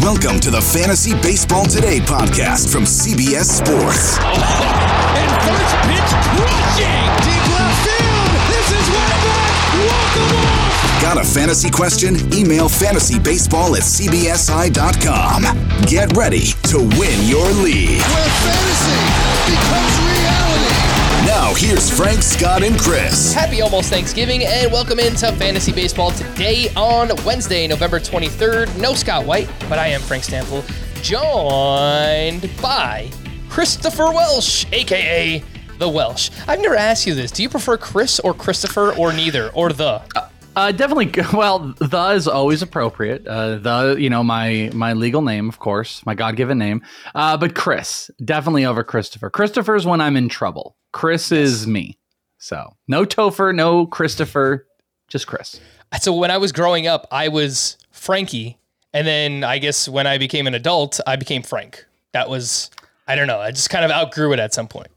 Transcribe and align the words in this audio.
Welcome 0.00 0.38
to 0.40 0.50
the 0.52 0.60
Fantasy 0.72 1.14
Baseball 1.14 1.66
Today 1.66 1.98
podcast 1.98 2.70
from 2.72 2.84
CBS 2.84 3.46
Sports. 3.58 4.16
And 4.22 5.30
first 5.42 5.74
pitch 5.90 6.12
crushing 6.22 7.02
deep 7.26 7.44
left 7.50 7.82
field. 7.82 8.30
This 8.46 8.78
is 8.78 8.86
way 8.90 9.10
back. 9.26 9.50
Walk 9.90 10.10
the 10.14 10.22
walk. 10.36 10.57
Got 11.00 11.16
a 11.16 11.24
fantasy 11.24 11.70
question? 11.70 12.16
Email 12.34 12.68
fantasybaseball 12.68 13.76
at 13.76 13.84
cbsi.com. 13.84 15.42
Get 15.86 16.14
ready 16.16 16.46
to 16.64 16.78
win 16.98 17.26
your 17.26 17.46
league. 17.62 18.02
Where 18.02 18.30
fantasy 18.42 18.98
becomes 19.46 19.94
reality. 20.04 20.88
Now, 21.24 21.54
here's 21.54 21.88
Frank, 21.88 22.22
Scott, 22.22 22.64
and 22.64 22.78
Chris. 22.80 23.32
Happy 23.32 23.62
almost 23.62 23.90
Thanksgiving 23.90 24.44
and 24.44 24.72
welcome 24.72 24.98
into 24.98 25.30
Fantasy 25.32 25.72
Baseball 25.72 26.10
today 26.10 26.68
on 26.74 27.10
Wednesday, 27.24 27.68
November 27.68 28.00
23rd. 28.00 28.76
No 28.80 28.92
Scott 28.94 29.24
White, 29.24 29.48
but 29.68 29.78
I 29.78 29.86
am 29.88 30.00
Frank 30.00 30.24
Stampfl, 30.24 30.64
joined 31.00 32.50
by 32.60 33.08
Christopher 33.48 34.10
Welsh, 34.12 34.66
aka 34.72 35.42
the 35.78 35.88
Welsh. 35.88 36.30
I've 36.46 36.60
never 36.60 36.76
asked 36.76 37.06
you 37.06 37.14
this. 37.14 37.30
Do 37.30 37.42
you 37.42 37.48
prefer 37.48 37.76
Chris 37.76 38.18
or 38.18 38.34
Christopher 38.34 38.92
or 38.94 39.12
neither 39.12 39.50
or 39.50 39.72
the? 39.72 40.02
Uh, 40.14 40.27
definitely. 40.72 41.12
Well, 41.32 41.74
the 41.78 42.10
is 42.14 42.26
always 42.26 42.62
appropriate. 42.62 43.26
Uh, 43.26 43.58
the, 43.58 43.96
you 43.98 44.10
know, 44.10 44.22
my 44.24 44.70
my 44.74 44.92
legal 44.92 45.22
name, 45.22 45.48
of 45.48 45.58
course, 45.58 46.04
my 46.06 46.14
God 46.14 46.36
given 46.36 46.58
name. 46.58 46.82
Uh, 47.14 47.36
but 47.36 47.54
Chris, 47.54 48.10
definitely 48.24 48.64
over 48.64 48.82
Christopher. 48.82 49.30
Christopher's 49.30 49.86
when 49.86 50.00
I'm 50.00 50.16
in 50.16 50.28
trouble. 50.28 50.76
Chris 50.92 51.30
is 51.30 51.66
me. 51.66 51.98
So 52.38 52.76
no 52.86 53.04
Topher, 53.04 53.54
no 53.54 53.86
Christopher, 53.86 54.66
just 55.08 55.26
Chris. 55.26 55.60
So 56.00 56.12
when 56.14 56.30
I 56.30 56.38
was 56.38 56.52
growing 56.52 56.86
up, 56.86 57.06
I 57.10 57.28
was 57.28 57.76
Frankie, 57.90 58.58
and 58.92 59.06
then 59.06 59.44
I 59.44 59.58
guess 59.58 59.88
when 59.88 60.06
I 60.06 60.18
became 60.18 60.46
an 60.46 60.54
adult, 60.54 61.00
I 61.06 61.16
became 61.16 61.42
Frank. 61.42 61.84
That 62.12 62.28
was 62.28 62.70
I 63.06 63.14
don't 63.16 63.26
know. 63.26 63.40
I 63.40 63.50
just 63.50 63.70
kind 63.70 63.84
of 63.84 63.90
outgrew 63.90 64.32
it 64.32 64.38
at 64.38 64.52
some 64.52 64.68
point. 64.68 64.88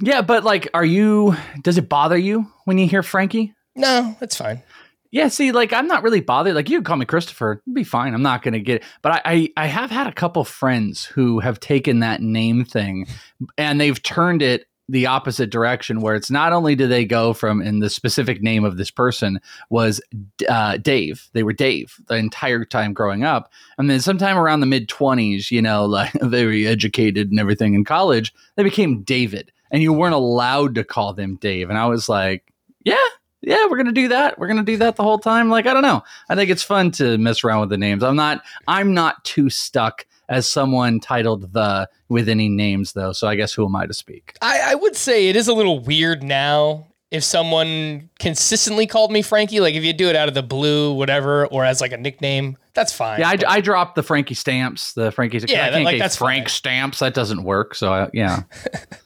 Yeah, 0.00 0.22
but 0.22 0.44
like, 0.44 0.68
are 0.74 0.84
you? 0.84 1.36
Does 1.62 1.78
it 1.78 1.88
bother 1.88 2.18
you 2.18 2.46
when 2.64 2.78
you 2.78 2.86
hear 2.86 3.02
Frankie? 3.02 3.54
No, 3.76 4.16
it's 4.20 4.36
fine. 4.36 4.62
Yeah, 5.14 5.28
see, 5.28 5.52
like 5.52 5.72
I'm 5.72 5.86
not 5.86 6.02
really 6.02 6.20
bothered. 6.20 6.56
Like 6.56 6.68
you 6.68 6.78
can 6.78 6.84
call 6.84 6.96
me 6.96 7.06
Christopher, 7.06 7.62
it'd 7.64 7.72
be 7.72 7.84
fine. 7.84 8.14
I'm 8.14 8.22
not 8.22 8.42
gonna 8.42 8.58
get 8.58 8.78
it. 8.78 8.84
But 9.00 9.12
I, 9.12 9.20
I, 9.24 9.52
I 9.58 9.66
have 9.68 9.92
had 9.92 10.08
a 10.08 10.12
couple 10.12 10.42
friends 10.42 11.04
who 11.04 11.38
have 11.38 11.60
taken 11.60 12.00
that 12.00 12.20
name 12.20 12.64
thing 12.64 13.06
and 13.56 13.80
they've 13.80 14.02
turned 14.02 14.42
it 14.42 14.66
the 14.88 15.06
opposite 15.06 15.50
direction 15.50 16.00
where 16.00 16.16
it's 16.16 16.32
not 16.32 16.52
only 16.52 16.74
do 16.74 16.88
they 16.88 17.04
go 17.04 17.32
from 17.32 17.62
in 17.62 17.78
the 17.78 17.88
specific 17.90 18.42
name 18.42 18.64
of 18.64 18.76
this 18.76 18.90
person 18.90 19.40
was 19.70 20.00
uh, 20.48 20.78
Dave. 20.78 21.30
They 21.32 21.44
were 21.44 21.52
Dave 21.52 21.94
the 22.08 22.16
entire 22.16 22.64
time 22.64 22.92
growing 22.92 23.22
up. 23.22 23.52
And 23.78 23.88
then 23.88 24.00
sometime 24.00 24.36
around 24.36 24.60
the 24.60 24.66
mid 24.66 24.88
20s, 24.88 25.48
you 25.52 25.62
know, 25.62 25.84
like 25.86 26.12
very 26.22 26.66
educated 26.66 27.30
and 27.30 27.38
everything 27.38 27.74
in 27.74 27.84
college, 27.84 28.34
they 28.56 28.64
became 28.64 29.02
David. 29.02 29.52
And 29.70 29.80
you 29.80 29.92
weren't 29.92 30.14
allowed 30.14 30.74
to 30.74 30.82
call 30.82 31.14
them 31.14 31.36
Dave. 31.36 31.70
And 31.70 31.78
I 31.78 31.86
was 31.86 32.08
like, 32.08 32.52
yeah, 32.84 32.96
yeah, 33.46 33.66
we're 33.68 33.76
gonna 33.76 33.92
do 33.92 34.08
that. 34.08 34.38
We're 34.38 34.48
gonna 34.48 34.62
do 34.62 34.76
that 34.78 34.96
the 34.96 35.02
whole 35.02 35.18
time. 35.18 35.48
Like, 35.48 35.66
I 35.66 35.72
don't 35.72 35.82
know. 35.82 36.02
I 36.28 36.34
think 36.34 36.50
it's 36.50 36.62
fun 36.62 36.90
to 36.92 37.18
mess 37.18 37.44
around 37.44 37.60
with 37.60 37.70
the 37.70 37.78
names. 37.78 38.02
I'm 38.02 38.16
not 38.16 38.42
I'm 38.68 38.94
not 38.94 39.24
too 39.24 39.50
stuck 39.50 40.06
as 40.28 40.48
someone 40.48 41.00
titled 41.00 41.52
the 41.52 41.88
with 42.08 42.28
any 42.28 42.48
names 42.48 42.92
though. 42.92 43.12
So 43.12 43.28
I 43.28 43.34
guess 43.34 43.52
who 43.52 43.64
am 43.66 43.76
I 43.76 43.86
to 43.86 43.94
speak? 43.94 44.36
I, 44.42 44.72
I 44.72 44.74
would 44.74 44.96
say 44.96 45.28
it 45.28 45.36
is 45.36 45.48
a 45.48 45.52
little 45.54 45.80
weird 45.80 46.22
now 46.22 46.86
if 47.10 47.22
someone 47.22 48.08
consistently 48.18 48.86
called 48.86 49.12
me 49.12 49.22
Frankie. 49.22 49.60
Like 49.60 49.74
if 49.74 49.84
you 49.84 49.92
do 49.92 50.08
it 50.08 50.16
out 50.16 50.28
of 50.28 50.34
the 50.34 50.42
blue, 50.42 50.94
whatever, 50.94 51.46
or 51.46 51.64
as 51.64 51.80
like 51.80 51.92
a 51.92 51.96
nickname, 51.96 52.56
that's 52.72 52.92
fine. 52.92 53.20
Yeah, 53.20 53.28
I, 53.28 53.38
I 53.46 53.60
dropped 53.60 53.94
the 53.94 54.02
Frankie 54.02 54.34
stamps. 54.34 54.94
The 54.94 55.12
Frankie. 55.12 55.38
Yeah, 55.46 55.66
I 55.66 55.70
that- 55.70 55.82
like, 55.82 55.98
that's 55.98 56.16
Frank 56.16 56.44
fine. 56.46 56.50
stamps. 56.50 56.98
That 57.00 57.14
doesn't 57.14 57.44
work. 57.44 57.74
So 57.74 57.92
I, 57.92 58.10
yeah. 58.12 58.42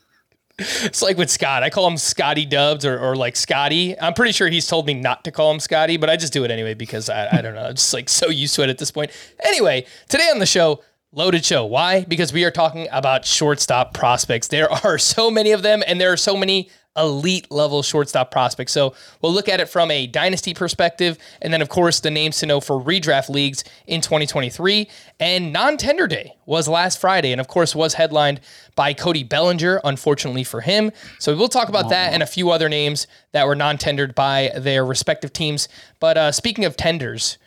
It's 0.59 1.01
like 1.01 1.17
with 1.17 1.29
Scott. 1.29 1.63
I 1.63 1.69
call 1.69 1.87
him 1.87 1.97
Scotty 1.97 2.45
Dubs 2.45 2.85
or, 2.85 2.99
or 2.99 3.15
like 3.15 3.35
Scotty. 3.35 3.99
I'm 3.99 4.13
pretty 4.13 4.33
sure 4.33 4.49
he's 4.49 4.67
told 4.67 4.85
me 4.85 4.93
not 4.93 5.23
to 5.23 5.31
call 5.31 5.51
him 5.51 5.59
Scotty, 5.59 5.97
but 5.97 6.09
I 6.09 6.17
just 6.17 6.33
do 6.33 6.43
it 6.43 6.51
anyway 6.51 6.73
because 6.73 7.09
I, 7.09 7.37
I 7.37 7.41
don't 7.41 7.55
know. 7.55 7.63
I'm 7.63 7.75
just 7.75 7.93
like 7.93 8.09
so 8.09 8.29
used 8.29 8.55
to 8.55 8.63
it 8.63 8.69
at 8.69 8.77
this 8.77 8.91
point. 8.91 9.11
Anyway, 9.43 9.85
today 10.09 10.29
on 10.31 10.39
the 10.39 10.45
show, 10.45 10.83
loaded 11.11 11.45
show. 11.45 11.65
Why? 11.65 12.03
Because 12.03 12.33
we 12.33 12.43
are 12.43 12.51
talking 12.51 12.87
about 12.91 13.25
shortstop 13.25 13.93
prospects. 13.93 14.47
There 14.47 14.71
are 14.71 14.97
so 14.97 15.31
many 15.31 15.51
of 15.51 15.61
them, 15.61 15.83
and 15.87 15.99
there 15.99 16.11
are 16.11 16.17
so 16.17 16.35
many 16.35 16.69
elite 16.99 17.49
level 17.49 17.81
shortstop 17.81 18.31
prospect. 18.31 18.69
So 18.69 18.93
we'll 19.21 19.33
look 19.33 19.49
at 19.49 19.59
it 19.59 19.69
from 19.69 19.89
a 19.89 20.05
dynasty 20.05 20.53
perspective, 20.53 21.17
and 21.41 21.51
then 21.53 21.61
of 21.61 21.69
course 21.69 21.99
the 21.99 22.11
names 22.11 22.37
to 22.39 22.45
know 22.45 22.59
for 22.59 22.81
redraft 22.81 23.29
leagues 23.29 23.63
in 23.87 24.01
2023. 24.01 24.87
And 25.19 25.51
non-tender 25.53 26.07
day 26.07 26.35
was 26.45 26.67
last 26.67 26.99
Friday, 26.99 27.31
and 27.31 27.41
of 27.41 27.47
course 27.47 27.75
was 27.75 27.95
headlined 27.95 28.41
by 28.75 28.93
Cody 28.93 29.23
Bellinger. 29.23 29.81
Unfortunately 29.83 30.43
for 30.43 30.61
him, 30.61 30.91
so 31.17 31.35
we'll 31.35 31.47
talk 31.47 31.69
about 31.69 31.89
that 31.89 32.13
and 32.13 32.21
a 32.21 32.27
few 32.27 32.51
other 32.51 32.69
names 32.69 33.07
that 33.31 33.47
were 33.47 33.55
non-tendered 33.55 34.13
by 34.13 34.51
their 34.57 34.85
respective 34.85 35.33
teams. 35.33 35.67
But 35.99 36.17
uh, 36.17 36.31
speaking 36.31 36.65
of 36.65 36.75
tenders, 36.77 37.37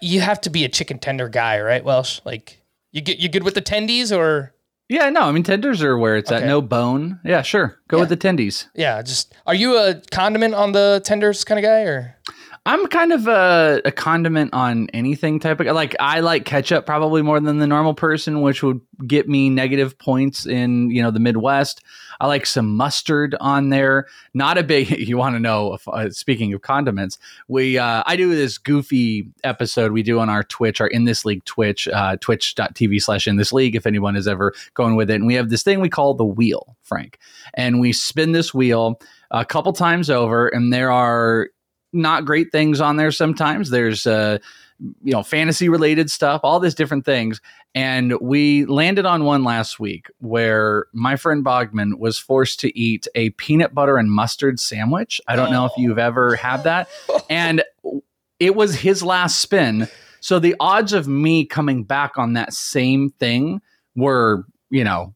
you 0.00 0.20
have 0.20 0.40
to 0.42 0.50
be 0.50 0.64
a 0.64 0.68
chicken 0.68 0.98
tender 0.98 1.28
guy, 1.28 1.60
right, 1.60 1.84
Welsh? 1.84 2.20
Like 2.24 2.60
you 2.92 3.00
get 3.00 3.18
you 3.18 3.28
good 3.28 3.42
with 3.42 3.54
the 3.54 3.62
tendies 3.62 4.16
or? 4.16 4.52
Yeah, 4.88 5.10
no, 5.10 5.22
I 5.22 5.32
mean 5.32 5.42
tenders 5.42 5.82
are 5.82 5.98
where 5.98 6.16
it's 6.16 6.30
Okay. 6.30 6.42
at. 6.42 6.46
No 6.46 6.62
bone. 6.62 7.18
Yeah, 7.24 7.42
sure. 7.42 7.78
Go 7.88 7.98
with 7.98 8.08
the 8.08 8.16
tendies. 8.16 8.66
Yeah, 8.74 9.02
just 9.02 9.34
are 9.46 9.54
you 9.54 9.76
a 9.78 10.00
condiment 10.12 10.54
on 10.54 10.72
the 10.72 11.00
tenders 11.04 11.42
kind 11.44 11.58
of 11.58 11.64
guy 11.64 11.80
or? 11.82 12.16
I'm 12.64 12.86
kind 12.88 13.12
of 13.12 13.28
a, 13.28 13.80
a 13.84 13.92
condiment 13.92 14.52
on 14.52 14.88
anything 14.92 15.38
type 15.38 15.60
of 15.60 15.66
like 15.68 15.94
I 16.00 16.20
like 16.20 16.44
ketchup 16.44 16.84
probably 16.84 17.22
more 17.22 17.38
than 17.40 17.58
the 17.58 17.66
normal 17.66 17.94
person, 17.94 18.42
which 18.42 18.62
would 18.62 18.80
get 19.06 19.28
me 19.28 19.50
negative 19.50 19.98
points 19.98 20.46
in 20.46 20.90
you 20.90 21.02
know 21.02 21.10
the 21.12 21.20
Midwest. 21.20 21.82
I 22.20 22.26
like 22.26 22.46
some 22.46 22.76
mustard 22.76 23.34
on 23.40 23.70
there. 23.70 24.06
Not 24.34 24.58
a 24.58 24.62
big. 24.62 24.86
You 25.06 25.18
want 25.18 25.36
to 25.36 25.40
know? 25.40 25.74
If, 25.74 25.86
uh, 25.86 26.10
speaking 26.10 26.52
of 26.52 26.62
condiments, 26.62 27.18
we 27.48 27.78
uh, 27.78 28.02
I 28.06 28.16
do 28.16 28.34
this 28.34 28.58
goofy 28.58 29.28
episode 29.44 29.92
we 29.92 30.02
do 30.02 30.18
on 30.18 30.28
our 30.28 30.42
Twitch, 30.42 30.80
our 30.80 30.88
in 30.88 31.04
this 31.04 31.24
league 31.24 31.44
Twitch, 31.44 31.86
uh, 31.88 32.16
twitch.tv 32.20 33.00
slash 33.00 33.28
in 33.28 33.36
this 33.36 33.52
league. 33.52 33.76
If 33.76 33.86
anyone 33.86 34.16
is 34.16 34.26
ever 34.26 34.52
going 34.74 34.96
with 34.96 35.10
it, 35.10 35.16
and 35.16 35.26
we 35.26 35.34
have 35.34 35.50
this 35.50 35.62
thing 35.62 35.80
we 35.80 35.88
call 35.88 36.14
the 36.14 36.24
wheel, 36.24 36.76
Frank, 36.82 37.18
and 37.54 37.78
we 37.78 37.92
spin 37.92 38.32
this 38.32 38.52
wheel 38.52 39.00
a 39.30 39.44
couple 39.44 39.72
times 39.72 40.10
over, 40.10 40.48
and 40.48 40.72
there 40.72 40.90
are 40.90 41.50
not 41.92 42.24
great 42.24 42.50
things 42.52 42.80
on 42.80 42.96
there 42.96 43.12
sometimes. 43.12 43.70
There's 43.70 44.06
uh 44.06 44.38
you 45.02 45.12
know 45.12 45.22
fantasy 45.22 45.68
related 45.68 46.10
stuff, 46.10 46.40
all 46.44 46.60
these 46.60 46.74
different 46.74 47.04
things. 47.04 47.40
And 47.74 48.18
we 48.20 48.64
landed 48.66 49.04
on 49.04 49.24
one 49.24 49.44
last 49.44 49.78
week 49.78 50.06
where 50.18 50.86
my 50.92 51.16
friend 51.16 51.44
Bogman 51.44 51.98
was 51.98 52.18
forced 52.18 52.60
to 52.60 52.78
eat 52.78 53.06
a 53.14 53.30
peanut 53.30 53.74
butter 53.74 53.98
and 53.98 54.10
mustard 54.10 54.58
sandwich. 54.58 55.20
I 55.28 55.36
don't 55.36 55.50
know 55.50 55.66
if 55.66 55.72
you've 55.76 55.98
ever 55.98 56.36
had 56.36 56.64
that. 56.64 56.88
And 57.28 57.64
it 58.38 58.54
was 58.54 58.74
his 58.76 59.02
last 59.02 59.40
spin. 59.40 59.88
So 60.20 60.38
the 60.38 60.54
odds 60.60 60.92
of 60.92 61.08
me 61.08 61.44
coming 61.44 61.82
back 61.82 62.18
on 62.18 62.34
that 62.34 62.52
same 62.52 63.10
thing 63.10 63.60
were, 63.96 64.44
you 64.70 64.84
know, 64.84 65.14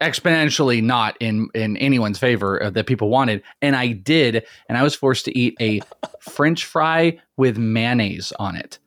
exponentially 0.00 0.82
not 0.82 1.16
in 1.20 1.48
in 1.54 1.76
anyone's 1.78 2.18
favor 2.18 2.62
uh, 2.62 2.68
that 2.68 2.86
people 2.86 3.08
wanted 3.08 3.42
and 3.62 3.74
i 3.74 3.92
did 3.92 4.46
and 4.68 4.76
i 4.76 4.82
was 4.82 4.94
forced 4.94 5.24
to 5.24 5.36
eat 5.38 5.56
a 5.58 5.80
french 6.20 6.66
fry 6.66 7.18
with 7.38 7.56
mayonnaise 7.56 8.30
on 8.38 8.54
it 8.56 8.78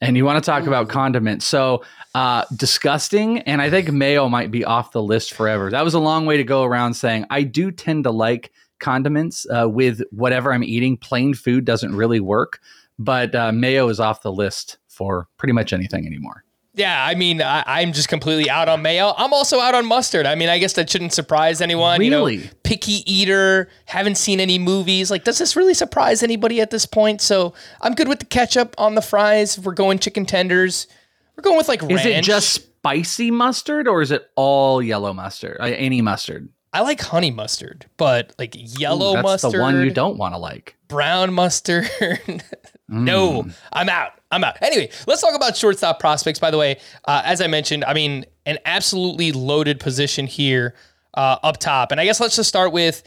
and 0.00 0.16
you 0.16 0.24
want 0.24 0.42
to 0.42 0.46
talk 0.46 0.66
about 0.66 0.88
condiments. 0.88 1.46
So 1.46 1.84
uh 2.14 2.44
disgusting 2.56 3.40
and 3.40 3.60
i 3.60 3.68
think 3.68 3.92
mayo 3.92 4.26
might 4.28 4.50
be 4.50 4.64
off 4.64 4.92
the 4.92 5.02
list 5.02 5.34
forever. 5.34 5.70
That 5.70 5.84
was 5.84 5.94
a 5.94 5.98
long 5.98 6.24
way 6.24 6.38
to 6.38 6.44
go 6.44 6.62
around 6.62 6.94
saying 6.94 7.26
i 7.30 7.42
do 7.42 7.70
tend 7.70 8.04
to 8.04 8.10
like 8.10 8.52
condiments 8.78 9.46
uh, 9.50 9.68
with 9.68 10.02
whatever 10.10 10.52
i'm 10.52 10.64
eating. 10.64 10.96
Plain 10.96 11.34
food 11.34 11.64
doesn't 11.64 11.94
really 11.94 12.20
work 12.20 12.60
but 12.98 13.34
uh, 13.34 13.52
mayo 13.52 13.88
is 13.88 14.00
off 14.00 14.22
the 14.22 14.32
list 14.32 14.78
for 14.88 15.28
pretty 15.36 15.52
much 15.52 15.72
anything 15.74 16.06
anymore 16.06 16.45
Yeah, 16.76 17.02
I 17.02 17.14
mean, 17.14 17.40
I, 17.40 17.80
am 17.80 17.94
just 17.94 18.08
completely 18.08 18.50
out 18.50 18.68
on 18.68 18.82
mayo. 18.82 19.14
I'm 19.16 19.32
also 19.32 19.60
out 19.60 19.74
on 19.74 19.86
mustard. 19.86 20.26
I 20.26 20.34
mean, 20.34 20.50
I 20.50 20.58
guess 20.58 20.74
that 20.74 20.90
shouldn't 20.90 21.14
surprise 21.14 21.62
anyone. 21.62 21.98
Really? 21.98 22.34
You 22.34 22.44
know, 22.44 22.50
picky 22.64 23.02
eater, 23.10 23.70
haven't 23.86 24.16
seen 24.16 24.40
any 24.40 24.58
movies. 24.58 25.10
Like, 25.10 25.24
does 25.24 25.38
this 25.38 25.56
really 25.56 25.72
surprise 25.72 26.22
anybody 26.22 26.60
at 26.60 26.70
this 26.70 26.84
point? 26.84 27.22
So 27.22 27.54
I'm 27.80 27.94
good 27.94 28.08
with 28.08 28.18
the 28.18 28.26
ketchup 28.26 28.74
on 28.76 28.94
the 28.94 29.00
fries. 29.00 29.56
If 29.56 29.64
we're 29.64 29.72
going 29.72 29.98
chicken 29.98 30.26
tenders, 30.26 30.86
we're 31.34 31.42
going 31.42 31.56
with 31.56 31.68
like 31.68 31.80
ranch. 31.80 32.00
Is 32.00 32.06
it 32.06 32.24
just 32.24 32.52
spicy 32.52 33.30
mustard 33.30 33.88
or 33.88 34.02
is 34.02 34.10
it 34.10 34.28
all 34.36 34.82
yellow 34.82 35.14
mustard? 35.14 35.56
Any 35.60 36.02
mustard? 36.02 36.50
I 36.72 36.80
like 36.80 37.00
honey 37.00 37.30
mustard, 37.30 37.86
but 37.96 38.34
like 38.38 38.54
yellow 38.78 39.12
Ooh, 39.12 39.14
that's 39.14 39.24
mustard, 39.24 39.54
the 39.54 39.60
one 39.60 39.82
you 39.82 39.90
don't 39.90 40.18
want 40.18 40.34
to 40.34 40.38
like. 40.38 40.76
brown 40.88 41.32
mustard. 41.32 41.88
no, 42.88 43.42
Mm. 43.44 43.54
I'm 43.72 43.88
out. 43.88 44.12
I'm 44.30 44.44
out. 44.44 44.56
Anyway, 44.62 44.90
let's 45.06 45.20
talk 45.20 45.34
about 45.34 45.56
shortstop 45.56 46.00
prospects. 46.00 46.38
By 46.38 46.50
the 46.50 46.58
way, 46.58 46.78
uh, 47.06 47.22
as 47.24 47.40
I 47.40 47.46
mentioned, 47.46 47.84
I 47.84 47.94
mean, 47.94 48.24
an 48.44 48.58
absolutely 48.66 49.32
loaded 49.32 49.80
position 49.80 50.26
here 50.26 50.74
uh, 51.14 51.38
up 51.42 51.58
top. 51.58 51.92
And 51.92 52.00
I 52.00 52.04
guess 52.04 52.20
let's 52.20 52.36
just 52.36 52.48
start 52.48 52.72
with 52.72 53.02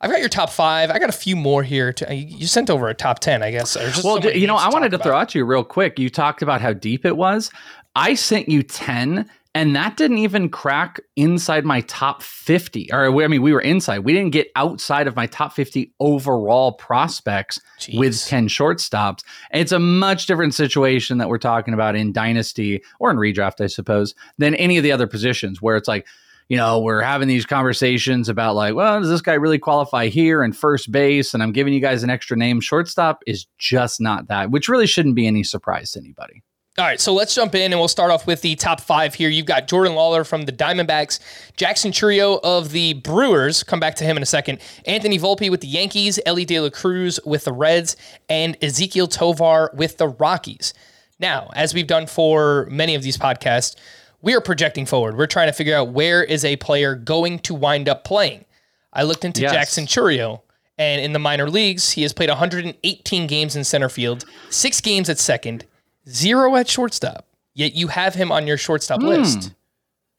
I've 0.00 0.10
got 0.10 0.20
your 0.20 0.30
top 0.30 0.48
five. 0.48 0.90
I 0.90 0.98
got 0.98 1.10
a 1.10 1.12
few 1.12 1.36
more 1.36 1.62
here. 1.62 1.92
To, 1.92 2.14
you 2.14 2.46
sent 2.46 2.70
over 2.70 2.88
a 2.88 2.94
top 2.94 3.18
10, 3.18 3.42
I 3.42 3.50
guess. 3.50 3.74
Just 3.74 4.02
Well, 4.02 4.22
so 4.22 4.30
you 4.30 4.46
know, 4.46 4.56
I 4.56 4.70
wanted 4.70 4.92
to 4.92 4.98
throw 4.98 5.14
out 5.14 5.28
to 5.30 5.38
you 5.38 5.44
real 5.44 5.62
quick. 5.64 5.98
You 5.98 6.08
talked 6.08 6.40
about 6.40 6.62
how 6.62 6.72
deep 6.72 7.04
it 7.04 7.16
was. 7.18 7.50
I 7.94 8.14
sent 8.14 8.48
you 8.48 8.62
10, 8.62 9.28
and 9.54 9.74
that 9.74 9.96
didn't 9.96 10.18
even 10.18 10.48
crack 10.48 11.00
inside 11.16 11.64
my 11.64 11.80
top 11.82 12.22
50. 12.22 12.90
Or, 12.92 13.22
I 13.22 13.26
mean, 13.26 13.42
we 13.42 13.52
were 13.52 13.60
inside. 13.60 14.00
We 14.00 14.12
didn't 14.12 14.30
get 14.30 14.48
outside 14.54 15.08
of 15.08 15.16
my 15.16 15.26
top 15.26 15.52
50 15.52 15.92
overall 15.98 16.72
prospects 16.72 17.60
with 17.92 18.24
10 18.24 18.46
shortstops. 18.46 19.24
It's 19.52 19.72
a 19.72 19.80
much 19.80 20.26
different 20.26 20.54
situation 20.54 21.18
that 21.18 21.28
we're 21.28 21.38
talking 21.38 21.74
about 21.74 21.96
in 21.96 22.12
Dynasty 22.12 22.82
or 23.00 23.10
in 23.10 23.16
redraft, 23.16 23.60
I 23.60 23.66
suppose, 23.66 24.14
than 24.38 24.54
any 24.54 24.76
of 24.76 24.84
the 24.84 24.92
other 24.92 25.08
positions 25.08 25.60
where 25.60 25.76
it's 25.76 25.88
like, 25.88 26.06
you 26.48 26.56
know, 26.56 26.80
we're 26.80 27.00
having 27.00 27.28
these 27.28 27.46
conversations 27.46 28.28
about 28.28 28.54
like, 28.54 28.74
well, 28.74 29.00
does 29.00 29.08
this 29.08 29.20
guy 29.20 29.34
really 29.34 29.58
qualify 29.58 30.06
here 30.06 30.44
in 30.44 30.52
first 30.52 30.92
base? 30.92 31.34
And 31.34 31.42
I'm 31.42 31.52
giving 31.52 31.72
you 31.72 31.80
guys 31.80 32.04
an 32.04 32.10
extra 32.10 32.36
name. 32.36 32.60
Shortstop 32.60 33.22
is 33.26 33.46
just 33.58 34.00
not 34.00 34.28
that, 34.28 34.50
which 34.50 34.68
really 34.68 34.86
shouldn't 34.86 35.14
be 35.16 35.26
any 35.26 35.42
surprise 35.42 35.92
to 35.92 36.00
anybody. 36.00 36.42
All 36.78 36.84
right, 36.86 37.00
so 37.00 37.12
let's 37.12 37.34
jump 37.34 37.54
in 37.56 37.72
and 37.72 37.80
we'll 37.80 37.88
start 37.88 38.12
off 38.12 38.26
with 38.28 38.42
the 38.42 38.54
top 38.54 38.80
five 38.80 39.14
here. 39.14 39.28
You've 39.28 39.44
got 39.44 39.66
Jordan 39.66 39.92
Lawlar 39.94 40.24
from 40.26 40.42
the 40.42 40.52
Diamondbacks, 40.52 41.18
Jackson 41.56 41.90
Chourio 41.90 42.38
of 42.44 42.70
the 42.70 42.94
Brewers, 42.94 43.64
come 43.64 43.80
back 43.80 43.96
to 43.96 44.04
him 44.04 44.16
in 44.16 44.22
a 44.22 44.26
second, 44.26 44.60
Anthony 44.86 45.18
Volpe 45.18 45.50
with 45.50 45.60
the 45.62 45.66
Yankees, 45.66 46.20
Elly 46.24 46.44
De 46.44 46.60
La 46.60 46.70
Cruz 46.70 47.18
with 47.26 47.44
the 47.44 47.52
Reds, 47.52 47.96
and 48.28 48.58
Ezequiel 48.60 49.10
Tovar 49.10 49.72
with 49.74 49.98
the 49.98 50.08
Rockies. 50.08 50.72
Now, 51.18 51.50
as 51.54 51.74
we've 51.74 51.88
done 51.88 52.06
for 52.06 52.66
many 52.70 52.94
of 52.94 53.02
these 53.02 53.18
podcasts, 53.18 53.74
we 54.22 54.32
are 54.34 54.40
projecting 54.40 54.86
forward. 54.86 55.18
We're 55.18 55.26
trying 55.26 55.48
to 55.48 55.52
figure 55.52 55.76
out 55.76 55.88
where 55.88 56.22
is 56.22 56.44
a 56.44 56.56
player 56.56 56.94
going 56.94 57.40
to 57.40 57.54
wind 57.54 57.88
up 57.88 58.04
playing. 58.04 58.44
I 58.92 59.02
looked 59.02 59.24
into 59.24 59.42
Yes. 59.42 59.52
Jackson 59.52 59.86
Chourio, 59.86 60.42
and 60.78 61.00
in 61.02 61.12
the 61.12 61.18
minor 61.18 61.50
leagues, 61.50 61.90
he 61.92 62.02
has 62.02 62.12
played 62.12 62.28
118 62.30 63.26
games 63.26 63.56
in 63.56 63.64
center 63.64 63.88
field, 63.88 64.24
six 64.50 64.80
games 64.80 65.10
at 65.10 65.18
second, 65.18 65.66
zero 66.10 66.56
at 66.56 66.68
shortstop. 66.68 67.26
Yet 67.54 67.74
you 67.74 67.88
have 67.88 68.14
him 68.14 68.30
on 68.30 68.46
your 68.46 68.56
shortstop 68.56 69.02
list. 69.02 69.52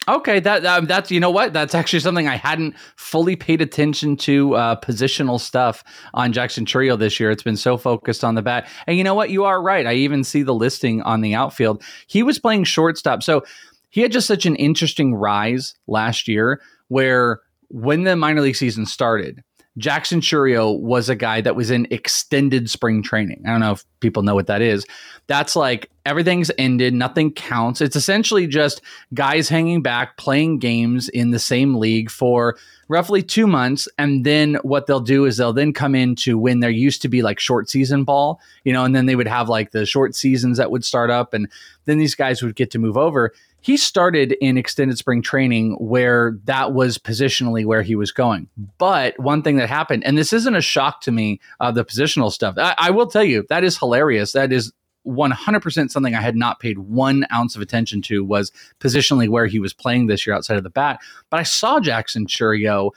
Okay, 0.07 0.39
that 0.39 0.65
um, 0.65 0.85
that's 0.85 1.11
you 1.11 1.19
know 1.19 1.29
what 1.29 1.53
that's 1.53 1.75
actually 1.75 1.99
something 1.99 2.27
I 2.27 2.35
hadn't 2.35 2.75
fully 2.95 3.35
paid 3.35 3.61
attention 3.61 4.17
to 4.17 4.55
uh, 4.55 4.75
positional 4.79 5.39
stuff 5.39 5.83
on 6.15 6.33
Jackson 6.33 6.65
Chourio 6.65 6.97
this 6.97 7.19
year. 7.19 7.29
It's 7.29 7.43
been 7.43 7.55
so 7.55 7.77
focused 7.77 8.23
on 8.23 8.33
the 8.33 8.41
bat, 8.41 8.67
and 8.87 8.97
you 8.97 9.03
know 9.03 9.13
what, 9.13 9.29
you 9.29 9.43
are 9.43 9.61
right. 9.61 9.85
I 9.85 9.93
even 9.93 10.23
see 10.23 10.41
the 10.41 10.55
listing 10.55 11.03
on 11.03 11.21
the 11.21 11.35
outfield. 11.35 11.83
He 12.07 12.23
was 12.23 12.39
playing 12.39 12.63
shortstop, 12.63 13.21
so 13.21 13.43
he 13.89 14.01
had 14.01 14.11
just 14.11 14.25
such 14.25 14.47
an 14.47 14.55
interesting 14.55 15.13
rise 15.13 15.75
last 15.85 16.27
year. 16.27 16.61
Where 16.87 17.41
when 17.69 18.03
the 18.03 18.15
minor 18.15 18.41
league 18.41 18.55
season 18.55 18.87
started, 18.87 19.43
Jackson 19.77 20.19
Chourio 20.19 20.77
was 20.79 21.07
a 21.07 21.15
guy 21.15 21.39
that 21.41 21.55
was 21.55 21.71
in 21.71 21.87
extended 21.91 22.69
spring 22.69 23.01
training. 23.01 23.41
I 23.45 23.51
don't 23.51 23.61
know 23.61 23.71
if 23.71 23.85
people 24.01 24.21
know 24.21 24.35
what 24.35 24.47
that 24.47 24.61
is. 24.61 24.85
That's 25.27 25.55
like 25.55 25.89
everything's 26.05 26.51
ended, 26.57 26.93
nothing 26.93 27.31
counts. 27.31 27.79
It's 27.79 27.95
essentially 27.95 28.47
just 28.47 28.81
guys 29.13 29.47
hanging 29.47 29.81
back, 29.81 30.17
playing 30.17 30.59
games 30.59 31.07
in 31.07 31.31
the 31.31 31.39
same 31.39 31.75
league 31.75 32.09
for 32.11 32.57
roughly 32.89 33.23
two 33.23 33.47
months. 33.47 33.87
And 33.97 34.25
then 34.25 34.55
what 34.63 34.87
they'll 34.87 34.99
do 34.99 35.23
is 35.23 35.37
they'll 35.37 35.53
then 35.53 35.71
come 35.71 35.95
into 35.95 36.37
when 36.37 36.59
there 36.59 36.69
used 36.69 37.01
to 37.03 37.07
be 37.07 37.21
like 37.21 37.39
short 37.39 37.69
season 37.69 38.03
ball, 38.03 38.41
you 38.65 38.73
know, 38.73 38.83
and 38.83 38.93
then 38.93 39.05
they 39.05 39.15
would 39.15 39.27
have 39.27 39.47
like 39.47 39.71
the 39.71 39.85
short 39.85 40.15
seasons 40.15 40.57
that 40.57 40.71
would 40.71 40.83
start 40.83 41.09
up. 41.09 41.33
And 41.33 41.47
then 41.85 41.97
these 41.97 42.15
guys 42.15 42.43
would 42.43 42.55
get 42.55 42.71
to 42.71 42.79
move 42.79 42.97
over 42.97 43.31
he 43.61 43.77
started 43.77 44.33
in 44.41 44.57
extended 44.57 44.97
spring 44.97 45.21
training 45.21 45.73
where 45.79 46.37
that 46.45 46.73
was 46.73 46.97
positionally 46.97 47.63
where 47.63 47.83
he 47.83 47.95
was 47.95 48.11
going. 48.11 48.49
But 48.77 49.17
one 49.19 49.43
thing 49.43 49.57
that 49.57 49.69
happened, 49.69 50.03
and 50.03 50.17
this 50.17 50.33
isn't 50.33 50.55
a 50.55 50.61
shock 50.61 51.01
to 51.01 51.11
me, 51.11 51.39
uh, 51.59 51.71
the 51.71 51.85
positional 51.85 52.31
stuff, 52.31 52.55
I, 52.57 52.75
I 52.77 52.91
will 52.91 53.07
tell 53.07 53.23
you 53.23 53.45
that 53.49 53.63
is 53.63 53.77
hilarious. 53.77 54.31
That 54.31 54.51
is 54.51 54.73
100% 55.07 55.91
something 55.91 56.15
I 56.15 56.21
had 56.21 56.35
not 56.35 56.59
paid 56.59 56.79
one 56.79 57.25
ounce 57.31 57.55
of 57.55 57.61
attention 57.61 58.01
to 58.03 58.23
was 58.23 58.51
positionally 58.79 59.29
where 59.29 59.45
he 59.45 59.59
was 59.59 59.73
playing 59.73 60.07
this 60.07 60.25
year 60.25 60.35
outside 60.35 60.57
of 60.57 60.63
the 60.63 60.69
bat. 60.69 60.99
But 61.29 61.39
I 61.39 61.43
saw 61.43 61.79
Jackson 61.79 62.25
Chourio 62.25 62.91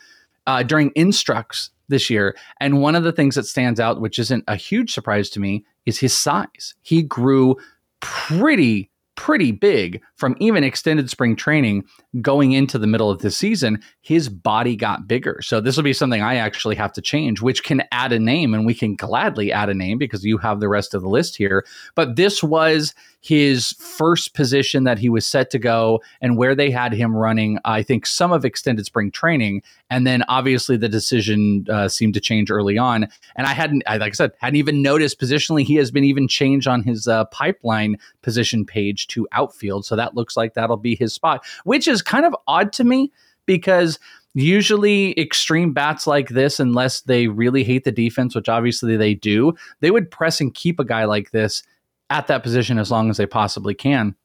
uh, 0.47 0.63
during 0.63 0.91
instructs 0.95 1.71
this 1.89 2.09
year. 2.09 2.37
And 2.61 2.81
one 2.81 2.95
of 2.95 3.05
the 3.05 3.13
things 3.13 3.35
that 3.35 3.47
stands 3.47 3.81
out, 3.81 4.01
which 4.01 4.19
isn't 4.19 4.45
a 4.49 4.57
huge 4.57 4.93
surprise 4.93 5.31
to 5.31 5.41
me, 5.41 5.65
is 5.87 5.99
his 5.99 6.15
size. 6.15 6.75
He 6.83 7.03
grew 7.03 7.57
pretty 8.01 8.91
pretty 9.17 9.53
big 9.53 10.03
from 10.17 10.37
even 10.41 10.65
extended 10.65 11.09
spring 11.09 11.37
training 11.37 11.85
going 12.21 12.53
into 12.53 12.79
the 12.79 12.87
middle 12.87 13.11
of 13.11 13.21
the 13.21 13.31
season 13.31 13.81
his 14.01 14.29
body 14.29 14.77
got 14.77 15.09
bigger. 15.09 15.41
So 15.43 15.61
this 15.61 15.77
will 15.77 15.85
be 15.85 15.93
something 15.93 16.23
i 16.23 16.37
actually 16.37 16.75
have 16.77 16.93
to 16.95 17.01
change 17.01 17.41
which 17.41 17.63
can 17.63 17.83
add 17.93 18.13
a 18.13 18.19
name 18.19 18.55
and 18.55 18.67
we 18.67 18.75
can 18.75 18.97
gladly 18.97 19.53
add 19.53 19.69
a 19.69 19.75
name 19.75 19.99
because 19.99 20.25
you 20.25 20.39
have 20.39 20.61
the 20.61 20.69
rest 20.69 20.95
of 20.95 21.03
the 21.03 21.09
list 21.09 21.37
here. 21.37 21.65
But 21.95 22.17
this 22.17 22.43
was 22.43 22.95
his 23.21 23.73
first 23.79 24.35
position 24.35 24.85
that 24.85 24.99
he 24.99 25.09
was 25.09 25.27
set 25.27 25.51
to 25.51 25.59
go 25.59 26.03
and 26.21 26.37
where 26.37 26.55
they 26.55 26.71
had 26.71 26.93
him 26.93 27.17
running 27.17 27.59
i 27.65 27.83
think 27.83 28.07
some 28.07 28.33
of 28.33 28.45
extended 28.45 28.85
spring 28.85 29.11
training. 29.11 29.63
And 29.91 30.07
then 30.07 30.25
obviously 30.29 30.77
the 30.77 30.89
decision 30.89 31.67
uh, 31.71 31.89
seemed 31.89 32.15
to 32.15 32.21
change 32.21 32.51
early 32.51 32.77
on. 32.79 33.09
And 33.37 33.47
i 33.47 33.53
hadn't 33.53 33.85
like 33.87 34.03
i 34.03 34.11
said 34.11 34.33
hadn't 34.39 34.57
even 34.57 34.83
noticed 34.83 35.21
positionally 35.21 35.65
he 35.65 35.77
has 35.77 35.91
been 35.91 36.05
even 36.05 36.29
changed 36.29 36.67
on 36.67 36.83
his 36.83 37.07
uh, 37.09 37.25
pipeline 37.27 37.97
position 38.23 38.67
page 38.67 39.04
to 39.07 39.27
outfield 39.33 39.85
so 39.85 39.97
that 39.97 40.15
looks 40.15 40.37
like 40.37 40.55
that'll 40.55 40.77
be 40.77 40.95
his 40.95 41.13
spot 41.13 41.45
which 41.65 41.89
is 41.89 42.03
kind 42.03 42.25
of 42.25 42.35
odd 42.47 42.73
to 42.73 42.85
me 42.85 43.11
because 43.47 43.99
Usually, 44.37 45.19
extreme 45.19 45.73
bats 45.73 46.09
like 46.09 46.31
this, 46.31 46.59
unless 46.59 47.03
they 47.03 47.29
really 47.29 47.63
hate 47.63 47.85
the 47.85 47.93
defense, 47.93 48.35
which 48.35 48.49
obviously 48.49 48.97
they 48.97 49.15
do, 49.15 49.55
they 49.79 49.93
would 49.93 50.11
press 50.11 50.41
and 50.41 50.53
keep 50.53 50.81
a 50.81 50.85
guy 50.85 51.05
like 51.05 51.31
this 51.31 51.63
at 52.11 52.27
that 52.27 52.43
position 52.43 52.77
as 52.77 52.91
long 52.91 53.11
as 53.11 53.17
they 53.17 53.27
possibly 53.27 53.75
can. 53.75 54.17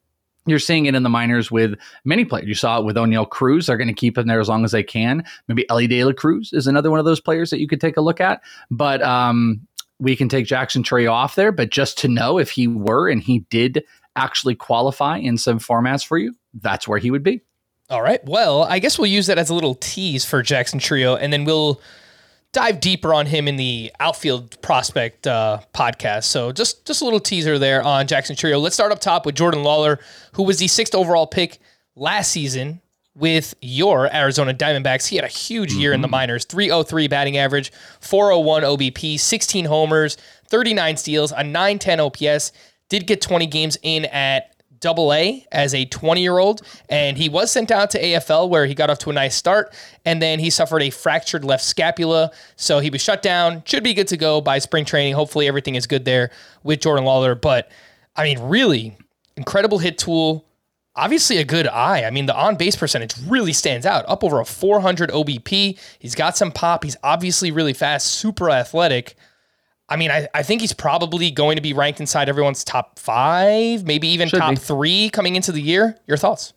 You're 0.48 0.58
seeing 0.58 0.88
it 0.88 0.96
in 0.96 1.04
the 1.04 1.10
minors 1.10 1.52
with 1.52 1.76
many 2.06 2.26
players. 2.26 2.48
You 2.48 2.56
saw 2.56 2.80
it 2.80 2.86
with 2.86 2.96
Oneil 2.96 3.30
Cruz. 3.30 3.68
They're 3.68 3.78
going 3.78 3.88
to 3.88 3.94
keep 3.94 4.18
him 4.18 4.26
there 4.26 4.40
as 4.40 4.50
long 4.50 4.66
as 4.66 4.72
they 4.72 4.82
can. 4.82 5.24
Maybe 5.48 5.70
Elly 5.70 5.86
De 5.86 6.04
La 6.04 6.14
Cruz 6.14 6.54
is 6.54 6.66
another 6.66 6.90
one 6.90 6.98
of 6.98 7.06
those 7.06 7.22
players 7.22 7.52
that 7.52 7.60
you 7.60 7.68
could 7.68 7.82
take 7.82 7.98
a 7.98 8.02
look 8.02 8.20
at. 8.20 8.42
But 8.72 9.04
um, 9.04 9.62
we 10.00 10.16
can 10.16 10.28
take 10.28 10.48
Jackson 10.48 10.82
Chourio 10.82 11.12
off 11.12 11.36
there. 11.36 11.52
But 11.52 11.70
just 11.70 12.00
to 12.00 12.08
know 12.08 12.40
if 12.40 12.50
he 12.50 12.68
were 12.68 13.08
and 13.10 13.22
he 13.22 13.40
did 13.52 13.84
actually 14.16 14.56
qualify 14.56 15.18
in 15.18 15.38
some 15.38 15.60
formats 15.60 16.06
for 16.06 16.18
you, 16.18 16.36
that's 16.54 16.88
where 16.88 17.00
he 17.00 17.12
would 17.12 17.24
be. 17.24 17.42
All 17.90 18.02
right. 18.02 18.24
Well, 18.26 18.64
I 18.64 18.80
guess 18.80 19.00
we'll 19.00 19.10
use 19.10 19.28
that 19.28 19.40
as 19.40 19.50
a 19.50 19.56
little 19.56 19.76
tease 19.76 20.24
for 20.24 20.44
Jackson 20.44 20.80
Chourio, 20.80 21.18
and 21.20 21.34
then 21.34 21.44
we'll 21.44 21.82
dive 22.52 22.80
deeper 22.80 23.14
on 23.14 23.26
him 23.26 23.48
in 23.48 23.56
the 23.56 23.92
outfield 24.00 24.62
prospect 24.62 25.26
uh, 25.26 25.60
podcast. 25.74 26.26
So 26.26 26.52
just 26.52 26.86
just 26.86 27.02
a 27.02 27.04
little 27.04 27.20
teaser 27.20 27.58
there 27.58 27.82
on 27.82 28.06
Jackson 28.08 28.36
Chourio. 28.36 28.62
Let's 28.62 28.76
start 28.76 28.92
up 28.92 29.00
top 29.00 29.26
with 29.26 29.36
Jordan 29.36 29.64
Lawlar, 29.64 30.00
who 30.34 30.44
was 30.44 30.60
the 30.60 30.68
sixth 30.68 30.94
overall 30.94 31.26
pick 31.26 31.60
last 31.96 32.32
season 32.32 32.82
with 33.16 33.54
your 33.62 34.14
Arizona 34.14 34.54
Diamondbacks. 34.54 35.08
He 35.08 35.16
had 35.16 35.26
a 35.26 35.30
huge 35.30 35.74
year 35.74 35.92
in 35.94 36.02
the 36.02 36.08
minors 36.08 36.46
303 36.46 37.08
batting 37.08 37.38
average, 37.38 37.72
401 38.00 38.64
OBP, 38.64 39.20
16 39.20 39.66
homers, 39.66 40.16
39 40.48 40.98
steals, 40.98 41.32
a 41.32 41.44
910 41.44 42.00
OPS. 42.00 42.52
Did 42.90 43.08
get 43.08 43.22
20 43.22 43.48
games 43.48 43.78
in 43.82 44.06
at 44.06 44.56
double 44.80 45.14
A 45.14 45.46
as 45.52 45.74
a 45.74 45.86
20 45.86 46.22
year 46.22 46.38
old, 46.38 46.62
and 46.90 47.18
he 47.18 47.30
was 47.30 47.52
sent 47.52 47.72
out 47.72 47.90
to 47.92 48.02
AFL 48.02 48.50
where 48.50 48.66
he 48.66 48.74
got 48.74 48.90
off 48.90 49.00
to 49.00 49.10
a 49.10 49.14
nice 49.14 49.36
start, 49.36 49.74
and 50.06 50.22
then 50.22 50.40
he 50.40 50.50
suffered 50.50 50.82
a 50.82 50.90
fractured 50.90 51.44
left 51.44 51.64
scapula. 51.64 52.32
So 52.56 52.80
he 52.80 52.90
was 52.90 53.02
shut 53.02 53.22
down. 53.22 53.64
Should 53.66 53.84
be 53.84 53.94
good 53.94 54.08
to 54.10 54.18
go 54.18 54.42
by 54.42 54.60
spring 54.60 54.86
training. 54.86 55.14
Hopefully, 55.14 55.48
everything 55.48 55.76
is 55.76 55.88
good 55.88 56.06
there 56.06 56.32
with 56.64 56.82
Jordan 56.82 57.06
Lawlar. 57.06 57.40
But 57.40 57.70
I 58.16 58.24
mean, 58.24 58.40
really 58.40 58.98
incredible 59.38 59.80
hit 59.80 59.98
tool. 59.98 60.46
Obviously, 60.96 61.38
a 61.38 61.46
good 61.46 61.68
eye. 61.68 62.04
I 62.04 62.10
mean, 62.10 62.26
the 62.26 62.36
on 62.36 62.58
base 62.58 62.76
percentage 62.76 63.14
really 63.26 63.54
stands 63.54 63.86
out, 63.86 64.04
up 64.10 64.24
over 64.24 64.40
a 64.40 64.46
400 64.46 65.12
OBP. 65.12 65.80
He's 66.00 66.16
got 66.16 66.36
some 66.36 66.52
pop. 66.52 66.84
He's 66.84 66.98
obviously 67.04 67.52
really 67.52 67.74
fast, 67.74 68.08
super 68.08 68.50
athletic. 68.50 69.16
I 69.90 69.96
mean, 69.96 70.12
I, 70.12 70.28
I 70.34 70.44
think 70.44 70.62
he's 70.62 70.74
probably 70.74 71.32
going 71.32 71.56
to 71.56 71.62
be 71.62 71.74
ranked 71.74 72.00
inside 72.00 72.30
everyone's 72.30 72.64
top 72.64 73.00
five, 73.00 73.86
maybe 73.86 74.08
even 74.10 74.28
Should 74.30 74.40
top 74.40 74.52
be. 74.52 74.56
three 74.56 75.10
coming 75.10 75.36
into 75.36 75.52
the 75.52 75.62
year. 75.62 75.98
Your 76.08 76.18
thoughts? 76.18 76.54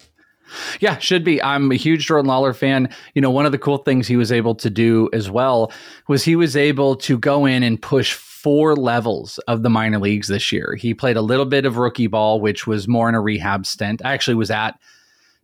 Yeah, 0.81 0.99
should 0.99 1.25
be. 1.25 1.43
I'm 1.43 1.73
a 1.73 1.77
huge 1.77 2.07
Jordan 2.07 2.31
Lawlar 2.31 2.55
fan. 2.55 2.89
You 3.15 3.23
know, 3.23 3.31
one 3.31 3.47
of 3.47 3.53
the 3.53 3.59
cool 3.59 3.79
things 3.79 4.07
he 4.07 4.17
was 4.17 4.31
able 4.31 4.55
to 4.57 4.69
do 4.69 5.09
as 5.13 5.31
well 5.31 5.73
was 6.09 6.25
he 6.25 6.37
was 6.37 6.57
able 6.57 6.95
to 6.97 7.19
go 7.19 7.47
in 7.47 7.63
and 7.63 7.81
push 7.81 8.13
four 8.13 8.77
levels 8.77 9.39
of 9.49 9.63
the 9.63 9.71
minor 9.71 9.99
leagues 9.99 10.29
this 10.29 10.53
year. 10.53 10.75
He 10.75 10.95
played 10.95 11.17
a 11.17 11.23
little 11.23 11.47
bit 11.47 11.65
of 11.65 11.79
rookie 11.79 12.07
ball, 12.07 12.41
which 12.41 12.67
was 12.67 12.89
more 12.89 13.09
in 13.09 13.15
a 13.15 13.21
rehab 13.21 13.65
stint. 13.65 14.03
I 14.05 14.13
actually 14.13 14.35
was 14.35 14.51
at 14.51 14.79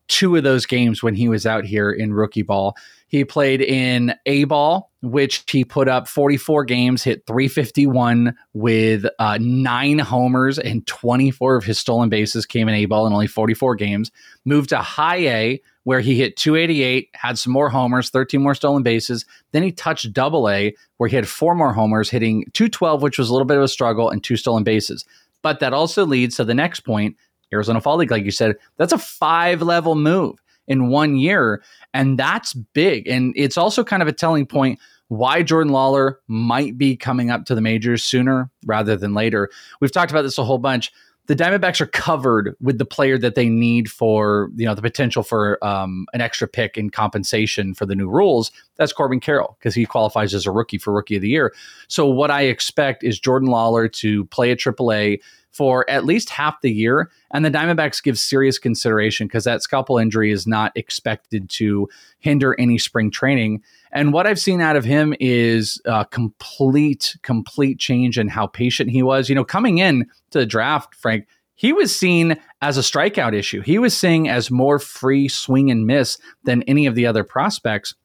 two 0.08 0.34
of 0.36 0.42
those 0.42 0.66
games 0.66 1.02
when 1.02 1.14
he 1.14 1.28
was 1.28 1.46
out 1.46 1.64
here 1.64 1.90
in 1.90 2.12
rookie 2.12 2.42
ball. 2.42 2.76
He 3.08 3.24
played 3.24 3.62
in 3.62 4.14
A 4.26 4.44
ball, 4.44 4.92
which 5.00 5.42
he 5.50 5.64
put 5.64 5.88
up 5.88 6.06
44 6.06 6.64
games, 6.64 7.02
hit 7.02 7.26
351 7.26 8.36
with 8.52 9.06
uh, 9.18 9.38
nine 9.40 9.98
homers, 9.98 10.58
and 10.58 10.86
24 10.86 11.56
of 11.56 11.64
his 11.64 11.78
stolen 11.78 12.10
bases 12.10 12.44
came 12.44 12.68
in 12.68 12.74
A 12.74 12.84
ball 12.84 13.06
in 13.06 13.14
only 13.14 13.26
44 13.26 13.76
games. 13.76 14.10
Moved 14.44 14.68
to 14.70 14.78
high 14.78 15.26
A, 15.26 15.62
where 15.84 16.00
he 16.00 16.18
hit 16.18 16.36
288, 16.36 17.08
had 17.14 17.38
some 17.38 17.52
more 17.52 17.70
homers, 17.70 18.10
13 18.10 18.42
more 18.42 18.54
stolen 18.54 18.82
bases. 18.82 19.24
Then 19.52 19.62
he 19.62 19.72
touched 19.72 20.12
double 20.12 20.48
A, 20.50 20.74
where 20.98 21.08
he 21.08 21.16
had 21.16 21.26
four 21.26 21.54
more 21.54 21.72
homers, 21.72 22.10
hitting 22.10 22.44
212, 22.52 23.00
which 23.00 23.18
was 23.18 23.30
a 23.30 23.32
little 23.32 23.46
bit 23.46 23.56
of 23.56 23.62
a 23.62 23.68
struggle, 23.68 24.10
and 24.10 24.22
two 24.22 24.36
stolen 24.36 24.64
bases. 24.64 25.06
But 25.40 25.60
that 25.60 25.72
also 25.72 26.04
leads 26.04 26.36
to 26.36 26.44
the 26.44 26.54
next 26.54 26.80
point 26.80 27.16
Arizona 27.54 27.80
Fall 27.80 27.96
League, 27.96 28.10
like 28.10 28.24
you 28.24 28.30
said, 28.30 28.56
that's 28.76 28.92
a 28.92 28.98
five 28.98 29.62
level 29.62 29.94
move 29.94 30.38
in 30.68 30.88
one 30.88 31.16
year. 31.16 31.62
And 31.92 32.18
that's 32.18 32.54
big. 32.54 33.08
And 33.08 33.32
it's 33.36 33.56
also 33.56 33.82
kind 33.82 34.02
of 34.02 34.08
a 34.08 34.12
telling 34.12 34.46
point 34.46 34.78
why 35.08 35.42
Jordan 35.42 35.72
Lawlar 35.72 36.16
might 36.28 36.78
be 36.78 36.96
coming 36.96 37.30
up 37.30 37.46
to 37.46 37.54
the 37.54 37.60
majors 37.60 38.04
sooner 38.04 38.50
rather 38.66 38.94
than 38.94 39.14
later. 39.14 39.50
We've 39.80 39.92
talked 39.92 40.10
about 40.10 40.22
this 40.22 40.38
a 40.38 40.44
whole 40.44 40.58
bunch. 40.58 40.92
The 41.26 41.36
Diamondbacks 41.36 41.80
are 41.82 41.86
covered 41.86 42.54
with 42.60 42.78
the 42.78 42.86
player 42.86 43.18
that 43.18 43.34
they 43.34 43.50
need 43.50 43.90
for 43.90 44.48
you 44.56 44.64
know 44.64 44.74
the 44.74 44.80
potential 44.80 45.22
for 45.22 45.62
um, 45.62 46.06
an 46.14 46.22
extra 46.22 46.48
pick 46.48 46.78
in 46.78 46.88
compensation 46.88 47.74
for 47.74 47.84
the 47.84 47.94
new 47.94 48.08
rules. 48.08 48.50
That's 48.76 48.94
Corbin 48.94 49.20
Carroll 49.20 49.56
because 49.58 49.74
he 49.74 49.84
qualifies 49.84 50.32
as 50.32 50.46
a 50.46 50.50
rookie 50.50 50.78
for 50.78 50.92
Rookie 50.92 51.16
of 51.16 51.22
the 51.22 51.28
Year. 51.28 51.54
So 51.88 52.06
what 52.06 52.30
I 52.30 52.42
expect 52.42 53.04
is 53.04 53.20
Jordan 53.20 53.50
Lawlar 53.50 53.92
to 53.94 54.24
play 54.26 54.50
at 54.50 54.58
AAA 54.58 55.20
for 55.58 55.84
at 55.90 56.04
least 56.04 56.30
half 56.30 56.60
the 56.60 56.70
year. 56.70 57.10
And 57.32 57.44
the 57.44 57.50
Diamondbacks 57.50 58.00
give 58.00 58.16
serious 58.16 58.60
consideration 58.60 59.26
because 59.26 59.42
that 59.42 59.60
scapula 59.60 60.00
injury 60.00 60.30
is 60.30 60.46
not 60.46 60.70
expected 60.76 61.50
to 61.50 61.88
hinder 62.20 62.54
any 62.60 62.78
spring 62.78 63.10
training. 63.10 63.64
And 63.90 64.12
what 64.12 64.24
I've 64.24 64.38
seen 64.38 64.60
out 64.60 64.76
of 64.76 64.84
him 64.84 65.16
is 65.18 65.82
a 65.84 66.04
complete, 66.04 67.16
complete 67.22 67.80
change 67.80 68.20
in 68.20 68.28
how 68.28 68.46
patient 68.46 68.90
he 68.90 69.02
was. 69.02 69.28
You 69.28 69.34
know, 69.34 69.44
coming 69.44 69.78
in 69.78 70.06
to 70.30 70.38
the 70.38 70.46
draft, 70.46 70.94
Frank, 70.94 71.26
he 71.56 71.72
was 71.72 71.94
seen 71.94 72.40
as 72.62 72.78
a 72.78 72.82
strikeout 72.82 73.34
issue. 73.34 73.60
He 73.60 73.80
was 73.80 73.96
seen 73.96 74.28
as 74.28 74.52
more 74.52 74.78
free 74.78 75.26
swing 75.26 75.72
and 75.72 75.88
miss 75.88 76.18
than 76.44 76.62
any 76.62 76.86
of 76.86 76.94
the 76.94 77.04
other 77.06 77.24
prospects. 77.24 77.96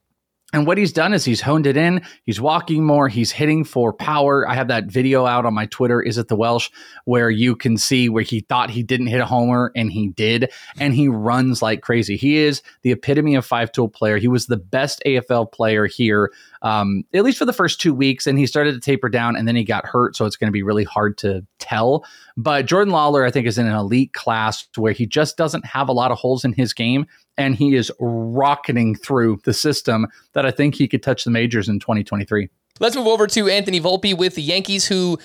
And 0.53 0.67
what 0.67 0.77
he's 0.77 0.93
done 0.93 1.13
is 1.13 1.25
he's 1.25 1.41
honed 1.41 1.65
it 1.65 1.75
in. 1.75 2.03
He's 2.25 2.39
walking 2.39 2.85
more. 2.85 3.09
He's 3.09 3.31
hitting 3.31 3.63
for 3.63 3.91
power. 3.91 4.47
I 4.47 4.53
have 4.53 4.67
that 4.67 4.85
video 4.85 5.25
out 5.25 5.47
on 5.47 5.53
my 5.55 5.65
Twitter, 5.65 5.99
Is 5.99 6.19
It 6.19 6.27
the 6.27 6.35
Welsh, 6.35 6.69
where 7.05 7.31
you 7.31 7.55
can 7.55 7.75
see 7.75 8.07
where 8.07 8.23
he 8.23 8.41
thought 8.41 8.69
he 8.69 8.83
didn't 8.83 9.07
hit 9.07 9.19
a 9.19 9.25
homer 9.25 9.71
and 9.75 9.91
he 9.91 10.09
did. 10.09 10.51
And 10.79 10.93
he 10.93 11.07
runs 11.07 11.63
like 11.63 11.81
crazy. 11.81 12.15
He 12.15 12.37
is 12.37 12.61
the 12.83 12.91
epitome 12.91 13.33
of 13.33 13.47
five 13.47 13.71
tool 13.71 13.89
player. 13.89 14.17
He 14.17 14.27
was 14.27 14.45
the 14.45 14.57
best 14.57 15.01
AFL 15.07 15.51
player 15.51 15.87
here, 15.87 16.31
um, 16.61 17.03
at 17.15 17.23
least 17.23 17.39
for 17.39 17.45
the 17.45 17.53
first 17.53 17.81
two 17.81 17.95
weeks. 17.95 18.27
And 18.27 18.37
he 18.37 18.45
started 18.45 18.73
to 18.75 18.79
taper 18.79 19.09
down 19.09 19.35
and 19.35 19.47
then 19.47 19.55
he 19.55 19.63
got 19.63 19.87
hurt. 19.87 20.15
So 20.15 20.25
it's 20.25 20.35
going 20.35 20.49
to 20.49 20.53
be 20.53 20.63
really 20.63 20.83
hard 20.83 21.17
to 21.19 21.43
tell. 21.57 22.05
But 22.37 22.67
Jordan 22.67 22.93
Lawlar, 22.93 23.27
I 23.27 23.31
think, 23.31 23.47
is 23.47 23.57
in 23.57 23.65
an 23.65 23.75
elite 23.75 24.13
class 24.13 24.67
where 24.75 24.93
he 24.93 25.07
just 25.07 25.35
doesn't 25.35 25.65
have 25.65 25.89
a 25.89 25.93
lot 25.93 26.11
of 26.11 26.19
holes 26.19 26.45
in 26.45 26.53
his 26.53 26.73
game 26.73 27.07
and 27.37 27.55
he 27.55 27.75
is 27.75 27.91
rocketing 27.99 28.95
through 28.95 29.39
the 29.43 29.53
system 29.53 30.07
that 30.33 30.45
I 30.45 30.51
think 30.51 30.75
he 30.75 30.87
could 30.87 31.03
touch 31.03 31.23
the 31.23 31.31
majors 31.31 31.69
in 31.69 31.79
2023. 31.79 32.49
Let's 32.79 32.95
move 32.95 33.07
over 33.07 33.27
to 33.27 33.47
Anthony 33.49 33.79
Volpe 33.79 34.17
with 34.17 34.35
the 34.35 34.41
Yankees, 34.41 34.87
who 34.87 35.19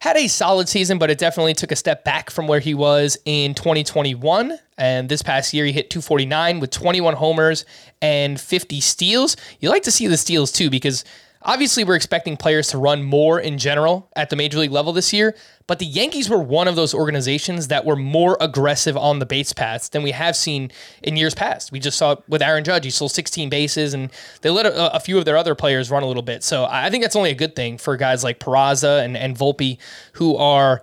had 0.00 0.16
a 0.16 0.28
solid 0.28 0.68
season, 0.68 0.98
but 0.98 1.10
it 1.10 1.18
definitely 1.18 1.54
took 1.54 1.72
a 1.72 1.76
step 1.76 2.04
back 2.04 2.30
from 2.30 2.46
where 2.46 2.60
he 2.60 2.72
was 2.72 3.18
in 3.26 3.54
2021. 3.54 4.58
And 4.78 5.08
this 5.08 5.22
past 5.22 5.52
year, 5.52 5.66
he 5.66 5.72
hit 5.72 5.90
249 5.90 6.60
with 6.60 6.70
21 6.70 7.14
homers 7.14 7.66
and 8.00 8.40
50 8.40 8.80
steals. 8.80 9.36
You 9.60 9.68
like 9.68 9.82
to 9.82 9.90
see 9.90 10.06
the 10.06 10.16
steals 10.16 10.52
too, 10.52 10.70
because 10.70 11.04
obviously 11.42 11.84
we're 11.84 11.94
expecting 11.96 12.36
players 12.36 12.68
to 12.68 12.78
run 12.78 13.02
more 13.02 13.40
in 13.40 13.58
general 13.58 14.10
at 14.14 14.30
the 14.30 14.36
major 14.36 14.58
league 14.58 14.70
level 14.70 14.92
this 14.92 15.12
year. 15.12 15.34
But 15.66 15.78
the 15.78 15.86
Yankees 15.86 16.28
were 16.28 16.42
one 16.42 16.68
of 16.68 16.76
those 16.76 16.92
organizations 16.92 17.68
that 17.68 17.84
were 17.84 17.96
more 17.96 18.36
aggressive 18.40 18.96
on 18.96 19.20
the 19.20 19.26
base 19.26 19.52
paths 19.52 19.88
than 19.88 20.02
we 20.02 20.10
have 20.10 20.34
seen 20.34 20.72
in 21.02 21.16
years 21.16 21.34
past. 21.34 21.70
We 21.70 21.78
just 21.78 21.96
saw 21.96 22.12
it 22.12 22.22
with 22.28 22.42
Aaron 22.42 22.64
Judge. 22.64 22.84
He 22.84 22.90
stole 22.90 23.08
16 23.08 23.48
bases, 23.48 23.94
and 23.94 24.10
they 24.42 24.50
let 24.50 24.66
a, 24.66 24.96
a 24.96 25.00
few 25.00 25.16
of 25.16 25.24
their 25.24 25.36
other 25.36 25.54
players 25.54 25.90
run 25.90 26.02
a 26.02 26.06
little 26.06 26.22
bit. 26.22 26.42
So 26.42 26.66
I 26.68 26.90
think 26.90 27.04
that's 27.04 27.16
only 27.16 27.30
a 27.30 27.36
good 27.36 27.54
thing 27.54 27.78
for 27.78 27.96
guys 27.96 28.24
like 28.24 28.40
Peraza 28.40 29.04
and, 29.04 29.16
and 29.16 29.36
Volpe 29.36 29.78
who 30.14 30.36
are 30.36 30.82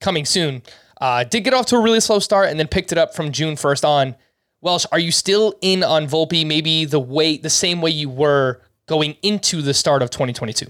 coming 0.00 0.24
soon. 0.24 0.62
Uh, 1.00 1.24
did 1.24 1.44
get 1.44 1.54
off 1.54 1.66
to 1.66 1.76
a 1.76 1.82
really 1.82 2.00
slow 2.00 2.18
start 2.18 2.48
and 2.48 2.58
then 2.58 2.68
picked 2.68 2.92
it 2.92 2.98
up 2.98 3.14
from 3.14 3.32
June 3.32 3.56
1st 3.56 3.84
on. 3.84 4.16
Welsh, 4.60 4.86
are 4.90 4.98
you 4.98 5.12
still 5.12 5.54
in 5.60 5.84
on 5.84 6.06
Volpe 6.06 6.44
maybe 6.44 6.84
the 6.84 6.98
way 6.98 7.36
the 7.36 7.50
same 7.50 7.80
way 7.80 7.90
you 7.90 8.08
were 8.08 8.60
going 8.88 9.16
into 9.22 9.62
the 9.62 9.74
start 9.74 10.02
of 10.02 10.10
2022? 10.10 10.66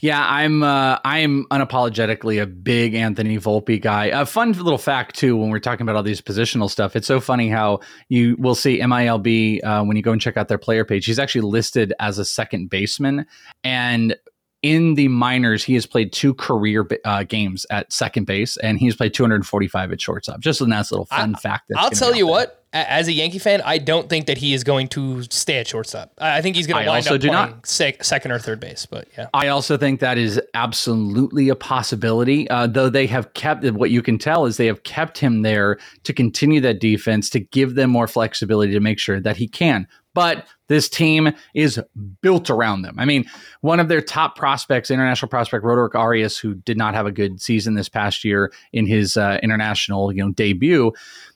Yeah, 0.00 0.24
I'm 0.26 0.62
uh, 0.62 0.98
I'm 1.04 1.44
unapologetically 1.46 2.42
a 2.42 2.46
big 2.46 2.94
Anthony 2.94 3.38
Volpe 3.38 3.80
guy. 3.80 4.06
A 4.06 4.26
fun 4.26 4.52
little 4.52 4.78
fact 4.78 5.16
too, 5.16 5.36
when 5.36 5.50
we're 5.50 5.58
talking 5.58 5.82
about 5.82 5.96
all 5.96 6.02
these 6.02 6.20
positional 6.20 6.70
stuff, 6.70 6.96
it's 6.96 7.06
so 7.06 7.20
funny 7.20 7.48
how 7.48 7.80
you 8.08 8.36
will 8.38 8.54
see 8.54 8.80
MILB 8.80 9.64
uh, 9.64 9.84
when 9.84 9.96
you 9.96 10.02
go 10.02 10.12
and 10.12 10.20
check 10.20 10.36
out 10.36 10.48
their 10.48 10.58
player 10.58 10.84
page. 10.84 11.06
He's 11.06 11.18
actually 11.18 11.42
listed 11.42 11.94
as 11.98 12.18
a 12.18 12.24
second 12.24 12.68
baseman, 12.68 13.26
and 13.64 14.16
in 14.62 14.94
the 14.94 15.08
minors, 15.08 15.62
he 15.62 15.74
has 15.74 15.86
played 15.86 16.12
two 16.12 16.34
career 16.34 16.86
uh, 17.04 17.22
games 17.24 17.66
at 17.70 17.92
second 17.92 18.24
base, 18.24 18.56
and 18.56 18.78
he's 18.78 18.96
played 18.96 19.14
245 19.14 19.92
at 19.92 20.00
shortstop. 20.00 20.40
Just 20.40 20.60
a 20.60 20.66
nice 20.66 20.90
little 20.90 21.06
fun 21.06 21.34
I, 21.34 21.38
fact. 21.38 21.70
I'll 21.76 21.90
tell 21.90 22.14
you 22.14 22.26
what. 22.26 22.62
As 22.72 23.08
a 23.08 23.12
Yankee 23.12 23.38
fan, 23.38 23.62
I 23.64 23.78
don't 23.78 24.06
think 24.10 24.26
that 24.26 24.36
he 24.36 24.52
is 24.52 24.62
going 24.62 24.88
to 24.88 25.22
stay 25.30 25.58
at 25.58 25.66
shortstop. 25.66 26.12
I 26.18 26.42
think 26.42 26.56
he's 26.56 26.66
going 26.66 26.84
to 26.84 26.90
wind 26.90 27.06
also 27.06 27.14
up 27.14 27.20
do 27.22 27.28
playing 27.28 27.50
not. 27.50 27.66
sec- 27.66 28.04
second 28.04 28.32
or 28.32 28.38
third 28.38 28.60
base. 28.60 28.84
But 28.84 29.08
yeah, 29.16 29.28
I 29.32 29.48
also 29.48 29.78
think 29.78 30.00
that 30.00 30.18
is 30.18 30.38
absolutely 30.52 31.48
a 31.48 31.56
possibility. 31.56 32.50
Uh, 32.50 32.66
though 32.66 32.90
they 32.90 33.06
have 33.06 33.32
kept 33.32 33.64
what 33.70 33.90
you 33.90 34.02
can 34.02 34.18
tell 34.18 34.44
is 34.44 34.58
they 34.58 34.66
have 34.66 34.82
kept 34.82 35.16
him 35.16 35.40
there 35.40 35.78
to 36.02 36.12
continue 36.12 36.60
that 36.60 36.78
defense 36.78 37.30
to 37.30 37.40
give 37.40 37.76
them 37.76 37.88
more 37.88 38.08
flexibility 38.08 38.72
to 38.72 38.80
make 38.80 38.98
sure 38.98 39.20
that 39.20 39.38
he 39.38 39.48
can 39.48 39.86
But 40.16 40.46
this 40.68 40.88
team 40.88 41.34
is 41.52 41.78
built 42.22 42.48
around 42.48 42.80
them. 42.80 42.94
I 42.98 43.04
mean, 43.04 43.26
one 43.60 43.80
of 43.80 43.88
their 43.88 44.00
top 44.00 44.34
prospects, 44.34 44.90
international 44.90 45.28
prospect 45.28 45.62
Roderick 45.62 45.94
Arias, 45.94 46.38
who 46.38 46.54
did 46.54 46.78
not 46.78 46.94
have 46.94 47.04
a 47.04 47.12
good 47.12 47.38
season 47.42 47.74
this 47.74 47.90
past 47.90 48.24
year 48.24 48.50
in 48.72 48.86
his 48.86 49.18
uh, 49.18 49.38
international 49.42 50.10
you 50.14 50.24
know 50.24 50.32
debut, 50.32 50.90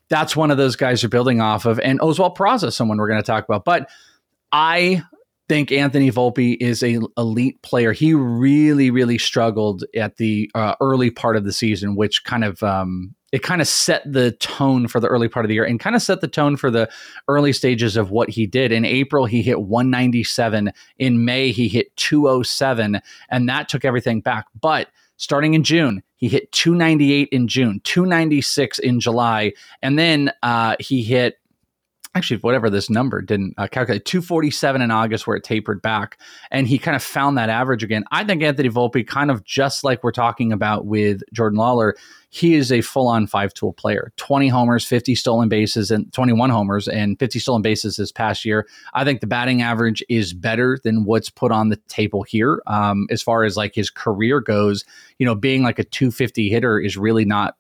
that's 0.09 0.35
one 0.35 0.51
of 0.51 0.57
those 0.57 0.77
guys 0.77 1.03
you're 1.03 1.11
building 1.11 1.43
off 1.43 1.67
of. 1.67 1.79
And 1.81 2.01
Oswald 2.01 2.39
Peraza, 2.39 2.73
someone 2.73 2.97
we're 2.97 3.09
going 3.09 3.21
to 3.21 3.27
talk 3.27 3.45
about. 3.45 3.67
But 3.67 3.91
I 4.51 5.03
think 5.50 5.73
Anthony 5.73 6.12
Volpe 6.12 6.57
is 6.61 6.80
a 6.80 7.00
elite 7.19 7.61
player. 7.62 7.90
He 7.90 8.14
really, 8.14 8.88
really 8.88 9.19
struggled 9.19 9.83
at 9.97 10.16
the 10.16 10.49
uh, 10.54 10.76
early 10.80 11.11
part 11.11 11.37
of 11.37 11.42
the 11.42 11.52
season, 11.52 11.97
which 11.97 12.23
kind 12.23 12.45
of 12.45 12.62
um, 12.62 13.16
it 13.33 13.42
kind 13.42 13.61
of 13.61 13.66
set 13.66 14.00
the 14.07 14.30
tone 14.30 14.87
for 14.87 15.00
the 15.00 15.09
early 15.09 15.26
part 15.26 15.45
of 15.45 15.49
the 15.49 15.57
year 15.57 15.64
and 15.64 15.80
kind 15.80 15.97
of 15.97 16.02
set 16.02 16.21
the 16.21 16.28
tone 16.28 16.57
for 16.57 16.71
the 16.71 16.88
early 17.26 17.52
stages 17.52 17.97
of 17.97 18.12
what 18.12 18.30
he 18.30 18.47
did. 18.47 18.71
In 18.71 18.85
April, 18.85 19.26
he 19.26 19.42
hit 19.42 19.61
197. 19.62 20.71
In 21.00 21.25
May, 21.25 21.50
he 21.50 21.66
hit 21.66 21.97
207, 21.97 23.00
and 23.28 23.49
that 23.49 23.69
took 23.69 23.85
everything 23.85 24.21
back. 24.21 24.47
But 24.61 24.87
starting 25.16 25.54
in 25.54 25.64
June, 25.64 26.04
he 26.14 26.28
hit 26.28 26.52
298 26.52 27.28
in 27.33 27.49
June, 27.49 27.80
296 27.83 28.78
in 28.78 29.00
July, 29.00 29.52
and 29.83 29.99
then 29.99 30.30
uh, 30.45 30.76
he 30.78 31.02
hit 31.02 31.40
actually 32.14 32.38
whatever 32.38 32.69
this 32.69 32.90
number 32.90 33.23
didn't 33.23 33.55
uh, 33.57 33.69
calculate 33.69 34.05
247 34.05 34.83
in 34.83 34.90
august 34.90 35.26
where 35.26 35.37
it 35.37 35.45
tapered 35.45 35.81
back. 35.81 36.19
And 36.50 36.67
he 36.67 36.79
kind 36.79 36.97
of 36.97 37.02
found 37.02 37.38
that 37.38 37.49
average 37.49 37.85
again. 37.85 38.05
I 38.11 38.25
think 38.25 38.43
anthony 38.43 38.69
volpe 38.69 39.07
kind 39.07 39.31
of 39.31 39.45
just 39.45 39.85
like 39.85 40.02
we're 40.02 40.12
talking 40.12 40.52
about 40.52 40.87
with 40.87 41.23
jordan 41.33 41.59
lawlar 41.59 41.93
he 42.31 42.55
is 42.55 42.73
a 42.73 42.81
full-on 42.81 43.27
five-tool 43.27 43.75
player. 43.75 44.13
20 44.17 44.49
homers 44.49 44.85
50 44.85 45.15
stolen 45.15 45.49
bases 45.49 45.91
and 45.91 46.13
21 46.13 46.51
homers 46.51 46.89
and 46.89 47.19
50 47.19 47.39
stolen 47.39 47.63
bases 47.63 47.97
this 47.97 48.13
past 48.13 48.45
year. 48.45 48.67
I 48.95 49.05
think 49.05 49.21
the 49.21 49.27
batting 49.27 49.63
average 49.63 50.03
is 50.09 50.33
better 50.33 50.79
than 50.83 51.05
what's 51.05 51.31
put 51.31 51.53
on 51.53 51.69
the 51.69 51.77
table 51.89 52.23
here. 52.23 52.63
Um, 52.67 53.07
as 53.11 53.23
far 53.23 53.45
as 53.45 53.57
like 53.57 53.75
his 53.75 53.91
career 53.91 54.41
goes 54.41 54.85
you 55.19 55.27
know 55.27 55.35
being 55.35 55.63
like 55.63 55.79
a 55.79 55.85
250 55.85 56.49
hitter 56.49 56.81
is 56.81 56.97
really 56.97 57.25
not 57.25 57.57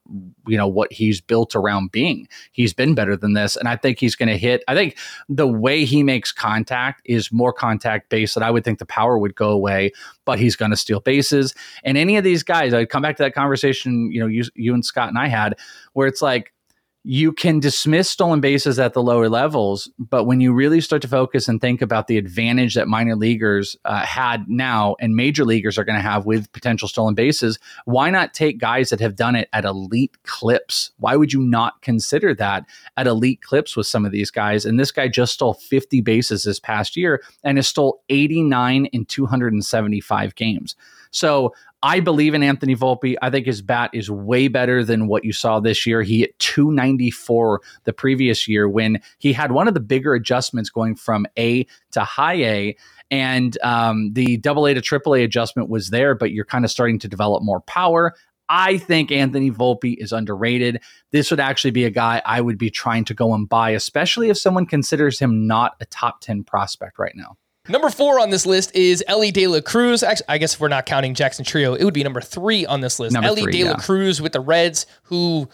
you 0.46 0.56
know 0.56 0.66
what 0.66 0.92
he's 0.92 1.20
built 1.20 1.54
around 1.54 1.92
being. 1.92 2.26
He's 2.52 2.72
been 2.72 2.94
better 2.94 3.16
than 3.16 3.34
this 3.34 3.56
and 3.56 3.68
i 3.68 3.76
think 3.76 3.98
he's 3.98 4.16
going 4.16 4.28
to 4.28 4.36
hit 4.36 4.62
i 4.68 4.74
think 4.74 4.96
the 5.28 5.46
way 5.46 5.84
he 5.84 6.02
makes 6.02 6.32
contact 6.32 7.02
is 7.04 7.30
more 7.32 7.52
contact 7.52 8.08
based 8.08 8.34
that 8.34 8.42
i 8.42 8.50
would 8.50 8.64
think 8.64 8.78
the 8.78 8.86
power 8.86 9.18
would 9.18 9.34
go 9.34 9.50
away 9.50 9.92
but 10.24 10.38
he's 10.38 10.56
going 10.56 10.70
to 10.70 10.76
steal 10.76 11.00
bases. 11.00 11.54
And 11.84 11.96
any 11.96 12.16
of 12.16 12.24
these 12.24 12.42
guys 12.42 12.74
i'd 12.74 12.88
come 12.88 13.02
back 13.02 13.16
to 13.16 13.22
that 13.22 13.34
conversation 13.34 14.10
you 14.10 14.20
know 14.20 14.26
you, 14.26 14.44
you 14.54 14.74
and 14.74 14.84
scott 14.84 15.08
and 15.08 15.18
i 15.18 15.28
had 15.28 15.54
where 15.92 16.06
it's 16.06 16.22
like 16.22 16.52
you 17.02 17.32
can 17.32 17.60
dismiss 17.60 18.10
stolen 18.10 18.40
bases 18.40 18.78
at 18.78 18.92
the 18.92 19.02
lower 19.02 19.30
levels, 19.30 19.88
but 19.98 20.24
when 20.24 20.40
you 20.40 20.52
really 20.52 20.82
start 20.82 21.00
to 21.00 21.08
focus 21.08 21.48
and 21.48 21.58
think 21.58 21.80
about 21.80 22.08
the 22.08 22.18
advantage 22.18 22.74
that 22.74 22.88
minor 22.88 23.16
leaguers 23.16 23.74
uh, 23.86 24.04
had 24.04 24.48
now 24.48 24.96
and 25.00 25.16
major 25.16 25.46
leaguers 25.46 25.78
are 25.78 25.84
going 25.84 25.96
to 25.96 26.02
have 26.02 26.26
with 26.26 26.52
potential 26.52 26.88
stolen 26.88 27.14
bases, 27.14 27.58
why 27.86 28.10
not 28.10 28.34
take 28.34 28.58
guys 28.58 28.90
that 28.90 29.00
have 29.00 29.16
done 29.16 29.34
it 29.34 29.48
at 29.54 29.64
elite 29.64 30.22
clips? 30.24 30.90
Why 30.98 31.16
would 31.16 31.32
you 31.32 31.40
not 31.40 31.80
consider 31.80 32.34
that 32.34 32.66
at 32.98 33.06
elite 33.06 33.40
clips 33.40 33.76
with 33.76 33.86
some 33.86 34.04
of 34.04 34.12
these 34.12 34.30
guys? 34.30 34.66
And 34.66 34.78
this 34.78 34.92
guy 34.92 35.08
just 35.08 35.32
stole 35.32 35.54
50 35.54 36.02
bases 36.02 36.44
this 36.44 36.60
past 36.60 36.98
year 36.98 37.22
and 37.42 37.56
has 37.56 37.66
stole 37.66 38.02
89 38.10 38.86
in 38.86 39.06
275 39.06 40.34
games. 40.34 40.76
So 41.10 41.54
I 41.82 42.00
believe 42.00 42.34
in 42.34 42.42
Anthony 42.42 42.76
Volpe. 42.76 43.16
I 43.22 43.30
think 43.30 43.46
his 43.46 43.62
bat 43.62 43.90
is 43.92 44.10
way 44.10 44.48
better 44.48 44.84
than 44.84 45.06
what 45.06 45.24
you 45.24 45.32
saw 45.32 45.60
this 45.60 45.86
year. 45.86 46.02
He 46.02 46.20
hit 46.20 46.38
294 46.38 47.60
the 47.84 47.92
previous 47.92 48.46
year 48.46 48.68
when 48.68 49.00
he 49.18 49.32
had 49.32 49.52
one 49.52 49.66
of 49.66 49.74
the 49.74 49.80
bigger 49.80 50.14
adjustments 50.14 50.68
going 50.68 50.94
from 50.94 51.26
A 51.38 51.66
to 51.92 52.00
high 52.00 52.42
A. 52.42 52.76
And 53.10 53.56
um, 53.62 54.12
the 54.12 54.36
double 54.36 54.66
A 54.66 54.74
to 54.74 54.80
triple 54.80 55.14
A 55.14 55.24
adjustment 55.24 55.68
was 55.68 55.90
there, 55.90 56.14
but 56.14 56.32
you're 56.32 56.44
kind 56.44 56.64
of 56.64 56.70
starting 56.70 56.98
to 57.00 57.08
develop 57.08 57.42
more 57.42 57.60
power. 57.62 58.14
I 58.50 58.78
think 58.78 59.12
Anthony 59.12 59.50
Volpe 59.50 59.96
is 59.98 60.12
underrated. 60.12 60.80
This 61.12 61.30
would 61.30 61.40
actually 61.40 61.70
be 61.70 61.84
a 61.84 61.90
guy 61.90 62.20
I 62.26 62.40
would 62.40 62.58
be 62.58 62.68
trying 62.68 63.04
to 63.06 63.14
go 63.14 63.32
and 63.32 63.48
buy, 63.48 63.70
especially 63.70 64.28
if 64.28 64.38
someone 64.38 64.66
considers 64.66 65.20
him 65.20 65.46
not 65.46 65.76
a 65.80 65.86
top 65.86 66.20
10 66.20 66.42
prospect 66.44 66.98
right 66.98 67.14
now. 67.14 67.36
Number 67.70 67.88
four 67.88 68.18
on 68.18 68.30
this 68.30 68.46
list 68.46 68.74
is 68.74 69.04
Elly 69.06 69.30
De 69.30 69.46
La 69.46 69.60
Cruz. 69.60 70.02
Actually, 70.02 70.26
I 70.28 70.38
guess 70.38 70.54
if 70.54 70.60
we're 70.60 70.68
not 70.68 70.86
counting 70.86 71.14
Jackson 71.14 71.44
Chourio, 71.44 71.78
it 71.78 71.84
would 71.84 71.94
be 71.94 72.02
number 72.02 72.20
three 72.20 72.66
on 72.66 72.80
this 72.80 72.98
list. 72.98 73.14
Number 73.14 73.28
Elly 73.28 73.42
three, 73.42 73.52
De 73.52 73.64
La 73.64 73.70
yeah. 73.70 73.76
Cruz 73.76 74.20
with 74.20 74.32
the 74.32 74.40
Reds, 74.40 74.86
who 75.04 75.48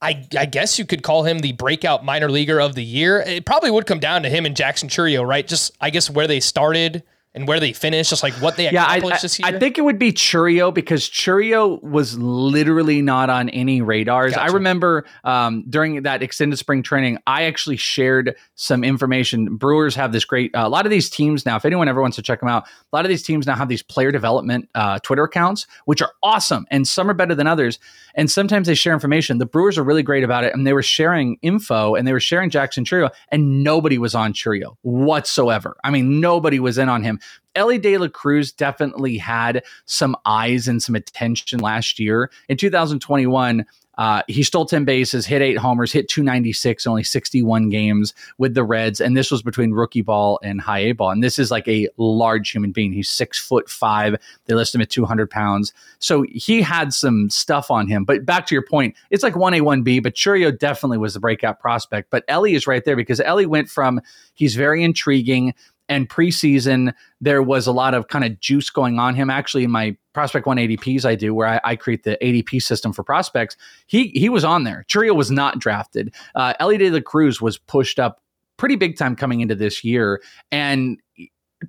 I, 0.00 0.26
I 0.36 0.46
guess 0.46 0.78
you 0.78 0.86
could 0.86 1.02
call 1.02 1.24
him 1.24 1.40
the 1.40 1.52
breakout 1.52 2.04
minor 2.04 2.30
leaguer 2.30 2.60
of 2.60 2.74
the 2.74 2.84
year. 2.84 3.20
It 3.20 3.44
probably 3.44 3.70
would 3.70 3.86
come 3.86 4.00
down 4.00 4.22
to 4.22 4.30
him 4.30 4.46
and 4.46 4.56
Jackson 4.56 4.88
Chourio, 4.88 5.26
right? 5.26 5.46
Just 5.46 5.76
I 5.80 5.90
guess 5.90 6.08
where 6.08 6.26
they 6.26 6.40
started 6.40 7.02
and 7.34 7.48
where 7.48 7.58
they 7.58 7.72
finish, 7.72 8.10
just 8.10 8.22
like 8.22 8.32
what 8.34 8.56
they 8.56 8.70
Yeah, 8.70 8.84
I, 8.84 8.98
accomplished 8.98 9.20
I, 9.20 9.22
this 9.22 9.38
year. 9.40 9.48
I 9.48 9.58
think 9.58 9.76
it 9.76 9.82
would 9.82 9.98
be 9.98 10.12
Chourio 10.12 10.72
because 10.72 11.08
Chourio 11.08 11.82
was 11.82 12.16
literally 12.16 13.02
not 13.02 13.28
on 13.28 13.48
any 13.48 13.82
radars. 13.82 14.34
I 14.34 14.46
remember 14.46 15.04
um, 15.24 15.64
during 15.68 16.02
that 16.02 16.22
extended 16.22 16.56
spring 16.58 16.82
training, 16.82 17.18
I 17.26 17.44
actually 17.44 17.76
shared 17.76 18.36
some 18.54 18.84
information. 18.84 19.56
Brewers 19.56 19.96
have 19.96 20.12
this 20.12 20.24
great, 20.24 20.54
uh, 20.54 20.66
a 20.66 20.68
lot 20.68 20.86
of 20.86 20.90
these 20.90 21.10
teams 21.10 21.44
now, 21.44 21.56
if 21.56 21.64
anyone 21.64 21.88
ever 21.88 22.00
wants 22.00 22.14
to 22.16 22.22
check 22.22 22.38
them 22.38 22.48
out, 22.48 22.64
a 22.64 22.96
lot 22.96 23.04
of 23.04 23.08
these 23.08 23.22
teams 23.22 23.46
now 23.46 23.56
have 23.56 23.68
these 23.68 23.82
player 23.82 24.12
development 24.12 24.68
uh, 24.76 25.00
Twitter 25.00 25.24
accounts, 25.24 25.66
which 25.86 26.00
are 26.00 26.12
awesome. 26.22 26.66
And 26.70 26.86
some 26.86 27.10
are 27.10 27.14
better 27.14 27.34
than 27.34 27.48
others. 27.48 27.80
And 28.14 28.30
sometimes 28.30 28.68
they 28.68 28.74
share 28.74 28.92
information. 28.92 29.38
The 29.38 29.46
Brewers 29.46 29.76
are 29.76 29.82
really 29.82 30.04
great 30.04 30.22
about 30.22 30.44
it. 30.44 30.54
And 30.54 30.64
they 30.64 30.72
were 30.72 30.82
sharing 30.82 31.38
info 31.42 31.96
and 31.96 32.06
they 32.06 32.12
were 32.12 32.20
sharing 32.20 32.48
Jackson 32.48 32.84
Chourio, 32.84 33.10
and 33.30 33.64
nobody 33.64 33.98
was 33.98 34.14
on 34.14 34.32
Chourio 34.32 34.76
whatsoever. 34.82 35.76
I 35.82 35.90
mean, 35.90 36.20
nobody 36.20 36.60
was 36.60 36.78
in 36.78 36.88
on 36.88 37.02
him. 37.02 37.18
Elly 37.54 37.78
De 37.78 37.96
La 37.98 38.08
Cruz 38.08 38.52
definitely 38.52 39.16
had 39.16 39.62
some 39.86 40.16
eyes 40.24 40.68
and 40.68 40.82
some 40.82 40.94
attention 40.94 41.60
last 41.60 41.98
year. 41.98 42.30
In 42.48 42.56
2021, 42.56 43.64
uh, 43.96 44.22
he 44.26 44.42
stole 44.42 44.66
10 44.66 44.84
bases, 44.84 45.26
hit 45.26 45.42
eight 45.42 45.58
homers, 45.58 45.92
hit 45.92 46.08
296, 46.08 46.86
only 46.86 47.04
61 47.04 47.68
games 47.68 48.12
with 48.38 48.54
the 48.54 48.64
Reds. 48.64 49.00
And 49.00 49.16
this 49.16 49.30
was 49.30 49.42
between 49.42 49.72
rookie 49.72 50.02
ball 50.02 50.40
and 50.42 50.60
high 50.60 50.80
A 50.80 50.92
ball. 50.92 51.10
And 51.10 51.22
this 51.22 51.38
is 51.38 51.50
like 51.50 51.68
a 51.68 51.88
large 51.96 52.50
human 52.50 52.72
being. 52.72 52.92
He's 52.92 53.08
six 53.08 53.38
foot 53.38 53.68
five. 53.68 54.16
They 54.46 54.54
list 54.54 54.74
him 54.74 54.80
at 54.80 54.90
200 54.90 55.30
pounds. 55.30 55.72
So 55.98 56.24
he 56.30 56.62
had 56.62 56.92
some 56.92 57.30
stuff 57.30 57.70
on 57.70 57.86
him. 57.86 58.04
But 58.04 58.26
back 58.26 58.46
to 58.46 58.54
your 58.54 58.64
point, 58.64 58.96
it's 59.10 59.22
like 59.22 59.34
1A, 59.34 59.60
1B, 59.60 60.02
but 60.02 60.14
Chourio 60.14 60.56
definitely 60.56 60.98
was 60.98 61.14
the 61.14 61.20
breakout 61.20 61.60
prospect. 61.60 62.10
But 62.10 62.24
Elly 62.28 62.54
is 62.54 62.66
right 62.66 62.84
there 62.84 62.96
because 62.96 63.20
Elly 63.20 63.46
went 63.46 63.68
from 63.68 64.00
he's 64.34 64.56
very 64.56 64.82
intriguing 64.82 65.54
and 65.88 66.08
preseason 66.08 66.92
there 67.20 67.42
was 67.42 67.66
a 67.66 67.72
lot 67.72 67.94
of 67.94 68.08
kind 68.08 68.24
of 68.24 68.38
juice 68.40 68.70
going 68.70 68.98
on 68.98 69.14
him 69.14 69.28
actually 69.30 69.64
in 69.64 69.70
my 69.70 69.96
prospect 70.12 70.46
one 70.46 70.56
adps 70.56 71.04
i 71.04 71.14
do 71.14 71.34
where 71.34 71.46
I, 71.46 71.60
I 71.64 71.76
create 71.76 72.04
the 72.04 72.16
adp 72.22 72.60
system 72.62 72.92
for 72.92 73.02
prospects 73.02 73.56
he 73.86 74.08
he 74.08 74.28
was 74.28 74.44
on 74.44 74.64
there 74.64 74.84
chourio 74.88 75.14
was 75.14 75.30
not 75.30 75.58
drafted 75.58 76.14
uh 76.34 76.54
elly 76.60 76.78
de 76.78 76.90
la 76.90 77.00
cruz 77.00 77.40
was 77.40 77.58
pushed 77.58 77.98
up 77.98 78.22
pretty 78.56 78.76
big 78.76 78.96
time 78.96 79.14
coming 79.16 79.40
into 79.40 79.54
this 79.54 79.84
year 79.84 80.22
and 80.52 80.98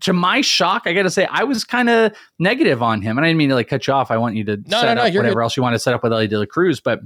to 0.01 0.11
my 0.11 0.41
shock, 0.41 0.83
I 0.87 0.91
got 0.93 1.03
to 1.03 1.09
say, 1.09 1.25
I 1.31 1.45
was 1.45 1.63
kind 1.63 1.89
of 1.89 2.11
negative 2.37 2.83
on 2.83 3.01
him. 3.01 3.17
And 3.17 3.23
I 3.23 3.29
didn't 3.29 3.37
mean 3.37 3.47
to 3.47 3.55
like 3.55 3.69
cut 3.69 3.87
you 3.87 3.93
off. 3.93 4.11
I 4.11 4.17
want 4.17 4.35
you 4.35 4.43
to 4.43 4.57
No, 4.67 4.81
set 4.81 4.87
no, 4.87 4.93
no, 4.95 5.07
up 5.07 5.13
whatever 5.15 5.35
good. 5.35 5.41
else 5.43 5.55
you 5.55 5.63
want 5.63 5.73
to 5.73 5.79
set 5.79 5.93
up 5.93 6.03
with 6.03 6.11
Elly 6.11 6.27
De 6.27 6.37
La 6.37 6.45
Cruz. 6.45 6.81
But 6.81 6.99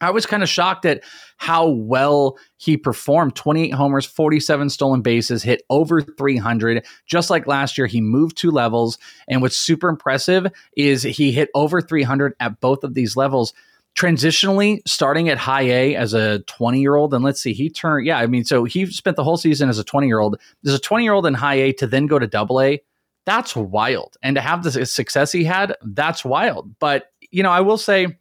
I 0.00 0.10
was 0.10 0.26
kind 0.26 0.42
of 0.42 0.48
shocked 0.48 0.84
at 0.84 1.02
how 1.38 1.68
well 1.68 2.36
he 2.58 2.76
performed 2.76 3.34
28 3.34 3.72
homers, 3.72 4.04
47 4.04 4.70
stolen 4.70 5.00
bases, 5.00 5.42
hit 5.42 5.62
over 5.70 6.02
300. 6.02 6.84
Just 7.06 7.30
like 7.30 7.46
last 7.46 7.78
year, 7.78 7.86
he 7.86 8.00
moved 8.00 8.36
two 8.36 8.50
levels. 8.50 8.98
And 9.28 9.40
what's 9.40 9.56
super 9.56 9.88
impressive 9.88 10.46
is 10.76 11.02
he 11.02 11.32
hit 11.32 11.48
over 11.54 11.80
300 11.80 12.34
at 12.40 12.60
both 12.60 12.84
of 12.84 12.94
these 12.94 13.16
levels. 13.16 13.54
Transitionally, 13.96 14.80
starting 14.86 15.30
at 15.30 15.38
high 15.38 15.62
A 15.62 15.96
as 15.96 16.12
a 16.12 16.40
20 16.40 16.80
year 16.80 16.96
old, 16.96 17.14
and 17.14 17.24
let's 17.24 17.40
see, 17.40 17.54
he 17.54 17.70
turned, 17.70 18.06
yeah, 18.06 18.18
I 18.18 18.26
mean, 18.26 18.44
so 18.44 18.64
he 18.64 18.84
spent 18.86 19.16
the 19.16 19.24
whole 19.24 19.38
season 19.38 19.70
as 19.70 19.78
a 19.78 19.84
20 19.84 20.06
year 20.06 20.18
old. 20.18 20.38
As 20.66 20.74
a 20.74 20.78
20 20.78 21.04
year 21.04 21.14
old 21.14 21.24
in 21.24 21.32
high 21.32 21.54
A 21.54 21.72
to 21.74 21.86
then 21.86 22.06
go 22.06 22.18
to 22.18 22.26
double 22.26 22.60
A, 22.60 22.82
that's 23.24 23.56
wild. 23.56 24.18
And 24.22 24.36
to 24.36 24.42
have 24.42 24.62
the 24.62 24.84
success 24.84 25.32
he 25.32 25.44
had, 25.44 25.74
that's 25.82 26.26
wild. 26.26 26.78
But, 26.78 27.10
you 27.30 27.42
know, 27.42 27.50
I 27.50 27.62
will 27.62 27.78
say, 27.78 28.18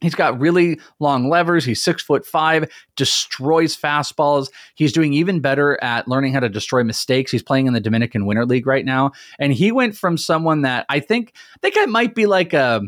He's 0.00 0.14
got 0.14 0.38
really 0.38 0.78
long 1.00 1.30
levers. 1.30 1.64
He's 1.64 1.82
six 1.82 2.02
foot 2.02 2.26
five, 2.26 2.70
destroys 2.96 3.76
fastballs. 3.76 4.48
He's 4.74 4.92
doing 4.92 5.14
even 5.14 5.40
better 5.40 5.82
at 5.82 6.06
learning 6.06 6.34
how 6.34 6.40
to 6.40 6.48
destroy 6.48 6.84
mistakes. 6.84 7.30
He's 7.30 7.42
playing 7.42 7.66
in 7.66 7.72
the 7.72 7.80
Dominican 7.80 8.26
Winter 8.26 8.44
League 8.44 8.66
right 8.66 8.84
now. 8.84 9.12
And 9.38 9.52
he 9.52 9.72
went 9.72 9.96
from 9.96 10.18
someone 10.18 10.62
that 10.62 10.84
I 10.88 11.00
think 11.00 11.32
I 11.54 11.58
think 11.62 11.76
I 11.78 11.86
might 11.86 12.14
be 12.14 12.26
like 12.26 12.52
a 12.52 12.82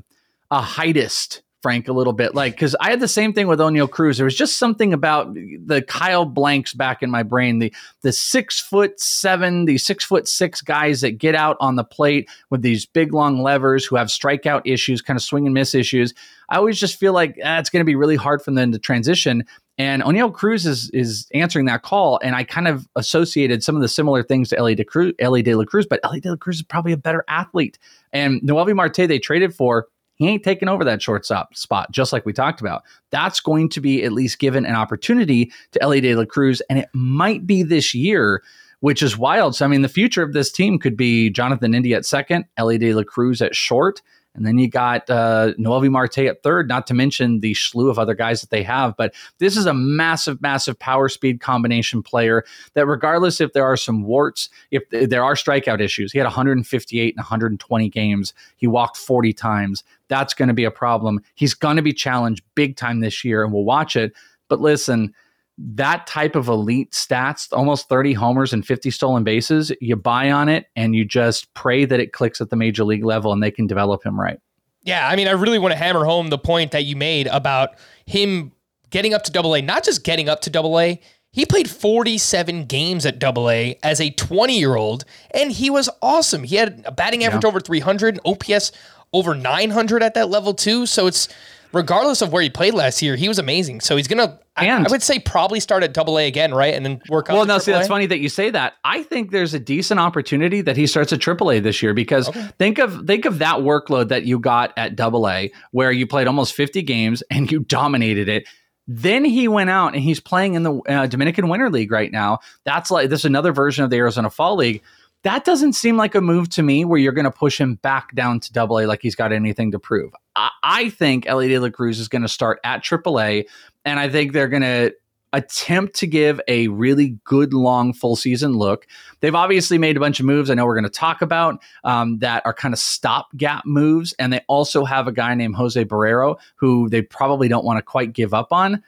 a 0.50 0.60
heightist 0.60 1.42
Frank 1.62 1.88
a 1.88 1.92
little 1.92 2.12
bit. 2.12 2.34
Like, 2.34 2.54
because 2.54 2.76
I 2.80 2.90
had 2.90 3.00
the 3.00 3.08
same 3.08 3.32
thing 3.32 3.48
with 3.48 3.58
Oneil 3.58 3.90
Cruz. 3.90 4.16
There 4.16 4.24
was 4.24 4.36
just 4.36 4.58
something 4.58 4.92
about 4.92 5.34
the 5.34 5.82
Kyle 5.86 6.24
Blanks 6.24 6.72
back 6.72 7.02
in 7.02 7.10
my 7.10 7.22
brain. 7.22 7.58
The 7.58 7.74
the 8.02 8.12
six 8.12 8.60
foot 8.60 8.98
seven, 9.00 9.64
the 9.64 9.78
six 9.78 10.04
foot 10.04 10.28
six 10.28 10.60
guys 10.60 11.00
that 11.00 11.12
get 11.12 11.34
out 11.34 11.56
on 11.60 11.76
the 11.76 11.84
plate 11.84 12.28
with 12.50 12.62
these 12.62 12.86
big 12.86 13.12
long 13.12 13.42
levers 13.42 13.84
who 13.84 13.96
have 13.96 14.08
strikeout 14.08 14.62
issues, 14.64 15.02
kind 15.02 15.16
of 15.16 15.22
swing 15.22 15.46
and 15.46 15.54
miss 15.54 15.74
issues. 15.74 16.14
I 16.48 16.56
always 16.56 16.78
just 16.78 16.98
feel 16.98 17.12
like 17.12 17.38
ah, 17.44 17.58
it's 17.58 17.70
going 17.70 17.84
to 17.84 17.88
be 17.88 17.96
really 17.96 18.16
hard 18.16 18.42
for 18.42 18.52
them 18.52 18.72
to 18.72 18.78
transition. 18.78 19.44
And 19.78 20.02
Oneil 20.02 20.32
Cruz 20.32 20.66
is 20.66 20.90
is 20.90 21.28
answering 21.34 21.66
that 21.66 21.82
call, 21.82 22.18
and 22.22 22.34
I 22.34 22.42
kind 22.42 22.66
of 22.66 22.88
associated 22.96 23.62
some 23.62 23.76
of 23.76 23.82
the 23.82 23.88
similar 23.88 24.22
things 24.24 24.48
to 24.48 24.58
Elly 24.58 24.74
De, 24.74 24.84
Cruz, 24.84 25.14
Elly 25.20 25.42
De 25.42 25.54
La 25.54 25.64
Cruz, 25.64 25.86
but 25.86 26.00
Elly 26.02 26.20
De 26.20 26.30
La 26.30 26.36
Cruz 26.36 26.56
is 26.56 26.62
probably 26.62 26.92
a 26.92 26.96
better 26.96 27.24
athlete. 27.28 27.78
And 28.12 28.40
Noelvi 28.42 28.74
Marte, 28.74 29.06
they 29.06 29.20
traded 29.20 29.54
for, 29.54 29.86
he 30.18 30.28
ain't 30.28 30.42
taking 30.42 30.68
over 30.68 30.84
that 30.84 31.00
shortstop 31.00 31.56
spot, 31.56 31.90
just 31.90 32.12
like 32.12 32.26
we 32.26 32.32
talked 32.32 32.60
about. 32.60 32.82
That's 33.10 33.40
going 33.40 33.68
to 33.70 33.80
be 33.80 34.04
at 34.04 34.12
least 34.12 34.38
given 34.38 34.66
an 34.66 34.74
opportunity 34.74 35.52
to 35.72 35.82
Elly 35.82 36.00
De 36.00 36.14
La 36.14 36.24
Cruz, 36.24 36.60
and 36.68 36.78
it 36.78 36.88
might 36.92 37.46
be 37.46 37.62
this 37.62 37.94
year 37.94 38.42
which 38.80 39.02
is 39.02 39.18
wild. 39.18 39.56
So, 39.56 39.64
I 39.64 39.68
mean, 39.68 39.82
the 39.82 39.88
future 39.88 40.22
of 40.22 40.32
this 40.32 40.52
team 40.52 40.78
could 40.78 40.96
be 40.96 41.30
Jonathan 41.30 41.74
India 41.74 41.96
at 41.96 42.06
second, 42.06 42.44
Elly 42.56 42.78
De 42.78 42.94
La 42.94 43.02
Cruz 43.02 43.42
at 43.42 43.56
short. 43.56 44.02
And 44.38 44.46
then 44.46 44.56
you 44.58 44.68
got 44.68 45.10
uh, 45.10 45.52
Noelvi 45.58 45.90
Marte 45.90 46.18
at 46.18 46.42
third, 46.42 46.68
not 46.68 46.86
to 46.86 46.94
mention 46.94 47.40
the 47.40 47.54
slew 47.54 47.90
of 47.90 47.98
other 47.98 48.14
guys 48.14 48.40
that 48.40 48.50
they 48.50 48.62
have. 48.62 48.96
But 48.96 49.14
this 49.38 49.56
is 49.56 49.66
a 49.66 49.74
massive, 49.74 50.40
massive 50.40 50.78
power 50.78 51.08
speed 51.08 51.40
combination 51.40 52.02
player 52.02 52.44
that, 52.74 52.86
regardless 52.86 53.40
if 53.40 53.52
there 53.52 53.64
are 53.64 53.76
some 53.76 54.04
warts, 54.04 54.48
if 54.70 54.88
there 54.90 55.24
are 55.24 55.34
strikeout 55.34 55.80
issues, 55.80 56.12
he 56.12 56.18
had 56.18 56.24
158 56.24 57.14
and 57.14 57.18
120 57.18 57.88
games. 57.88 58.32
He 58.56 58.66
walked 58.66 58.96
40 58.96 59.32
times. 59.32 59.84
That's 60.08 60.34
going 60.34 60.48
to 60.48 60.54
be 60.54 60.64
a 60.64 60.70
problem. 60.70 61.20
He's 61.34 61.54
going 61.54 61.76
to 61.76 61.82
be 61.82 61.92
challenged 61.92 62.44
big 62.54 62.76
time 62.76 63.00
this 63.00 63.24
year, 63.24 63.44
and 63.44 63.52
we'll 63.52 63.64
watch 63.64 63.96
it. 63.96 64.12
But 64.48 64.60
listen, 64.60 65.14
that 65.58 66.06
type 66.06 66.36
of 66.36 66.48
elite 66.48 66.92
stats, 66.92 67.48
almost 67.52 67.88
30 67.88 68.12
homers 68.12 68.52
and 68.52 68.64
50 68.64 68.90
stolen 68.90 69.24
bases, 69.24 69.72
you 69.80 69.96
buy 69.96 70.30
on 70.30 70.48
it 70.48 70.66
and 70.76 70.94
you 70.94 71.04
just 71.04 71.52
pray 71.54 71.84
that 71.84 71.98
it 71.98 72.12
clicks 72.12 72.40
at 72.40 72.50
the 72.50 72.56
major 72.56 72.84
league 72.84 73.04
level 73.04 73.32
and 73.32 73.42
they 73.42 73.50
can 73.50 73.66
develop 73.66 74.04
him 74.04 74.18
right. 74.18 74.38
Yeah, 74.84 75.08
I 75.08 75.16
mean, 75.16 75.26
I 75.26 75.32
really 75.32 75.58
want 75.58 75.72
to 75.72 75.78
hammer 75.78 76.04
home 76.04 76.28
the 76.28 76.38
point 76.38 76.70
that 76.70 76.84
you 76.84 76.96
made 76.96 77.26
about 77.26 77.70
him 78.06 78.52
getting 78.90 79.12
up 79.12 79.24
to 79.24 79.32
double 79.32 79.54
A, 79.54 79.60
not 79.60 79.84
just 79.84 80.04
getting 80.04 80.28
up 80.28 80.40
to 80.42 80.50
double 80.50 80.78
A. 80.78 81.00
He 81.30 81.44
played 81.44 81.68
47 81.68 82.64
games 82.64 83.04
at 83.04 83.18
double 83.18 83.50
A 83.50 83.78
as 83.82 84.00
a 84.00 84.10
20 84.10 84.58
year 84.58 84.76
old, 84.76 85.04
and 85.32 85.52
he 85.52 85.68
was 85.68 85.90
awesome. 86.00 86.42
He 86.44 86.56
had 86.56 86.82
a 86.86 86.92
batting 86.92 87.24
average 87.24 87.44
yeah. 87.44 87.48
over 87.48 87.60
300, 87.60 88.18
OPS 88.24 88.72
over 89.12 89.34
900 89.34 90.02
at 90.02 90.14
that 90.14 90.30
level, 90.30 90.54
too. 90.54 90.86
So 90.86 91.06
it's 91.06 91.28
regardless 91.72 92.22
of 92.22 92.32
where 92.32 92.42
he 92.42 92.50
played 92.50 92.74
last 92.74 93.02
year, 93.02 93.16
he 93.16 93.28
was 93.28 93.38
amazing. 93.38 93.80
So 93.80 93.96
he's 93.96 94.08
gonna, 94.08 94.38
I, 94.56 94.68
I 94.68 94.86
would 94.88 95.02
say, 95.02 95.18
probably 95.18 95.60
start 95.60 95.82
at 95.82 95.92
Double 95.92 96.18
A 96.18 96.26
again, 96.26 96.52
right, 96.54 96.74
and 96.74 96.84
then 96.84 97.00
work. 97.08 97.28
Well, 97.28 97.46
no, 97.46 97.58
see, 97.58 97.72
that's 97.72 97.88
funny 97.88 98.06
that 98.06 98.18
you 98.18 98.28
say 98.28 98.50
that. 98.50 98.74
I 98.84 99.02
think 99.02 99.30
there's 99.30 99.54
a 99.54 99.60
decent 99.60 100.00
opportunity 100.00 100.60
that 100.62 100.76
he 100.76 100.86
starts 100.86 101.12
at 101.12 101.20
Triple 101.20 101.50
A 101.50 101.60
this 101.60 101.82
year 101.82 101.94
because 101.94 102.28
okay. 102.28 102.48
think 102.58 102.78
of 102.78 103.06
think 103.06 103.24
of 103.24 103.38
that 103.38 103.58
workload 103.58 104.08
that 104.08 104.24
you 104.24 104.38
got 104.38 104.72
at 104.76 104.96
Double 104.96 105.28
A, 105.28 105.50
where 105.72 105.92
you 105.92 106.06
played 106.06 106.26
almost 106.26 106.54
50 106.54 106.82
games 106.82 107.22
and 107.30 107.50
you 107.50 107.60
dominated 107.60 108.28
it. 108.28 108.48
Then 108.90 109.22
he 109.24 109.48
went 109.48 109.68
out 109.68 109.94
and 109.94 110.02
he's 110.02 110.18
playing 110.18 110.54
in 110.54 110.62
the 110.62 110.80
uh, 110.88 111.06
Dominican 111.06 111.48
Winter 111.48 111.68
League 111.68 111.92
right 111.92 112.10
now. 112.10 112.38
That's 112.64 112.90
like 112.90 113.10
this 113.10 113.20
is 113.20 113.24
another 113.26 113.52
version 113.52 113.84
of 113.84 113.90
the 113.90 113.96
Arizona 113.96 114.30
Fall 114.30 114.56
League 114.56 114.82
that 115.22 115.44
doesn't 115.44 115.72
seem 115.72 115.96
like 115.96 116.14
a 116.14 116.20
move 116.20 116.48
to 116.50 116.62
me 116.62 116.84
where 116.84 116.98
you're 116.98 117.12
going 117.12 117.24
to 117.24 117.30
push 117.30 117.60
him 117.60 117.74
back 117.76 118.14
down 118.14 118.40
to 118.40 118.52
double 118.52 118.78
A 118.78 118.86
like 118.86 119.02
he's 119.02 119.16
got 119.16 119.32
anything 119.32 119.72
to 119.72 119.78
prove. 119.78 120.12
I, 120.36 120.50
I 120.62 120.90
think 120.90 121.26
Elly 121.26 121.48
De 121.48 121.58
La 121.58 121.70
Cruz 121.70 121.98
is 121.98 122.08
going 122.08 122.22
to 122.22 122.28
start 122.28 122.60
at 122.64 122.82
triple 122.82 123.20
A, 123.20 123.46
and 123.84 123.98
I 123.98 124.08
think 124.08 124.32
they're 124.32 124.48
going 124.48 124.62
to 124.62 124.94
attempt 125.32 125.94
to 125.96 126.06
give 126.06 126.40
a 126.48 126.68
really 126.68 127.18
good 127.24 127.52
long 127.52 127.92
full 127.92 128.16
season 128.16 128.54
look. 128.54 128.86
They've 129.20 129.34
obviously 129.34 129.78
made 129.78 129.96
a 129.96 130.00
bunch 130.00 130.20
of 130.20 130.26
moves 130.26 130.50
I 130.50 130.54
know 130.54 130.64
we're 130.64 130.74
going 130.74 130.84
to 130.84 130.90
talk 130.90 131.22
about 131.22 131.60
um, 131.84 132.18
that 132.18 132.44
are 132.46 132.54
kind 132.54 132.72
of 132.72 132.80
stopgap 132.80 133.66
moves. 133.66 134.14
And 134.18 134.32
they 134.32 134.40
also 134.48 134.84
have 134.84 135.06
a 135.06 135.12
guy 135.12 135.34
named 135.34 135.56
Jose 135.56 135.84
Barrero 135.84 136.36
who 136.56 136.88
they 136.88 137.02
probably 137.02 137.48
don't 137.48 137.64
want 137.64 137.78
to 137.78 137.82
quite 137.82 138.12
give 138.12 138.32
up 138.32 138.52
on. 138.52 138.82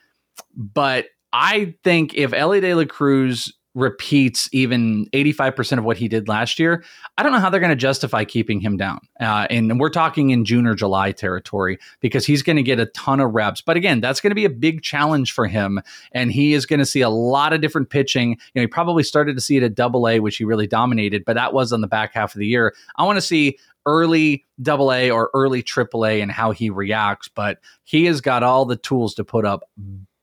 But 0.57 1.07
I 1.33 1.75
think 1.85 2.15
if 2.15 2.33
Elly 2.33 2.61
De 2.61 2.75
La 2.75 2.85
Cruz 2.87 3.53
repeats 3.75 4.49
even 4.53 5.07
85% 5.13 5.79
of 5.79 5.85
what 5.85 5.97
he 5.97 6.09
did 6.09 6.29
last 6.29 6.59
year, 6.59 6.85
I 7.17 7.23
don't 7.23 7.33
know 7.33 7.39
how 7.39 7.51
they're 7.51 7.61
going 7.61 7.71
to 7.71 7.77
justify 7.77 8.25
keeping 8.25 8.61
him 8.61 8.77
down. 8.77 9.01
Uh, 9.21 9.47
and 9.49 9.79
we're 9.79 9.91
talking 9.91 10.31
in 10.31 10.45
June 10.45 10.67
or 10.67 10.75
July 10.75 11.13
territory 11.13 11.79
because 12.01 12.27
he's 12.27 12.43
going 12.43 12.57
to 12.57 12.63
get 12.63 12.81
a 12.81 12.87
ton 12.87 13.21
of 13.21 13.33
reps. 13.33 13.61
But 13.61 13.77
again, 13.77 14.01
that's 14.01 14.21
going 14.21 14.33
to 14.33 14.35
be 14.35 14.45
a 14.45 14.51
big 14.51 14.83
challenge 14.83 15.33
for 15.33 15.47
him. 15.47 15.81
And 16.13 16.33
he 16.33 16.55
is 16.55 16.67
going 16.67 16.81
to 16.81 16.87
see 16.87 17.01
a 17.01 17.11
lot 17.11 17.53
of 17.53 17.61
different 17.61 17.91
pitching. 17.91 18.31
You 18.31 18.37
know, 18.57 18.63
he 18.63 18.67
probably 18.67 19.05
started 19.05 19.35
to 19.37 19.41
see 19.41 19.57
it 19.57 19.63
at 19.63 19.75
double 19.75 20.09
A, 20.09 20.21
which 20.21 20.37
he 20.37 20.45
really 20.45 20.67
dominated, 20.67 21.25
but 21.25 21.35
that 21.35 21.53
was 21.53 21.73
on 21.73 21.81
the 21.81 21.87
back 21.87 22.13
half 22.15 22.35
of 22.35 22.39
the 22.39 22.47
year. 22.47 22.75
I 22.97 23.05
want 23.05 23.19
to 23.19 23.23
see 23.23 23.57
early 23.87 24.45
double 24.61 24.93
A 24.93 25.11
or 25.11 25.31
early 25.33 25.63
triple 25.63 26.05
A 26.05 26.21
and 26.21 26.31
how 26.31 26.51
he 26.51 26.71
reacts, 26.71 27.29
but 27.29 27.59
he 27.85 28.05
has 28.07 28.21
got 28.21 28.43
all 28.43 28.65
the 28.65 28.77
tools 28.77 29.15
to 29.15 29.25
put 29.25 29.45
up 29.45 29.63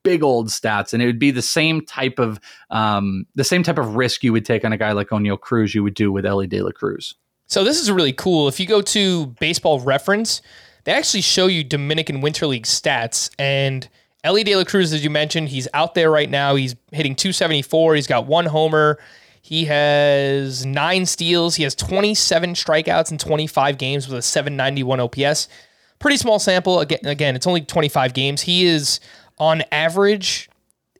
big 0.07 0.23
old 0.23 0.47
stats, 0.47 0.93
and 0.93 1.03
it 1.03 1.05
would 1.05 1.19
be 1.19 1.31
the 1.31 1.41
same 1.41 1.85
type 1.85 2.17
of 2.17 2.39
um, 2.69 3.25
the 3.35 3.43
same 3.43 3.61
type 3.61 3.77
of 3.77 3.97
risk 3.97 4.23
you 4.23 4.31
would 4.31 4.45
take 4.45 4.63
on 4.63 4.71
a 4.71 4.77
guy 4.77 4.93
like 4.93 5.09
Oneil 5.09 5.37
Cruz 5.37 5.75
you 5.75 5.83
would 5.83 5.95
do 5.95 6.13
with 6.13 6.25
Elly 6.25 6.47
De 6.47 6.61
La 6.61 6.71
Cruz. 6.71 7.15
So 7.47 7.65
this 7.65 7.81
is 7.81 7.91
really 7.91 8.13
cool. 8.13 8.47
If 8.47 8.57
you 8.57 8.65
go 8.65 8.81
to 8.81 9.27
Baseball 9.41 9.81
Reference, 9.81 10.41
they 10.85 10.93
actually 10.93 11.21
show 11.21 11.47
you 11.47 11.61
Dominican 11.63 12.21
Winter 12.21 12.47
League 12.47 12.65
stats 12.65 13.29
and. 13.37 13.87
Elly 14.23 14.43
De 14.43 14.55
La 14.57 14.65
Cruz, 14.65 14.91
as 14.91 15.03
you 15.05 15.09
mentioned, 15.09 15.47
he's 15.47 15.69
out 15.73 15.93
there 15.93 16.11
right 16.11 16.29
now. 16.29 16.55
He's 16.55 16.75
hitting 16.91 17.15
274. 17.15 17.95
He's 17.95 18.07
got 18.07 18.25
one 18.25 18.45
homer. 18.45 18.99
He 19.41 19.63
has 19.65 20.65
nine 20.65 21.05
steals. 21.05 21.55
He 21.55 21.63
has 21.63 21.75
27 21.75 22.53
strikeouts 22.53 23.11
in 23.11 23.19
25 23.19 23.77
games 23.77 24.05
with 24.09 24.17
a 24.17 24.21
791 24.21 24.99
OPS. 24.99 25.47
Pretty 25.99 26.17
small 26.17 26.39
sample. 26.39 26.81
Again, 26.81 26.99
again, 27.05 27.35
it's 27.35 27.47
only 27.47 27.61
25 27.61 28.13
games. 28.13 28.41
He 28.41 28.65
is 28.65 28.99
on 29.37 29.63
average 29.71 30.49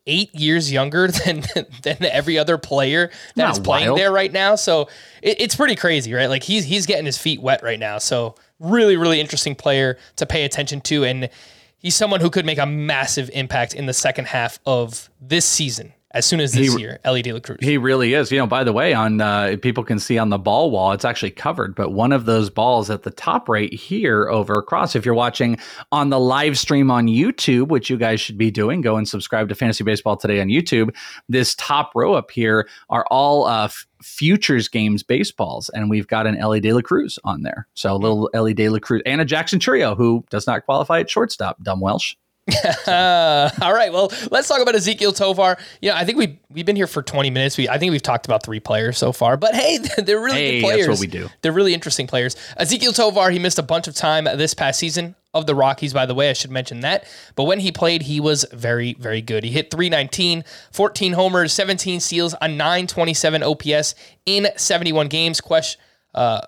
eight 0.06 0.34
years 0.34 0.72
younger 0.72 1.08
than 1.24 1.44
than 1.82 2.04
every 2.04 2.38
other 2.38 2.58
player 2.58 3.10
that's 3.36 3.58
playing 3.58 3.94
there 3.94 4.10
right 4.10 4.32
now. 4.32 4.56
So 4.56 4.88
it, 5.22 5.40
it's 5.40 5.54
pretty 5.54 5.76
crazy, 5.76 6.12
right? 6.12 6.28
Like 6.28 6.42
he's 6.42 6.64
he's 6.64 6.86
getting 6.86 7.06
his 7.06 7.18
feet 7.18 7.40
wet 7.40 7.62
right 7.62 7.78
now. 7.78 7.98
So 7.98 8.34
really, 8.58 8.96
really 8.96 9.20
interesting 9.20 9.54
player 9.54 9.98
to 10.16 10.26
pay 10.26 10.44
attention 10.44 10.80
to, 10.82 11.04
and 11.04 11.28
he's 11.76 11.94
someone 11.94 12.20
who 12.20 12.30
could 12.30 12.46
make 12.46 12.58
a 12.58 12.66
massive 12.66 13.30
impact 13.32 13.74
in 13.74 13.86
the 13.86 13.92
second 13.92 14.26
half 14.26 14.58
of 14.66 15.10
this 15.20 15.44
season 15.44 15.92
as 16.12 16.24
soon 16.24 16.40
as 16.40 16.52
this 16.52 16.74
he, 16.74 16.80
year, 16.80 16.98
LED 17.04 17.26
La 17.26 17.40
Cruz. 17.40 17.58
He 17.60 17.76
really 17.76 18.14
is. 18.14 18.32
You 18.32 18.38
know, 18.38 18.46
by 18.46 18.64
the 18.64 18.72
way, 18.72 18.94
on 18.94 19.20
uh, 19.20 19.56
people 19.60 19.84
can 19.84 19.98
see 19.98 20.16
on 20.16 20.30
the 20.30 20.38
ball 20.38 20.70
wall, 20.70 20.92
it's 20.92 21.04
actually 21.04 21.32
covered, 21.32 21.74
but 21.74 21.92
one 21.92 22.12
of 22.12 22.24
those 22.24 22.48
balls 22.48 22.88
at 22.88 23.02
the 23.02 23.10
top 23.10 23.48
right 23.48 23.72
here 23.72 24.28
over 24.30 24.54
across. 24.54 24.96
If 24.96 25.04
you're 25.04 25.14
watching 25.14 25.58
on 25.92 26.08
the 26.08 26.18
live 26.18 26.58
stream 26.58 26.90
on 26.90 27.08
YouTube, 27.08 27.68
which 27.68 27.90
you 27.90 27.98
guys 27.98 28.20
should 28.20 28.38
be 28.38 28.50
doing, 28.50 28.80
go 28.80 28.96
and 28.96 29.06
subscribe 29.06 29.50
to 29.50 29.54
Fantasy 29.54 29.84
Baseball 29.84 30.16
Today 30.16 30.40
on 30.40 30.48
YouTube. 30.48 30.94
This 31.28 31.54
top 31.56 31.92
row 31.94 32.14
up 32.14 32.30
here 32.30 32.68
are 32.88 33.04
all 33.10 33.46
uh, 33.46 33.64
f- 33.64 33.86
futures 34.02 34.66
games 34.68 35.02
baseballs, 35.02 35.68
and 35.70 35.90
we've 35.90 36.06
got 36.06 36.26
an 36.26 36.36
De 36.60 36.72
La 36.72 36.80
Cruz 36.80 37.18
on 37.24 37.42
there. 37.42 37.66
So 37.74 37.94
a 37.94 37.96
little 37.96 38.30
De 38.32 38.68
La 38.70 38.78
Cruz 38.78 39.02
and 39.04 39.20
a 39.20 39.26
Jackson 39.26 39.58
Chourio, 39.58 39.94
who 39.94 40.24
does 40.30 40.46
not 40.46 40.64
qualify 40.64 41.00
at 41.00 41.10
shortstop. 41.10 41.62
Dumb 41.62 41.80
Welsh. 41.80 42.16
All 42.86 43.74
right. 43.74 43.92
Well, 43.92 44.10
let's 44.30 44.48
talk 44.48 44.60
about 44.60 44.74
Ezequiel 44.74 45.14
Tovar. 45.14 45.58
You 45.82 45.90
know, 45.90 45.96
I 45.96 46.04
think 46.04 46.18
we 46.18 46.38
we've 46.50 46.64
been 46.66 46.76
here 46.76 46.86
for 46.86 47.02
20 47.02 47.30
minutes. 47.30 47.58
We 47.58 47.68
I 47.68 47.78
think 47.78 47.92
we've 47.92 48.02
talked 48.02 48.26
about 48.26 48.42
three 48.42 48.60
players 48.60 48.96
so 48.98 49.12
far, 49.12 49.36
but 49.36 49.54
hey, 49.54 49.78
they're 49.98 50.20
really 50.20 50.36
hey, 50.36 50.60
good 50.60 50.66
players. 50.66 50.86
That's 50.86 51.00
what 51.00 51.06
we 51.06 51.06
do. 51.06 51.28
They're 51.42 51.52
really 51.52 51.74
interesting 51.74 52.06
players. 52.06 52.36
Ezequiel 52.58 52.94
Tovar, 52.94 53.30
he 53.30 53.38
missed 53.38 53.58
a 53.58 53.62
bunch 53.62 53.88
of 53.88 53.94
time 53.94 54.24
this 54.24 54.54
past 54.54 54.78
season 54.78 55.14
of 55.34 55.46
the 55.46 55.54
Rockies, 55.54 55.92
by 55.92 56.06
the 56.06 56.14
way. 56.14 56.30
I 56.30 56.32
should 56.32 56.50
mention 56.50 56.80
that. 56.80 57.06
But 57.34 57.44
when 57.44 57.60
he 57.60 57.70
played, 57.70 58.02
he 58.02 58.18
was 58.18 58.46
very, 58.52 58.94
very 58.94 59.20
good. 59.20 59.44
He 59.44 59.50
hit 59.50 59.70
319, 59.70 60.44
14 60.72 61.12
homers, 61.12 61.52
17 61.52 62.00
steals, 62.00 62.34
a 62.40 62.48
927 62.48 63.42
OPS 63.42 63.94
in 64.24 64.48
71 64.56 65.08
games. 65.08 65.40
Question 65.40 65.80
uh, 66.14 66.40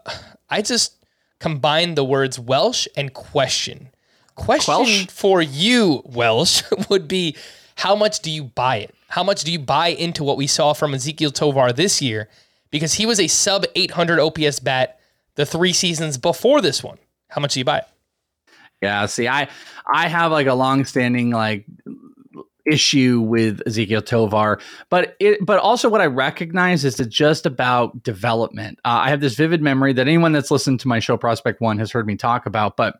I 0.48 0.62
just 0.62 0.96
combined 1.38 1.96
the 1.96 2.04
words 2.04 2.38
Welsh 2.38 2.86
and 2.96 3.12
question 3.12 3.90
Question 4.40 5.06
for 5.08 5.42
you, 5.42 6.02
Welsh, 6.06 6.62
would 6.88 7.06
be 7.06 7.36
how 7.76 7.94
much 7.94 8.20
do 8.20 8.30
you 8.30 8.44
buy 8.44 8.76
it? 8.76 8.94
How 9.08 9.22
much 9.22 9.44
do 9.44 9.52
you 9.52 9.58
buy 9.58 9.88
into 9.88 10.24
what 10.24 10.36
we 10.36 10.46
saw 10.46 10.72
from 10.72 10.92
Ezequiel 10.92 11.34
Tovar 11.34 11.72
this 11.72 12.00
year? 12.00 12.28
Because 12.70 12.94
he 12.94 13.06
was 13.06 13.20
a 13.20 13.26
sub 13.26 13.64
800 13.74 14.18
OPS 14.18 14.60
bat 14.60 15.00
the 15.34 15.44
three 15.44 15.72
seasons 15.72 16.16
before 16.16 16.60
this 16.60 16.82
one. 16.82 16.98
How 17.28 17.40
much 17.40 17.54
do 17.54 17.60
you 17.60 17.64
buy 17.64 17.78
it? 17.78 17.84
Yeah, 18.82 19.04
see, 19.06 19.28
I 19.28 19.48
I 19.92 20.08
have 20.08 20.32
like 20.32 20.46
a 20.46 20.54
long-standing 20.54 21.30
like 21.30 21.66
issue 22.70 23.20
with 23.20 23.62
Ezequiel 23.66 24.04
Tovar, 24.04 24.60
but 24.88 25.16
it 25.20 25.44
but 25.44 25.58
also 25.58 25.88
what 25.88 26.00
I 26.00 26.06
recognize 26.06 26.84
is 26.84 26.98
it's 26.98 27.14
just 27.14 27.44
about 27.44 28.02
development. 28.02 28.78
Uh, 28.84 29.04
I 29.04 29.10
have 29.10 29.20
this 29.20 29.34
vivid 29.34 29.60
memory 29.60 29.92
that 29.92 30.08
anyone 30.08 30.32
that's 30.32 30.50
listened 30.50 30.80
to 30.80 30.88
my 30.88 30.98
show 30.98 31.16
Prospect 31.16 31.60
One 31.60 31.78
has 31.78 31.90
heard 31.90 32.06
me 32.06 32.16
talk 32.16 32.46
about, 32.46 32.76
but 32.76 32.96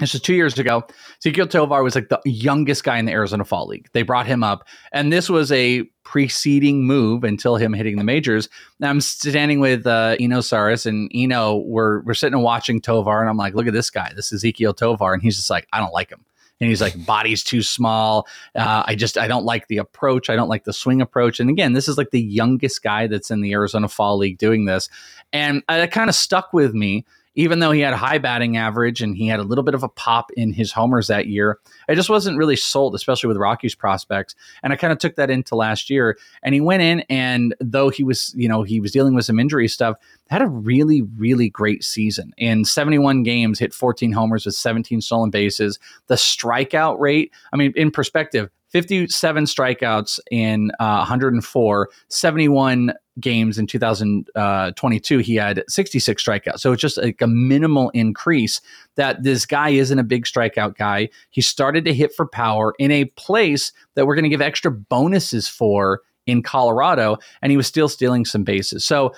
this 0.00 0.12
was 0.14 0.22
two 0.22 0.34
years 0.34 0.58
ago. 0.58 0.82
Ezequiel 1.24 1.48
Tovar 1.48 1.82
was 1.82 1.94
like 1.94 2.08
the 2.08 2.20
youngest 2.24 2.82
guy 2.84 2.98
in 2.98 3.04
the 3.04 3.12
Arizona 3.12 3.44
Fall 3.44 3.66
League. 3.66 3.88
They 3.92 4.02
brought 4.02 4.26
him 4.26 4.42
up, 4.42 4.66
and 4.92 5.12
this 5.12 5.28
was 5.28 5.52
a 5.52 5.84
preceding 6.02 6.84
move 6.84 7.22
until 7.22 7.54
him 7.56 7.72
hitting 7.72 7.96
the 7.96 8.04
majors. 8.04 8.48
Now 8.80 8.90
I'm 8.90 9.00
standing 9.00 9.60
with 9.60 9.86
uh, 9.86 10.16
Eno 10.18 10.38
Sarris, 10.40 10.86
and 10.86 11.10
Eno, 11.14 11.56
we're 11.58 12.00
we're 12.00 12.14
sitting 12.14 12.34
and 12.34 12.42
watching 12.42 12.80
Tovar, 12.80 13.20
and 13.20 13.28
I'm 13.28 13.36
like, 13.36 13.54
look 13.54 13.66
at 13.66 13.72
this 13.72 13.90
guy. 13.90 14.12
This 14.16 14.32
is 14.32 14.42
Ezequiel 14.42 14.76
Tovar, 14.76 15.12
and 15.12 15.22
he's 15.22 15.36
just 15.36 15.50
like, 15.50 15.68
I 15.72 15.78
don't 15.78 15.92
like 15.92 16.10
him. 16.10 16.24
and 16.60 16.68
he's 16.68 16.80
like, 16.80 17.06
body's 17.06 17.42
too 17.44 17.62
small. 17.62 18.26
Uh, 18.54 18.82
I 18.86 18.94
just 18.94 19.16
I 19.16 19.28
don't 19.28 19.44
like 19.44 19.68
the 19.68 19.78
approach. 19.78 20.28
I 20.28 20.36
don't 20.36 20.48
like 20.48 20.64
the 20.64 20.72
swing 20.72 21.00
approach. 21.00 21.40
And 21.40 21.48
again, 21.50 21.74
this 21.74 21.88
is 21.88 21.96
like 21.96 22.10
the 22.10 22.20
youngest 22.20 22.82
guy 22.82 23.06
that's 23.06 23.30
in 23.30 23.40
the 23.40 23.52
Arizona 23.52 23.88
Fall 23.88 24.18
League 24.18 24.38
doing 24.38 24.64
this, 24.64 24.88
and 25.32 25.62
it 25.68 25.90
kind 25.92 26.10
of 26.10 26.16
stuck 26.16 26.52
with 26.52 26.74
me 26.74 27.04
even 27.40 27.58
though 27.58 27.70
he 27.70 27.80
had 27.80 27.94
a 27.94 27.96
high 27.96 28.18
batting 28.18 28.58
average 28.58 29.00
and 29.00 29.16
he 29.16 29.26
had 29.26 29.40
a 29.40 29.42
little 29.42 29.64
bit 29.64 29.74
of 29.74 29.82
a 29.82 29.88
pop 29.88 30.30
in 30.32 30.52
his 30.52 30.72
homers 30.72 31.06
that 31.06 31.26
year, 31.26 31.58
I 31.88 31.94
just 31.94 32.10
wasn't 32.10 32.36
really 32.36 32.54
sold, 32.54 32.94
especially 32.94 33.28
with 33.28 33.38
Rockies 33.38 33.74
prospects. 33.74 34.34
And 34.62 34.74
I 34.74 34.76
kind 34.76 34.92
of 34.92 34.98
took 34.98 35.16
that 35.16 35.30
into 35.30 35.54
last 35.54 35.88
year. 35.88 36.18
And 36.42 36.54
he 36.54 36.60
went 36.60 36.82
in, 36.82 37.00
and 37.08 37.54
though 37.58 37.88
he 37.88 38.04
was, 38.04 38.34
you 38.36 38.46
know, 38.46 38.62
he 38.62 38.78
was 38.78 38.92
dealing 38.92 39.14
with 39.14 39.24
some 39.24 39.40
injury 39.40 39.68
stuff, 39.68 39.96
had 40.28 40.42
a 40.42 40.48
really, 40.48 41.00
really 41.00 41.48
great 41.48 41.82
season. 41.82 42.34
In 42.36 42.66
71 42.66 43.22
games, 43.22 43.58
hit 43.58 43.72
14 43.72 44.12
homers 44.12 44.44
with 44.44 44.54
17 44.54 45.00
stolen 45.00 45.30
bases. 45.30 45.78
The 46.08 46.16
strikeout 46.16 47.00
rate, 47.00 47.32
I 47.54 47.56
mean, 47.56 47.72
in 47.74 47.90
perspective, 47.90 48.50
57 48.70 49.44
strikeouts 49.44 50.18
in 50.30 50.70
uh, 50.78 50.98
104, 50.98 51.90
71 52.08 52.92
games 53.18 53.58
in 53.58 53.66
2022, 53.66 55.18
he 55.18 55.34
had 55.34 55.64
66 55.68 56.24
strikeouts. 56.24 56.60
So 56.60 56.72
it's 56.72 56.80
just 56.80 56.96
like 56.96 57.20
a 57.20 57.26
minimal 57.26 57.90
increase 57.90 58.60
that 58.94 59.22
this 59.22 59.44
guy 59.44 59.70
isn't 59.70 59.98
a 59.98 60.04
big 60.04 60.24
strikeout 60.24 60.76
guy. 60.76 61.08
He 61.30 61.40
started 61.40 61.84
to 61.84 61.94
hit 61.94 62.14
for 62.14 62.26
power 62.26 62.74
in 62.78 62.90
a 62.90 63.04
place 63.04 63.72
that 63.94 64.06
we're 64.06 64.14
going 64.14 64.24
to 64.24 64.30
give 64.30 64.40
extra 64.40 64.70
bonuses 64.70 65.48
for 65.48 66.02
in 66.26 66.42
Colorado, 66.42 67.16
and 67.42 67.50
he 67.50 67.56
was 67.56 67.66
still 67.66 67.88
stealing 67.88 68.24
some 68.24 68.44
bases. 68.44 68.84
So 68.84 69.12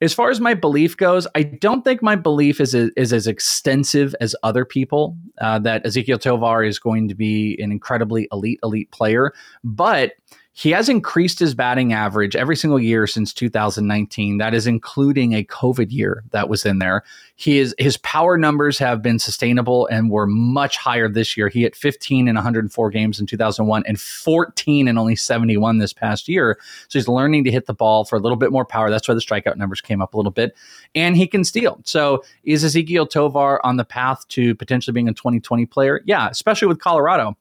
as 0.00 0.12
far 0.12 0.30
as 0.30 0.40
my 0.40 0.54
belief 0.54 0.96
goes, 0.96 1.26
I 1.34 1.42
don't 1.42 1.82
think 1.82 2.02
my 2.02 2.16
belief 2.16 2.60
is, 2.60 2.74
is 2.74 3.12
as 3.12 3.26
extensive 3.26 4.14
as 4.20 4.36
other 4.42 4.64
people 4.64 5.16
uh, 5.40 5.58
that 5.60 5.84
Ezequiel 5.84 6.20
Tovar 6.20 6.64
is 6.64 6.78
going 6.78 7.08
to 7.08 7.14
be 7.14 7.56
an 7.60 7.72
incredibly 7.72 8.28
elite, 8.32 8.60
elite 8.62 8.90
player. 8.90 9.32
But 9.64 10.12
he 10.58 10.70
has 10.70 10.88
increased 10.88 11.38
his 11.38 11.54
batting 11.54 11.92
average 11.92 12.34
every 12.34 12.56
single 12.56 12.80
year 12.80 13.06
since 13.06 13.34
2019. 13.34 14.38
That 14.38 14.54
is 14.54 14.66
including 14.66 15.34
a 15.34 15.44
COVID 15.44 15.92
year 15.92 16.24
that 16.30 16.48
was 16.48 16.64
in 16.64 16.78
there. 16.78 17.02
He 17.34 17.58
is, 17.58 17.74
his 17.76 17.98
power 17.98 18.38
numbers 18.38 18.78
have 18.78 19.02
been 19.02 19.18
sustainable 19.18 19.86
and 19.88 20.10
were 20.10 20.26
much 20.26 20.78
higher 20.78 21.10
this 21.10 21.36
year. 21.36 21.50
He 21.50 21.60
hit 21.60 21.76
15 21.76 22.26
in 22.26 22.34
104 22.36 22.90
games 22.90 23.20
in 23.20 23.26
2001 23.26 23.82
and 23.86 24.00
14 24.00 24.88
in 24.88 24.96
only 24.96 25.14
71 25.14 25.76
this 25.76 25.92
past 25.92 26.26
year. 26.26 26.58
So 26.88 26.98
he's 26.98 27.06
learning 27.06 27.44
to 27.44 27.50
hit 27.50 27.66
the 27.66 27.74
ball 27.74 28.06
for 28.06 28.16
a 28.16 28.20
little 28.20 28.38
bit 28.38 28.50
more 28.50 28.64
power. 28.64 28.88
That's 28.88 29.06
why 29.06 29.12
the 29.12 29.20
strikeout 29.20 29.58
numbers 29.58 29.82
came 29.82 30.00
up 30.00 30.14
a 30.14 30.16
little 30.16 30.32
bit. 30.32 30.56
And 30.94 31.18
he 31.18 31.26
can 31.26 31.44
steal. 31.44 31.82
So 31.84 32.24
is 32.44 32.64
Ezequiel 32.64 33.10
Tovar 33.10 33.60
on 33.62 33.76
the 33.76 33.84
path 33.84 34.26
to 34.28 34.54
potentially 34.54 34.94
being 34.94 35.08
a 35.08 35.12
2020 35.12 35.66
player? 35.66 36.00
Yeah, 36.06 36.30
especially 36.30 36.68
with 36.68 36.78
Colorado 36.78 37.36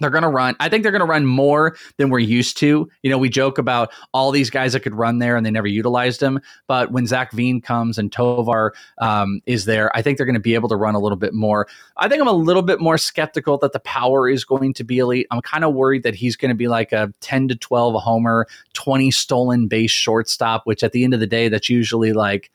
they're 0.00 0.10
going 0.10 0.22
to 0.22 0.28
run. 0.28 0.56
I 0.58 0.68
think 0.68 0.82
they're 0.82 0.92
going 0.92 1.00
to 1.00 1.06
run 1.06 1.26
more 1.26 1.76
than 1.96 2.10
we're 2.10 2.18
used 2.18 2.56
to. 2.58 2.88
You 3.02 3.10
know, 3.10 3.18
we 3.18 3.28
joke 3.28 3.58
about 3.58 3.92
all 4.12 4.30
these 4.30 4.50
guys 4.50 4.72
that 4.72 4.80
could 4.80 4.94
run 4.94 5.18
there 5.18 5.36
and 5.36 5.46
they 5.46 5.50
never 5.50 5.66
utilized 5.66 6.20
them. 6.20 6.40
But 6.66 6.90
when 6.92 7.06
Zach 7.06 7.32
Veen 7.32 7.60
comes 7.60 7.98
and 7.98 8.10
Tovar 8.10 8.74
um, 8.98 9.40
is 9.46 9.64
there, 9.64 9.94
I 9.96 10.02
think 10.02 10.16
they're 10.16 10.26
going 10.26 10.34
to 10.34 10.40
be 10.40 10.54
able 10.54 10.68
to 10.70 10.76
run 10.76 10.94
a 10.94 10.98
little 10.98 11.16
bit 11.16 11.34
more. 11.34 11.68
I 11.96 12.08
think 12.08 12.20
I'm 12.20 12.28
a 12.28 12.32
little 12.32 12.62
bit 12.62 12.80
more 12.80 12.98
skeptical 12.98 13.58
that 13.58 13.72
the 13.72 13.80
power 13.80 14.28
is 14.28 14.44
going 14.44 14.74
to 14.74 14.84
be 14.84 14.98
elite. 14.98 15.26
I'm 15.30 15.40
kind 15.42 15.64
of 15.64 15.74
worried 15.74 16.02
that 16.02 16.14
he's 16.14 16.36
going 16.36 16.50
to 16.50 16.56
be 16.56 16.68
like 16.68 16.92
a 16.92 17.12
10 17.20 17.48
to 17.48 17.56
12 17.56 18.02
homer, 18.02 18.46
20 18.74 19.10
stolen 19.10 19.68
base 19.68 19.90
shortstop, 19.90 20.66
which 20.66 20.82
at 20.82 20.92
the 20.92 21.04
end 21.04 21.14
of 21.14 21.20
the 21.20 21.26
day, 21.26 21.48
that's 21.48 21.68
usually 21.68 22.12
like 22.12 22.50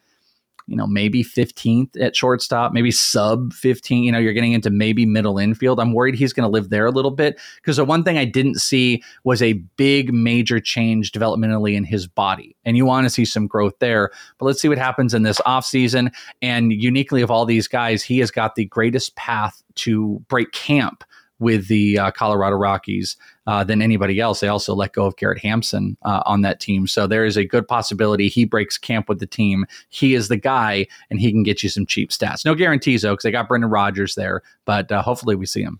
you 0.67 0.75
know, 0.75 0.85
maybe 0.85 1.23
15th 1.23 1.99
at 1.99 2.15
shortstop, 2.15 2.73
maybe 2.73 2.91
sub 2.91 3.53
15. 3.53 4.03
You 4.03 4.11
know, 4.11 4.19
you're 4.19 4.33
getting 4.33 4.51
into 4.51 4.69
maybe 4.69 5.05
middle 5.05 5.37
infield. 5.37 5.79
I'm 5.79 5.93
worried 5.93 6.15
he's 6.15 6.33
going 6.33 6.43
to 6.43 6.51
live 6.51 6.69
there 6.69 6.85
a 6.85 6.91
little 6.91 7.11
bit 7.11 7.39
because 7.55 7.77
the 7.77 7.85
one 7.85 8.03
thing 8.03 8.17
I 8.17 8.25
didn't 8.25 8.55
see 8.55 9.01
was 9.23 9.41
a 9.41 9.53
big 9.53 10.13
major 10.13 10.59
change 10.59 11.13
developmentally 11.13 11.73
in 11.73 11.85
his 11.85 12.05
body. 12.05 12.55
And 12.65 12.75
you 12.75 12.85
want 12.85 13.05
to 13.05 13.09
see 13.09 13.23
some 13.23 13.47
growth 13.47 13.79
there. 13.79 14.11
But 14.37 14.45
let's 14.45 14.61
see 14.61 14.67
what 14.67 14.77
happens 14.77 15.13
in 15.13 15.23
this 15.23 15.39
offseason. 15.39 16.13
And 16.41 16.73
uniquely 16.73 17.21
of 17.21 17.31
all 17.31 17.45
these 17.45 17.67
guys, 17.67 18.03
he 18.03 18.19
has 18.19 18.29
got 18.29 18.55
the 18.55 18.65
greatest 18.65 19.15
path 19.15 19.63
to 19.75 20.21
break 20.27 20.51
camp 20.51 21.03
with 21.39 21.67
the 21.67 21.99
uh, 21.99 22.11
Colorado 22.11 22.55
Rockies 22.55 23.15
uh, 23.45 23.63
than 23.63 23.81
anybody 23.81 24.19
else. 24.19 24.39
They 24.39 24.47
also 24.47 24.73
let 24.73 24.93
go 24.93 25.05
of 25.05 25.15
Garrett 25.17 25.41
Hampson 25.41 25.97
uh, 26.03 26.21
on 26.25 26.41
that 26.41 26.59
team. 26.59 26.87
So 26.87 27.07
there 27.07 27.25
is 27.25 27.37
a 27.37 27.45
good 27.45 27.67
possibility 27.67 28.27
he 28.27 28.45
breaks 28.45 28.77
camp 28.77 29.07
with 29.07 29.19
the 29.19 29.27
team. 29.27 29.65
He 29.89 30.13
is 30.13 30.27
the 30.27 30.37
guy, 30.37 30.87
and 31.09 31.19
he 31.19 31.31
can 31.31 31.43
get 31.43 31.63
you 31.63 31.69
some 31.69 31.85
cheap 31.85 32.09
stats. 32.09 32.45
No 32.45 32.55
guarantees, 32.55 33.03
though, 33.03 33.13
because 33.13 33.23
they 33.23 33.31
got 33.31 33.47
Brendan 33.47 33.69
Rodgers 33.69 34.15
there, 34.15 34.41
but 34.65 34.91
uh, 34.91 35.01
hopefully 35.01 35.35
we 35.35 35.45
see 35.45 35.61
him. 35.61 35.79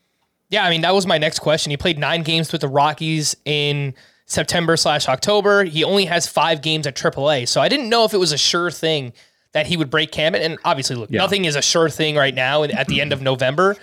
Yeah, 0.50 0.64
I 0.64 0.70
mean, 0.70 0.82
that 0.82 0.94
was 0.94 1.06
my 1.06 1.18
next 1.18 1.40
question. 1.40 1.72
He 1.72 1.78
played 1.78 2.00
nine 2.00 2.24
games 2.24 2.52
with 2.52 2.62
the 2.62 2.70
Rockies 2.70 3.36
in 3.44 3.94
September 4.28 4.78
slash 4.78 5.08
October. 5.10 5.64
He 5.64 5.84
only 5.84 6.06
has 6.06 6.28
five 6.28 6.62
games 6.62 6.88
at 6.88 6.96
AAA. 6.96 7.48
So 7.48 7.60
I 7.60 7.68
didn't 7.68 7.90
know 7.90 8.06
if 8.06 8.14
it 8.14 8.18
was 8.18 8.32
a 8.32 8.38
sure 8.38 8.72
thing 8.72 9.14
that 9.52 9.68
he 9.68 9.76
would 9.76 9.90
break 9.90 10.12
camp. 10.12 10.36
And 10.36 10.58
obviously, 10.64 10.96
look, 10.96 11.10
yeah. 11.10 11.20
nothing 11.20 11.46
is 11.46 11.56
a 11.56 11.62
sure 11.62 11.90
thing 11.90 12.16
right 12.16 12.36
now 12.36 12.64
at 12.64 12.88
the 12.88 13.02
end 13.02 13.12
of 13.12 13.22
November. 13.22 13.76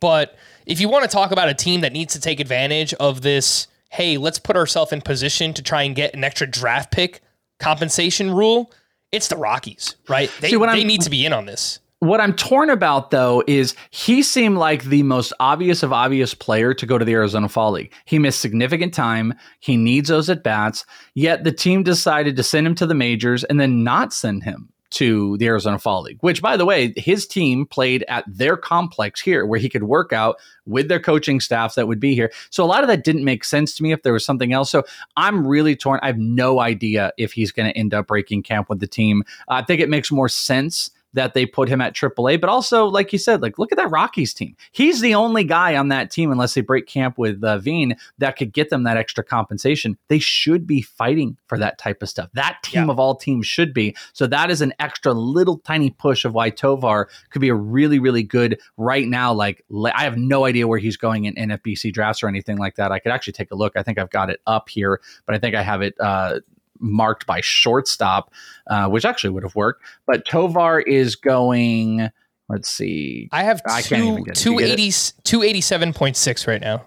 But 0.00 0.36
if 0.68 0.80
you 0.80 0.88
want 0.88 1.02
to 1.02 1.10
talk 1.10 1.32
about 1.32 1.48
a 1.48 1.54
team 1.54 1.80
that 1.80 1.92
needs 1.92 2.12
to 2.12 2.20
take 2.20 2.38
advantage 2.38 2.92
of 2.94 3.22
this, 3.22 3.66
hey, 3.90 4.18
let's 4.18 4.38
put 4.38 4.54
ourselves 4.54 4.92
in 4.92 5.00
position 5.00 5.54
to 5.54 5.62
try 5.62 5.82
and 5.82 5.96
get 5.96 6.14
an 6.14 6.22
extra 6.22 6.46
draft 6.46 6.92
pick 6.92 7.22
compensation 7.58 8.30
rule, 8.30 8.70
it's 9.10 9.28
the 9.28 9.36
Rockies, 9.36 9.96
right? 10.08 10.30
They, 10.40 10.50
See, 10.50 10.56
they 10.58 10.84
need 10.84 11.00
to 11.00 11.10
be 11.10 11.24
in 11.24 11.32
on 11.32 11.46
this. 11.46 11.80
What 12.00 12.20
I'm 12.20 12.34
torn 12.34 12.70
about 12.70 13.10
though 13.10 13.42
is 13.48 13.74
he 13.90 14.22
seemed 14.22 14.58
like 14.58 14.84
the 14.84 15.02
most 15.02 15.32
obvious 15.40 15.82
of 15.82 15.92
obvious 15.92 16.32
player 16.32 16.72
to 16.74 16.86
go 16.86 16.96
to 16.96 17.04
the 17.04 17.14
Arizona 17.14 17.48
Fall 17.48 17.72
League. 17.72 17.92
He 18.04 18.20
missed 18.20 18.40
significant 18.40 18.94
time. 18.94 19.34
He 19.58 19.76
needs 19.76 20.08
those 20.08 20.30
at 20.30 20.44
bats. 20.44 20.84
Yet 21.14 21.42
the 21.42 21.50
team 21.50 21.82
decided 21.82 22.36
to 22.36 22.44
send 22.44 22.68
him 22.68 22.76
to 22.76 22.86
the 22.86 22.94
majors 22.94 23.42
and 23.42 23.58
then 23.58 23.82
not 23.82 24.12
send 24.12 24.44
him 24.44 24.68
to 24.90 25.36
the 25.38 25.46
Arizona 25.46 25.78
Fall 25.78 26.02
League, 26.02 26.18
which, 26.20 26.40
by 26.40 26.56
the 26.56 26.64
way, 26.64 26.92
his 26.96 27.26
team 27.26 27.66
played 27.66 28.04
at 28.08 28.24
their 28.26 28.56
complex 28.56 29.20
here 29.20 29.44
where 29.44 29.58
he 29.58 29.68
could 29.68 29.84
work 29.84 30.12
out 30.12 30.36
with 30.66 30.88
their 30.88 31.00
coaching 31.00 31.40
staffs 31.40 31.74
that 31.74 31.88
would 31.88 32.00
be 32.00 32.14
here. 32.14 32.30
So 32.50 32.64
a 32.64 32.66
lot 32.66 32.82
of 32.82 32.88
that 32.88 33.04
didn't 33.04 33.24
make 33.24 33.44
sense 33.44 33.74
to 33.74 33.82
me 33.82 33.92
if 33.92 34.02
there 34.02 34.12
was 34.12 34.24
something 34.24 34.52
else. 34.52 34.70
So 34.70 34.84
I'm 35.16 35.46
really 35.46 35.76
torn. 35.76 36.00
I 36.02 36.06
have 36.06 36.18
no 36.18 36.60
idea 36.60 37.12
if 37.18 37.32
he's 37.32 37.52
going 37.52 37.70
to 37.70 37.76
end 37.76 37.94
up 37.94 38.06
breaking 38.06 38.42
camp 38.42 38.68
with 38.68 38.80
the 38.80 38.86
team. 38.86 39.24
I 39.48 39.62
think 39.62 39.80
it 39.80 39.88
makes 39.88 40.10
more 40.10 40.28
sense 40.28 40.90
that 41.14 41.34
they 41.34 41.46
put 41.46 41.68
him 41.68 41.80
at 41.80 41.94
AAA. 41.94 42.40
But 42.40 42.50
also, 42.50 42.86
like 42.86 43.12
you 43.12 43.18
said, 43.18 43.42
like 43.42 43.58
look 43.58 43.72
at 43.72 43.78
that 43.78 43.90
Rockies 43.90 44.34
team. 44.34 44.56
He's 44.72 45.00
the 45.00 45.14
only 45.14 45.44
guy 45.44 45.76
on 45.76 45.88
that 45.88 46.10
team, 46.10 46.30
unless 46.30 46.54
they 46.54 46.60
break 46.60 46.86
camp 46.86 47.18
with 47.18 47.42
uh, 47.42 47.58
Veen, 47.58 47.96
that 48.18 48.36
could 48.36 48.52
get 48.52 48.70
them 48.70 48.84
that 48.84 48.96
extra 48.96 49.24
compensation. 49.24 49.96
They 50.08 50.18
should 50.18 50.66
be 50.66 50.82
fighting 50.82 51.36
for 51.46 51.58
that 51.58 51.78
type 51.78 52.02
of 52.02 52.08
stuff. 52.08 52.30
That 52.34 52.58
team 52.62 52.86
yeah. 52.86 52.90
of 52.90 52.98
all 52.98 53.14
teams 53.14 53.46
should 53.46 53.72
be. 53.72 53.96
So 54.12 54.26
that 54.26 54.50
is 54.50 54.60
an 54.60 54.72
extra 54.78 55.12
little 55.12 55.58
tiny 55.58 55.90
push 55.90 56.24
of 56.24 56.34
why 56.34 56.50
Tovar 56.50 57.08
could 57.30 57.40
be 57.40 57.48
a 57.48 57.54
really, 57.54 57.98
really 57.98 58.22
good 58.22 58.60
right 58.76 59.06
now. 59.06 59.32
Like 59.32 59.64
I 59.94 60.04
have 60.04 60.16
no 60.16 60.44
idea 60.44 60.68
where 60.68 60.78
he's 60.78 60.96
going 60.96 61.24
in 61.24 61.34
NFBC 61.34 61.92
drafts 61.92 62.22
or 62.22 62.28
anything 62.28 62.58
like 62.58 62.76
that. 62.76 62.92
I 62.92 62.98
could 62.98 63.12
actually 63.12 63.32
take 63.32 63.50
a 63.50 63.54
look. 63.54 63.76
I 63.76 63.82
think 63.82 63.98
I've 63.98 64.10
got 64.10 64.30
it 64.30 64.40
up 64.46 64.68
here, 64.68 65.00
but 65.26 65.34
I 65.34 65.38
think 65.38 65.54
I 65.54 65.62
have 65.62 65.82
it. 65.82 65.94
Uh, 65.98 66.40
marked 66.80 67.26
by 67.26 67.40
shortstop, 67.40 68.32
uh, 68.68 68.88
which 68.88 69.04
actually 69.04 69.30
would 69.30 69.42
have 69.42 69.54
worked. 69.54 69.82
But 70.06 70.26
Tovar 70.26 70.80
is 70.80 71.16
going. 71.16 72.10
Let's 72.48 72.70
see. 72.70 73.28
I 73.30 73.42
have 73.42 73.60
I 73.66 73.82
two, 73.82 74.24
280, 74.24 74.88
287.6 74.88 76.46
right 76.46 76.60
now. 76.62 76.86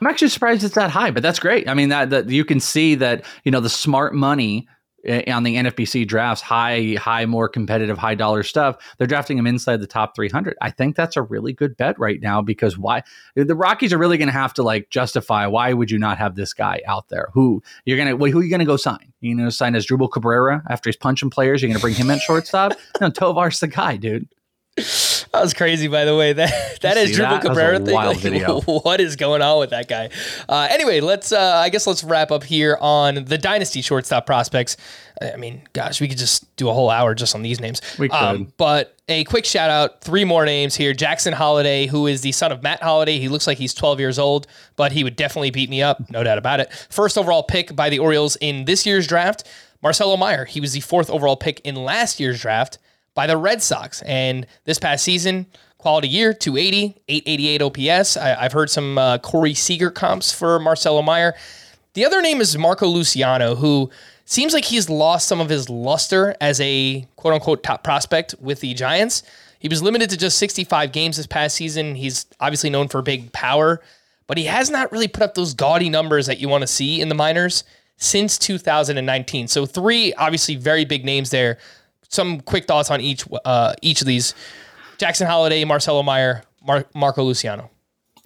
I'm 0.00 0.06
actually 0.06 0.28
surprised 0.28 0.62
it's 0.62 0.74
that 0.74 0.90
high, 0.90 1.10
but 1.10 1.22
that's 1.22 1.38
great. 1.38 1.68
I 1.68 1.74
mean, 1.74 1.88
that, 1.88 2.10
that 2.10 2.28
you 2.28 2.44
can 2.44 2.60
see 2.60 2.94
that, 2.96 3.24
you 3.44 3.50
know, 3.50 3.60
the 3.60 3.68
smart 3.68 4.14
money 4.14 4.68
Eh, 5.06 5.32
on 5.32 5.44
the 5.44 5.56
NFBC 5.56 6.06
drafts, 6.06 6.42
high, 6.42 6.96
high, 6.98 7.26
more 7.26 7.48
competitive, 7.48 7.96
high 7.96 8.14
dollar 8.14 8.42
stuff, 8.42 8.76
they're 8.98 9.06
drafting 9.06 9.38
him 9.38 9.46
inside 9.46 9.80
the 9.80 9.86
top 9.86 10.16
300. 10.16 10.56
I 10.60 10.70
think 10.70 10.96
that's 10.96 11.16
a 11.16 11.22
really 11.22 11.52
good 11.52 11.76
bet 11.76 11.98
right 11.98 12.20
now 12.20 12.42
because 12.42 12.76
why 12.76 13.02
the 13.34 13.54
Rockies 13.54 13.92
are 13.92 13.98
really 13.98 14.18
going 14.18 14.28
to 14.28 14.32
have 14.32 14.52
to 14.54 14.62
like 14.62 14.90
justify 14.90 15.46
why 15.46 15.72
would 15.72 15.90
you 15.90 15.98
not 15.98 16.18
have 16.18 16.34
this 16.34 16.52
guy 16.52 16.80
out 16.86 17.08
there? 17.08 17.28
Who 17.34 17.62
you're 17.84 17.96
going 17.96 18.08
to, 18.08 18.16
who 18.16 18.40
are 18.40 18.42
you 18.42 18.50
going 18.50 18.60
to 18.60 18.66
go 18.66 18.76
sign? 18.76 19.12
You 19.20 19.34
know, 19.34 19.48
sign 19.50 19.74
Asdrubal 19.74 20.10
Cabrera 20.10 20.62
after 20.68 20.90
he's 20.90 20.96
punching 20.96 21.30
players. 21.30 21.62
You're 21.62 21.68
going 21.68 21.78
to 21.78 21.82
bring 21.82 21.94
him 21.94 22.10
at 22.10 22.20
shortstop? 22.20 22.72
no, 23.00 23.10
Tovar's 23.10 23.60
the 23.60 23.68
guy, 23.68 23.96
dude. 23.96 24.28
That 24.76 25.42
was 25.42 25.54
crazy, 25.54 25.88
by 25.88 26.04
the 26.04 26.14
way. 26.14 26.32
That 26.36 26.80
that 26.82 26.96
is 26.98 27.16
Asdrubal 27.16 27.40
Cabrera 27.40 27.78
thing. 27.78 27.94
Like, 27.94 28.18
video. 28.20 28.60
what 28.60 29.00
is 29.00 29.16
going 29.16 29.40
on 29.40 29.58
with 29.58 29.70
that 29.70 29.88
guy? 29.88 30.10
Uh, 30.48 30.68
anyway, 30.70 31.00
let's. 31.00 31.32
Uh, 31.32 31.60
I 31.62 31.70
guess 31.70 31.86
let's 31.86 32.04
wrap 32.04 32.30
up 32.30 32.44
here 32.44 32.76
on 32.80 33.24
the 33.24 33.38
dynasty 33.38 33.80
shortstop 33.80 34.26
prospects. 34.26 34.76
I 35.22 35.36
mean, 35.36 35.62
gosh, 35.72 36.00
we 36.00 36.08
could 36.08 36.18
just 36.18 36.54
do 36.56 36.68
a 36.68 36.74
whole 36.74 36.90
hour 36.90 37.14
just 37.14 37.34
on 37.34 37.42
these 37.42 37.58
names. 37.58 37.80
We 37.98 38.08
could. 38.08 38.16
Um, 38.16 38.52
but 38.58 38.96
a 39.08 39.24
quick 39.24 39.46
shout 39.46 39.70
out, 39.70 40.02
three 40.02 40.24
more 40.24 40.44
names 40.44 40.74
here. 40.74 40.92
Jackson 40.92 41.32
Holliday, 41.32 41.86
who 41.86 42.06
is 42.06 42.20
the 42.20 42.32
son 42.32 42.52
of 42.52 42.62
Matt 42.62 42.82
Holliday. 42.82 43.18
He 43.18 43.28
looks 43.28 43.46
like 43.46 43.56
he's 43.56 43.72
12 43.72 43.98
years 43.98 44.18
old, 44.18 44.46
but 44.74 44.92
he 44.92 45.04
would 45.04 45.16
definitely 45.16 45.50
beat 45.50 45.70
me 45.70 45.82
up, 45.82 46.10
no 46.10 46.22
doubt 46.22 46.36
about 46.36 46.60
it. 46.60 46.70
First 46.90 47.16
overall 47.16 47.42
pick 47.42 47.74
by 47.74 47.88
the 47.88 47.98
Orioles 47.98 48.36
in 48.40 48.66
this 48.66 48.84
year's 48.84 49.06
draft. 49.06 49.44
Marcelo 49.82 50.16
Mayer, 50.16 50.44
he 50.44 50.60
was 50.60 50.72
the 50.72 50.80
fourth 50.80 51.08
overall 51.08 51.36
pick 51.36 51.60
in 51.60 51.76
last 51.76 52.20
year's 52.20 52.40
draft 52.40 52.78
by 53.16 53.26
the 53.26 53.36
Red 53.36 53.60
Sox. 53.60 54.02
And 54.02 54.46
this 54.64 54.78
past 54.78 55.02
season, 55.02 55.46
quality 55.78 56.06
year, 56.06 56.32
280, 56.32 57.00
888 57.08 57.62
OPS. 57.62 58.16
I, 58.16 58.42
have 58.42 58.52
heard 58.52 58.70
some 58.70 58.96
uh, 58.98 59.18
Corey 59.18 59.54
Seager 59.54 59.90
comps 59.90 60.32
for 60.32 60.60
Marcelo 60.60 61.02
Mayer. 61.02 61.34
The 61.94 62.04
other 62.04 62.22
name 62.22 62.40
is 62.40 62.56
Marco 62.56 62.86
Luciano, 62.86 63.56
who 63.56 63.90
seems 64.26 64.52
like 64.52 64.66
he's 64.66 64.90
lost 64.90 65.26
some 65.26 65.40
of 65.40 65.48
his 65.48 65.70
luster 65.70 66.36
as 66.40 66.60
a 66.60 67.06
quote 67.16 67.34
unquote 67.34 67.62
top 67.62 67.82
prospect 67.82 68.34
with 68.38 68.60
the 68.60 68.74
Giants. 68.74 69.22
He 69.58 69.68
was 69.68 69.82
limited 69.82 70.10
to 70.10 70.16
just 70.18 70.38
65 70.38 70.92
games 70.92 71.16
this 71.16 71.26
past 71.26 71.56
season. 71.56 71.94
He's 71.94 72.26
obviously 72.38 72.68
known 72.68 72.88
for 72.88 73.00
big 73.00 73.32
power, 73.32 73.80
but 74.26 74.36
he 74.36 74.44
has 74.44 74.68
not 74.68 74.92
really 74.92 75.08
put 75.08 75.22
up 75.22 75.34
those 75.34 75.54
gaudy 75.54 75.88
numbers 75.88 76.26
that 76.26 76.38
you 76.38 76.48
want 76.48 76.62
to 76.62 76.66
see 76.66 77.00
in 77.00 77.08
the 77.08 77.14
minors 77.14 77.64
since 77.96 78.36
2019. 78.38 79.48
So 79.48 79.64
three 79.64 80.12
obviously 80.14 80.56
very 80.56 80.84
big 80.84 81.04
names 81.04 81.30
there. 81.30 81.56
Some 82.08 82.40
quick 82.40 82.66
thoughts 82.66 82.90
on 82.90 83.00
each 83.00 83.24
uh, 83.44 83.74
each 83.82 84.00
of 84.00 84.06
these: 84.06 84.34
Jackson 84.98 85.26
Holliday, 85.26 85.64
Marcelo 85.64 86.02
Mayer, 86.02 86.42
Mar- 86.64 86.86
Marco 86.94 87.22
Luciano. 87.22 87.70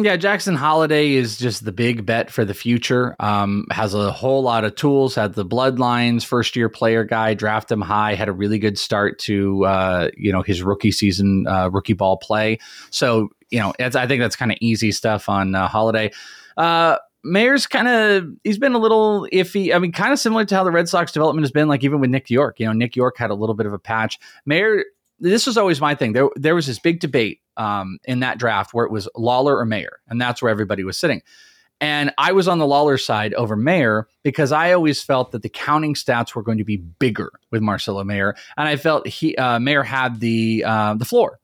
Yeah, 0.03 0.17
Jackson 0.17 0.55
Holliday 0.55 1.13
is 1.13 1.37
just 1.37 1.67
the 1.67 1.73
big 1.73 2.07
bet 2.07 2.31
for 2.31 2.43
the 2.47 2.55
future. 2.55 3.15
Um, 3.21 3.67
has 3.71 3.93
a 3.93 4.11
whole 4.11 4.43
lot 4.43 4.65
of 4.65 4.75
tools. 4.75 5.15
Had 5.15 5.35
the 5.35 5.45
bloodlines, 5.45 6.25
first 6.25 6.57
year 6.57 6.71
player 6.71 7.05
guy, 7.05 7.35
draft 7.35 7.71
him 7.71 7.83
high. 7.83 8.15
Had 8.15 8.31
a 8.31 8.33
really 8.33 8.59
good 8.59 8.79
start 8.79 9.19
to 9.21 9.67
uh, 9.67 10.11
you 10.17 10.33
know 10.33 10.41
his 10.41 10.63
rookie 10.63 10.93
season, 10.93 11.47
uh, 11.47 11.69
rookie 11.69 11.93
ball 11.93 12.17
play. 12.17 12.59
So 12.91 13.29
you 13.51 13.59
know, 13.59 13.75
I 13.79 14.07
think 14.07 14.21
that's 14.21 14.37
kind 14.37 14.53
of 14.53 14.59
easy 14.61 14.91
stuff 14.91 15.29
on 15.29 15.55
uh, 15.55 15.69
Holliday. 15.69 16.13
Mayer's 17.23 17.67
kind 17.67 17.89
of 17.89 18.29
he's 18.45 18.59
been 18.59 18.75
a 18.75 18.79
little 18.79 19.27
iffy. 19.33 19.75
I 19.75 19.79
mean, 19.79 19.93
kind 19.93 20.13
of 20.13 20.19
similar 20.19 20.45
to 20.45 20.55
how 20.55 20.65
the 20.65 20.71
Red 20.71 20.89
Sox 20.89 21.13
development 21.13 21.45
has 21.45 21.53
been, 21.53 21.69
like 21.69 21.85
even 21.85 22.01
with 22.01 22.11
Nick 22.11 22.31
Yorke. 22.31 22.61
You 22.61 22.67
know, 22.67 22.73
Nick 22.73 22.97
Yorke 22.97 23.19
had 23.19 23.31
a 23.31 23.35
little 23.35 23.55
bit 23.55 23.67
of 23.67 23.73
a 23.73 23.79
patch. 23.79 24.19
Mayer 24.47 24.85
this 25.21 25.47
was 25.47 25.57
always 25.57 25.81
my 25.81 25.95
thing. 25.95 26.13
There, 26.13 26.29
there 26.35 26.55
was 26.55 26.67
this 26.67 26.79
big 26.79 26.99
debate 26.99 27.41
um, 27.57 27.99
in 28.05 28.21
that 28.21 28.39
draft 28.39 28.73
where 28.73 28.87
it 28.87 28.91
was 28.91 29.09
Lawlar 29.17 29.59
or 29.59 29.67
Mayer, 29.67 30.01
and 30.09 30.21
that's 30.21 30.43
where 30.43 30.51
everybody 30.51 30.83
was 30.83 30.99
sitting. 30.99 31.23
And 31.83 32.13
I 32.19 32.33
was 32.33 32.49
on 32.49 32.59
the 32.59 32.67
Lawlar 32.67 33.01
side 33.03 33.33
over 33.35 33.57
Mayer 33.57 34.07
because 34.23 34.53
I 34.53 34.73
always 34.73 35.03
felt 35.03 35.31
that 35.33 35.43
the 35.43 35.49
counting 35.49 35.95
stats 35.95 36.35
were 36.35 36.43
going 36.43 36.59
to 36.59 36.65
be 36.65 36.77
bigger 36.77 37.31
with 37.51 37.63
Marcelo 37.63 38.05
Mayer, 38.05 38.35
and 38.57 38.69
I 38.69 38.77
felt 38.77 39.07
he 39.07 39.37
uh, 39.37 39.59
Mayer 39.61 39.83
had 39.83 40.21
the 40.21 40.65
uh, 40.67 40.95
the 40.95 41.05
floor. 41.05 41.39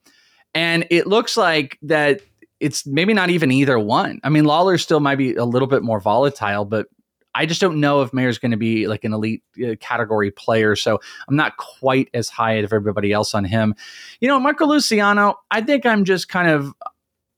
And 0.54 0.86
it 0.90 1.06
looks 1.06 1.36
like 1.36 1.78
that 1.82 2.22
it's 2.60 2.86
maybe 2.86 3.14
not 3.14 3.30
even 3.30 3.50
either 3.50 3.78
one. 3.78 4.20
I 4.24 4.28
mean, 4.28 4.44
Lawlar 4.44 4.80
still 4.80 5.00
might 5.00 5.16
be 5.16 5.34
a 5.34 5.44
little 5.44 5.68
bit 5.68 5.82
more 5.82 6.00
volatile, 6.00 6.64
but 6.64 6.86
I 7.34 7.44
just 7.44 7.60
don't 7.60 7.80
know 7.80 8.00
if 8.00 8.12
Mayer's 8.12 8.38
going 8.38 8.52
to 8.52 8.56
be 8.56 8.86
like 8.88 9.04
an 9.04 9.12
elite 9.12 9.42
uh, 9.62 9.74
category 9.78 10.30
player. 10.30 10.74
So 10.74 10.98
I'm 11.28 11.36
not 11.36 11.58
quite 11.58 12.08
as 12.14 12.30
high 12.30 12.56
as 12.56 12.72
everybody 12.72 13.12
else 13.12 13.34
on 13.34 13.44
him. 13.44 13.74
You 14.20 14.28
know, 14.28 14.40
Marco 14.40 14.66
Luciano, 14.66 15.34
I 15.50 15.60
think 15.60 15.84
I'm 15.84 16.04
just 16.04 16.28
kind 16.28 16.48
of 16.48 16.72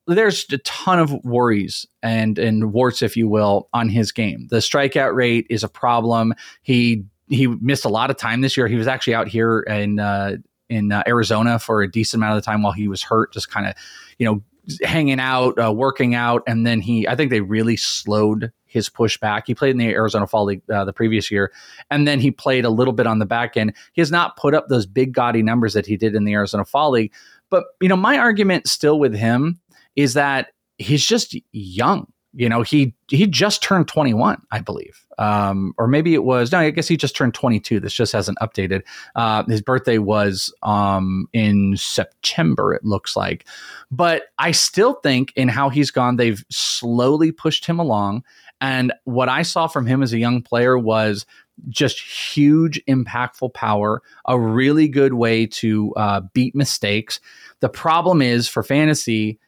there's 0.06 0.46
a 0.52 0.58
ton 0.58 0.98
of 0.98 1.12
worries 1.24 1.84
and 2.02 2.38
and 2.38 2.72
warts, 2.72 3.02
if 3.02 3.16
you 3.16 3.28
will, 3.28 3.68
on 3.72 3.88
his 3.88 4.12
game. 4.12 4.46
The 4.50 4.58
strikeout 4.58 5.14
rate 5.14 5.46
is 5.50 5.64
a 5.64 5.68
problem. 5.68 6.32
He 6.62 7.04
he 7.28 7.46
missed 7.46 7.84
a 7.84 7.90
lot 7.90 8.10
of 8.10 8.16
time 8.16 8.40
this 8.40 8.56
year. 8.56 8.68
He 8.68 8.76
was 8.76 8.86
actually 8.86 9.14
out 9.14 9.28
here 9.28 9.60
in 9.60 9.98
uh, 9.98 10.36
in 10.70 10.92
uh, 10.92 11.02
Arizona 11.06 11.58
for 11.58 11.82
a 11.82 11.90
decent 11.90 12.20
amount 12.20 12.36
of 12.36 12.42
the 12.42 12.46
time 12.46 12.62
while 12.62 12.72
he 12.72 12.88
was 12.88 13.02
hurt, 13.02 13.32
just 13.32 13.50
kind 13.50 13.66
of 13.66 13.74
you 14.18 14.26
know 14.26 14.42
hanging 14.82 15.20
out, 15.20 15.58
uh, 15.58 15.72
working 15.72 16.14
out, 16.14 16.42
and 16.46 16.66
then 16.66 16.80
he 16.80 17.06
I 17.08 17.16
think 17.16 17.30
they 17.30 17.40
really 17.40 17.76
slowed 17.76 18.52
his 18.66 18.88
pushback. 18.88 19.42
He 19.46 19.54
played 19.54 19.70
in 19.70 19.78
the 19.78 19.88
Arizona 19.88 20.26
Fall 20.26 20.44
League 20.44 20.62
uh, 20.70 20.84
the 20.84 20.92
previous 20.92 21.30
year, 21.30 21.52
and 21.90 22.06
then 22.06 22.20
he 22.20 22.30
played 22.30 22.64
a 22.64 22.70
little 22.70 22.92
bit 22.92 23.06
on 23.06 23.18
the 23.18 23.26
back 23.26 23.56
end. 23.56 23.74
He 23.92 24.00
has 24.00 24.10
not 24.10 24.36
put 24.36 24.54
up 24.54 24.68
those 24.68 24.86
big 24.86 25.12
gaudy 25.12 25.42
numbers 25.42 25.74
that 25.74 25.86
he 25.86 25.96
did 25.96 26.14
in 26.14 26.24
the 26.24 26.34
Arizona 26.34 26.64
Fall 26.64 26.90
League. 26.90 27.12
But 27.50 27.64
you 27.80 27.88
know, 27.88 27.96
my 27.96 28.18
argument 28.18 28.68
still 28.68 28.98
with 28.98 29.14
him 29.14 29.60
is 29.96 30.14
that 30.14 30.48
he's 30.78 31.04
just 31.04 31.36
young. 31.52 32.12
You 32.38 32.48
know, 32.48 32.62
he 32.62 32.94
he 33.08 33.26
just 33.26 33.64
turned 33.64 33.88
21, 33.88 34.40
I 34.52 34.60
believe, 34.60 35.04
um, 35.18 35.74
or 35.76 35.88
maybe 35.88 36.14
it 36.14 36.22
was 36.22 36.52
no. 36.52 36.60
I 36.60 36.70
guess 36.70 36.86
he 36.86 36.96
just 36.96 37.16
turned 37.16 37.34
22. 37.34 37.80
This 37.80 37.92
just 37.92 38.12
hasn't 38.12 38.38
updated. 38.38 38.82
Uh, 39.16 39.42
his 39.48 39.60
birthday 39.60 39.98
was 39.98 40.54
um, 40.62 41.26
in 41.32 41.76
September, 41.76 42.72
it 42.72 42.84
looks 42.84 43.16
like. 43.16 43.44
But 43.90 44.26
I 44.38 44.52
still 44.52 44.94
think 45.02 45.32
in 45.34 45.48
how 45.48 45.68
he's 45.68 45.90
gone, 45.90 46.14
they've 46.14 46.44
slowly 46.48 47.32
pushed 47.32 47.66
him 47.66 47.80
along. 47.80 48.22
And 48.60 48.92
what 49.02 49.28
I 49.28 49.42
saw 49.42 49.66
from 49.66 49.86
him 49.86 50.00
as 50.00 50.12
a 50.12 50.18
young 50.18 50.40
player 50.40 50.78
was 50.78 51.26
just 51.68 51.98
huge, 51.98 52.80
impactful 52.86 53.52
power, 53.52 54.00
a 54.28 54.38
really 54.38 54.86
good 54.86 55.14
way 55.14 55.44
to 55.46 55.92
uh, 55.96 56.20
beat 56.34 56.54
mistakes. 56.54 57.18
The 57.58 57.68
problem 57.68 58.22
is 58.22 58.46
for 58.46 58.62
fantasy, 58.62 59.40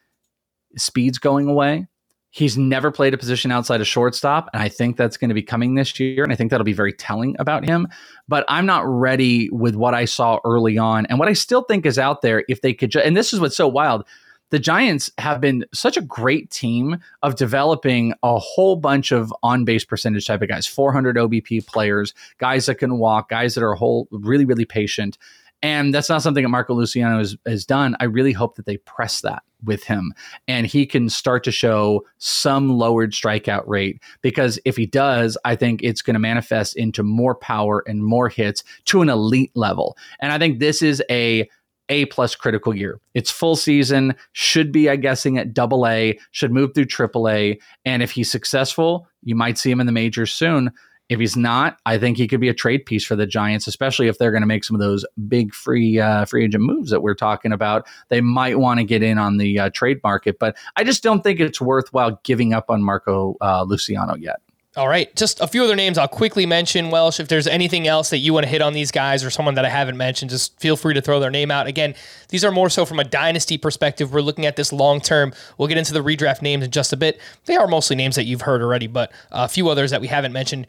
speed's 0.75 1.19
going 1.19 1.47
away. 1.47 1.87
He's 2.31 2.57
never 2.57 2.91
played 2.91 3.13
a 3.13 3.17
position 3.17 3.51
outside 3.51 3.81
of 3.81 3.87
shortstop, 3.87 4.49
and 4.53 4.63
I 4.63 4.69
think 4.69 4.97
that's 4.97 5.17
going 5.17 5.29
to 5.29 5.35
be 5.35 5.43
coming 5.43 5.75
this 5.75 5.99
year. 5.99 6.23
And 6.23 6.31
I 6.31 6.35
think 6.35 6.49
that'll 6.49 6.63
be 6.63 6.73
very 6.73 6.93
telling 6.93 7.35
about 7.39 7.65
him. 7.65 7.87
But 8.27 8.45
I'm 8.47 8.65
not 8.65 8.87
ready 8.87 9.49
with 9.51 9.75
what 9.75 9.93
I 9.93 10.05
saw 10.05 10.39
early 10.45 10.77
on, 10.77 11.05
and 11.07 11.19
what 11.19 11.27
I 11.27 11.33
still 11.33 11.63
think 11.63 11.85
is 11.85 11.99
out 11.99 12.21
there. 12.21 12.43
If 12.47 12.61
they 12.61 12.73
could, 12.73 12.91
ju- 12.91 12.99
and 12.99 13.15
this 13.15 13.33
is 13.33 13.39
what's 13.39 13.57
so 13.57 13.67
wild 13.67 14.05
the 14.51 14.59
Giants 14.59 15.09
have 15.17 15.41
been 15.41 15.65
such 15.73 15.97
a 15.97 16.01
great 16.01 16.51
team 16.51 16.97
of 17.23 17.35
developing 17.35 18.13
a 18.21 18.37
whole 18.37 18.75
bunch 18.75 19.11
of 19.11 19.33
on 19.41 19.65
base 19.65 19.85
percentage 19.85 20.27
type 20.27 20.41
of 20.41 20.49
guys, 20.49 20.67
400 20.67 21.15
OBP 21.15 21.65
players, 21.65 22.13
guys 22.37 22.65
that 22.65 22.75
can 22.75 22.97
walk, 22.97 23.29
guys 23.29 23.55
that 23.55 23.63
are 23.63 23.73
whole, 23.73 24.07
really, 24.11 24.45
really 24.45 24.65
patient. 24.65 25.17
And 25.63 25.93
that's 25.93 26.09
not 26.09 26.21
something 26.21 26.43
that 26.43 26.49
Marco 26.49 26.73
Luciano 26.73 27.17
has, 27.17 27.37
has 27.45 27.65
done. 27.65 27.95
I 27.99 28.05
really 28.05 28.33
hope 28.33 28.55
that 28.55 28.65
they 28.65 28.77
press 28.77 29.21
that 29.21 29.41
with 29.63 29.83
him 29.83 30.13
and 30.47 30.67
he 30.67 30.85
can 30.85 31.09
start 31.09 31.43
to 31.43 31.51
show 31.51 32.05
some 32.17 32.69
lowered 32.69 33.13
strikeout 33.13 33.63
rate 33.67 34.01
because 34.21 34.59
if 34.65 34.77
he 34.77 34.85
does, 34.85 35.37
I 35.45 35.55
think 35.55 35.81
it's 35.83 36.01
going 36.01 36.15
to 36.15 36.19
manifest 36.19 36.75
into 36.75 37.03
more 37.03 37.35
power 37.35 37.83
and 37.87 38.03
more 38.03 38.29
hits 38.29 38.63
to 38.85 39.01
an 39.01 39.09
elite 39.09 39.51
level. 39.55 39.97
And 40.19 40.31
I 40.31 40.37
think 40.37 40.59
this 40.59 40.81
is 40.81 41.03
a 41.09 41.49
a 41.89 42.05
plus 42.05 42.35
critical 42.35 42.73
year. 42.73 43.01
It's 43.13 43.29
full 43.29 43.57
season, 43.57 44.15
should 44.31 44.71
be, 44.71 44.89
I 44.89 44.95
guessing, 44.95 45.37
at 45.37 45.53
double 45.53 45.85
A, 45.85 46.17
should 46.31 46.53
move 46.53 46.73
through 46.73 46.85
triple 46.85 47.27
A. 47.27 47.59
And 47.83 48.01
if 48.01 48.11
he's 48.11 48.31
successful, 48.31 49.09
you 49.23 49.35
might 49.35 49.57
see 49.57 49.69
him 49.69 49.81
in 49.81 49.87
the 49.87 49.91
majors 49.91 50.33
soon. 50.33 50.71
If 51.11 51.19
he's 51.19 51.35
not, 51.35 51.77
I 51.85 51.97
think 51.97 52.15
he 52.15 52.25
could 52.25 52.39
be 52.39 52.47
a 52.47 52.53
trade 52.53 52.85
piece 52.85 53.03
for 53.03 53.17
the 53.17 53.25
Giants, 53.25 53.67
especially 53.67 54.07
if 54.07 54.17
they're 54.17 54.31
going 54.31 54.43
to 54.43 54.47
make 54.47 54.63
some 54.63 54.75
of 54.75 54.79
those 54.79 55.05
big 55.27 55.53
free 55.53 55.99
uh, 55.99 56.23
free 56.23 56.45
agent 56.45 56.63
moves 56.63 56.89
that 56.89 57.01
we're 57.01 57.15
talking 57.15 57.51
about. 57.51 57.85
They 58.07 58.21
might 58.21 58.59
want 58.59 58.79
to 58.79 58.85
get 58.85 59.03
in 59.03 59.17
on 59.17 59.35
the 59.35 59.59
uh, 59.59 59.69
trade 59.73 59.99
market, 60.05 60.39
but 60.39 60.55
I 60.77 60.85
just 60.85 61.03
don't 61.03 61.21
think 61.21 61.41
it's 61.41 61.59
worthwhile 61.59 62.17
giving 62.23 62.53
up 62.53 62.69
on 62.69 62.81
Marco 62.81 63.35
uh, 63.41 63.63
Luciano 63.63 64.15
yet. 64.15 64.37
All 64.77 64.87
right, 64.87 65.13
just 65.17 65.41
a 65.41 65.47
few 65.47 65.65
other 65.65 65.75
names 65.75 65.97
I'll 65.97 66.07
quickly 66.07 66.45
mention. 66.45 66.91
Welsh, 66.91 67.19
if 67.19 67.27
there's 67.27 67.45
anything 67.45 67.89
else 67.89 68.09
that 68.11 68.19
you 68.19 68.33
want 68.33 68.45
to 68.45 68.49
hit 68.49 68.61
on 68.61 68.71
these 68.71 68.89
guys 68.89 69.21
or 69.21 69.29
someone 69.29 69.55
that 69.55 69.65
I 69.65 69.69
haven't 69.69 69.97
mentioned, 69.97 70.31
just 70.31 70.57
feel 70.61 70.77
free 70.77 70.93
to 70.93 71.01
throw 71.01 71.19
their 71.19 71.29
name 71.29 71.51
out. 71.51 71.67
Again, 71.67 71.93
these 72.29 72.45
are 72.45 72.51
more 72.51 72.69
so 72.69 72.85
from 72.85 72.97
a 72.97 73.03
dynasty 73.03 73.57
perspective. 73.57 74.13
We're 74.13 74.21
looking 74.21 74.45
at 74.45 74.55
this 74.55 74.71
long 74.71 75.01
term. 75.01 75.33
We'll 75.57 75.67
get 75.67 75.77
into 75.77 75.91
the 75.91 76.01
redraft 76.01 76.41
names 76.41 76.63
in 76.63 76.71
just 76.71 76.93
a 76.93 76.97
bit. 76.97 77.19
They 77.47 77.57
are 77.57 77.67
mostly 77.67 77.97
names 77.97 78.15
that 78.15 78.23
you've 78.23 78.43
heard 78.43 78.61
already, 78.61 78.87
but 78.87 79.11
a 79.29 79.49
few 79.49 79.67
others 79.67 79.91
that 79.91 79.99
we 79.99 80.07
haven't 80.07 80.31
mentioned. 80.31 80.67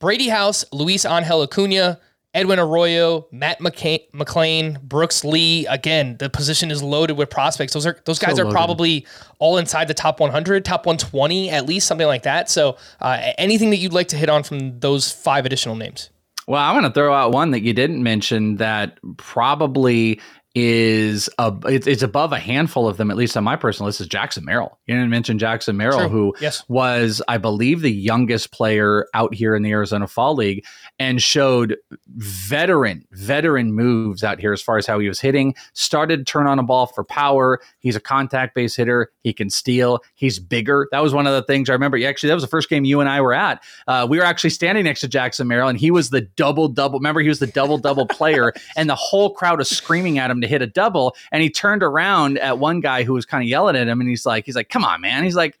Brady 0.00 0.28
House, 0.28 0.64
Luis 0.72 1.04
Angel 1.04 1.42
Acuna, 1.42 2.00
Edwin 2.34 2.58
Arroyo, 2.58 3.26
Matt 3.30 3.60
McCain, 3.60 4.10
McLain, 4.10 4.80
Brooks 4.82 5.24
Lee. 5.24 5.66
Again, 5.66 6.16
the 6.18 6.28
position 6.28 6.70
is 6.70 6.82
loaded 6.82 7.16
with 7.16 7.30
prospects. 7.30 7.72
Those 7.72 7.86
are 7.86 8.00
those 8.04 8.18
guys 8.18 8.36
so 8.36 8.46
are 8.46 8.50
probably 8.50 9.06
all 9.38 9.56
inside 9.56 9.86
the 9.86 9.94
top 9.94 10.18
100, 10.18 10.64
top 10.64 10.84
120 10.84 11.50
at 11.50 11.66
least, 11.66 11.86
something 11.86 12.08
like 12.08 12.24
that. 12.24 12.50
So, 12.50 12.76
uh, 13.00 13.32
anything 13.38 13.70
that 13.70 13.76
you'd 13.76 13.92
like 13.92 14.08
to 14.08 14.16
hit 14.16 14.28
on 14.28 14.42
from 14.42 14.80
those 14.80 15.12
five 15.12 15.46
additional 15.46 15.76
names? 15.76 16.10
Well, 16.46 16.60
I 16.60 16.72
want 16.72 16.86
to 16.86 16.92
throw 16.92 17.14
out 17.14 17.32
one 17.32 17.52
that 17.52 17.62
you 17.62 17.72
didn't 17.72 18.02
mention 18.02 18.56
that 18.56 18.98
probably 19.16 20.20
is 20.54 21.28
a, 21.38 21.52
it's, 21.64 21.86
it's 21.86 22.02
above 22.02 22.32
a 22.32 22.38
handful 22.38 22.86
of 22.86 22.96
them, 22.96 23.10
at 23.10 23.16
least 23.16 23.36
on 23.36 23.42
my 23.42 23.56
personal 23.56 23.86
list, 23.86 24.00
is 24.00 24.06
Jackson 24.06 24.44
Merrill. 24.44 24.78
You 24.86 24.94
didn't 24.94 25.10
mention 25.10 25.38
Jackson 25.38 25.76
Merrill, 25.76 26.00
True. 26.00 26.08
who 26.08 26.34
yes. 26.40 26.62
was, 26.68 27.20
I 27.26 27.38
believe, 27.38 27.80
the 27.80 27.90
youngest 27.90 28.52
player 28.52 29.08
out 29.14 29.34
here 29.34 29.56
in 29.56 29.62
the 29.62 29.72
Arizona 29.72 30.06
Fall 30.06 30.36
League 30.36 30.64
and 31.00 31.20
showed 31.20 31.76
veteran, 32.16 33.04
veteran 33.10 33.72
moves 33.72 34.22
out 34.22 34.38
here 34.38 34.52
as 34.52 34.62
far 34.62 34.78
as 34.78 34.86
how 34.86 35.00
he 35.00 35.08
was 35.08 35.20
hitting. 35.20 35.56
Started 35.72 36.18
to 36.18 36.24
turn 36.24 36.46
on 36.46 36.60
a 36.60 36.62
ball 36.62 36.86
for 36.86 37.02
power. 37.02 37.60
He's 37.80 37.96
a 37.96 38.00
contact 38.00 38.54
based 38.54 38.76
hitter. 38.76 39.10
He 39.22 39.32
can 39.32 39.50
steal. 39.50 40.00
He's 40.14 40.38
bigger. 40.38 40.86
That 40.92 41.02
was 41.02 41.12
one 41.12 41.26
of 41.26 41.32
the 41.32 41.42
things 41.42 41.68
I 41.68 41.72
remember. 41.72 41.98
Actually, 42.04 42.28
that 42.28 42.34
was 42.34 42.44
the 42.44 42.48
first 42.48 42.68
game 42.68 42.84
you 42.84 43.00
and 43.00 43.08
I 43.08 43.20
were 43.20 43.34
at. 43.34 43.60
Uh, 43.88 44.06
we 44.08 44.18
were 44.18 44.24
actually 44.24 44.50
standing 44.50 44.84
next 44.84 45.00
to 45.00 45.08
Jackson 45.08 45.48
Merrill, 45.48 45.68
and 45.68 45.78
he 45.78 45.90
was 45.90 46.10
the 46.10 46.20
double 46.20 46.68
double. 46.68 47.00
Remember, 47.00 47.20
he 47.20 47.28
was 47.28 47.40
the 47.40 47.48
double 47.48 47.78
double 47.78 48.06
player, 48.06 48.52
and 48.76 48.88
the 48.88 48.94
whole 48.94 49.34
crowd 49.34 49.58
was 49.58 49.68
screaming 49.68 50.18
at 50.18 50.30
him 50.30 50.43
to 50.44 50.48
hit 50.48 50.62
a 50.62 50.66
double. 50.66 51.16
And 51.32 51.42
he 51.42 51.50
turned 51.50 51.82
around 51.82 52.38
at 52.38 52.58
one 52.58 52.80
guy 52.80 53.04
who 53.04 53.12
was 53.12 53.26
kind 53.26 53.42
of 53.42 53.48
yelling 53.48 53.76
at 53.76 53.88
him, 53.88 54.00
and 54.00 54.08
he's 54.08 54.26
like, 54.26 54.46
he's 54.46 54.56
like, 54.56 54.68
come 54.68 54.84
on, 54.84 55.00
man. 55.00 55.24
He's 55.24 55.36
like, 55.36 55.58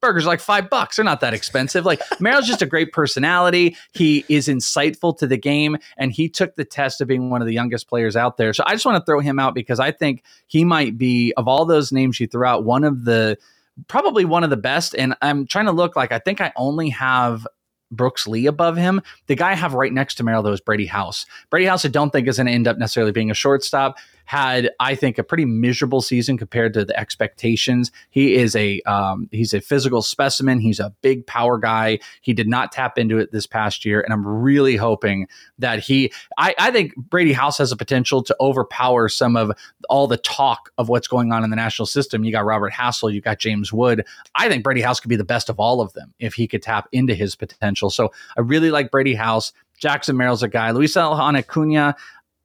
burgers 0.00 0.24
are 0.24 0.28
like 0.28 0.40
five 0.40 0.70
bucks. 0.70 0.96
They're 0.96 1.04
not 1.04 1.20
that 1.20 1.34
expensive. 1.34 1.84
Like 1.84 2.00
Merrill's 2.20 2.46
just 2.46 2.62
a 2.62 2.66
great 2.66 2.92
personality. 2.92 3.76
He 3.92 4.24
is 4.28 4.48
insightful 4.48 5.16
to 5.18 5.26
the 5.26 5.36
game, 5.36 5.76
and 5.96 6.12
he 6.12 6.28
took 6.28 6.56
the 6.56 6.64
test 6.64 7.00
of 7.00 7.08
being 7.08 7.30
one 7.30 7.40
of 7.40 7.46
the 7.46 7.54
youngest 7.54 7.88
players 7.88 8.16
out 8.16 8.36
there. 8.36 8.52
So 8.52 8.64
I 8.66 8.72
just 8.72 8.86
want 8.86 8.96
to 8.96 9.04
throw 9.04 9.20
him 9.20 9.38
out 9.38 9.54
because 9.54 9.80
I 9.80 9.90
think 9.92 10.22
he 10.46 10.64
might 10.64 10.96
be 10.96 11.32
of 11.36 11.48
all 11.48 11.64
those 11.64 11.92
names 11.92 12.18
you 12.20 12.26
threw 12.26 12.44
out, 12.44 12.64
one 12.64 12.84
of 12.84 13.04
the 13.04 13.36
probably 13.88 14.24
one 14.24 14.44
of 14.44 14.50
the 14.50 14.56
best. 14.56 14.94
And 14.94 15.14
I'm 15.22 15.46
trying 15.46 15.66
to 15.66 15.72
look 15.72 15.96
like 15.96 16.12
I 16.12 16.18
think 16.18 16.40
I 16.40 16.52
only 16.56 16.90
have 16.90 17.46
Brooks 17.90 18.26
Lee 18.26 18.46
above 18.46 18.76
him. 18.76 19.00
The 19.26 19.34
guy 19.34 19.50
I 19.50 19.54
have 19.54 19.74
right 19.74 19.92
next 19.92 20.16
to 20.16 20.24
Merrill, 20.24 20.42
though, 20.42 20.52
is 20.52 20.60
Brady 20.60 20.86
House. 20.86 21.26
Brady 21.50 21.66
House, 21.66 21.84
I 21.84 21.88
don't 21.88 22.10
think 22.10 22.28
is 22.28 22.36
going 22.36 22.46
to 22.46 22.52
end 22.52 22.68
up 22.68 22.78
necessarily 22.78 23.12
being 23.12 23.30
a 23.30 23.34
shortstop 23.34 23.96
had 24.30 24.70
I 24.78 24.94
think 24.94 25.18
a 25.18 25.24
pretty 25.24 25.44
miserable 25.44 26.00
season 26.00 26.38
compared 26.38 26.72
to 26.74 26.84
the 26.84 26.96
expectations. 26.96 27.90
He 28.10 28.36
is 28.36 28.54
a 28.54 28.80
um, 28.82 29.28
he's 29.32 29.52
a 29.52 29.60
physical 29.60 30.02
specimen. 30.02 30.60
He's 30.60 30.78
a 30.78 30.94
big 31.02 31.26
power 31.26 31.58
guy. 31.58 31.98
He 32.20 32.32
did 32.32 32.46
not 32.46 32.70
tap 32.70 32.96
into 32.96 33.18
it 33.18 33.32
this 33.32 33.48
past 33.48 33.84
year, 33.84 34.00
and 34.00 34.12
I'm 34.12 34.24
really 34.24 34.76
hoping 34.76 35.26
that 35.58 35.80
he. 35.80 36.12
I, 36.38 36.54
I 36.60 36.70
think 36.70 36.94
Brady 36.94 37.32
House 37.32 37.58
has 37.58 37.72
a 37.72 37.76
potential 37.76 38.22
to 38.22 38.36
overpower 38.40 39.08
some 39.08 39.34
of 39.34 39.50
all 39.88 40.06
the 40.06 40.16
talk 40.16 40.70
of 40.78 40.88
what's 40.88 41.08
going 41.08 41.32
on 41.32 41.42
in 41.42 41.50
the 41.50 41.56
national 41.56 41.86
system. 41.86 42.22
You 42.22 42.30
got 42.30 42.44
Robert 42.44 42.72
Hassell, 42.72 43.12
you 43.12 43.20
got 43.20 43.40
James 43.40 43.72
Wood. 43.72 44.06
I 44.36 44.48
think 44.48 44.62
Brady 44.62 44.80
House 44.80 45.00
could 45.00 45.08
be 45.08 45.16
the 45.16 45.24
best 45.24 45.48
of 45.48 45.58
all 45.58 45.80
of 45.80 45.92
them 45.94 46.14
if 46.20 46.34
he 46.34 46.46
could 46.46 46.62
tap 46.62 46.88
into 46.92 47.16
his 47.16 47.34
potential. 47.34 47.90
So 47.90 48.12
I 48.36 48.42
really 48.42 48.70
like 48.70 48.92
Brady 48.92 49.14
House. 49.14 49.52
Jackson 49.76 50.16
Merrill's 50.16 50.44
a 50.44 50.48
guy. 50.48 50.70
Luis 50.70 50.96
Acuna, 50.96 51.96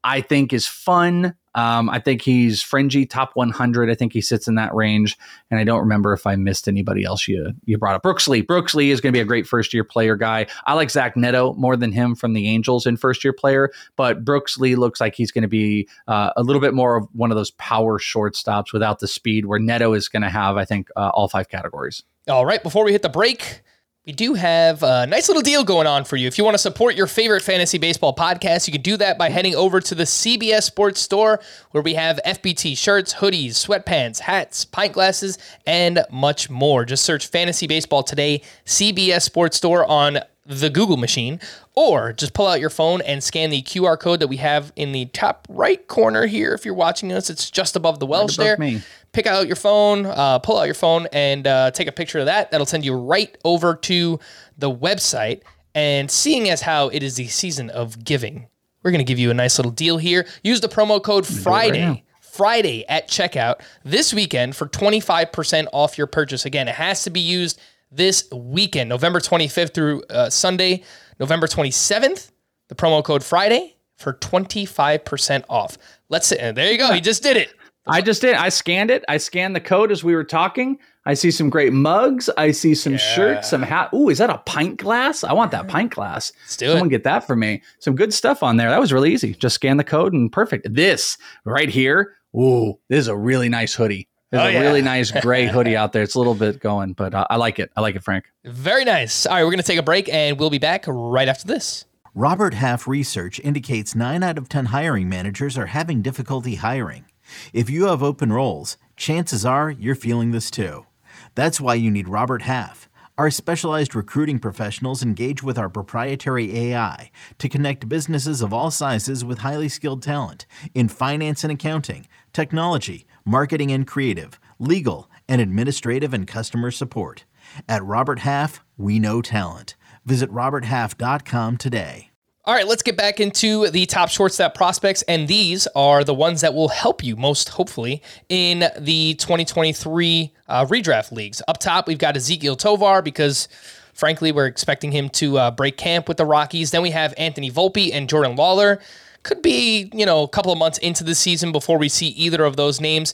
I 0.04 0.22
think 0.22 0.52
is 0.52 0.66
fun. 0.66 1.36
Um, 1.56 1.90
I 1.90 2.00
think 2.00 2.22
he's 2.22 2.62
fringy, 2.62 3.06
top 3.06 3.32
100. 3.34 3.90
I 3.90 3.96
think 3.96 4.14
he 4.14 4.22
sits 4.22 4.48
in 4.48 4.56
that 4.56 4.74
range. 4.76 5.18
And 5.50 5.60
I 5.60 5.64
don't 5.64 5.80
remember 5.80 6.14
if 6.14 6.28
I 6.28 6.36
missed 6.36 6.68
anybody 6.68 7.04
else 7.04 7.28
you 7.28 7.54
you 7.66 7.78
brought 7.78 7.96
up. 7.96 8.04
Brooks 8.04 8.28
Lee. 8.28 8.42
Brooks 8.42 8.76
Lee 8.76 8.92
is 8.92 9.02
going 9.02 9.12
to 9.12 9.18
be 9.18 9.22
a 9.22 9.26
great 9.26 9.48
first 9.48 9.74
year 9.74 9.84
player 9.84 10.16
guy. 10.16 10.48
I 10.66 10.74
like 10.74 10.92
Zach 10.92 11.18
Neto 11.18 11.54
more 11.54 11.76
than 11.76 11.92
him 11.92 12.16
from 12.16 12.34
the 12.34 12.48
Angels 12.48 12.86
in 12.86 12.98
first 12.98 13.24
year 13.24 13.34
player, 13.34 13.72
but 13.96 14.24
Brooks 14.24 14.58
Lee 14.58 14.76
looks 14.76 15.02
like 15.02 15.16
he's 15.16 15.32
going 15.32 15.44
to 15.44 15.48
be 15.48 15.88
uh, 16.08 16.32
a 16.36 16.44
little 16.44 16.62
bit 16.62 16.74
more 16.74 16.98
of 16.98 17.08
one 17.14 17.32
of 17.32 17.38
those 17.38 17.52
power 17.52 18.00
shortstops 18.00 18.74
without 18.74 19.00
the 19.00 19.08
speed, 19.08 19.46
where 19.46 19.60
Neto 19.60 19.94
is 19.94 20.10
going 20.10 20.24
to 20.24 20.30
have, 20.30 20.58
I 20.58 20.66
think, 20.66 20.90
uh, 20.96 21.10
all 21.14 21.28
five 21.30 21.50
categories. 21.50 22.04
All 22.28 22.46
right, 22.46 22.62
before 22.62 22.84
we 22.84 22.92
hit 22.92 23.02
the 23.02 23.10
break, 23.10 23.62
we 24.06 24.14
do 24.14 24.36
have 24.36 24.84
a 24.84 25.08
nice 25.08 25.28
little 25.28 25.42
deal 25.42 25.64
going 25.64 25.88
on 25.88 26.04
for 26.04 26.16
you. 26.16 26.28
If 26.28 26.38
you 26.38 26.44
want 26.44 26.54
to 26.54 26.60
support 26.60 26.96
your 26.96 27.08
favorite 27.08 27.42
fantasy 27.42 27.80
baseball 27.80 28.16
podcast, 28.16 28.68
you 28.68 28.72
can 28.72 28.84
do 28.84 28.98
that 28.98 29.18
by 29.18 29.30
heading 29.30 29.56
over 29.56 29.82
to 29.82 29.96
the 29.96 30.04
CBS 30.04 30.64
Sports 30.64 31.00
Store, 31.00 31.40
where 31.72 31.82
we 31.82 31.96
have 31.96 32.20
FBT 32.24 32.78
shirts, 32.78 33.16
hoodies, 33.16 33.54
sweatpants, 33.54 34.20
hats, 34.20 34.64
pint 34.64 34.94
glasses, 34.94 35.40
and 35.66 36.06
much 36.12 36.52
more. 36.52 36.86
Just 36.86 37.04
search 37.04 37.28
Fantasy 37.28 37.66
Baseball 37.66 38.04
Today, 38.04 38.44
CBS 38.66 39.24
Sports 39.24 39.58
Store 39.58 39.84
on 39.86 40.20
the 40.46 40.70
Google 40.70 40.98
machine, 40.98 41.40
or 41.76 42.14
just 42.14 42.34
pull 42.34 42.48
out 42.48 42.60
your 42.60 42.70
phone 42.70 43.02
and 43.02 43.24
scan 43.24 43.50
the 43.50 43.62
QR 43.62 44.00
code 44.00 44.22
that 44.22 44.28
we 44.28 44.38
have 44.38 44.72
in 44.76 44.92
the 44.92 45.06
top 45.08 45.46
right 45.50 45.86
corner 45.88 46.26
here. 46.26 46.54
If 46.54 46.66
you're 46.66 46.74
watching 46.74 47.12
us, 47.12 47.30
it's 47.30 47.52
just 47.52 47.76
above 47.76 48.00
the 48.00 48.06
Welsh 48.06 48.36
above 48.36 48.46
there. 48.46 48.58
me. 48.58 48.82
Pick 49.12 49.28
out 49.28 49.48
your 49.48 49.56
phone, 49.56 50.06
uh, 50.06 50.40
pull 50.40 50.58
out 50.58 50.66
your 50.66 50.74
phone, 50.74 51.08
and 51.14 51.46
uh, 51.48 51.72
take 51.72 51.88
a 51.88 51.92
picture 51.92 52.20
of 52.20 52.26
that. 52.26 52.52
That'll 52.52 52.66
send 52.66 52.86
you 52.86 52.96
right 52.96 53.38
over 53.44 53.76
to 53.76 54.20
the 54.58 54.72
website. 54.72 55.42
And 55.74 56.10
seeing 56.10 56.50
as 56.50 56.62
how 56.62 56.88
it 56.90 57.04
is 57.04 57.16
the 57.16 57.28
season 57.28 57.70
of 57.70 58.04
giving, 58.04 58.48
we're 58.84 58.92
going 58.92 59.00
to 59.00 59.06
give 59.06 59.20
you 59.20 59.32
a 59.32 59.34
nice 59.34 59.58
little 59.58 59.72
deal 59.72 59.98
here. 59.98 60.26
Use 60.44 60.62
the 60.62 60.70
promo 60.70 61.02
code 61.02 61.26
Friday. 61.28 62.04
Friday 62.22 62.86
at 62.90 63.08
checkout 63.08 63.62
this 63.86 64.14
weekend 64.14 64.58
for 64.58 64.68
25% 64.68 65.68
off 65.72 65.98
your 65.98 66.06
purchase. 66.06 66.46
Again, 66.46 66.68
it 66.68 66.76
has 66.76 67.04
to 67.06 67.10
be 67.10 67.22
used 67.22 67.60
this 67.90 68.30
weekend, 68.32 68.90
November 68.90 69.22
25th 69.22 69.74
through 69.74 70.04
uh, 70.10 70.30
Sunday, 70.30 70.84
November 71.20 71.48
27th. 71.48 72.32
The 72.68 72.76
promo 72.76 73.04
code 73.04 73.24
Friday 73.24 73.76
for 73.98 74.14
25% 74.14 75.44
off. 75.50 75.78
Let's 76.10 76.28
see. 76.28 76.36
There 76.38 76.72
you 76.72 76.78
go. 76.78 76.92
He 76.92 77.02
just 77.02 77.24
did 77.24 77.38
it. 77.38 77.54
I 77.88 78.02
just 78.02 78.22
did. 78.22 78.36
I 78.36 78.50
scanned 78.50 78.90
it. 78.90 79.06
I 79.08 79.18
scanned 79.18 79.56
the 79.56 79.62
code 79.62 79.92
as 79.92 80.04
we 80.04 80.16
were 80.16 80.24
talking. 80.24 80.80
I 81.06 81.14
see 81.14 81.30
some 81.30 81.52
great 81.52 81.72
mugs. 81.72 82.30
I 82.36 82.50
see 82.50 82.74
some 82.74 82.98
shirts, 82.98 83.50
some 83.50 83.62
hat. 83.62 83.92
Ooh, 83.94 84.10
is 84.10 84.18
that 84.18 84.32
a 84.32 84.40
pint 84.40 84.78
glass? 84.78 85.24
I 85.24 85.34
want 85.34 85.52
that 85.52 85.64
mm-hmm. 85.64 85.72
pint 85.72 85.92
glass. 85.94 86.32
Let's 86.44 86.58
do 86.58 86.68
Someone 86.70 86.88
it. 86.88 86.92
get 86.92 87.04
that 87.04 87.28
for 87.28 87.36
me. 87.36 87.62
Some 87.80 87.96
good 87.96 88.12
stuff 88.12 88.42
on 88.42 88.58
there. 88.58 88.72
That 88.72 88.80
was 88.80 88.92
really 88.92 89.14
easy. 89.14 89.36
Just 89.36 89.56
scan 89.56 89.78
the 89.78 89.84
code 89.84 90.14
and 90.14 90.32
perfect. 90.32 90.74
This 90.74 91.18
right 91.46 91.70
here. 91.70 92.16
Ooh, 92.36 92.80
this 92.90 93.00
is 93.00 93.08
a 93.08 93.16
really 93.16 93.50
nice 93.50 93.76
hoodie. 93.76 94.10
There's 94.36 94.46
Oh, 94.46 94.50
a 94.50 94.54
yeah. 94.54 94.60
really 94.62 94.82
nice 94.82 95.12
gray 95.12 95.48
hoodie 95.48 95.76
out 95.78 95.94
there. 95.94 96.04
It's 96.04 96.16
a 96.16 96.18
little 96.20 96.36
bit 96.36 96.60
going, 96.60 96.94
but 96.94 97.14
uh, 97.14 97.26
I 97.30 97.38
like 97.38 97.60
it. 97.60 97.72
I 97.76 97.82
like 97.82 97.96
it, 97.96 98.04
Frank. 98.04 98.26
Very 98.44 98.86
nice. 98.86 99.26
All 99.26 99.34
right, 99.36 99.44
we're 99.44 99.52
going 99.52 99.58
to 99.62 99.64
take 99.64 99.80
a 99.80 99.84
break 99.84 100.08
and 100.14 100.40
we'll 100.40 100.50
be 100.50 100.58
back 100.60 100.86
right 100.88 101.28
after 101.28 101.48
this. 101.48 101.86
Robert 102.14 102.54
Half 102.54 102.88
research 102.88 103.40
indicates 103.44 103.96
9 103.96 104.24
out 104.24 104.38
of 104.38 104.48
10 104.50 104.66
hiring 104.68 105.10
managers 105.10 105.58
are 105.58 105.66
having 105.68 106.02
difficulty 106.02 106.56
hiring. 106.56 107.06
If 107.54 107.70
you 107.70 107.86
have 107.86 108.04
open 108.04 108.32
roles, 108.32 108.78
chances 108.96 109.46
are 109.46 109.70
you're 109.72 109.96
feeling 109.96 110.32
this 110.32 110.50
too. 110.52 110.86
That's 111.34 111.60
why 111.60 111.74
you 111.76 111.92
need 111.92 112.08
Robert 112.08 112.44
Half. 112.44 112.88
Our 113.18 113.32
specialized 113.32 113.96
recruiting 113.96 114.40
professionals 114.40 115.02
engage 115.02 115.42
with 115.42 115.58
our 115.58 115.70
proprietary 115.70 116.58
AI 116.72 117.12
to 117.38 117.48
connect 117.50 117.88
businesses 117.88 118.42
of 118.42 118.54
all 118.54 118.72
sizes 118.72 119.24
with 119.24 119.40
highly 119.40 119.70
skilled 119.70 120.04
talent 120.04 120.46
in 120.74 120.90
finance 120.90 121.44
and 121.46 121.52
accounting, 121.54 122.08
technology, 122.34 123.08
marketing 123.26 123.72
and 123.72 123.86
creative, 123.88 124.40
legal, 124.60 125.10
and 125.28 125.42
administrative 125.42 126.14
and 126.14 126.28
customer 126.28 126.72
support. 126.72 127.26
At 127.68 127.84
Robert 127.84 128.20
Half, 128.20 128.64
we 128.78 129.00
know 129.00 129.22
talent. 129.22 129.76
Visit 130.06 130.32
RobertHalf.com 130.32 131.58
today. 131.58 132.12
All 132.48 132.54
right, 132.54 132.68
let's 132.68 132.84
get 132.84 132.96
back 132.96 133.20
into 133.20 133.72
the 133.72 133.88
top 133.88 134.10
shortstop 134.10 134.54
prospects, 134.54 135.02
and 135.08 135.28
these 135.28 135.66
are 135.76 136.04
the 136.04 136.14
ones 136.14 136.42
that 136.42 136.54
will 136.54 136.68
help 136.68 137.04
you 137.04 137.16
most, 137.16 137.50
hopefully, 137.50 138.04
in 138.30 138.66
the 138.78 139.16
2023 139.16 140.32
uh, 140.48 140.66
redraft 140.68 141.12
leagues. 141.12 141.42
Up 141.48 141.58
top, 141.58 141.88
we've 141.88 141.98
got 141.98 142.14
Ezequiel 142.14 142.56
Tovar 142.56 143.02
because, 143.02 143.48
frankly, 143.96 144.32
we're 144.32 144.46
expecting 144.46 144.92
him 144.92 145.10
to 145.10 145.40
uh, 145.40 145.50
break 145.50 145.76
camp 145.76 146.08
with 146.08 146.18
the 146.18 146.26
Rockies. 146.26 146.70
Then 146.70 146.84
we 146.84 146.92
have 146.92 147.16
Anthony 147.18 147.50
Volpe 147.50 147.90
and 147.92 148.08
Jordan 148.08 148.38
Lawlar. 148.38 148.80
Could 149.26 149.42
be, 149.42 149.90
you 149.92 150.06
know, 150.06 150.22
a 150.22 150.28
couple 150.28 150.52
of 150.52 150.60
months 150.60 150.78
into 150.78 151.04
the 151.04 151.16
season 151.16 151.52
before 151.52 151.80
we 151.80 151.90
see 151.90 152.10
either 152.10 152.46
of 152.46 152.58
those 152.58 152.80
names. 152.80 153.12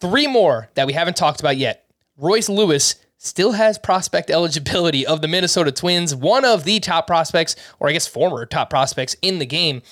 Three 0.00 0.26
more 0.26 0.68
that 0.74 0.88
we 0.88 0.94
haven't 0.94 1.16
talked 1.16 1.38
about 1.38 1.56
yet. 1.56 1.86
Royce 2.16 2.48
Lewis 2.48 2.96
still 3.18 3.52
has 3.52 3.78
prospect 3.78 4.30
eligibility 4.30 5.06
of 5.06 5.22
the 5.22 5.28
Minnesota 5.28 5.70
Twins, 5.70 6.12
one 6.12 6.44
of 6.44 6.64
the 6.64 6.80
top 6.80 7.06
prospects, 7.06 7.54
or 7.78 7.88
I 7.88 7.92
guess 7.92 8.08
former 8.08 8.44
top 8.46 8.68
prospects 8.68 9.14
in 9.22 9.38
the 9.38 9.46
game. 9.46 9.82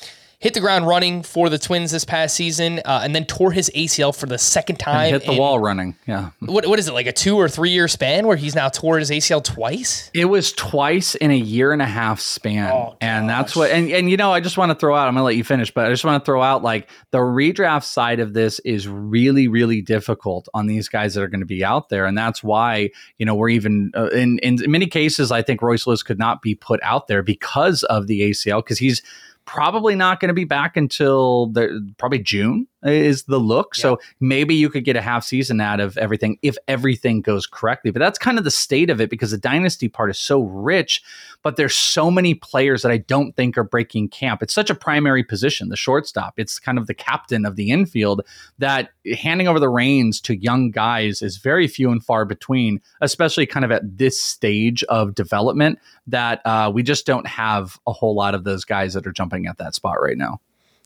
Hit 0.43 0.55
the 0.55 0.61
ground 0.61 0.89
running 0.89 1.23
for 1.23 1.49
the 1.49 1.57
Twins 1.57 1.93
this 1.93 2.05
past 2.05 2.35
season, 2.35 2.81
uh, 2.85 3.03
and 3.05 3.15
then 3.15 3.27
tore 3.27 3.53
his 3.53 3.71
ACL 3.77 4.13
for 4.13 4.27
the 4.27 4.39
second 4.39 4.81
time. 4.81 5.13
Hit 5.13 5.25
the 5.25 5.31
in- 5.31 5.39
wall 5.39 5.61
running. 5.61 5.95
Yeah. 6.05 6.31
What, 6.41 6.67
what 6.67 6.81
is 6.81 6.89
it 6.89 6.95
like 6.95 7.07
a 7.07 7.13
two 7.13 7.37
or 7.37 7.49
three 7.49 7.71
year 7.71 7.87
span 7.87 8.27
where 8.27 8.37
he's 8.37 8.57
now 8.57 8.69
tore 8.69 8.99
his 8.99 9.11
ACL 9.11 9.45
twice? 9.45 10.11
It 10.13 10.25
was 10.25 10.53
twice 10.53 11.15
in 11.15 11.31
a 11.31 11.37
year 11.37 11.73
and 11.73 11.81
a 11.81 11.87
half 11.87 12.19
span. 12.19 12.73
Oh, 12.73 12.97
and 13.01 13.31
that's 13.31 13.55
what 13.55 13.71
and, 13.71 13.89
and 13.93 14.11
you 14.11 14.17
know, 14.17 14.33
I 14.33 14.41
just 14.41 14.59
want 14.59 14.71
to 14.71 14.75
throw 14.75 14.97
out, 14.97 15.07
I'm 15.07 15.15
gonna 15.15 15.23
let 15.23 15.37
you 15.37 15.45
finish, 15.45 15.71
but 15.71 15.87
I 15.87 15.91
just 15.91 16.05
want 16.05 16.21
to 16.21 16.27
throw 16.27 16.43
out 16.43 16.65
like 16.65 16.91
the 17.13 17.19
redraft 17.19 17.85
side 17.85 18.19
of 18.19 18.35
this 18.35 18.59
is 18.65 18.89
really, 18.89 19.47
really 19.47 19.81
difficult 19.81 20.49
on 20.55 20.67
these 20.67 20.89
guys 20.89 21.15
that 21.15 21.23
are 21.23 21.29
going 21.29 21.39
to 21.39 21.47
be 21.47 21.65
out 21.65 21.89
there. 21.89 22.05
And 22.05 22.19
that's 22.19 22.43
why, 22.43 22.91
you 23.17 23.27
know, 23.27 23.37
we're 23.37 23.51
even 23.51 23.93
uh, 23.95 24.09
in 24.09 24.41
in 24.41 24.59
many 24.67 24.89
cases, 24.89 25.31
I 25.31 25.43
think 25.43 25.63
Royce 25.63 25.87
Lewis 25.87 26.03
could 26.03 26.19
not 26.19 26.43
be 26.43 26.57
put 26.57 26.81
out 26.83 27.07
there 27.07 27.23
because 27.23 27.85
of 27.85 28.09
the 28.09 28.23
ACL, 28.23 28.59
because 28.59 28.79
he's 28.79 29.03
probably 29.45 29.95
not 29.95 30.21
going 30.21 30.29
to 30.29 30.35
be 30.35 30.45
back 30.45 30.77
until 30.77 31.47
the, 31.47 31.93
probably 31.99 32.19
June 32.19 32.67
is 32.85 33.25
the 33.25 33.39
look. 33.39 33.75
So 33.75 33.99
maybe 34.21 34.55
you 34.55 34.69
could 34.69 34.85
get 34.85 34.97
a 34.97 35.03
half 35.03 35.25
season 35.25 35.61
out 35.61 35.81
of 35.81 35.97
everything 35.99 36.39
if 36.43 36.57
everything 36.69 37.21
goes 37.21 37.47
correctly. 37.47 37.91
But 37.91 38.01
that's 38.01 38.19
kind 38.19 38.39
of 38.39 38.45
the 38.45 38.51
state 38.51 38.91
of 38.91 39.01
it 39.01 39.11
because 39.11 39.31
the 39.31 39.39
dynasty 39.39 39.89
part 39.89 40.11
is 40.11 40.19
so 40.19 40.43
rich, 40.43 41.03
but 41.43 41.57
there's 41.57 41.75
so 41.75 42.11
many 42.11 42.35
players 42.35 42.83
that 42.83 42.93
I 42.93 42.99
don't 42.99 43.35
think 43.37 43.57
are 43.57 43.65
breaking 43.65 44.09
camp. 44.09 44.43
It's 44.43 44.55
such 44.55 44.71
a 44.71 44.75
primary 44.75 45.23
position, 45.23 45.69
the 45.69 45.77
shortstop. 45.77 46.35
It's 46.37 46.59
kind 46.59 46.79
of 46.79 46.87
the 46.87 46.95
captain 46.95 47.45
of 47.45 47.57
the 47.57 47.71
infield 47.71 48.23
that 48.59 48.91
handing 49.21 49.49
over 49.49 49.61
the 49.61 49.69
reins 49.69 50.21
to 50.23 50.37
young 50.37 50.71
guys 50.71 51.23
is 51.23 51.37
very 51.37 51.69
few 51.69 51.91
and 51.91 52.05
far 52.05 52.25
between, 52.25 52.81
especially 53.01 53.47
kind 53.47 53.65
of 53.65 53.71
at 53.71 53.99
this 53.99 54.21
stage 54.21 54.83
of 54.85 55.15
development 55.15 55.79
that 56.07 56.41
uh, 56.45 56.71
we 56.73 56.83
just 56.83 57.07
don't 57.07 57.27
have 57.27 57.79
a 57.87 57.93
whole 57.93 58.15
lot 58.15 58.35
of 58.35 58.45
those 58.45 58.65
guys 58.65 58.95
that 58.95 59.07
are 59.07 59.13
jumping 59.13 59.47
at 59.47 59.59
that 59.59 59.75
spot 59.75 60.01
right 60.01 60.17
now. 60.17 60.41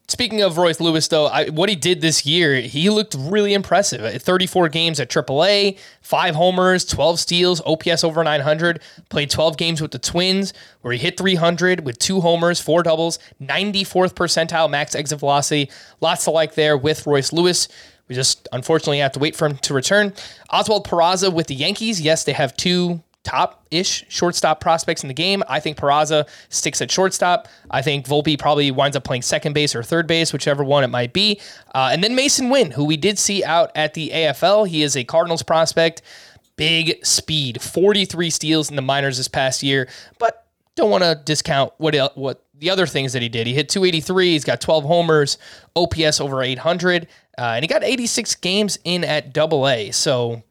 Speaking 0.09 0.41
of 0.41 0.57
Royce 0.57 0.79
Lewis, 0.79 1.09
though, 1.09 1.27
I, 1.27 1.49
what 1.49 1.69
he 1.69 1.75
did 1.75 2.01
this 2.01 2.25
year, 2.25 2.61
he 2.61 2.91
looked 2.91 3.17
really 3.19 3.55
impressive. 3.55 4.03
At 4.03 4.23
34 4.23 4.69
games 4.69 5.01
at 5.01 5.11
AAA, 5.11 5.79
five 6.01 6.37
homers, 6.37 6.85
12 6.85 7.19
steals, 7.19 7.61
OPS 7.67 8.05
over 8.05 8.23
900. 8.23 8.81
Played 9.09 9.31
12 9.31 9.57
games 9.57 9.83
with 9.83 9.91
the 9.91 9.99
Twins, 9.99 10.53
where 10.83 10.93
he 10.93 10.99
hit 10.99 11.19
300 11.19 11.85
with 11.85 11.99
two 11.99 12.21
homers, 12.21 12.61
four 12.61 12.85
doubles, 12.85 13.19
94th 13.43 14.15
percentile 14.15 14.71
max 14.71 14.95
exit 14.95 15.19
velocity. 15.19 15.71
Lots 16.01 16.23
to 16.25 16.31
like 16.31 16.55
there 16.55 16.77
with 16.77 17.05
Royce 17.05 17.33
Lewis. 17.33 17.67
We 18.07 18.15
just 18.15 18.47
unfortunately 18.53 18.99
have 18.99 19.13
to 19.13 19.19
wait 19.19 19.35
for 19.35 19.47
him 19.47 19.59
to 19.59 19.75
return. 19.75 20.13
Oswald 20.51 20.87
Peraza 20.87 21.33
with 21.33 21.49
the 21.49 21.57
Yankees. 21.57 22.01
Yes, 22.01 22.23
they 22.23 22.33
have 22.33 22.57
two 22.57 23.03
top 23.27 23.66
ish 23.72 24.05
shortstop 24.09 24.61
prospects 24.61 25.03
in 25.03 25.09
the 25.09 25.14
game. 25.14 25.43
I 25.49 25.59
think 25.59 25.77
Peraza 25.77 26.29
sticks 26.49 26.81
at 26.81 26.91
shortstop. 26.91 27.49
I 27.72 27.83
think 27.83 28.07
Volpe 28.07 28.39
probably 28.39 28.70
winds 28.70 28.97
up 28.97 29.03
playing 29.03 29.22
second 29.22 29.53
base 29.53 29.74
or 29.74 29.83
third 29.83 30.07
base, 30.07 30.33
whichever 30.33 30.62
one 30.62 30.85
it 30.85 30.89
might 30.89 31.12
be. 31.12 31.41
Uh, 31.74 31.91
and 31.93 32.05
then 32.05 32.16
Masyn 32.16 32.53
Winn, 32.53 32.70
who 32.70 32.85
we 32.85 32.97
did 32.97 33.18
see 33.18 33.43
out 33.43 33.72
at 33.74 33.95
the 33.95 34.11
AFL. 34.11 34.68
He 34.68 34.85
is 34.85 34.97
a 34.97 35.03
Cardinals 35.03 35.43
prospect. 35.43 36.03
Big 36.55 37.05
speed, 37.05 37.61
43 37.61 38.31
steals 38.31 38.70
in 38.70 38.77
the 38.77 38.83
minors 38.83 39.16
this 39.16 39.29
past 39.29 39.62
year, 39.62 39.89
but 40.18 40.47
don't 40.77 40.91
want 40.91 41.03
to 41.03 41.20
discount 41.24 41.72
what 41.79 41.95
what 42.16 42.45
the 42.59 42.70
other 42.70 42.87
things 42.87 43.12
that 43.12 43.22
he 43.22 43.29
did. 43.29 43.47
He 43.47 43.53
hit 43.55 43.68
283. 43.68 44.33
He's 44.33 44.45
got 44.45 44.61
12 44.61 44.85
homers, 44.85 45.37
OPS 45.74 46.20
over 46.20 46.43
800, 46.43 47.07
uh, 47.37 47.43
and 47.43 47.62
he 47.62 47.66
got 47.66 47.85
86 47.85 48.37
games 48.37 48.79
in 48.85 49.05
at 49.05 49.35
Double 49.35 49.68
A. 49.68 49.91
So, 49.91 50.43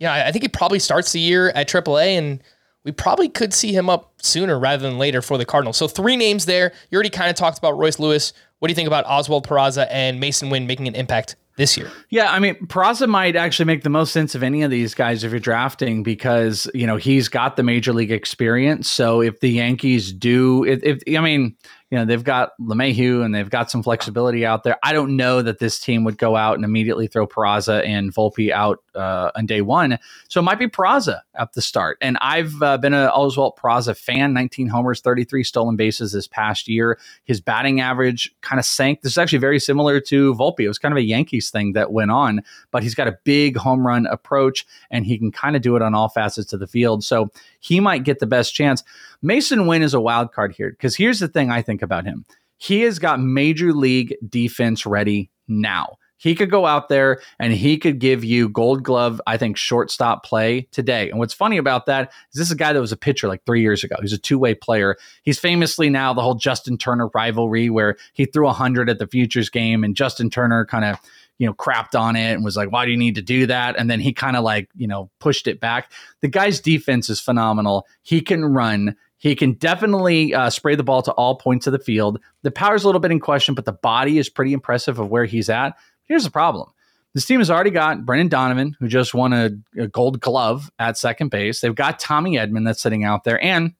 yeah, 0.00 0.24
I 0.26 0.32
think 0.32 0.42
he 0.42 0.48
probably 0.48 0.80
starts 0.80 1.12
the 1.12 1.20
year 1.20 1.50
at 1.50 1.68
Triple 1.68 1.98
A, 1.98 2.16
and 2.16 2.42
we 2.84 2.90
probably 2.90 3.28
could 3.28 3.54
see 3.54 3.72
him 3.72 3.88
up 3.88 4.12
sooner 4.20 4.58
rather 4.58 4.82
than 4.82 4.98
later 4.98 5.22
for 5.22 5.38
the 5.38 5.44
Cardinals. 5.44 5.76
So, 5.76 5.86
three 5.86 6.16
names 6.16 6.46
there. 6.46 6.72
You 6.90 6.96
already 6.96 7.10
kind 7.10 7.30
of 7.30 7.36
talked 7.36 7.58
about 7.58 7.78
Royce 7.78 7.98
Lewis. 7.98 8.32
What 8.58 8.68
do 8.68 8.72
you 8.72 8.76
think 8.76 8.88
about 8.88 9.04
Oswald 9.06 9.46
Peraza 9.46 9.86
and 9.90 10.20
Masyn 10.20 10.50
Winn 10.50 10.66
making 10.66 10.88
an 10.88 10.94
impact 10.94 11.36
this 11.60 11.76
year. 11.76 11.90
Yeah, 12.08 12.32
I 12.32 12.38
mean, 12.38 12.54
Peraza 12.66 13.06
might 13.06 13.36
actually 13.36 13.66
make 13.66 13.82
the 13.82 13.90
most 13.90 14.12
sense 14.12 14.34
of 14.34 14.42
any 14.42 14.62
of 14.62 14.70
these 14.70 14.94
guys 14.94 15.24
if 15.24 15.30
you're 15.30 15.40
drafting 15.40 16.02
because 16.02 16.68
you 16.72 16.86
know 16.86 16.96
he's 16.96 17.28
got 17.28 17.56
the 17.56 17.62
major 17.62 17.92
league 17.92 18.10
experience. 18.10 18.88
So 18.88 19.20
if 19.20 19.40
the 19.40 19.50
Yankees 19.50 20.10
do, 20.10 20.64
if, 20.64 20.82
if 20.82 21.18
I 21.18 21.20
mean, 21.20 21.54
you 21.90 21.98
know, 21.98 22.04
they've 22.04 22.22
got 22.22 22.52
LeMahieu 22.60 23.24
and 23.24 23.34
they've 23.34 23.50
got 23.50 23.68
some 23.68 23.82
flexibility 23.82 24.46
out 24.46 24.62
there. 24.62 24.78
I 24.84 24.92
don't 24.92 25.16
know 25.16 25.42
that 25.42 25.58
this 25.58 25.80
team 25.80 26.04
would 26.04 26.18
go 26.18 26.36
out 26.36 26.54
and 26.54 26.64
immediately 26.64 27.08
throw 27.08 27.26
Peraza 27.26 27.84
and 27.84 28.14
Volpe 28.14 28.52
out 28.52 28.80
uh, 28.94 29.32
on 29.34 29.46
day 29.46 29.60
one. 29.60 29.98
So 30.28 30.38
it 30.38 30.44
might 30.44 30.60
be 30.60 30.68
Peraza 30.68 31.22
at 31.34 31.52
the 31.54 31.60
start. 31.60 31.98
And 32.00 32.16
I've 32.20 32.62
uh, 32.62 32.78
been 32.78 32.94
an 32.94 33.08
Oswald 33.08 33.56
Peraza 33.56 33.96
fan, 33.96 34.32
19 34.32 34.68
homers, 34.68 35.00
33 35.00 35.42
stolen 35.42 35.74
bases 35.74 36.12
this 36.12 36.28
past 36.28 36.68
year. 36.68 36.96
His 37.24 37.40
batting 37.40 37.80
average 37.80 38.32
kind 38.40 38.60
of 38.60 38.64
sank. 38.64 39.02
This 39.02 39.12
is 39.12 39.18
actually 39.18 39.38
very 39.40 39.58
similar 39.58 39.98
to 40.00 40.34
Volpe. 40.34 40.60
It 40.60 40.68
was 40.68 40.78
kind 40.78 40.92
of 40.92 40.98
a 40.98 41.02
Yankees 41.02 41.50
thing 41.50 41.72
that 41.72 41.90
went 41.90 42.12
on, 42.12 42.42
but 42.70 42.84
he's 42.84 42.94
got 42.94 43.08
a 43.08 43.18
big 43.24 43.56
home 43.56 43.84
run 43.84 44.06
approach 44.06 44.64
and 44.92 45.04
he 45.04 45.18
can 45.18 45.32
kind 45.32 45.56
of 45.56 45.62
do 45.62 45.74
it 45.74 45.82
on 45.82 45.94
all 45.94 46.08
facets 46.08 46.52
of 46.52 46.60
the 46.60 46.68
field. 46.68 47.02
So 47.02 47.30
he 47.58 47.80
might 47.80 48.04
get 48.04 48.20
the 48.20 48.26
best 48.26 48.54
chance. 48.54 48.84
Masyn 49.24 49.66
Winn 49.66 49.82
is 49.82 49.94
a 49.94 50.00
wild 50.00 50.32
card 50.32 50.52
here 50.52 50.70
because 50.70 50.96
here's 50.96 51.20
the 51.20 51.28
thing 51.28 51.50
I 51.50 51.62
think 51.62 51.82
about 51.82 52.04
him. 52.04 52.24
He 52.56 52.82
has 52.82 52.98
got 52.98 53.20
major 53.20 53.72
league 53.72 54.14
defense 54.28 54.86
ready 54.86 55.30
now. 55.48 55.96
He 56.16 56.34
could 56.34 56.50
go 56.50 56.66
out 56.66 56.90
there 56.90 57.22
and 57.38 57.50
he 57.54 57.78
could 57.78 57.98
give 57.98 58.22
you 58.22 58.50
gold 58.50 58.82
glove, 58.82 59.22
I 59.26 59.38
think, 59.38 59.56
shortstop 59.56 60.22
play 60.22 60.68
today. 60.70 61.08
And 61.08 61.18
what's 61.18 61.32
funny 61.32 61.56
about 61.56 61.86
that 61.86 62.12
is 62.32 62.38
this 62.38 62.48
is 62.48 62.52
a 62.52 62.56
guy 62.56 62.74
that 62.74 62.80
was 62.80 62.92
a 62.92 62.96
pitcher 62.96 63.26
like 63.26 63.42
three 63.46 63.62
years 63.62 63.82
ago. 63.82 63.96
He's 64.02 64.12
a 64.12 64.18
two 64.18 64.38
way 64.38 64.54
player. 64.54 64.96
He's 65.22 65.38
famously 65.38 65.88
now 65.88 66.12
the 66.12 66.20
whole 66.20 66.34
Justin 66.34 66.76
Turner 66.76 67.08
rivalry 67.14 67.70
where 67.70 67.96
he 68.12 68.26
threw 68.26 68.44
100 68.44 68.90
at 68.90 68.98
the 68.98 69.06
Futures 69.06 69.48
game 69.48 69.82
and 69.82 69.96
Justin 69.96 70.28
Turner 70.28 70.66
kind 70.66 70.84
of 70.84 70.98
you 71.40 71.46
know, 71.46 71.54
crapped 71.54 71.98
on 71.98 72.16
it 72.16 72.34
and 72.34 72.44
was 72.44 72.54
like, 72.54 72.70
why 72.70 72.84
do 72.84 72.90
you 72.90 72.98
need 72.98 73.14
to 73.14 73.22
do 73.22 73.46
that? 73.46 73.74
And 73.78 73.90
then 73.90 73.98
he 73.98 74.12
kind 74.12 74.36
of 74.36 74.44
like, 74.44 74.68
you 74.76 74.86
know, 74.86 75.10
pushed 75.20 75.48
it 75.48 75.58
back. 75.58 75.90
The 76.20 76.28
guy's 76.28 76.60
defense 76.60 77.08
is 77.08 77.18
phenomenal. 77.18 77.86
He 78.02 78.20
can 78.20 78.44
run. 78.44 78.94
He 79.20 79.36
can 79.36 79.52
definitely 79.52 80.34
uh, 80.34 80.48
spray 80.48 80.76
the 80.76 80.82
ball 80.82 81.02
to 81.02 81.12
all 81.12 81.36
points 81.36 81.66
of 81.66 81.74
the 81.74 81.78
field. 81.78 82.20
The 82.42 82.50
power's 82.50 82.84
a 82.84 82.88
little 82.88 83.02
bit 83.02 83.10
in 83.10 83.20
question, 83.20 83.54
but 83.54 83.66
the 83.66 83.72
body 83.72 84.16
is 84.16 84.30
pretty 84.30 84.54
impressive 84.54 84.98
of 84.98 85.10
where 85.10 85.26
he's 85.26 85.50
at. 85.50 85.76
Here's 86.04 86.24
the 86.24 86.30
problem. 86.30 86.70
This 87.12 87.26
team 87.26 87.38
has 87.40 87.50
already 87.50 87.70
got 87.70 88.06
Brendan 88.06 88.28
Donovan, 88.28 88.76
who 88.80 88.88
just 88.88 89.12
won 89.12 89.34
a, 89.34 89.50
a 89.78 89.88
gold 89.88 90.20
glove 90.20 90.70
at 90.78 90.96
second 90.96 91.30
base. 91.30 91.60
They've 91.60 91.74
got 91.74 91.98
Tommy 91.98 92.36
Edman 92.36 92.64
that's 92.64 92.80
sitting 92.80 93.04
out 93.04 93.24
there, 93.24 93.42
and 93.44 93.74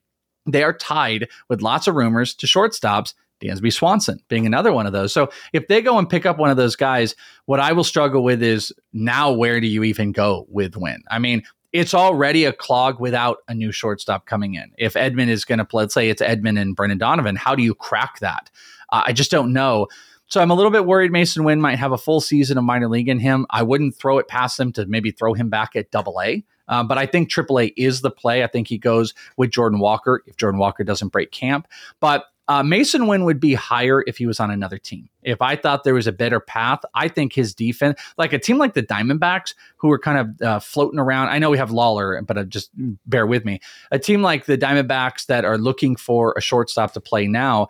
they 0.45 0.63
are 0.63 0.75
tied 0.75 1.29
with 1.49 1.63
lots 1.63 1.89
of 1.89 1.95
rumors 1.95 2.35
to 2.35 2.47
shortstops 2.47 3.15
Dansby 3.41 3.73
Swanson 3.73 4.21
being 4.29 4.45
another 4.45 4.75
one 4.75 4.87
of 4.87 4.93
those. 4.93 5.11
So 5.11 5.31
if 5.55 5.69
they 5.69 5.81
go 5.81 5.97
and 5.97 6.07
pick 6.07 6.27
up 6.27 6.37
one 6.37 6.51
of 6.51 6.59
those 6.59 6.77
guys, 6.77 7.15
what 7.47 7.61
I 7.61 7.73
will 7.73 7.85
struggle 7.85 8.23
with 8.23 8.43
is 8.43 8.73
now 8.93 9.33
where 9.33 9.59
do 9.61 9.67
you 9.67 9.85
even 9.85 10.13
go 10.13 10.47
with 10.51 10.77
Winn? 10.77 11.03
I 11.11 11.19
mean, 11.19 11.45
it's 11.73 11.95
already 11.95 12.45
a 12.45 12.53
clog 12.53 13.01
without 13.01 13.39
a 13.49 13.55
new 13.55 13.73
shortstop 13.73 14.27
coming 14.27 14.55
in. 14.55 14.73
If 14.77 14.95
Edman 14.95 15.29
is 15.29 15.45
going 15.45 15.59
to 15.59 15.65
play, 15.65 15.85
let's 15.85 15.95
say 15.95 16.11
it's 16.11 16.23
Edman 16.23 16.61
and 16.61 16.75
Brendan 16.75 16.99
Donovan, 16.99 17.37
how 17.37 17.55
do 17.55 17.63
you 17.63 17.75
crack 17.75 18.19
that? 18.21 18.51
Uh, 18.91 19.03
I 19.07 19.13
just 19.13 19.31
don't 19.31 19.53
know. 19.53 19.87
So 20.27 20.41
I'm 20.41 20.51
a 20.51 20.55
little 20.55 20.71
bit 20.71 20.87
worried 20.87 21.11
Masyn 21.11 21.45
Winn 21.45 21.61
might 21.61 21.77
have 21.79 21.93
a 21.93 21.99
full 21.99 22.21
season 22.21 22.57
of 22.57 22.65
minor 22.65 22.89
league 22.89 23.09
in 23.09 23.19
him. 23.19 23.47
I 23.51 23.63
wouldn't 23.63 23.97
throw 23.97 24.19
it 24.19 24.29
past 24.29 24.59
them 24.59 24.73
to 24.75 24.87
maybe 24.87 25.11
throw 25.11 25.35
him 25.35 25.51
back 25.51 25.75
at 25.75 25.91
double 25.91 26.21
A. 26.23 26.45
Um, 26.69 26.87
but 26.87 26.99
I 26.99 27.07
think 27.07 27.29
AAA 27.29 27.73
is 27.77 28.01
the 28.01 28.13
play. 28.13 28.45
I 28.45 28.47
think 28.47 28.69
he 28.69 28.79
goes 28.79 29.13
with 29.37 29.51
Jordan 29.51 29.81
Walker 29.81 30.23
if 30.27 30.37
Jordan 30.37 30.61
Walker 30.61 30.85
doesn't 30.85 31.09
break 31.09 31.33
camp. 31.33 31.67
But 31.99 32.27
uh, 32.51 32.65
Masyn 32.65 33.07
Winn 33.07 33.25
would 33.25 33.39
be 33.39 33.55
higher 33.55 34.03
if 34.09 34.19
he 34.19 34.27
was 34.27 34.41
on 34.41 34.51
another 34.51 34.77
team. 34.77 35.09
If 35.23 35.41
I 35.41 35.55
thought 35.55 35.85
there 35.85 35.95
was 35.95 36.09
a 36.09 36.13
better 36.13 36.41
path, 36.41 36.81
I 36.95 37.07
think 37.07 37.33
his 37.33 37.55
defense, 37.55 38.01
like 38.19 38.33
a 38.33 38.41
team 38.41 38.59
like 38.59 38.75
the 38.75 38.83
Diamondbacks, 38.83 39.55
who 39.77 39.89
are 39.93 40.01
kind 40.01 40.19
of 40.19 40.43
uh, 40.43 40.59
floating 40.59 40.99
around. 40.99 41.29
I 41.29 41.39
know 41.39 41.49
we 41.49 41.59
have 41.59 41.71
Lawlar, 41.71 42.27
but 42.27 42.37
uh, 42.37 42.43
just 42.43 42.73
bear 43.07 43.25
with 43.25 43.45
me. 43.45 43.61
A 43.93 44.01
team 44.01 44.23
like 44.23 44.47
the 44.47 44.59
Diamondbacks 44.59 45.27
that 45.27 45.45
are 45.45 45.59
looking 45.59 45.95
for 45.95 46.35
a 46.37 46.41
shortstop 46.41 46.93
to 46.95 47.01
play 47.01 47.29
now, 47.29 47.69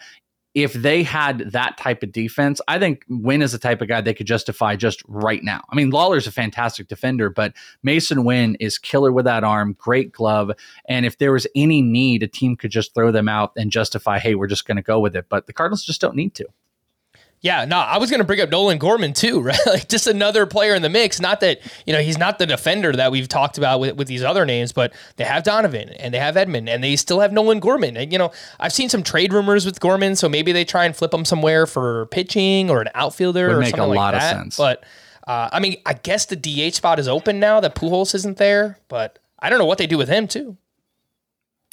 if 0.54 0.72
they 0.72 1.02
had 1.02 1.50
that 1.52 1.76
type 1.78 2.02
of 2.02 2.12
defense, 2.12 2.60
I 2.66 2.78
think 2.78 3.04
Winn 3.08 3.42
is 3.42 3.52
the 3.52 3.58
type 3.58 3.80
of 3.80 3.88
guy 3.88 4.00
they 4.00 4.14
could 4.14 4.26
justify 4.26 4.74
just 4.74 5.02
right 5.06 5.42
now. 5.44 5.62
I 5.70 5.76
mean, 5.76 5.90
Lawlar's 5.90 6.26
a 6.26 6.32
fantastic 6.32 6.88
defender, 6.88 7.30
but 7.30 7.54
Masyn 7.86 8.24
Winn 8.24 8.56
is 8.58 8.78
killer 8.78 9.12
with 9.12 9.26
that 9.26 9.44
arm, 9.44 9.76
great 9.78 10.12
glove. 10.12 10.50
And 10.88 11.06
if 11.06 11.18
there 11.18 11.32
was 11.32 11.46
any 11.54 11.82
need, 11.82 12.22
a 12.22 12.28
team 12.28 12.56
could 12.56 12.72
just 12.72 12.94
throw 12.94 13.12
them 13.12 13.28
out 13.28 13.52
and 13.56 13.70
justify, 13.70 14.18
hey, 14.18 14.34
we're 14.34 14.48
just 14.48 14.66
going 14.66 14.76
to 14.76 14.82
go 14.82 14.98
with 14.98 15.14
it. 15.14 15.26
But 15.28 15.46
the 15.46 15.52
Cardinals 15.52 15.84
just 15.84 16.00
don't 16.00 16.16
need 16.16 16.34
to. 16.34 16.46
Yeah, 17.42 17.64
no, 17.64 17.78
I 17.78 17.96
was 17.96 18.10
going 18.10 18.18
to 18.18 18.24
bring 18.24 18.40
up 18.40 18.50
Nolan 18.50 18.76
Gorman 18.76 19.14
too, 19.14 19.40
right? 19.42 19.58
Like 19.66 19.88
just 19.88 20.06
another 20.06 20.44
player 20.46 20.74
in 20.74 20.82
the 20.82 20.88
mix. 20.88 21.20
Not 21.20 21.40
that 21.40 21.60
you 21.86 21.92
know 21.92 22.00
he's 22.00 22.18
not 22.18 22.38
the 22.38 22.46
defender 22.46 22.92
that 22.92 23.10
we've 23.10 23.28
talked 23.28 23.56
about 23.56 23.80
with, 23.80 23.96
with 23.96 24.08
these 24.08 24.22
other 24.22 24.44
names, 24.44 24.72
but 24.72 24.92
they 25.16 25.24
have 25.24 25.42
Donovan 25.42 25.90
and 25.90 26.12
they 26.12 26.18
have 26.18 26.34
Edman 26.34 26.68
and 26.68 26.84
they 26.84 26.96
still 26.96 27.20
have 27.20 27.32
Nolan 27.32 27.60
Gorman. 27.60 27.96
And 27.96 28.12
you 28.12 28.18
know, 28.18 28.30
I've 28.58 28.72
seen 28.72 28.88
some 28.88 29.02
trade 29.02 29.32
rumors 29.32 29.64
with 29.64 29.80
Gorman, 29.80 30.16
so 30.16 30.28
maybe 30.28 30.52
they 30.52 30.64
try 30.64 30.84
and 30.84 30.94
flip 30.94 31.14
him 31.14 31.24
somewhere 31.24 31.66
for 31.66 32.06
pitching 32.06 32.70
or 32.70 32.82
an 32.82 32.88
outfielder 32.94 33.48
Would 33.48 33.56
or 33.56 33.60
make 33.60 33.70
something 33.70 33.90
a 33.90 33.94
lot 33.94 34.12
like 34.12 34.20
that. 34.20 34.34
of 34.34 34.38
sense. 34.42 34.56
But 34.56 34.84
uh, 35.26 35.48
I 35.52 35.60
mean, 35.60 35.76
I 35.86 35.94
guess 35.94 36.26
the 36.26 36.36
DH 36.36 36.74
spot 36.74 36.98
is 36.98 37.08
open 37.08 37.40
now 37.40 37.60
that 37.60 37.74
Pujols 37.74 38.14
isn't 38.14 38.36
there, 38.36 38.78
but 38.88 39.18
I 39.38 39.48
don't 39.48 39.58
know 39.58 39.64
what 39.66 39.78
they 39.78 39.86
do 39.86 39.96
with 39.96 40.08
him 40.08 40.28
too. 40.28 40.56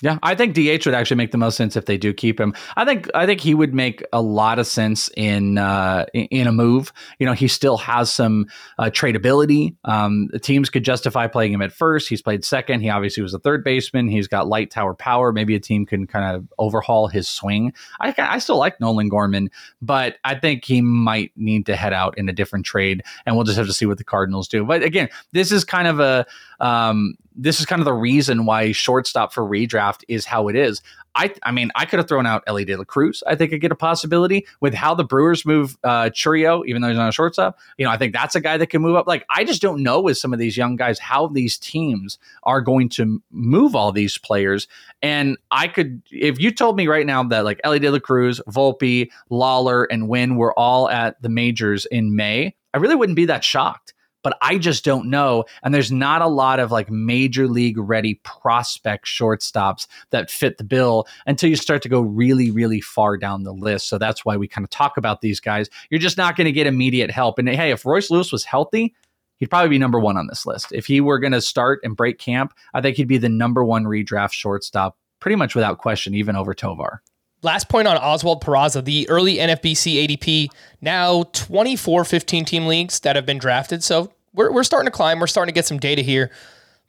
Yeah, 0.04 0.20
I 0.22 0.36
think 0.36 0.54
DH 0.54 0.86
would 0.86 0.94
actually 0.94 1.18
make 1.18 1.32
the 1.32 1.40
most 1.40 1.58
sense 1.58 1.76
if 1.76 1.86
they 1.86 1.98
do 1.98 2.14
keep 2.14 2.40
him. 2.40 2.54
I 2.76 2.86
think 2.86 3.10
I 3.16 3.26
think 3.26 3.42
he 3.42 3.56
would 3.56 3.74
make 3.74 4.04
a 4.14 4.22
lot 4.22 4.60
of 4.60 4.68
sense 4.68 5.10
in 5.18 5.58
uh, 5.58 6.06
in 6.14 6.46
a 6.46 6.52
move. 6.52 6.94
You 7.18 7.26
know, 7.26 7.34
he 7.34 7.48
still 7.48 7.78
has 7.78 8.12
some 8.12 8.46
uh, 8.78 8.92
tradability. 8.92 9.76
Um, 9.86 10.28
the 10.32 10.38
teams 10.38 10.70
could 10.70 10.86
justify 10.86 11.26
playing 11.26 11.52
him 11.52 11.64
at 11.64 11.72
first. 11.72 12.10
He's 12.10 12.22
played 12.22 12.46
second. 12.46 12.82
He 12.82 12.92
obviously 12.92 13.24
was 13.24 13.34
a 13.34 13.40
third 13.40 13.64
baseman. 13.64 14.08
He's 14.08 14.28
got 14.28 14.48
light 14.48 14.70
tower 14.70 14.94
power. 14.94 15.34
Maybe 15.34 15.56
a 15.56 15.60
team 15.60 15.84
can 15.88 16.06
kind 16.06 16.36
of 16.36 16.48
overhaul 16.60 17.08
his 17.08 17.28
swing. 17.28 17.74
I 18.00 18.14
I 18.20 18.38
still 18.38 18.58
like 18.58 18.80
Nolan 18.80 19.10
Gorman, 19.10 19.50
but 19.82 20.18
I 20.24 20.36
think 20.36 20.64
he 20.64 20.80
might 20.80 21.32
need 21.36 21.66
to 21.66 21.76
head 21.76 21.94
out 21.94 22.20
in 22.20 22.30
a 22.30 22.34
different 22.34 22.68
trade, 22.68 23.02
and 23.26 23.36
we'll 23.36 23.46
just 23.46 23.58
have 23.58 23.66
to 23.66 23.74
see 23.74 23.88
what 23.88 23.98
the 23.98 24.04
Cardinals 24.04 24.48
do. 24.48 24.64
But 24.64 24.84
again, 24.84 25.10
this 25.32 25.52
is 25.52 25.66
kind 25.66 25.88
of 25.88 26.00
a 26.00 26.28
um, 26.60 27.16
this 27.36 27.60
is 27.60 27.66
kind 27.66 27.80
of 27.80 27.86
the 27.86 27.94
reason 27.94 28.46
why 28.46 28.72
shortstop 28.72 29.32
for 29.32 29.44
redraft 29.44 30.04
is 30.08 30.26
how 30.26 30.48
it 30.48 30.56
is. 30.56 30.82
I, 31.18 31.34
I 31.42 31.52
mean, 31.52 31.72
I 31.76 31.86
could 31.86 31.98
have 31.98 32.08
thrown 32.08 32.28
out 32.28 32.44
Elly 32.46 32.64
De 32.64 32.76
La 32.76 32.84
Cruz. 32.84 33.24
I 33.26 33.36
think 33.36 33.52
I 33.52 33.58
get 33.58 33.72
a 33.72 33.76
possibility 33.76 34.46
with 34.60 34.76
how 34.76 34.94
the 34.94 35.04
Brewers 35.04 35.46
move 35.46 35.76
uh, 35.84 36.12
Chourio, 36.14 36.64
even 36.68 36.82
though 36.82 36.90
he's 36.90 36.98
not 36.98 37.10
a 37.10 37.12
shortstop. 37.12 37.58
You 37.78 37.86
know, 37.86 37.92
I 37.92 37.98
think 37.98 38.14
that's 38.14 38.36
a 38.36 38.40
guy 38.40 38.58
that 38.58 38.68
can 38.68 38.84
move 38.84 38.96
up. 38.96 39.08
Like, 39.08 39.26
I 39.30 39.44
just 39.44 39.62
don't 39.62 39.82
know 39.82 40.00
with 40.00 40.18
some 40.18 40.32
of 40.32 40.38
these 40.38 40.56
young 40.56 40.76
guys 40.76 41.00
how 41.00 41.28
these 41.28 41.58
teams 41.58 42.20
are 42.44 42.62
going 42.62 42.90
to 42.90 43.22
move 43.32 43.76
all 43.76 43.92
these 43.92 44.18
players. 44.20 44.68
And 45.02 45.38
I 45.50 45.68
could, 45.68 46.04
if 46.12 46.40
you 46.40 46.52
told 46.52 46.78
me 46.78 46.88
right 46.88 47.06
now 47.06 47.24
that 47.24 47.46
like 47.46 47.62
Elly 47.64 47.80
De 47.80 47.90
La 47.90 48.00
Cruz, 48.00 48.40
Volpe, 48.48 49.10
Lawlar, 49.32 49.88
and 49.90 50.08
Winn 50.08 50.36
were 50.36 50.58
all 50.58 50.88
at 50.88 51.20
the 51.22 51.30
majors 51.30 51.88
in 51.88 52.16
May, 52.16 52.56
I 52.76 52.78
really 52.78 52.96
wouldn't 52.96 53.16
be 53.16 53.26
that 53.26 53.44
shocked 53.44 53.94
but 54.24 54.38
I 54.42 54.58
just 54.58 54.84
don't 54.84 55.10
know. 55.10 55.46
And 55.64 55.74
there's 55.74 55.92
not 55.92 56.22
a 56.22 56.28
lot 56.28 56.60
of 56.60 56.72
like 56.72 56.90
major 56.90 57.48
league 57.48 57.78
ready 57.78 58.16
prospect 58.24 59.06
shortstops 59.06 59.88
that 60.10 60.30
fit 60.30 60.58
the 60.58 60.64
bill 60.64 61.08
until 61.26 61.50
you 61.50 61.56
start 61.56 61.82
to 61.84 61.90
go 61.90 62.02
really, 62.02 62.52
really 62.52 62.82
far 62.82 63.18
down 63.18 63.44
the 63.44 63.54
list. 63.54 63.88
So 63.88 63.98
that's 63.98 64.26
why 64.26 64.38
we 64.38 64.48
kind 64.48 64.66
of 64.66 64.70
talk 64.70 64.98
about 64.98 65.22
these 65.22 65.40
guys. 65.40 65.70
You're 65.90 66.00
just 66.00 66.18
not 66.18 66.36
going 66.36 66.46
to 66.46 66.52
get 66.52 66.68
immediate 66.68 67.12
help. 67.12 67.40
And 67.40 67.48
hey, 67.48 67.72
if 67.72 67.86
Royce 67.86 68.10
Lewis 68.10 68.32
was 68.32 68.44
healthy, 68.44 68.94
he'd 69.38 69.50
probably 69.50 69.70
be 69.70 69.78
number 69.78 70.00
one 70.00 70.18
on 70.18 70.28
this 70.28 70.46
list. 70.46 70.72
If 70.72 70.88
he 70.88 71.00
were 71.00 71.20
going 71.20 71.34
to 71.34 71.42
start 71.42 71.80
and 71.84 71.96
break 71.96 72.20
camp, 72.20 72.54
I 72.74 72.82
think 72.82 72.98
he'd 72.98 73.08
be 73.08 73.18
the 73.18 73.30
number 73.30 73.64
one 73.64 73.86
redraft 73.86 74.34
shortstop 74.34 74.98
pretty 75.20 75.36
much 75.36 75.56
without 75.56 75.78
question, 75.78 76.14
even 76.16 76.36
over 76.36 76.54
Tovar. 76.54 77.02
Last 77.44 77.70
point 77.70 77.88
on 77.88 77.98
Oswald 77.98 78.44
Peraza, 78.44 78.84
the 78.84 79.08
early 79.10 79.36
NFBC 79.38 80.08
ADP, 80.08 80.48
now 80.82 81.24
24 81.34 82.04
15 82.04 82.46
team 82.46 82.66
leagues 82.66 83.00
that 83.02 83.16
have 83.16 83.26
been 83.26 83.38
drafted. 83.38 83.84
So 83.84 84.12
we're, 84.34 84.52
we're 84.52 84.64
starting 84.64 84.88
to 84.88 84.92
climb. 84.92 85.20
We're 85.20 85.28
starting 85.28 85.54
to 85.54 85.56
get 85.56 85.66
some 85.66 85.80
data 85.80 86.02
here. 86.02 86.32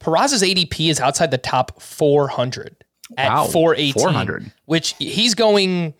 Peraza's 0.00 0.42
ADP 0.42 0.90
is 0.90 1.00
outside 1.00 1.30
the 1.30 1.38
top 1.38 1.80
400 1.82 2.76
at 3.16 3.28
Wow, 3.30 3.44
418, 3.46 3.92
400. 4.02 4.52
which 4.66 4.94
he's 4.98 5.34
going 5.34 5.94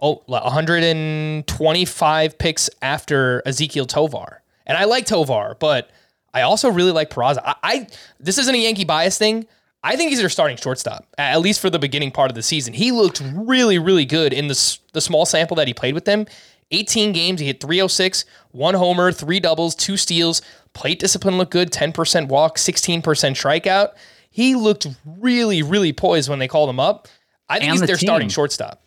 oh 0.00 0.22
125 0.26 2.38
picks 2.38 2.70
after 2.82 3.42
Ezequiel 3.46 3.86
Tovar. 3.88 4.42
And 4.66 4.76
I 4.78 4.84
like 4.84 5.06
Tovar, 5.06 5.56
but 5.60 5.90
I 6.32 6.42
also 6.42 6.70
really 6.70 6.92
like 6.92 7.10
Peraza. 7.10 7.38
I, 7.44 7.54
I 7.62 7.86
this 8.18 8.38
isn't 8.38 8.54
a 8.54 8.58
Yankee 8.58 8.84
bias 8.84 9.18
thing. 9.18 9.46
I 9.84 9.96
think 9.96 10.08
he's 10.08 10.18
their 10.18 10.30
starting 10.30 10.56
shortstop, 10.56 11.06
at 11.18 11.40
least 11.42 11.60
for 11.60 11.68
the 11.68 11.78
beginning 11.78 12.10
part 12.10 12.30
of 12.30 12.34
the 12.34 12.42
season. 12.42 12.72
He 12.72 12.90
looked 12.90 13.22
really, 13.34 13.78
really 13.78 14.06
good 14.06 14.32
in 14.32 14.48
the, 14.48 14.78
the 14.94 15.00
small 15.02 15.26
sample 15.26 15.56
that 15.56 15.68
he 15.68 15.74
played 15.74 15.92
with 15.94 16.06
them. 16.06 16.26
18 16.70 17.12
games, 17.12 17.38
he 17.38 17.46
hit 17.46 17.60
306, 17.60 18.24
one 18.52 18.72
homer, 18.72 19.12
three 19.12 19.38
doubles, 19.38 19.74
two 19.74 19.98
steals. 19.98 20.40
Plate 20.72 20.98
discipline 20.98 21.36
looked 21.36 21.52
good, 21.52 21.70
10% 21.70 22.28
walk, 22.28 22.56
16% 22.56 23.02
strikeout. 23.02 23.90
He 24.30 24.54
looked 24.54 24.86
really, 25.04 25.62
really 25.62 25.92
poised 25.92 26.30
when 26.30 26.38
they 26.38 26.48
called 26.48 26.70
him 26.70 26.80
up. 26.80 27.06
I 27.50 27.58
think 27.58 27.64
And 27.64 27.72
he's 27.72 27.80
the 27.82 27.86
their 27.88 27.98
starting 27.98 28.30
shortstop. 28.30 28.82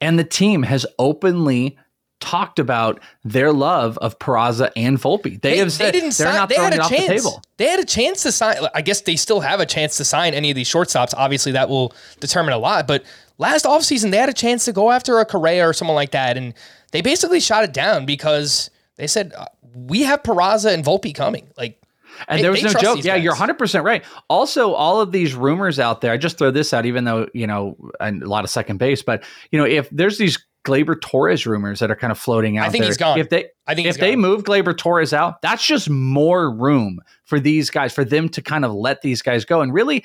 And 0.00 0.18
the 0.18 0.24
team 0.24 0.64
has 0.64 0.84
openly 0.98 1.78
talked 2.20 2.58
about 2.58 3.00
their 3.24 3.52
love 3.52 3.98
of 3.98 4.18
Peraza 4.18 4.70
and 4.76 4.98
Volpe. 4.98 5.40
They, 5.40 5.56
have 5.58 5.72
said 5.72 5.94
they 5.94 6.06
are 6.06 6.10
sign- 6.10 6.34
not 6.34 6.48
they 6.48 6.54
had 6.54 6.74
it 6.74 6.78
a 6.78 6.82
off 6.82 6.90
chance. 6.90 7.08
the 7.08 7.14
table. 7.16 7.42
They 7.56 7.66
had 7.66 7.80
a 7.80 7.84
chance 7.84 8.22
to 8.22 8.32
sign. 8.32 8.56
I 8.74 8.82
guess 8.82 9.00
they 9.00 9.16
still 9.16 9.40
have 9.40 9.60
a 9.60 9.66
chance 9.66 9.96
to 9.96 10.04
sign 10.04 10.34
any 10.34 10.50
of 10.50 10.54
these 10.54 10.68
shortstops. 10.68 11.14
Obviously, 11.16 11.52
that 11.52 11.68
will 11.68 11.94
determine 12.20 12.52
a 12.52 12.58
lot. 12.58 12.86
But 12.86 13.04
last 13.38 13.64
offseason, 13.64 14.10
they 14.10 14.18
had 14.18 14.28
a 14.28 14.34
chance 14.34 14.64
to 14.66 14.72
go 14.72 14.90
after 14.90 15.18
a 15.18 15.24
Correa 15.24 15.68
or 15.68 15.72
someone 15.72 15.94
like 15.94 16.12
that. 16.12 16.36
And 16.36 16.54
they 16.92 17.00
basically 17.00 17.40
shot 17.40 17.64
it 17.64 17.72
down 17.72 18.06
because 18.06 18.70
they 18.96 19.06
said, 19.06 19.32
uh, 19.36 19.46
we 19.74 20.02
have 20.02 20.22
Peraza 20.22 20.72
and 20.72 20.84
Volpe 20.84 21.14
coming. 21.14 21.48
Like, 21.56 21.79
And 22.28 22.38
They- 22.38 22.42
there 22.42 22.50
was 22.50 22.62
no 22.62 22.72
joke. 22.72 23.04
Yeah, 23.04 23.14
guys. 23.16 23.24
you're 23.24 23.34
100% 23.34 23.84
right. 23.84 24.04
Also, 24.28 24.72
all 24.72 25.00
of 25.00 25.12
these 25.12 25.34
rumors 25.34 25.78
out 25.78 26.00
there, 26.00 26.12
I 26.12 26.16
just 26.16 26.38
throw 26.38 26.50
this 26.50 26.72
out, 26.72 26.86
even 26.86 27.04
though, 27.04 27.28
you 27.34 27.46
know, 27.46 27.76
and 28.00 28.22
a 28.22 28.28
lot 28.28 28.44
of 28.44 28.50
second 28.50 28.78
base, 28.78 29.02
but, 29.02 29.22
you 29.50 29.58
know, 29.58 29.64
if 29.64 29.88
there's 29.90 30.18
these 30.18 30.38
Gleyber 30.64 31.00
Torres 31.00 31.46
rumors 31.46 31.80
that 31.80 31.90
are 31.90 31.96
kind 31.96 32.10
of 32.10 32.18
floating 32.18 32.58
out 32.58 32.66
I 32.66 32.70
think 32.70 32.82
there, 32.82 32.88
he's 32.90 32.96
gone. 32.98 33.18
If 33.18 33.30
they, 33.30 33.46
I 33.66 33.74
think 33.74 33.88
if 33.88 33.96
they 33.98 34.14
move 34.14 34.44
Gleyber 34.44 34.76
Torres 34.76 35.14
out, 35.14 35.40
that's 35.40 35.66
just 35.66 35.88
more 35.88 36.50
room 36.50 37.00
for 37.24 37.40
these 37.40 37.70
guys, 37.70 37.94
for 37.94 38.04
them 38.04 38.28
to 38.30 38.42
kind 38.42 38.64
of 38.64 38.72
let 38.72 39.00
these 39.00 39.22
guys 39.22 39.46
go. 39.46 39.62
And 39.62 39.72
really, 39.72 40.04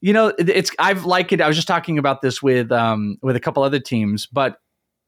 you 0.00 0.12
know, 0.12 0.32
it's 0.38 0.70
I've 0.78 1.04
liked 1.04 1.32
it. 1.32 1.40
I 1.40 1.48
was 1.48 1.56
just 1.56 1.66
talking 1.68 1.98
about 1.98 2.22
this 2.22 2.40
with 2.42 2.70
um 2.70 3.18
with 3.22 3.34
a 3.34 3.40
couple 3.40 3.62
other 3.64 3.80
teams, 3.80 4.26
but 4.26 4.58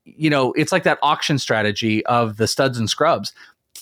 you 0.05 0.29
know, 0.29 0.53
it's 0.53 0.71
like 0.73 0.83
that 0.83 0.99
auction 1.03 1.39
strategy 1.39 2.05
of 2.07 2.37
the 2.37 2.47
studs 2.47 2.77
and 2.79 2.91
scrubs. 2.91 3.33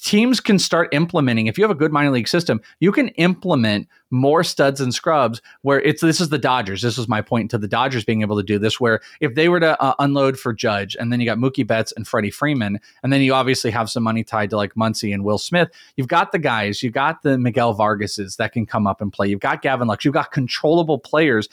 Teams 0.02 0.40
can 0.40 0.58
start 0.58 0.92
implementing. 0.92 1.46
If 1.46 1.56
you 1.56 1.62
have 1.62 1.70
a 1.70 1.76
good 1.76 1.92
minor 1.92 2.10
league 2.10 2.26
system, 2.26 2.60
you 2.80 2.90
can 2.90 3.08
implement 3.10 3.88
more 4.10 4.42
studs 4.42 4.80
and 4.80 4.92
scrubs. 4.92 5.40
Where 5.62 5.80
it's 5.80 6.00
this 6.00 6.20
is 6.20 6.28
the 6.28 6.38
Dodgers. 6.38 6.82
This 6.82 6.98
was 6.98 7.06
my 7.06 7.22
point 7.22 7.52
to 7.52 7.58
the 7.58 7.68
Dodgers 7.68 8.04
being 8.04 8.20
able 8.20 8.36
to 8.36 8.42
do 8.42 8.58
this. 8.58 8.80
Where 8.80 9.00
if 9.20 9.36
they 9.36 9.48
were 9.48 9.60
to 9.60 9.80
uh, 9.80 9.94
unload 10.00 10.38
for 10.38 10.52
Judge, 10.52 10.96
and 10.98 11.12
then 11.12 11.20
you 11.20 11.26
got 11.26 11.38
Mookie 11.38 11.66
Betts 11.66 11.92
and 11.92 12.06
Freddie 12.06 12.32
Freeman, 12.32 12.80
and 13.04 13.12
then 13.12 13.20
you 13.20 13.32
obviously 13.32 13.70
have 13.70 13.88
some 13.90 14.02
money 14.02 14.24
tied 14.24 14.50
to 14.50 14.56
like 14.56 14.74
Muncy 14.74 15.14
and 15.14 15.24
Will 15.24 15.38
Smith. 15.38 15.70
You've 15.96 16.08
got 16.08 16.32
the 16.32 16.40
guys. 16.40 16.82
You've 16.82 16.92
got 16.92 17.22
the 17.22 17.38
Miguel 17.38 17.72
Vargases 17.72 18.36
that 18.36 18.52
can 18.52 18.66
come 18.66 18.88
up 18.88 19.00
and 19.00 19.12
play. 19.12 19.28
You've 19.28 19.40
got 19.40 19.62
Gavin 19.62 19.86
Lux. 19.86 20.04
You've 20.04 20.14
got 20.14 20.32
controllable 20.32 20.98
players 20.98 21.48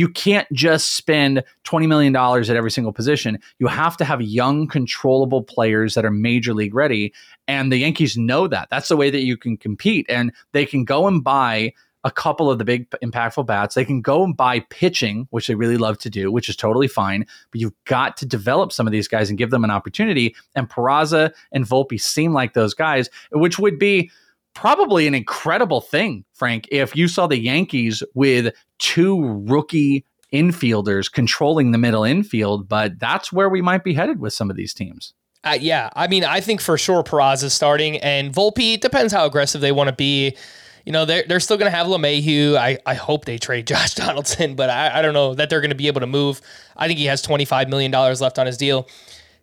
you 0.00 0.08
can't 0.08 0.50
just 0.50 0.96
spend 0.96 1.44
$20 1.64 1.86
million 1.86 2.16
at 2.16 2.56
every 2.56 2.70
single 2.70 2.90
position. 2.90 3.38
You 3.58 3.66
have 3.66 3.98
to 3.98 4.04
have 4.06 4.22
young, 4.22 4.66
controllable 4.66 5.42
players 5.42 5.94
that 5.94 6.06
are 6.06 6.10
major 6.10 6.54
league 6.54 6.74
ready. 6.74 7.12
And 7.46 7.70
the 7.70 7.76
Yankees 7.76 8.16
know 8.16 8.48
that. 8.48 8.68
That's 8.70 8.88
the 8.88 8.96
way 8.96 9.10
that 9.10 9.24
you 9.24 9.36
can 9.36 9.58
compete. 9.58 10.06
And 10.08 10.32
they 10.52 10.64
can 10.64 10.86
go 10.86 11.06
and 11.06 11.22
buy 11.22 11.74
a 12.02 12.10
couple 12.10 12.50
of 12.50 12.56
the 12.56 12.64
big 12.64 12.88
impactful 13.04 13.46
bats. 13.46 13.74
They 13.74 13.84
can 13.84 14.00
go 14.00 14.24
and 14.24 14.34
buy 14.34 14.60
pitching, 14.70 15.28
which 15.32 15.48
they 15.48 15.54
really 15.54 15.76
love 15.76 15.98
to 15.98 16.08
do, 16.08 16.32
which 16.32 16.48
is 16.48 16.56
totally 16.56 16.88
fine. 16.88 17.26
But 17.50 17.60
you've 17.60 17.84
got 17.84 18.16
to 18.16 18.26
develop 18.26 18.72
some 18.72 18.86
of 18.86 18.92
these 18.92 19.06
guys 19.06 19.28
and 19.28 19.36
give 19.36 19.50
them 19.50 19.64
an 19.64 19.70
opportunity. 19.70 20.34
And 20.54 20.66
Peraza 20.66 21.30
and 21.52 21.66
Volpe 21.66 22.00
seem 22.00 22.32
like 22.32 22.54
those 22.54 22.72
guys, 22.72 23.10
which 23.32 23.58
would 23.58 23.78
be 23.78 24.10
probably 24.54 25.06
an 25.06 25.14
incredible 25.14 25.80
thing, 25.80 26.24
Frank, 26.34 26.68
if 26.70 26.96
you 26.96 27.08
saw 27.08 27.26
the 27.26 27.38
Yankees 27.38 28.02
with 28.14 28.54
two 28.78 29.42
rookie 29.46 30.04
infielders 30.32 31.10
controlling 31.10 31.72
the 31.72 31.78
middle 31.78 32.04
infield, 32.04 32.68
but 32.68 32.98
that's 32.98 33.32
where 33.32 33.48
we 33.48 33.62
might 33.62 33.84
be 33.84 33.94
headed 33.94 34.20
with 34.20 34.32
some 34.32 34.50
of 34.50 34.56
these 34.56 34.74
teams. 34.74 35.12
Uh, 35.42 35.56
yeah, 35.58 35.88
I 35.96 36.06
mean, 36.06 36.24
I 36.24 36.40
think 36.40 36.60
for 36.60 36.76
sure 36.76 37.02
Peraza 37.02 37.44
is 37.44 37.54
starting, 37.54 37.96
and 37.98 38.32
Volpe 38.32 38.78
depends 38.78 39.12
how 39.12 39.24
aggressive 39.24 39.60
they 39.60 39.72
want 39.72 39.88
to 39.88 39.96
be. 39.96 40.36
You 40.84 40.92
know, 40.92 41.04
they're, 41.04 41.24
they're 41.26 41.40
still 41.40 41.56
going 41.56 41.70
to 41.70 41.76
have 41.76 41.86
LeMahieu. 41.86 42.56
I, 42.56 42.78
I 42.84 42.94
hope 42.94 43.24
they 43.24 43.38
trade 43.38 43.66
Josh 43.66 43.94
Donaldson, 43.94 44.54
but 44.54 44.70
I, 44.70 44.98
I 44.98 45.02
don't 45.02 45.14
know 45.14 45.34
that 45.34 45.48
they're 45.48 45.60
going 45.60 45.70
to 45.70 45.76
be 45.76 45.86
able 45.86 46.00
to 46.00 46.06
move. 46.06 46.40
I 46.76 46.86
think 46.86 46.98
he 46.98 47.06
has 47.06 47.22
$25 47.22 47.68
million 47.68 47.90
left 47.90 48.38
on 48.38 48.46
his 48.46 48.56
deal. 48.56 48.88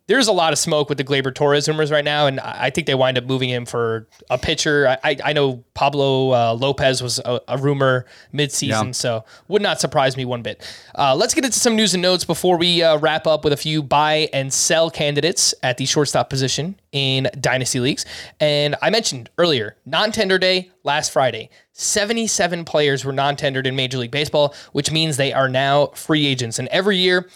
There's 0.08 0.26
a 0.26 0.32
lot 0.32 0.52
of 0.52 0.58
smoke 0.58 0.88
with 0.88 0.98
the 0.98 1.04
Gleyber 1.04 1.34
Torres 1.34 1.68
rumors 1.68 1.90
right 1.90 2.04
now, 2.04 2.26
and 2.26 2.40
I 2.40 2.70
think 2.70 2.86
they 2.86 2.94
wind 2.94 3.18
up 3.18 3.24
moving 3.24 3.50
him 3.50 3.66
for 3.66 4.08
a 4.30 4.38
pitcher. 4.38 4.88
I, 4.88 5.10
I, 5.10 5.16
I 5.26 5.32
know 5.34 5.62
Pablo 5.74 6.32
uh, 6.32 6.54
Lopez 6.54 7.02
was 7.02 7.18
a, 7.24 7.40
a 7.46 7.58
rumor 7.58 8.06
midseason, 8.34 8.86
Yeah. 8.86 8.90
so 8.92 9.24
would 9.48 9.60
not 9.62 9.80
surprise 9.80 10.16
me 10.16 10.24
one 10.24 10.40
bit. 10.42 10.66
Uh, 10.98 11.14
let's 11.14 11.34
get 11.34 11.44
into 11.44 11.58
some 11.58 11.76
news 11.76 11.92
and 11.92 12.00
notes 12.02 12.24
before 12.24 12.56
we 12.56 12.82
uh, 12.82 12.96
wrap 12.98 13.26
up 13.26 13.44
with 13.44 13.52
a 13.52 13.56
few 13.56 13.82
buy 13.82 14.30
and 14.32 14.50
sell 14.52 14.90
candidates 14.90 15.54
at 15.62 15.76
the 15.76 15.84
shortstop 15.84 16.30
position 16.30 16.80
in 16.90 17.28
dynasty 17.38 17.78
leagues. 17.78 18.06
And 18.40 18.76
I 18.80 18.88
mentioned 18.88 19.28
earlier, 19.36 19.76
non-tender 19.84 20.38
day 20.38 20.70
last 20.84 21.12
Friday. 21.12 21.50
77 21.74 22.64
players 22.64 23.04
were 23.04 23.12
non-tendered 23.12 23.66
in 23.66 23.76
Major 23.76 23.98
League 23.98 24.10
Baseball, 24.10 24.54
which 24.72 24.90
means 24.90 25.16
they 25.16 25.32
are 25.32 25.48
now 25.48 25.88
free 25.88 26.26
agents. 26.26 26.58
And 26.58 26.66
every 26.68 26.96
year 26.96 27.28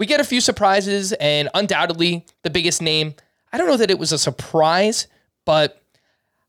we 0.00 0.06
get 0.06 0.18
a 0.18 0.24
few 0.24 0.40
surprises, 0.40 1.12
and 1.12 1.50
undoubtedly 1.52 2.24
the 2.42 2.48
biggest 2.48 2.80
name. 2.80 3.14
I 3.52 3.58
don't 3.58 3.68
know 3.68 3.76
that 3.76 3.90
it 3.90 3.98
was 3.98 4.12
a 4.12 4.18
surprise, 4.18 5.06
but 5.44 5.82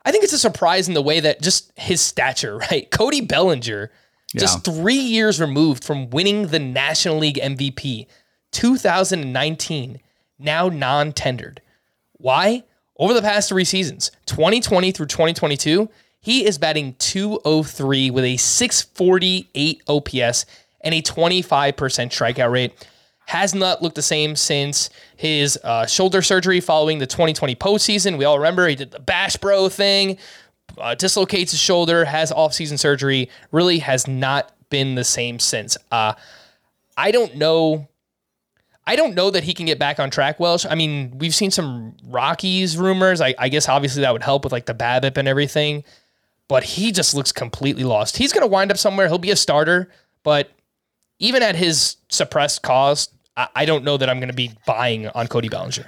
I 0.06 0.12
think 0.14 0.24
it's 0.24 0.32
a 0.32 0.40
surprise 0.40 0.88
in 0.88 0.94
the 0.94 1.02
way 1.02 1.20
that 1.20 1.42
just 1.42 1.70
his 1.78 2.00
stature, 2.00 2.58
right? 2.72 2.90
Cody 2.90 3.20
Bellinger, 3.20 3.92
just 4.34 4.64
three 4.64 4.96
years 4.96 5.42
removed 5.42 5.84
from 5.84 6.10
winning 6.12 6.48
the 6.48 6.60
National 6.60 7.18
League 7.18 7.42
MVP, 7.44 8.08
2019, 8.54 10.00
now 10.40 10.70
non 10.70 11.12
tendered. 11.12 11.62
Why? 12.14 12.64
Over 12.98 13.14
the 13.14 13.22
past 13.22 13.50
three 13.50 13.66
seasons, 13.66 14.12
2020 14.28 14.94
through 14.94 15.08
2022, 15.08 15.90
he 16.22 16.46
is 16.46 16.58
batting 16.58 16.96
203 17.00 18.12
with 18.12 18.24
a 18.24 18.38
648 18.38 19.82
OPS 19.90 20.46
and 20.80 20.96
a 20.96 21.02
25% 21.02 21.74
strikeout 21.76 22.52
rate. 22.52 22.88
Has 23.26 23.56
not 23.56 23.82
looked 23.82 23.96
the 23.96 24.02
same 24.02 24.36
since 24.36 24.90
his 25.16 25.58
uh, 25.64 25.86
shoulder 25.86 26.22
surgery 26.22 26.60
following 26.60 27.00
the 27.00 27.08
2020 27.08 27.56
postseason. 27.56 28.18
We 28.18 28.26
all 28.26 28.38
remember 28.38 28.68
he 28.68 28.76
did 28.76 28.92
the 28.92 29.00
Bash 29.00 29.38
Bro 29.38 29.70
thing, 29.70 30.18
uh, 30.78 30.96
dislocates 30.96 31.52
his 31.52 31.60
shoulder, 31.60 32.06
has 32.06 32.32
offseason 32.32 32.78
surgery, 32.78 33.30
really 33.52 33.80
has 33.80 34.08
not 34.08 34.52
been 34.70 34.96
the 34.96 35.04
same 35.04 35.40
since. 35.40 35.78
Uh, 35.92 36.14
I 36.98 37.12
don't 37.12 37.36
know. 37.36 37.88
I 38.86 38.96
don't 38.96 39.14
know 39.14 39.30
that 39.30 39.44
he 39.44 39.54
can 39.54 39.66
get 39.66 39.78
back 39.78 40.00
on 40.00 40.10
track, 40.10 40.40
Welsh. 40.40 40.66
I 40.70 40.76
mean, 40.76 41.18
we've 41.20 41.36
seen 41.36 41.52
some 41.52 41.96
Rockies 42.04 42.78
rumors. 42.78 43.22
I, 43.22 43.36
I 43.38 43.48
guess 43.48 43.70
obviously 43.70 44.02
that 44.02 44.12
would 44.12 44.24
help 44.24 44.44
with 44.44 44.52
like 44.52 44.66
the 44.66 44.74
BABIP 44.74 45.18
and 45.18 45.28
everything, 45.28 45.84
but 46.48 46.64
he 46.64 46.92
just 46.92 47.14
looks 47.14 47.32
completely 47.32 47.84
lost. 47.84 48.18
He's 48.18 48.34
going 48.34 48.42
to 48.42 48.48
wind 48.48 48.72
up 48.72 48.78
somewhere. 48.78 49.08
He'll 49.08 49.20
be 49.20 49.32
a 49.32 49.36
starter, 49.36 49.90
but 50.24 50.52
even 51.22 51.44
at 51.44 51.56
his 51.56 51.96
suppressed 52.10 52.64
cost, 52.64 53.14
I, 53.38 53.48
I 53.56 53.66
don't 53.66 53.86
know 53.86 53.96
that 53.96 54.10
I'm 54.10 54.18
going 54.18 54.30
to 54.30 54.36
be 54.36 54.52
buying 54.66 55.08
on 55.10 55.28
Cody 55.28 55.48
Bellinger. 55.48 55.88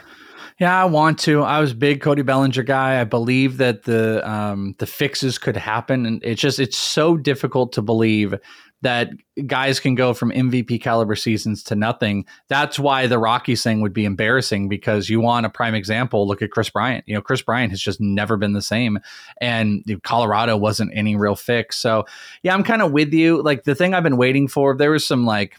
Yeah, 0.60 0.80
I 0.80 0.86
want 0.86 1.20
to. 1.20 1.42
I 1.42 1.60
was 1.60 1.74
big 1.74 2.00
Cody 2.00 2.22
Bellinger 2.22 2.64
guy. 2.64 3.02
I 3.02 3.04
believe 3.04 3.58
that 3.58 3.84
the 3.84 4.28
um, 4.30 4.76
the 4.78 4.86
fixes 4.86 5.40
could 5.40 5.58
happen, 5.58 6.06
and 6.06 6.24
it's 6.24 6.40
just 6.40 6.60
it's 6.60 6.78
so 6.78 7.18
difficult 7.18 7.74
to 7.74 7.82
believe 7.82 8.36
that 8.84 9.12
guys 9.48 9.80
can 9.80 9.96
go 9.96 10.14
from 10.14 10.32
MVP 10.32 10.82
caliber 10.82 11.16
seasons 11.16 11.64
to 11.64 11.76
nothing. 11.76 12.26
That's 12.50 12.78
why 12.78 13.08
the 13.08 13.18
Rockies 13.18 13.64
thing 13.64 13.80
would 13.80 13.94
be 13.94 14.04
embarrassing 14.04 14.68
because 14.68 15.10
you 15.10 15.22
want 15.22 15.46
a 15.46 15.50
prime 15.50 15.74
example. 15.74 16.28
Look 16.28 16.42
at 16.42 16.52
Kris 16.52 16.70
Bryant. 16.70 17.06
You 17.08 17.16
know, 17.16 17.22
Kris 17.22 17.42
Bryant 17.42 17.72
has 17.72 17.82
just 17.82 18.02
never 18.02 18.36
been 18.36 18.54
the 18.54 18.62
same, 18.62 19.00
and 19.40 19.84
Colorado 20.04 20.58
wasn't 20.58 20.92
any 20.94 21.16
real 21.16 21.36
fix. 21.36 21.78
So 21.78 22.06
yeah, 22.44 22.54
I'm 22.54 22.64
kind 22.64 22.82
of 22.82 22.92
with 22.92 23.14
you. 23.14 23.42
Like 23.42 23.64
the 23.64 23.74
thing 23.74 23.94
I've 23.94 24.04
been 24.04 24.18
waiting 24.18 24.48
for. 24.48 24.76
There 24.76 24.92
was 24.92 25.08
some 25.08 25.26
like 25.26 25.58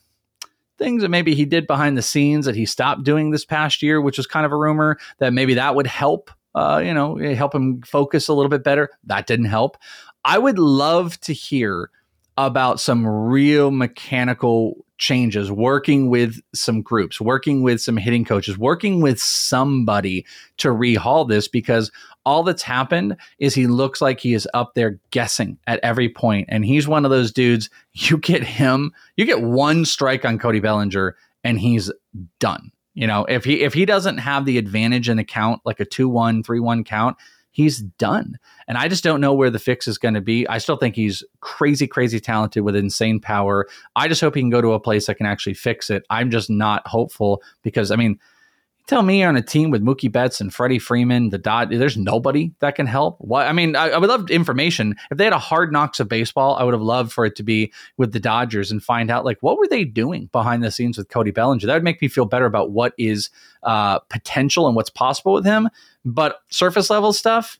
things 0.76 1.02
that 1.02 1.08
maybe 1.08 1.34
he 1.34 1.46
did 1.46 1.66
behind 1.66 1.96
the 1.96 2.02
scenes 2.02 2.44
that 2.44 2.56
he 2.56 2.66
stopped 2.66 3.04
doing 3.04 3.30
this 3.30 3.44
past 3.44 3.82
year, 3.82 4.00
which 4.00 4.18
was 4.18 4.26
kind 4.26 4.44
of 4.44 4.52
a 4.52 4.56
rumor 4.56 4.98
that 5.18 5.32
maybe 5.32 5.54
that 5.54 5.74
would 5.74 5.86
help, 5.86 6.30
uh, 6.54 6.82
you 6.84 6.92
know, 6.92 7.16
help 7.34 7.54
him 7.54 7.80
focus 7.82 8.28
a 8.28 8.34
little 8.34 8.50
bit 8.50 8.64
better. 8.64 8.90
That 9.04 9.26
didn't 9.26 9.46
help. 9.46 9.78
I 10.26 10.38
would 10.38 10.58
love 10.58 11.18
to 11.20 11.32
hear 11.32 11.90
about 12.36 12.80
some 12.80 13.06
real 13.06 13.70
mechanical 13.70 14.84
changes, 14.98 15.50
working 15.50 16.08
with 16.08 16.40
some 16.54 16.82
groups, 16.82 17.20
working 17.20 17.62
with 17.62 17.80
some 17.80 17.96
hitting 17.96 18.24
coaches, 18.24 18.56
working 18.56 19.00
with 19.00 19.20
somebody 19.20 20.24
to 20.56 20.68
rehaul 20.68 21.28
this 21.28 21.48
because 21.48 21.90
all 22.24 22.42
that's 22.42 22.62
happened 22.62 23.16
is 23.38 23.54
he 23.54 23.66
looks 23.66 24.00
like 24.00 24.20
he 24.20 24.34
is 24.34 24.48
up 24.54 24.74
there 24.74 24.98
guessing 25.10 25.58
at 25.66 25.80
every 25.82 26.08
point. 26.08 26.46
And 26.48 26.64
he's 26.64 26.88
one 26.88 27.04
of 27.04 27.10
those 27.10 27.32
dudes, 27.32 27.70
you 27.92 28.18
get 28.18 28.42
him, 28.42 28.92
you 29.16 29.24
get 29.24 29.42
one 29.42 29.84
strike 29.84 30.24
on 30.24 30.38
Cody 30.38 30.60
Bellinger 30.60 31.16
and 31.42 31.58
he's 31.60 31.92
done. 32.38 32.70
You 32.94 33.08
know, 33.08 33.24
if 33.24 33.44
he 33.44 33.62
if 33.62 33.74
he 33.74 33.84
doesn't 33.84 34.18
have 34.18 34.44
the 34.44 34.56
advantage 34.56 35.08
in 35.08 35.16
the 35.16 35.24
count, 35.24 35.60
like 35.64 35.80
a 35.80 35.84
2-1, 35.84 36.44
3-1 36.44 36.86
count, 36.86 37.16
he's 37.54 37.78
done. 37.78 38.36
And 38.66 38.76
I 38.76 38.88
just 38.88 39.04
don't 39.04 39.20
know 39.20 39.32
where 39.32 39.48
the 39.48 39.60
fix 39.60 39.86
is 39.86 39.96
going 39.96 40.14
to 40.14 40.20
be. 40.20 40.46
I 40.48 40.58
still 40.58 40.76
think 40.76 40.96
he's 40.96 41.22
crazy, 41.40 41.86
crazy 41.86 42.18
talented 42.18 42.64
with 42.64 42.74
insane 42.74 43.20
power. 43.20 43.68
I 43.94 44.08
just 44.08 44.20
hope 44.20 44.34
he 44.34 44.42
can 44.42 44.50
go 44.50 44.60
to 44.60 44.72
a 44.72 44.80
place 44.80 45.06
that 45.06 45.14
can 45.14 45.26
actually 45.26 45.54
fix 45.54 45.88
it. 45.88 46.04
I'm 46.10 46.32
just 46.32 46.50
not 46.50 46.86
hopeful 46.86 47.42
because, 47.62 47.92
I 47.92 47.96
mean, 47.96 48.18
tell 48.86 49.02
me 49.02 49.22
on 49.22 49.36
a 49.36 49.42
team 49.42 49.70
with 49.70 49.82
Mookie 49.82 50.10
Betts 50.10 50.40
and 50.40 50.52
Freddie 50.52 50.78
Freeman, 50.78 51.30
the 51.30 51.38
dot, 51.38 51.70
there's 51.70 51.96
nobody 51.96 52.52
that 52.60 52.74
can 52.74 52.86
help. 52.86 53.16
What 53.20 53.46
I 53.46 53.52
mean, 53.52 53.76
I, 53.76 53.90
I, 53.90 53.98
would 53.98 54.08
love 54.08 54.30
information. 54.30 54.94
If 55.10 55.18
they 55.18 55.24
had 55.24 55.32
a 55.32 55.38
hard 55.38 55.72
knocks 55.72 56.00
of 56.00 56.08
baseball, 56.08 56.56
I 56.56 56.64
would 56.64 56.74
have 56.74 56.82
loved 56.82 57.12
for 57.12 57.24
it 57.24 57.36
to 57.36 57.42
be 57.42 57.72
with 57.96 58.12
the 58.12 58.20
Dodgers 58.20 58.70
and 58.70 58.82
find 58.82 59.10
out 59.10 59.24
like 59.24 59.38
what 59.40 59.58
were 59.58 59.68
they 59.68 59.84
doing 59.84 60.28
behind 60.32 60.62
the 60.62 60.70
scenes 60.70 60.98
with 60.98 61.08
Cody 61.08 61.30
Bellinger. 61.30 61.66
That 61.66 61.74
would 61.74 61.84
make 61.84 62.02
me 62.02 62.08
feel 62.08 62.26
better 62.26 62.46
about 62.46 62.70
what 62.70 62.92
is 62.98 63.30
uh, 63.62 64.00
potential 64.00 64.66
and 64.66 64.76
what's 64.76 64.90
possible 64.90 65.32
with 65.32 65.44
him. 65.44 65.68
But 66.04 66.40
surface 66.50 66.90
level 66.90 67.12
stuff 67.12 67.58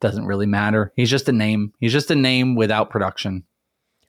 doesn't 0.00 0.26
really 0.26 0.46
matter. 0.46 0.92
He's 0.96 1.10
just 1.10 1.28
a 1.28 1.32
name. 1.32 1.72
He's 1.80 1.92
just 1.92 2.10
a 2.10 2.16
name 2.16 2.56
without 2.56 2.90
production. 2.90 3.44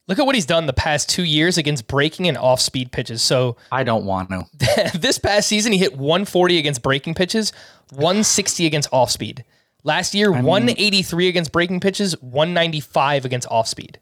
Look 0.07 0.19
at 0.19 0.25
what 0.25 0.35
he's 0.35 0.45
done 0.45 0.65
the 0.65 0.73
past 0.73 1.07
two 1.07 1.23
years 1.23 1.57
against 1.57 1.87
breaking 1.87 2.27
and 2.27 2.37
off 2.37 2.59
speed 2.59 2.91
pitches. 2.91 3.21
So 3.21 3.55
I 3.71 3.83
don't 3.83 4.03
want 4.05 4.29
to. 4.29 4.91
this 4.99 5.17
past 5.17 5.47
season, 5.47 5.71
he 5.71 5.77
hit 5.77 5.97
140 5.97 6.57
against 6.57 6.81
breaking 6.81 7.13
pitches, 7.13 7.53
160 7.91 8.65
against 8.65 8.89
off 8.91 9.11
speed. 9.11 9.45
Last 9.83 10.13
year, 10.13 10.31
I 10.31 10.37
mean, 10.37 10.45
183 10.45 11.27
against 11.27 11.51
breaking 11.51 11.79
pitches, 11.79 12.21
195 12.21 13.25
against 13.25 13.47
off 13.49 13.67
speed. 13.67 13.99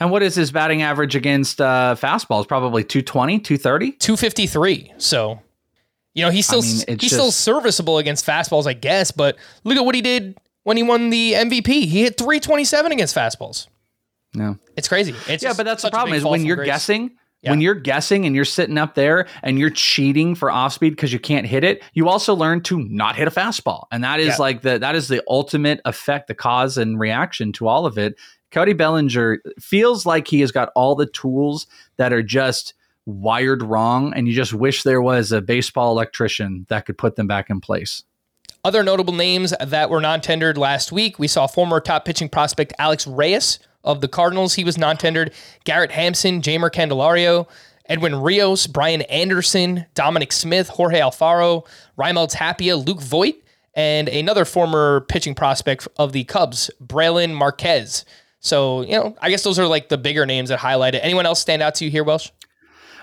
And 0.00 0.10
what 0.10 0.22
is 0.22 0.34
his 0.34 0.52
batting 0.52 0.82
average 0.82 1.16
against 1.16 1.60
uh, 1.60 1.96
fastballs? 1.98 2.46
Probably 2.46 2.84
220, 2.84 3.40
230? 3.40 3.92
253. 3.92 4.92
So, 4.98 5.40
you 6.14 6.24
know, 6.24 6.30
he's 6.30 6.46
still 6.46 6.60
I 6.60 6.62
mean, 6.62 6.84
he's 7.00 7.10
just, 7.10 7.14
still 7.14 7.32
serviceable 7.32 7.98
against 7.98 8.24
fastballs, 8.24 8.66
I 8.66 8.74
guess, 8.74 9.10
but 9.10 9.36
look 9.64 9.76
at 9.76 9.84
what 9.84 9.94
he 9.94 10.02
did 10.02 10.38
when 10.62 10.76
he 10.76 10.82
won 10.82 11.10
the 11.10 11.32
MVP. 11.32 11.66
He 11.66 12.02
hit 12.02 12.16
327 12.16 12.92
against 12.92 13.16
fastballs. 13.16 13.66
No, 14.34 14.56
it's 14.76 14.88
crazy. 14.88 15.14
It's 15.28 15.42
yeah, 15.42 15.54
but 15.56 15.64
that's 15.64 15.82
the 15.82 15.90
problem 15.90 16.16
is 16.16 16.24
when 16.24 16.44
you're 16.44 16.56
grace. 16.56 16.66
guessing. 16.66 17.16
Yeah. 17.42 17.50
When 17.50 17.60
you're 17.60 17.76
guessing 17.76 18.26
and 18.26 18.34
you're 18.34 18.44
sitting 18.44 18.76
up 18.78 18.96
there 18.96 19.28
and 19.44 19.60
you're 19.60 19.70
cheating 19.70 20.34
for 20.34 20.50
off 20.50 20.72
speed 20.72 20.90
because 20.90 21.12
you 21.12 21.20
can't 21.20 21.46
hit 21.46 21.62
it, 21.62 21.84
you 21.94 22.08
also 22.08 22.34
learn 22.34 22.64
to 22.64 22.80
not 22.80 23.14
hit 23.14 23.28
a 23.28 23.30
fastball, 23.30 23.84
and 23.92 24.02
that 24.02 24.18
is 24.18 24.26
yeah. 24.26 24.36
like 24.38 24.62
the 24.62 24.78
that 24.78 24.96
is 24.96 25.06
the 25.06 25.22
ultimate 25.28 25.80
effect, 25.84 26.26
the 26.26 26.34
cause 26.34 26.76
and 26.76 26.98
reaction 26.98 27.52
to 27.52 27.68
all 27.68 27.86
of 27.86 27.96
it. 27.96 28.16
Cody 28.50 28.72
Bellinger 28.72 29.40
feels 29.60 30.04
like 30.04 30.26
he 30.26 30.40
has 30.40 30.50
got 30.50 30.70
all 30.74 30.94
the 30.96 31.06
tools 31.06 31.66
that 31.96 32.12
are 32.12 32.22
just 32.22 32.74
wired 33.06 33.62
wrong, 33.62 34.12
and 34.14 34.26
you 34.26 34.34
just 34.34 34.52
wish 34.52 34.82
there 34.82 35.02
was 35.02 35.30
a 35.30 35.40
baseball 35.40 35.92
electrician 35.92 36.66
that 36.68 36.86
could 36.86 36.98
put 36.98 37.16
them 37.16 37.26
back 37.26 37.50
in 37.50 37.60
place. 37.60 38.02
Other 38.64 38.82
notable 38.82 39.14
names 39.14 39.54
that 39.60 39.90
were 39.90 40.00
non 40.00 40.20
tendered 40.20 40.58
last 40.58 40.90
week 40.90 41.18
we 41.18 41.28
saw 41.28 41.46
former 41.46 41.80
top 41.80 42.04
pitching 42.04 42.28
prospect 42.28 42.72
Alex 42.78 43.06
Reyes 43.06 43.60
of 43.84 44.00
the 44.00 44.08
Cardinals. 44.08 44.54
He 44.54 44.64
was 44.64 44.78
non 44.78 44.96
tendered. 44.96 45.32
Garrett 45.64 45.92
Hampson, 45.92 46.42
Jeimer 46.42 46.70
Candelario, 46.70 47.46
Edwin 47.86 48.16
Rios, 48.16 48.66
Brian 48.66 49.02
Anderson, 49.02 49.86
Dominic 49.94 50.32
Smith, 50.32 50.68
Jorge 50.68 51.00
Alfaro, 51.00 51.66
Raimel 51.98 52.28
Tapia, 52.30 52.76
Luke 52.76 53.00
Voit, 53.00 53.36
and 53.74 54.08
another 54.08 54.44
former 54.44 55.02
pitching 55.02 55.34
prospect 55.34 55.88
of 55.96 56.12
the 56.12 56.24
Cubs, 56.24 56.70
Brailyn 56.84 57.32
Marquez. 57.34 58.04
So, 58.40 58.82
you 58.82 58.92
know, 58.92 59.16
I 59.20 59.30
guess 59.30 59.42
those 59.42 59.58
are 59.58 59.66
like 59.66 59.88
the 59.88 59.98
bigger 59.98 60.26
names 60.26 60.50
that 60.50 60.58
highlight 60.58 60.94
it. 60.94 60.98
Anyone 60.98 61.26
else 61.26 61.40
stand 61.40 61.62
out 61.62 61.74
to 61.76 61.84
you 61.84 61.90
here, 61.90 62.04
Welsh? 62.04 62.30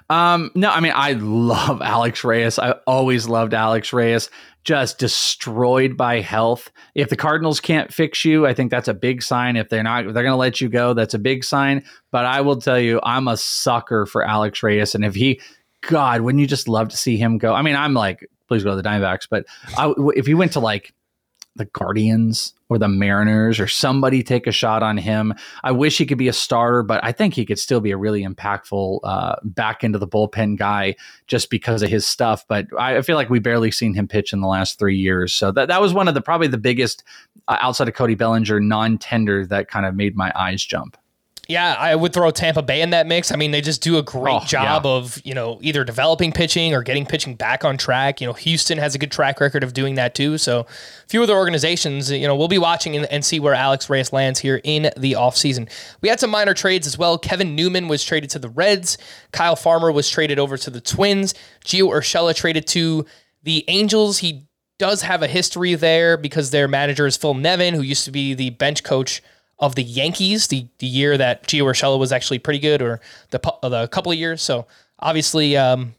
Um, 0.09 0.51
no, 0.55 0.69
I 0.69 0.79
mean, 0.79 0.93
I 0.95 1.13
love 1.13 1.81
Alex 1.83 2.23
Reyes. 2.23 2.59
I 2.59 2.71
always 2.85 3.27
loved 3.27 3.53
Alex 3.53 3.93
Reyes 3.93 4.29
just 4.63 4.97
destroyed 4.97 5.95
by 5.95 6.21
health. 6.21 6.71
If 6.95 7.09
the 7.09 7.15
Cardinals 7.15 7.59
can't 7.59 7.93
fix 7.93 8.25
you, 8.25 8.47
I 8.47 8.53
think 8.53 8.71
that's 8.71 8.87
a 8.87 8.93
big 8.93 9.21
sign. 9.21 9.55
If 9.55 9.69
they're 9.69 9.83
not, 9.83 10.07
if 10.07 10.13
they're 10.13 10.23
going 10.23 10.33
to 10.33 10.37
let 10.37 10.59
you 10.59 10.69
go, 10.69 10.93
that's 10.93 11.13
a 11.13 11.19
big 11.19 11.43
sign. 11.43 11.83
But 12.11 12.25
I 12.25 12.41
will 12.41 12.59
tell 12.59 12.79
you, 12.79 12.99
I'm 13.03 13.27
a 13.27 13.37
sucker 13.37 14.05
for 14.05 14.23
Alex 14.23 14.63
Reyes, 14.63 14.95
and 14.95 15.05
if 15.05 15.15
he, 15.15 15.39
God, 15.81 16.21
wouldn't 16.21 16.41
you 16.41 16.47
just 16.47 16.67
love 16.67 16.89
to 16.89 16.97
see 16.97 17.15
him 17.17 17.37
go? 17.37 17.53
I 17.53 17.61
mean, 17.61 17.75
I'm 17.75 17.93
like, 17.93 18.27
please 18.47 18.63
go 18.63 18.71
to 18.71 18.81
the 18.81 18.87
Diamondbacks, 18.87 19.27
but 19.29 19.45
I, 19.77 19.93
if 20.15 20.25
he 20.25 20.33
went 20.33 20.53
to 20.53 20.59
like 20.59 20.93
the 21.55 21.65
Guardians 21.65 22.53
or 22.67 22.77
the 22.77 22.87
Mariners 22.87 23.59
or 23.59 23.67
somebody 23.67 24.23
take 24.23 24.47
a 24.47 24.51
shot 24.51 24.83
on 24.83 24.97
him. 24.97 25.33
I 25.63 25.71
wish 25.71 25.97
he 25.97 26.05
could 26.05 26.17
be 26.17 26.27
a 26.27 26.33
starter, 26.33 26.83
but 26.83 27.03
I 27.03 27.11
think 27.11 27.33
he 27.33 27.45
could 27.45 27.59
still 27.59 27.79
be 27.79 27.91
a 27.91 27.97
really 27.97 28.25
impactful 28.25 28.99
uh, 29.03 29.35
back 29.43 29.83
into 29.83 29.97
the 29.97 30.07
bullpen 30.07 30.57
guy 30.57 30.95
just 31.27 31.49
because 31.49 31.81
of 31.81 31.89
his 31.89 32.05
stuff. 32.05 32.45
But 32.47 32.67
I 32.77 33.01
feel 33.01 33.15
like 33.15 33.29
we 33.29 33.39
barely 33.39 33.71
seen 33.71 33.93
him 33.93 34.07
pitch 34.07 34.33
in 34.33 34.41
the 34.41 34.47
last 34.47 34.79
three 34.79 34.97
years. 34.97 35.31
So 35.31 35.51
that, 35.51 35.67
that 35.67 35.81
was 35.81 35.93
one 35.93 36.07
of 36.07 36.13
the 36.13 36.21
probably 36.21 36.47
the 36.47 36.57
biggest 36.57 37.03
uh, 37.47 37.57
outside 37.61 37.87
of 37.87 37.93
Cody 37.93 38.15
Bellinger 38.15 38.59
non 38.59 38.97
tender 38.97 39.45
that 39.45 39.69
kind 39.69 39.85
of 39.85 39.95
made 39.95 40.15
my 40.15 40.31
eyes 40.35 40.63
jump. 40.63 40.97
Yeah, 41.47 41.75
I 41.77 41.95
would 41.95 42.11
throw 42.11 42.31
Tampa 42.31 42.63
Bay 42.63 42.81
in 42.81 42.89
that 42.89 43.05
mix. 43.05 43.31
I 43.31 43.35
mean, 43.35 43.51
they 43.51 43.61
just 43.61 43.81
do 43.81 43.97
a 43.97 44.03
great 44.03 44.41
oh, 44.41 44.45
job 44.45 44.85
yeah. 44.85 44.91
of, 44.91 45.21
you 45.23 45.33
know, 45.33 45.59
either 45.61 45.83
developing 45.83 46.31
pitching 46.31 46.73
or 46.73 46.81
getting 46.81 47.05
pitching 47.05 47.35
back 47.35 47.63
on 47.63 47.77
track. 47.77 48.19
You 48.19 48.27
know, 48.27 48.33
Houston 48.33 48.77
has 48.79 48.95
a 48.95 48.97
good 48.97 49.11
track 49.11 49.39
record 49.39 49.63
of 49.63 49.73
doing 49.73 49.95
that 49.95 50.15
too. 50.15 50.37
So, 50.39 50.61
a 50.61 51.07
few 51.07 51.21
other 51.21 51.35
organizations, 51.35 52.09
you 52.09 52.27
know, 52.27 52.35
we'll 52.35 52.47
be 52.47 52.57
watching 52.57 52.95
and, 52.95 53.05
and 53.07 53.23
see 53.23 53.39
where 53.39 53.53
Alex 53.53 53.89
Reyes 53.89 54.11
lands 54.11 54.39
here 54.39 54.59
in 54.63 54.91
the 54.97 55.13
offseason. 55.13 55.69
We 56.01 56.09
had 56.09 56.19
some 56.19 56.31
minor 56.31 56.55
trades 56.55 56.87
as 56.87 56.97
well. 56.97 57.17
Kevin 57.17 57.55
Newman 57.55 57.87
was 57.87 58.03
traded 58.03 58.31
to 58.31 58.39
the 58.39 58.49
Reds. 58.49 58.97
Kyle 59.31 59.55
Farmer 59.55 59.91
was 59.91 60.09
traded 60.09 60.39
over 60.39 60.57
to 60.57 60.69
the 60.71 60.81
Twins. 60.81 61.35
Gio 61.63 61.89
Urshela 61.89 62.35
traded 62.35 62.65
to 62.67 63.05
the 63.43 63.63
Angels. 63.67 64.17
He 64.17 64.47
does 64.79 65.03
have 65.03 65.21
a 65.21 65.27
history 65.27 65.75
there 65.75 66.17
because 66.17 66.49
their 66.49 66.67
manager 66.67 67.05
is 67.05 67.15
Phil 67.15 67.33
Nevin, 67.35 67.75
who 67.75 67.81
used 67.81 68.05
to 68.05 68.11
be 68.11 68.33
the 68.33 68.49
bench 68.49 68.83
coach 68.83 69.21
of 69.59 69.75
the 69.75 69.83
Yankees, 69.83 70.47
the, 70.47 70.67
the 70.79 70.87
year 70.87 71.17
that 71.17 71.43
Gio 71.47 71.63
Urshela 71.63 71.97
was 71.97 72.11
actually 72.11 72.39
pretty 72.39 72.59
good, 72.59 72.81
or 72.81 72.99
the 73.31 73.39
the 73.63 73.87
couple 73.87 74.11
of 74.11 74.17
years. 74.17 74.41
So 74.41 74.67
obviously, 74.99 75.55
um, 75.55 75.95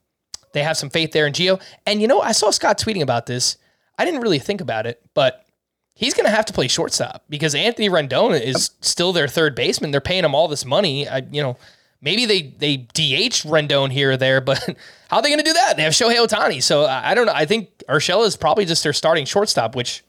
they 0.52 0.62
have 0.62 0.76
some 0.76 0.90
faith 0.90 1.12
there 1.12 1.26
in 1.26 1.32
Gio. 1.32 1.60
And 1.86 2.00
you 2.00 2.08
know, 2.08 2.20
I 2.20 2.32
saw 2.32 2.50
Scott 2.50 2.78
tweeting 2.78 3.02
about 3.02 3.26
this. 3.26 3.56
I 3.98 4.04
didn't 4.04 4.20
really 4.20 4.38
think 4.38 4.60
about 4.60 4.86
it, 4.86 5.02
but 5.14 5.46
he's 5.94 6.14
going 6.14 6.26
to 6.26 6.30
have 6.30 6.46
to 6.46 6.52
play 6.52 6.68
shortstop 6.68 7.24
because 7.28 7.54
Anthony 7.54 7.88
Rendon 7.88 8.40
is 8.40 8.70
still 8.80 9.12
their 9.12 9.28
third 9.28 9.54
baseman. 9.54 9.90
They're 9.90 10.00
paying 10.00 10.24
him 10.24 10.34
all 10.34 10.48
this 10.48 10.64
money. 10.64 11.08
I, 11.08 11.18
you 11.30 11.42
know, 11.42 11.56
maybe 12.00 12.26
they 12.26 12.42
they 12.42 12.76
DH 12.76 13.44
Rendon 13.44 13.90
here 13.90 14.12
or 14.12 14.16
there, 14.16 14.40
but 14.42 14.58
how 15.08 15.16
are 15.16 15.22
they 15.22 15.30
going 15.30 15.40
to 15.40 15.44
do 15.44 15.54
that? 15.54 15.76
They 15.76 15.82
have 15.82 15.92
Shohei 15.92 16.16
Ohtani, 16.16 16.62
so 16.62 16.84
I 16.86 17.14
don't 17.14 17.26
know. 17.26 17.34
I 17.34 17.46
think 17.46 17.70
Urshela 17.88 18.26
is 18.26 18.36
probably 18.36 18.64
just 18.64 18.82
their 18.82 18.92
starting 18.92 19.24
shortstop, 19.24 19.74
which 19.74 20.04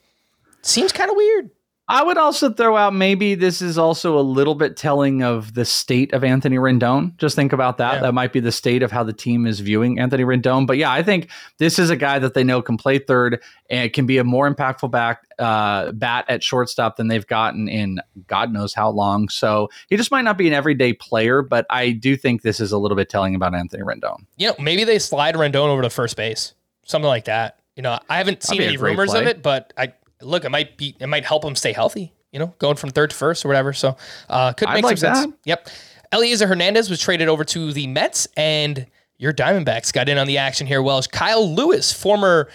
seems 0.61 0.91
kind 0.91 1.09
of 1.09 1.15
weird. 1.15 1.49
I 1.89 2.03
would 2.03 2.17
also 2.17 2.51
throw 2.51 2.75
out 2.75 2.93
maybe 2.93 3.33
this 3.33 3.61
is 3.61 3.77
also 3.77 4.19
a 4.19 4.21
little 4.21 4.55
bit 4.55 4.75
telling 4.75 5.23
of 5.23 5.53
the 5.53 5.63
state 5.63 6.13
of 6.13 6.21
Anthony 6.21 6.57
Rendon. 6.57 7.15
Just 7.17 7.35
think 7.35 7.53
about 7.53 7.77
that. 7.77 7.95
Yeah. 7.95 8.01
That 8.01 8.13
might 8.13 8.33
be 8.33 8.41
the 8.41 8.51
state 8.51 8.83
of 8.83 8.91
how 8.91 9.03
the 9.03 9.13
team 9.13 9.45
is 9.45 9.61
viewing 9.61 9.97
Anthony 9.97 10.23
Rendon. 10.23 10.67
But 10.67 10.77
yeah, 10.77 10.91
I 10.91 11.01
think 11.01 11.29
this 11.59 11.79
is 11.79 11.89
a 11.89 11.95
guy 11.95 12.19
that 12.19 12.33
they 12.33 12.43
know 12.43 12.61
can 12.61 12.75
play 12.75 12.99
third 12.99 13.41
and 13.69 13.91
can 13.93 14.05
be 14.05 14.17
a 14.17 14.25
more 14.25 14.53
impactful 14.53 14.91
back 14.91 15.23
uh, 15.39 15.93
bat 15.93 16.25
at 16.27 16.43
shortstop 16.43 16.97
than 16.97 17.07
they've 17.07 17.27
gotten 17.27 17.69
in 17.69 18.01
God 18.27 18.51
knows 18.51 18.73
how 18.73 18.89
long. 18.89 19.29
So 19.29 19.69
he 19.87 19.95
just 19.95 20.11
might 20.11 20.23
not 20.23 20.37
be 20.37 20.47
an 20.47 20.53
everyday 20.53 20.91
player, 20.91 21.41
but 21.41 21.65
I 21.69 21.91
do 21.91 22.17
think 22.17 22.41
this 22.41 22.59
is 22.59 22.73
a 22.73 22.77
little 22.77 22.97
bit 22.97 23.07
telling 23.09 23.33
about 23.33 23.55
Anthony 23.55 23.83
Rendon. 23.83 24.25
You 24.35 24.49
know, 24.49 24.55
maybe 24.59 24.83
they 24.83 24.99
slide 24.99 25.35
Rendon 25.35 25.67
over 25.67 25.81
to 25.83 25.89
first 25.89 26.17
base, 26.17 26.53
something 26.85 27.07
like 27.07 27.25
that. 27.25 27.59
You 27.77 27.83
know, 27.83 27.97
I 28.09 28.17
haven't 28.17 28.43
seen 28.43 28.61
any 28.61 28.75
rumors 28.75 29.11
play. 29.11 29.21
of 29.21 29.27
it, 29.27 29.41
but 29.41 29.71
I 29.77 29.93
look, 30.21 30.45
it 30.45 30.49
might 30.49 30.77
be 30.77 30.95
it 30.99 31.07
might 31.07 31.25
help 31.25 31.43
him 31.43 31.55
stay 31.55 31.73
healthy. 31.73 32.13
You 32.31 32.39
know, 32.39 32.53
going 32.59 32.75
from 32.75 32.89
third 32.89 33.11
to 33.11 33.15
first 33.15 33.45
or 33.45 33.47
whatever. 33.47 33.73
So 33.73 33.95
uh, 34.29 34.53
could 34.53 34.69
make 34.69 34.83
like 34.83 34.97
some 34.97 35.15
sense. 35.15 35.25
That. 35.27 35.39
Yep. 35.45 35.69
Elieser 36.13 36.47
Hernandez 36.47 36.89
was 36.89 37.01
traded 37.01 37.27
over 37.27 37.43
to 37.45 37.73
the 37.73 37.87
Mets, 37.87 38.27
and 38.37 38.85
your 39.17 39.33
Diamondbacks 39.33 39.91
got 39.91 40.09
in 40.09 40.17
on 40.17 40.27
the 40.27 40.37
action 40.37 40.67
here. 40.67 40.81
Well, 40.81 41.01
Kyle 41.03 41.53
Lewis, 41.53 41.91
former 41.91 42.49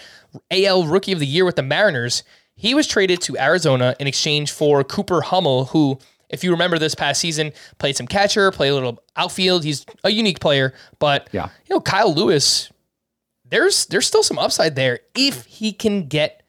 AL 0.51 0.85
Rookie 0.85 1.11
of 1.11 1.19
the 1.19 1.25
Year 1.25 1.45
with 1.45 1.55
the 1.55 1.63
Mariners, 1.63 2.23
he 2.55 2.73
was 2.73 2.87
traded 2.87 3.21
to 3.21 3.37
Arizona 3.37 3.95
in 3.99 4.07
exchange 4.07 4.51
for 4.51 4.83
Cooper 4.83 5.21
Hummel, 5.21 5.65
who, 5.65 5.99
if 6.29 6.43
you 6.43 6.51
remember 6.51 6.79
this 6.79 6.95
past 6.95 7.19
season, 7.19 7.51
played 7.77 7.95
some 7.95 8.07
catcher, 8.07 8.51
played 8.51 8.69
a 8.69 8.75
little 8.75 9.03
outfield. 9.15 9.63
He's 9.63 9.85
a 10.03 10.09
unique 10.09 10.39
player, 10.39 10.73
but 10.99 11.29
yeah. 11.31 11.49
you 11.67 11.75
know, 11.75 11.81
Kyle 11.81 12.13
Lewis, 12.13 12.71
there's 13.45 13.85
there's 13.87 14.07
still 14.07 14.23
some 14.23 14.39
upside 14.39 14.75
there 14.75 14.99
if 15.15 15.45
he 15.45 15.73
can 15.73 16.07
get 16.07 16.42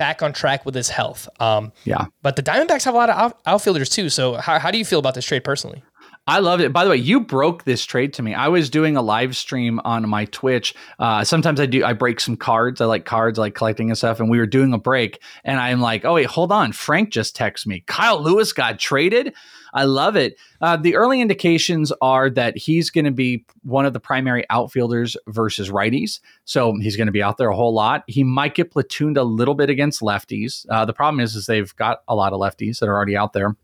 back 0.00 0.22
on 0.22 0.32
track 0.32 0.64
with 0.64 0.74
his 0.74 0.88
health. 0.88 1.28
Um, 1.40 1.72
yeah. 1.84 2.06
But 2.22 2.36
the 2.36 2.42
Diamondbacks 2.42 2.84
have 2.86 2.94
a 2.94 2.96
lot 2.96 3.10
of 3.10 3.16
out- 3.16 3.38
outfielders 3.44 3.90
too. 3.90 4.08
So 4.08 4.34
how, 4.36 4.58
how 4.58 4.70
do 4.70 4.78
you 4.78 4.84
feel 4.84 4.98
about 4.98 5.14
this 5.14 5.26
trade 5.26 5.44
personally? 5.44 5.84
I 6.26 6.38
love 6.38 6.60
it. 6.60 6.72
By 6.72 6.84
the 6.84 6.90
way, 6.90 6.96
you 6.96 7.20
broke 7.20 7.64
this 7.64 7.84
trade 7.84 8.14
to 8.14 8.22
me. 8.22 8.34
I 8.34 8.48
was 8.48 8.70
doing 8.70 8.96
a 8.96 9.02
live 9.02 9.36
stream 9.36 9.78
on 9.84 10.08
my 10.08 10.24
Twitch. 10.26 10.74
Uh, 10.98 11.22
sometimes 11.22 11.60
I 11.60 11.66
do. 11.66 11.84
I 11.84 11.92
break 11.92 12.18
some 12.20 12.36
cards. 12.36 12.80
I 12.80 12.86
like 12.86 13.04
cards, 13.04 13.38
I 13.38 13.42
like 13.42 13.54
collecting 13.54 13.90
and 13.90 13.98
stuff. 13.98 14.20
And 14.20 14.30
we 14.30 14.38
were 14.38 14.46
doing 14.46 14.72
a 14.72 14.78
break, 14.78 15.20
and 15.44 15.58
I'm 15.58 15.80
like, 15.80 16.04
"Oh 16.04 16.14
wait, 16.14 16.26
hold 16.26 16.52
on." 16.52 16.72
Frank 16.72 17.10
just 17.10 17.36
texted 17.36 17.66
me. 17.66 17.82
Kyle 17.86 18.22
Lewis 18.22 18.52
got 18.52 18.78
traded. 18.78 19.34
I 19.72 19.84
love 19.84 20.16
it. 20.16 20.38
Uh, 20.60 20.76
the 20.76 20.96
early 20.96 21.20
indications 21.20 21.92
are 22.00 22.30
that 22.30 22.56
he's 22.56 22.90
going 22.90 23.04
to 23.04 23.10
be 23.10 23.44
one 23.62 23.86
of 23.86 23.92
the 23.92 24.00
primary 24.00 24.44
outfielders 24.50 25.16
versus 25.28 25.70
righties. 25.70 26.20
So 26.44 26.74
he's 26.80 26.96
going 26.96 27.06
to 27.06 27.12
be 27.12 27.22
out 27.22 27.36
there 27.36 27.50
a 27.50 27.56
whole 27.56 27.74
lot. 27.74 28.04
He 28.06 28.24
might 28.24 28.54
get 28.54 28.72
platooned 28.72 29.16
a 29.16 29.22
little 29.22 29.54
bit 29.54 29.70
against 29.70 30.00
lefties. 30.00 30.66
Uh, 30.68 30.84
the 30.84 30.92
problem 30.92 31.20
is, 31.20 31.34
is 31.34 31.46
they've 31.46 31.74
got 31.76 32.02
a 32.08 32.14
lot 32.14 32.32
of 32.32 32.40
lefties 32.40 32.78
that 32.80 32.88
are 32.88 32.96
already 32.96 33.16
out 33.16 33.32
there 33.32 33.56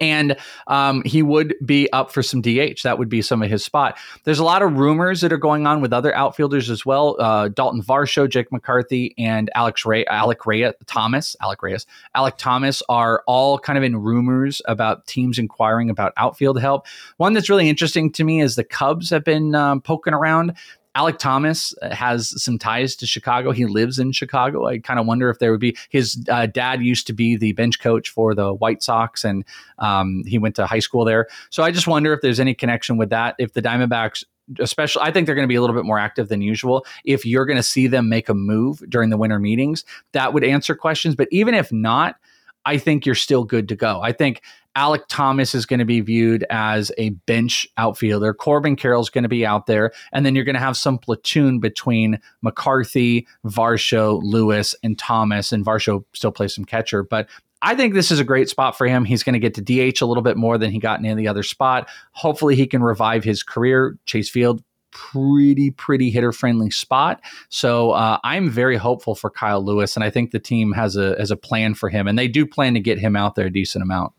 and 0.00 0.36
um, 0.66 1.02
he 1.04 1.22
would 1.22 1.54
be 1.64 1.90
up 1.92 2.12
for 2.12 2.22
some 2.22 2.40
DH. 2.40 2.82
That 2.82 2.98
would 2.98 3.08
be 3.08 3.22
some 3.22 3.42
of 3.42 3.50
his 3.50 3.64
spot. 3.64 3.98
There's 4.24 4.38
a 4.38 4.44
lot 4.44 4.62
of 4.62 4.74
rumors 4.74 5.20
that 5.20 5.32
are 5.32 5.38
going 5.38 5.66
on 5.66 5.80
with 5.80 5.92
other 5.92 6.14
outfielders 6.14 6.70
as 6.70 6.84
well. 6.84 7.16
Uh, 7.18 7.48
Dalton 7.48 7.82
Varsho, 7.82 8.28
Jake 8.28 8.50
McCarthy, 8.52 9.14
and 9.18 9.50
Alex 9.54 9.84
Ray, 9.84 10.04
Alec 10.06 10.46
Ray 10.46 10.72
Thomas, 10.86 11.36
Alec 11.40 11.62
Reyes, 11.62 11.86
Alek 12.16 12.36
Thomas 12.38 12.82
are 12.88 13.22
all 13.26 13.58
kind 13.58 13.78
of 13.78 13.84
in 13.84 13.96
rumors 13.96 14.60
about 14.66 15.06
teams 15.06 15.38
inquiring 15.38 15.90
about 15.90 16.12
outfield 16.16 16.60
help. 16.60 16.86
One 17.16 17.32
that's 17.32 17.48
really 17.48 17.68
interesting 17.68 18.12
to 18.12 18.24
me 18.24 18.40
is 18.40 18.56
the 18.56 18.64
Cubs 18.64 19.10
have 19.10 19.24
been 19.24 19.54
um, 19.54 19.80
poking 19.80 20.14
around. 20.14 20.56
Alek 20.96 21.18
Thomas 21.18 21.74
has 21.82 22.42
some 22.42 22.58
ties 22.58 22.96
to 22.96 23.06
Chicago. 23.06 23.52
He 23.52 23.66
lives 23.66 23.98
in 23.98 24.12
Chicago. 24.12 24.66
I 24.66 24.78
kind 24.78 24.98
of 24.98 25.06
wonder 25.06 25.30
if 25.30 25.38
there 25.38 25.50
would 25.50 25.60
be 25.60 25.76
his 25.90 26.24
uh, 26.30 26.46
dad 26.46 26.82
used 26.82 27.06
to 27.08 27.12
be 27.12 27.36
the 27.36 27.52
bench 27.52 27.80
coach 27.80 28.10
for 28.10 28.34
the 28.34 28.52
White 28.52 28.82
Sox, 28.82 29.24
and 29.24 29.44
um, 29.78 30.24
he 30.26 30.38
went 30.38 30.56
to 30.56 30.66
high 30.66 30.78
school 30.78 31.04
there. 31.04 31.28
So 31.50 31.62
I 31.62 31.70
just 31.70 31.86
wonder 31.86 32.12
if 32.12 32.20
there's 32.20 32.40
any 32.40 32.54
connection 32.54 32.96
with 32.96 33.10
that. 33.10 33.36
If 33.38 33.52
the 33.52 33.62
Diamondbacks 33.62 34.24
especially 34.60 35.02
I 35.02 35.10
think 35.10 35.26
they're 35.26 35.34
going 35.34 35.46
to 35.46 35.52
be 35.52 35.56
a 35.56 35.60
little 35.60 35.76
bit 35.76 35.84
more 35.84 35.98
active 35.98 36.28
than 36.28 36.40
usual. 36.40 36.86
If 37.04 37.26
you're 37.26 37.44
going 37.44 37.58
to 37.58 37.62
see 37.62 37.86
them 37.86 38.08
make 38.08 38.28
a 38.28 38.34
move 38.34 38.82
during 38.88 39.10
the 39.10 39.16
winter 39.16 39.38
meetings, 39.38 39.84
that 40.12 40.32
would 40.32 40.44
answer 40.44 40.74
questions. 40.74 41.14
But 41.14 41.28
even 41.30 41.54
if 41.54 41.70
not, 41.70 42.16
I 42.64 42.78
think 42.78 43.06
you're 43.06 43.14
still 43.14 43.44
good 43.44 43.68
to 43.68 43.76
go. 43.76 44.00
I 44.02 44.12
think 44.12 44.42
Alek 44.76 45.04
Thomas 45.08 45.54
is 45.54 45.66
going 45.66 45.80
to 45.80 45.84
be 45.84 46.00
viewed 46.00 46.44
as 46.50 46.92
a 46.98 47.10
bench 47.10 47.66
outfielder. 47.76 48.32
Corbin 48.32 48.76
Carroll's 48.76 49.10
going 49.10 49.22
to 49.22 49.28
be 49.28 49.44
out 49.44 49.66
there. 49.66 49.90
And 50.12 50.24
then 50.24 50.34
you're 50.34 50.44
going 50.44 50.54
to 50.54 50.60
have 50.60 50.76
some 50.76 50.98
platoon 50.98 51.58
between 51.58 52.20
McCarthy, 52.42 53.26
Varsho, 53.44 54.20
Lewis, 54.22 54.76
and 54.84 54.96
Thomas. 54.96 55.50
And 55.50 55.64
Varsho 55.64 56.04
still 56.12 56.30
plays 56.30 56.54
some 56.54 56.64
catcher. 56.64 57.02
But 57.02 57.28
I 57.60 57.74
think 57.74 57.94
this 57.94 58.12
is 58.12 58.20
a 58.20 58.24
great 58.24 58.48
spot 58.48 58.78
for 58.78 58.86
him. 58.86 59.04
He's 59.04 59.24
going 59.24 59.32
to 59.32 59.40
get 59.40 59.54
to 59.54 59.62
DH 59.62 60.00
a 60.00 60.06
little 60.06 60.22
bit 60.22 60.36
more 60.36 60.58
than 60.58 60.70
he 60.70 60.78
got 60.78 61.00
in 61.00 61.06
any 61.06 61.26
other 61.26 61.42
spot. 61.42 61.88
Hopefully, 62.12 62.54
he 62.54 62.66
can 62.66 62.82
revive 62.82 63.24
his 63.24 63.42
career. 63.42 63.98
Chase 64.06 64.30
Field, 64.30 64.62
pretty, 64.90 65.70
pretty 65.70 66.10
hitter 66.10 66.32
friendly 66.32 66.70
spot. 66.70 67.20
So 67.48 67.92
uh, 67.92 68.18
I'm 68.24 68.50
very 68.50 68.76
hopeful 68.76 69.14
for 69.14 69.30
Kyle 69.30 69.64
Lewis, 69.64 69.96
and 69.96 70.04
I 70.04 70.10
think 70.10 70.30
the 70.30 70.38
team 70.38 70.72
has 70.72 70.96
a 70.96 71.16
has 71.18 71.30
a 71.30 71.36
plan 71.36 71.74
for 71.74 71.88
him, 71.88 72.06
and 72.06 72.18
they 72.18 72.28
do 72.28 72.46
plan 72.46 72.74
to 72.74 72.80
get 72.80 72.98
him 72.98 73.16
out 73.16 73.34
there 73.34 73.46
a 73.46 73.50
decent 73.50 73.82
amount 73.82 74.12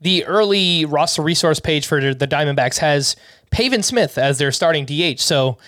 the 0.00 0.24
early 0.26 0.84
roster 0.84 1.22
resource 1.22 1.58
page 1.58 1.86
for 1.86 2.14
the 2.14 2.28
Diamondbacks 2.28 2.78
has 2.78 3.16
Pavin 3.50 3.82
Smith 3.82 4.16
as 4.16 4.38
their 4.38 4.52
starting 4.52 4.86
DH. 4.86 5.20
So 5.20 5.58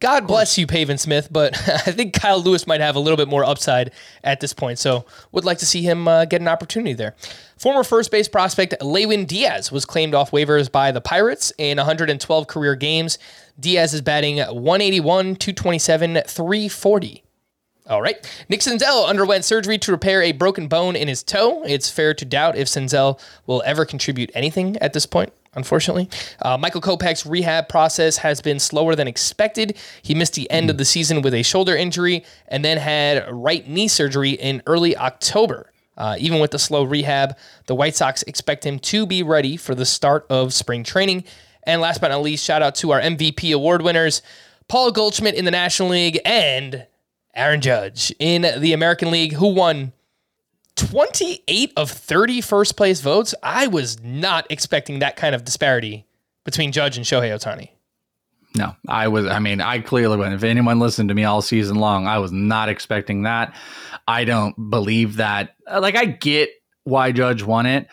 God 0.00 0.26
bless 0.26 0.56
you, 0.56 0.66
Pavin 0.66 0.96
Smith, 0.96 1.28
but 1.30 1.54
I 1.68 1.92
think 1.92 2.14
Kyle 2.14 2.40
Lewis 2.42 2.66
might 2.66 2.80
have 2.80 2.96
a 2.96 3.00
little 3.00 3.18
bit 3.18 3.28
more 3.28 3.44
upside 3.44 3.92
at 4.24 4.40
this 4.40 4.54
point. 4.54 4.78
So 4.78 5.04
would 5.30 5.44
like 5.44 5.58
to 5.58 5.66
see 5.66 5.82
him 5.82 6.08
uh, 6.08 6.24
get 6.24 6.40
an 6.40 6.48
opportunity 6.48 6.94
there. 6.94 7.14
Former 7.58 7.84
first 7.84 8.10
base 8.10 8.26
prospect 8.26 8.74
Lewin 8.80 9.26
Diaz 9.26 9.70
was 9.70 9.84
claimed 9.84 10.14
off 10.14 10.30
waivers 10.30 10.72
by 10.72 10.90
the 10.90 11.02
Pirates 11.02 11.52
in 11.58 11.76
112 11.76 12.46
career 12.46 12.74
games. 12.74 13.18
Diaz 13.60 13.92
is 13.92 14.00
batting 14.00 14.38
181, 14.38 15.36
227, 15.36 16.14
340. 16.26 17.22
All 17.90 18.00
right. 18.00 18.44
Nick 18.48 18.60
Senzel 18.60 19.06
underwent 19.06 19.44
surgery 19.44 19.76
to 19.78 19.92
repair 19.92 20.22
a 20.22 20.32
broken 20.32 20.68
bone 20.68 20.96
in 20.96 21.08
his 21.08 21.22
toe. 21.22 21.62
It's 21.64 21.90
fair 21.90 22.14
to 22.14 22.24
doubt 22.24 22.56
if 22.56 22.68
Senzel 22.68 23.20
will 23.46 23.62
ever 23.66 23.84
contribute 23.84 24.30
anything 24.32 24.76
at 24.78 24.92
this 24.92 25.04
point, 25.06 25.32
unfortunately. 25.54 26.08
Uh, 26.42 26.56
Michael 26.56 26.80
Kopech's 26.80 27.26
rehab 27.26 27.68
process 27.68 28.18
has 28.18 28.40
been 28.40 28.58
slower 28.58 28.94
than 28.94 29.08
expected. 29.08 29.76
He 30.02 30.14
missed 30.14 30.34
the 30.34 30.50
end 30.50 30.70
of 30.70 30.78
the 30.78 30.84
season 30.84 31.22
with 31.22 31.34
a 31.34 31.42
shoulder 31.42 31.76
injury 31.76 32.24
and 32.48 32.64
then 32.64 32.78
had 32.78 33.26
right 33.30 33.66
knee 33.68 33.88
surgery 33.88 34.30
in 34.30 34.62
early 34.66 34.96
October. 34.96 35.72
Uh, 35.96 36.16
even 36.18 36.40
with 36.40 36.50
the 36.50 36.58
slow 36.58 36.82
rehab, 36.82 37.36
the 37.66 37.74
White 37.74 37.94
Sox 37.94 38.22
expect 38.22 38.64
him 38.64 38.78
to 38.78 39.06
be 39.06 39.22
ready 39.22 39.56
for 39.56 39.74
the 39.74 39.84
start 39.84 40.24
of 40.30 40.54
spring 40.54 40.82
training. 40.82 41.24
And 41.64 41.80
last 41.80 42.00
but 42.00 42.08
not 42.08 42.22
least, 42.22 42.44
shout 42.44 42.62
out 42.62 42.74
to 42.76 42.92
our 42.92 43.00
MVP 43.00 43.52
award 43.54 43.82
winners, 43.82 44.22
Paul 44.66 44.92
Goldschmidt 44.92 45.34
in 45.34 45.44
the 45.44 45.50
National 45.50 45.90
League 45.90 46.18
and 46.24 46.86
Aaron 47.34 47.60
Judge 47.60 48.14
in 48.18 48.46
the 48.60 48.72
American 48.72 49.10
League, 49.10 49.34
who 49.34 49.48
won 49.48 49.92
28 50.76 51.72
of 51.76 51.90
30 51.90 52.40
first 52.40 52.76
place 52.76 53.00
votes. 53.00 53.34
I 53.42 53.66
was 53.66 54.00
not 54.02 54.46
expecting 54.50 55.00
that 55.00 55.16
kind 55.16 55.34
of 55.34 55.44
disparity 55.44 56.06
between 56.44 56.72
Judge 56.72 56.96
and 56.96 57.04
Shohei 57.04 57.30
Ohtani. 57.30 57.70
No, 58.56 58.74
I 58.88 59.08
was. 59.08 59.26
I 59.26 59.38
mean, 59.38 59.60
I 59.60 59.78
clearly 59.78 60.16
went. 60.16 60.34
If 60.34 60.42
anyone 60.42 60.80
listened 60.80 61.08
to 61.10 61.14
me 61.14 61.24
all 61.24 61.40
season 61.40 61.76
long, 61.76 62.06
I 62.08 62.18
was 62.18 62.32
not 62.32 62.68
expecting 62.68 63.22
that. 63.22 63.54
I 64.08 64.24
don't 64.24 64.70
believe 64.70 65.16
that. 65.16 65.54
Uh, 65.70 65.80
like, 65.80 65.94
I 65.94 66.06
get 66.06 66.50
why 66.84 67.12
Judge 67.12 67.42
won 67.42 67.66
it. 67.66 67.86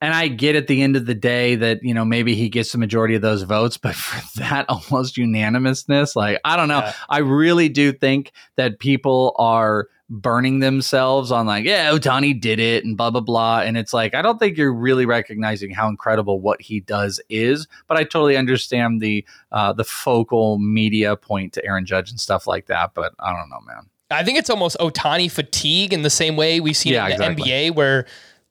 And 0.00 0.14
I 0.14 0.28
get 0.28 0.56
at 0.56 0.66
the 0.66 0.82
end 0.82 0.94
of 0.94 1.06
the 1.06 1.14
day 1.14 1.56
that, 1.56 1.82
you 1.82 1.94
know, 1.94 2.04
maybe 2.04 2.34
he 2.34 2.50
gets 2.50 2.70
the 2.70 2.78
majority 2.78 3.14
of 3.14 3.22
those 3.22 3.42
votes, 3.42 3.76
but 3.82 3.94
for 3.94 4.40
that 4.40 4.66
almost 4.68 5.16
unanimousness, 5.16 6.14
like, 6.14 6.40
I 6.44 6.56
don't 6.56 6.68
know. 6.68 6.80
Yeah. 6.80 6.92
I 7.08 7.18
really 7.18 7.68
do 7.68 7.92
think 7.92 8.32
that 8.56 8.78
people 8.78 9.34
are 9.38 9.88
burning 10.08 10.60
themselves 10.60 11.32
on, 11.32 11.46
like, 11.46 11.64
yeah, 11.64 11.90
Ohtani 11.90 12.40
did 12.40 12.60
it 12.60 12.84
and 12.84 12.96
blah, 12.96 13.10
blah, 13.10 13.20
blah. 13.20 13.60
And 13.60 13.76
it's 13.76 13.92
like, 13.92 14.14
I 14.14 14.22
don't 14.22 14.38
think 14.38 14.56
you're 14.56 14.72
really 14.72 15.06
recognizing 15.06 15.70
how 15.70 15.88
incredible 15.88 16.40
what 16.40 16.60
he 16.60 16.80
does 16.80 17.20
is. 17.28 17.66
But 17.88 17.96
I 17.96 18.04
totally 18.04 18.36
understand 18.36 19.00
the, 19.00 19.24
uh, 19.52 19.72
the 19.72 19.84
focal 19.84 20.58
media 20.58 21.16
point 21.16 21.52
to 21.54 21.64
Aaron 21.64 21.86
Judge 21.86 22.10
and 22.10 22.20
stuff 22.20 22.46
like 22.46 22.66
that. 22.66 22.92
But 22.94 23.14
I 23.18 23.32
don't 23.32 23.48
know, 23.50 23.60
man. 23.66 23.88
I 24.10 24.22
think 24.22 24.38
it's 24.38 24.50
almost 24.50 24.76
Ohtani 24.78 25.30
fatigue 25.30 25.92
in 25.92 26.02
the 26.02 26.10
same 26.10 26.36
way 26.36 26.60
we've 26.60 26.76
seen 26.76 26.92
yeah, 26.92 27.08
in 27.08 27.18
the 27.18 27.26
exactly. 27.26 27.50
NBA 27.50 27.74
where 27.74 28.06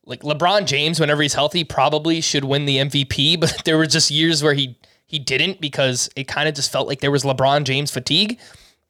like 0.05 0.21
LeBron 0.21 0.65
James, 0.65 0.99
whenever 0.99 1.21
he's 1.21 1.33
healthy, 1.33 1.63
probably 1.63 2.21
should 2.21 2.43
win 2.43 2.65
the 2.65 2.77
MVP, 2.77 3.39
but 3.39 3.61
there 3.65 3.77
were 3.77 3.87
just 3.87 4.11
years 4.11 4.43
where 4.43 4.53
he 4.53 4.77
he 5.07 5.19
didn't 5.19 5.61
because 5.61 6.09
it 6.15 6.27
kind 6.27 6.49
of 6.49 6.55
just 6.55 6.71
felt 6.71 6.87
like 6.87 6.99
there 6.99 7.11
was 7.11 7.23
LeBron 7.23 7.63
James 7.63 7.91
fatigue. 7.91 8.39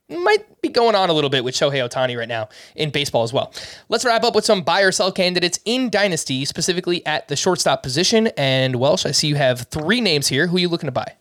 Might 0.07 0.61
be 0.61 0.69
going 0.69 0.93
on 0.93 1.09
a 1.09 1.13
little 1.13 1.31
bit 1.31 1.43
with 1.43 1.55
Shohei 1.55 1.87
Ohtani 1.87 2.15
right 2.15 2.27
now 2.27 2.49
in 2.75 2.91
baseball 2.91 3.23
as 3.23 3.33
well. 3.33 3.51
Let's 3.89 4.05
wrap 4.05 4.23
up 4.23 4.35
with 4.35 4.45
some 4.45 4.61
buy 4.61 4.81
or 4.81 4.91
sell 4.91 5.11
candidates 5.11 5.59
in 5.65 5.89
Dynasty, 5.89 6.45
specifically 6.45 7.03
at 7.07 7.27
the 7.27 7.35
shortstop 7.35 7.81
position. 7.81 8.27
And 8.37 8.75
Welsh, 8.75 9.07
I 9.07 9.11
see 9.11 9.27
you 9.27 9.35
have 9.35 9.61
three 9.61 10.01
names 10.01 10.27
here. 10.27 10.45
Who 10.45 10.57
are 10.57 10.59
you 10.59 10.69
looking 10.69 10.87
to 10.87 10.91
buy? 10.91 11.13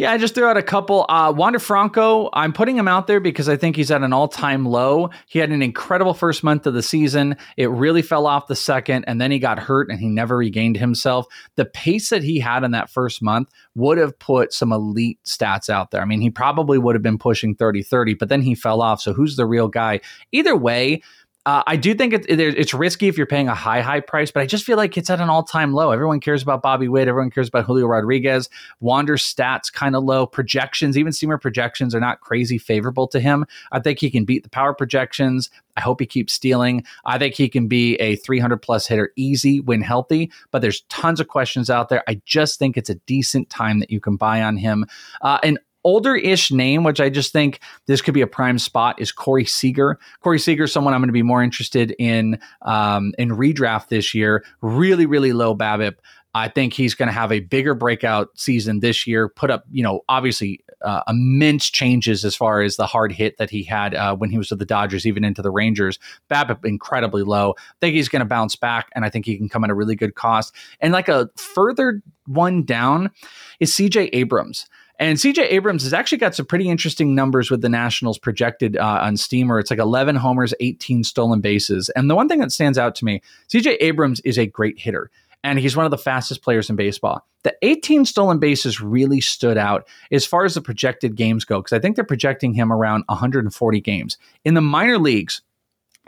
Yeah, 0.00 0.12
I 0.12 0.16
just 0.16 0.34
threw 0.34 0.46
out 0.46 0.56
a 0.56 0.62
couple. 0.62 1.04
Uh, 1.10 1.30
Wander 1.30 1.58
Franco, 1.58 2.30
I'm 2.32 2.54
putting 2.54 2.74
him 2.74 2.88
out 2.88 3.06
there 3.06 3.20
because 3.20 3.50
I 3.50 3.58
think 3.58 3.76
he's 3.76 3.90
at 3.90 4.00
an 4.00 4.14
all 4.14 4.28
time 4.28 4.64
low. 4.64 5.10
He 5.26 5.40
had 5.40 5.50
an 5.50 5.60
incredible 5.60 6.14
first 6.14 6.42
month 6.42 6.66
of 6.66 6.72
the 6.72 6.82
season. 6.82 7.36
It 7.58 7.66
really 7.66 8.00
fell 8.00 8.26
off 8.26 8.46
the 8.46 8.56
second, 8.56 9.04
and 9.06 9.20
then 9.20 9.30
he 9.30 9.38
got 9.38 9.58
hurt 9.58 9.90
and 9.90 10.00
he 10.00 10.08
never 10.08 10.38
regained 10.38 10.78
himself. 10.78 11.26
The 11.56 11.66
pace 11.66 12.08
that 12.08 12.22
he 12.22 12.40
had 12.40 12.64
in 12.64 12.70
that 12.70 12.88
first 12.88 13.20
month 13.20 13.50
would 13.74 13.98
have 13.98 14.18
put 14.18 14.54
some 14.54 14.72
elite 14.72 15.18
stats 15.26 15.68
out 15.68 15.90
there. 15.90 16.00
I 16.00 16.06
mean, 16.06 16.22
he 16.22 16.30
probably 16.30 16.78
would 16.78 16.94
have 16.94 17.02
been 17.02 17.18
pushing 17.18 17.54
30 17.54 17.82
30, 17.82 18.14
but 18.14 18.30
then 18.30 18.40
he 18.40 18.54
fell 18.54 18.80
off. 18.80 19.02
So 19.02 19.12
who's 19.12 19.36
the 19.36 19.44
real 19.44 19.68
guy? 19.68 20.00
Either 20.32 20.56
way, 20.56 21.02
uh, 21.46 21.62
I 21.66 21.76
do 21.76 21.94
think 21.94 22.12
it, 22.12 22.26
it, 22.28 22.38
it's 22.38 22.74
risky 22.74 23.08
if 23.08 23.16
you're 23.16 23.26
paying 23.26 23.48
a 23.48 23.54
high, 23.54 23.80
high 23.80 24.00
price, 24.00 24.30
but 24.30 24.42
I 24.42 24.46
just 24.46 24.64
feel 24.64 24.76
like 24.76 24.98
it's 24.98 25.08
at 25.08 25.20
an 25.20 25.30
all 25.30 25.42
time 25.42 25.72
low. 25.72 25.90
Everyone 25.90 26.20
cares 26.20 26.42
about 26.42 26.60
Bobby 26.60 26.86
Witt. 26.86 27.08
Everyone 27.08 27.30
cares 27.30 27.48
about 27.48 27.64
Julio 27.64 27.86
Rodriguez. 27.86 28.50
Wander 28.80 29.16
stats 29.16 29.72
kind 29.72 29.96
of 29.96 30.04
low. 30.04 30.26
Projections, 30.26 30.98
even 30.98 31.12
Steamer 31.12 31.38
projections, 31.38 31.94
are 31.94 32.00
not 32.00 32.20
crazy 32.20 32.58
favorable 32.58 33.08
to 33.08 33.20
him. 33.20 33.46
I 33.72 33.80
think 33.80 34.00
he 34.00 34.10
can 34.10 34.26
beat 34.26 34.42
the 34.42 34.50
power 34.50 34.74
projections. 34.74 35.48
I 35.78 35.80
hope 35.80 36.00
he 36.00 36.06
keeps 36.06 36.34
stealing. 36.34 36.84
I 37.06 37.16
think 37.16 37.34
he 37.34 37.48
can 37.48 37.68
be 37.68 37.94
a 37.96 38.16
300 38.16 38.58
plus 38.58 38.86
hitter 38.86 39.10
easy 39.16 39.60
when 39.60 39.80
healthy, 39.80 40.30
but 40.50 40.60
there's 40.60 40.82
tons 40.90 41.20
of 41.20 41.28
questions 41.28 41.70
out 41.70 41.88
there. 41.88 42.04
I 42.06 42.20
just 42.26 42.58
think 42.58 42.76
it's 42.76 42.90
a 42.90 42.96
decent 43.06 43.48
time 43.48 43.78
that 43.78 43.90
you 43.90 43.98
can 43.98 44.16
buy 44.16 44.42
on 44.42 44.58
him. 44.58 44.84
Uh, 45.22 45.38
and 45.42 45.58
older-ish 45.84 46.50
name, 46.50 46.84
which 46.84 47.00
I 47.00 47.08
just 47.08 47.32
think 47.32 47.60
this 47.86 48.02
could 48.02 48.14
be 48.14 48.20
a 48.20 48.26
prime 48.26 48.58
spot, 48.58 49.00
is 49.00 49.12
Corey 49.12 49.44
Seager. 49.44 49.98
Corey 50.20 50.38
Seager 50.38 50.64
is 50.64 50.72
someone 50.72 50.94
I'm 50.94 51.00
going 51.00 51.08
to 51.08 51.12
be 51.12 51.22
more 51.22 51.42
interested 51.42 51.94
in 51.98 52.38
um, 52.62 53.12
in 53.18 53.30
redraft 53.30 53.88
this 53.88 54.14
year. 54.14 54.44
Really, 54.60 55.06
really 55.06 55.32
low 55.32 55.54
BABIP. 55.56 55.94
I 56.34 56.48
think 56.48 56.74
he's 56.74 56.94
going 56.94 57.08
to 57.08 57.12
have 57.12 57.32
a 57.32 57.40
bigger 57.40 57.74
breakout 57.74 58.28
season 58.36 58.80
this 58.80 59.06
year. 59.06 59.28
Put 59.28 59.50
up, 59.50 59.64
you 59.70 59.82
know, 59.82 60.02
obviously 60.08 60.64
uh, 60.82 61.02
immense 61.08 61.68
changes 61.68 62.24
as 62.24 62.36
far 62.36 62.62
as 62.62 62.76
the 62.76 62.86
hard 62.86 63.12
hit 63.12 63.36
that 63.38 63.50
he 63.50 63.64
had 63.64 63.94
uh, 63.94 64.14
when 64.14 64.30
he 64.30 64.38
was 64.38 64.50
with 64.50 64.60
the 64.60 64.64
Dodgers, 64.64 65.06
even 65.06 65.24
into 65.24 65.42
the 65.42 65.50
Rangers. 65.50 65.98
BABIP 66.30 66.64
incredibly 66.64 67.22
low. 67.22 67.54
I 67.58 67.74
think 67.80 67.94
he's 67.94 68.08
going 68.08 68.20
to 68.20 68.26
bounce 68.26 68.54
back, 68.54 68.88
and 68.94 69.04
I 69.04 69.10
think 69.10 69.26
he 69.26 69.36
can 69.36 69.48
come 69.48 69.64
at 69.64 69.70
a 69.70 69.74
really 69.74 69.96
good 69.96 70.14
cost. 70.14 70.54
And 70.80 70.92
like 70.92 71.08
a 71.08 71.28
further 71.36 72.00
one 72.26 72.64
down 72.64 73.10
is 73.58 73.74
C.J. 73.74 74.04
Abrams. 74.12 74.68
And 75.00 75.18
CJ 75.18 75.50
Abrams 75.50 75.82
has 75.82 75.92
actually 75.92 76.18
got 76.18 76.34
some 76.34 76.46
pretty 76.46 76.68
interesting 76.68 77.14
numbers 77.14 77.50
with 77.50 77.62
the 77.62 77.68
Nationals 77.68 78.18
projected 78.18 78.76
uh, 78.76 79.00
on 79.00 79.16
Steamer. 79.16 79.58
It's 79.58 79.70
like 79.70 79.80
11 79.80 80.14
homers, 80.14 80.54
18 80.60 81.04
stolen 81.04 81.40
bases. 81.40 81.88
And 81.96 82.08
the 82.08 82.14
one 82.14 82.28
thing 82.28 82.40
that 82.40 82.52
stands 82.52 82.76
out 82.76 82.94
to 82.96 83.06
me, 83.06 83.22
CJ 83.48 83.78
Abrams 83.80 84.20
is 84.20 84.38
a 84.38 84.46
great 84.46 84.78
hitter 84.78 85.10
and 85.42 85.58
he's 85.58 85.76
one 85.76 85.86
of 85.86 85.90
the 85.90 85.98
fastest 85.98 86.42
players 86.42 86.68
in 86.68 86.76
baseball. 86.76 87.26
The 87.42 87.56
18 87.62 88.04
stolen 88.04 88.38
bases 88.38 88.80
really 88.80 89.20
stood 89.20 89.56
out 89.56 89.88
as 90.12 90.26
far 90.26 90.44
as 90.44 90.54
the 90.54 90.60
projected 90.60 91.16
games 91.16 91.44
go, 91.44 91.60
because 91.60 91.72
I 91.72 91.80
think 91.80 91.96
they're 91.96 92.04
projecting 92.04 92.52
him 92.52 92.72
around 92.72 93.04
140 93.06 93.80
games. 93.80 94.18
In 94.44 94.54
the 94.54 94.60
minor 94.60 94.98
leagues, 94.98 95.40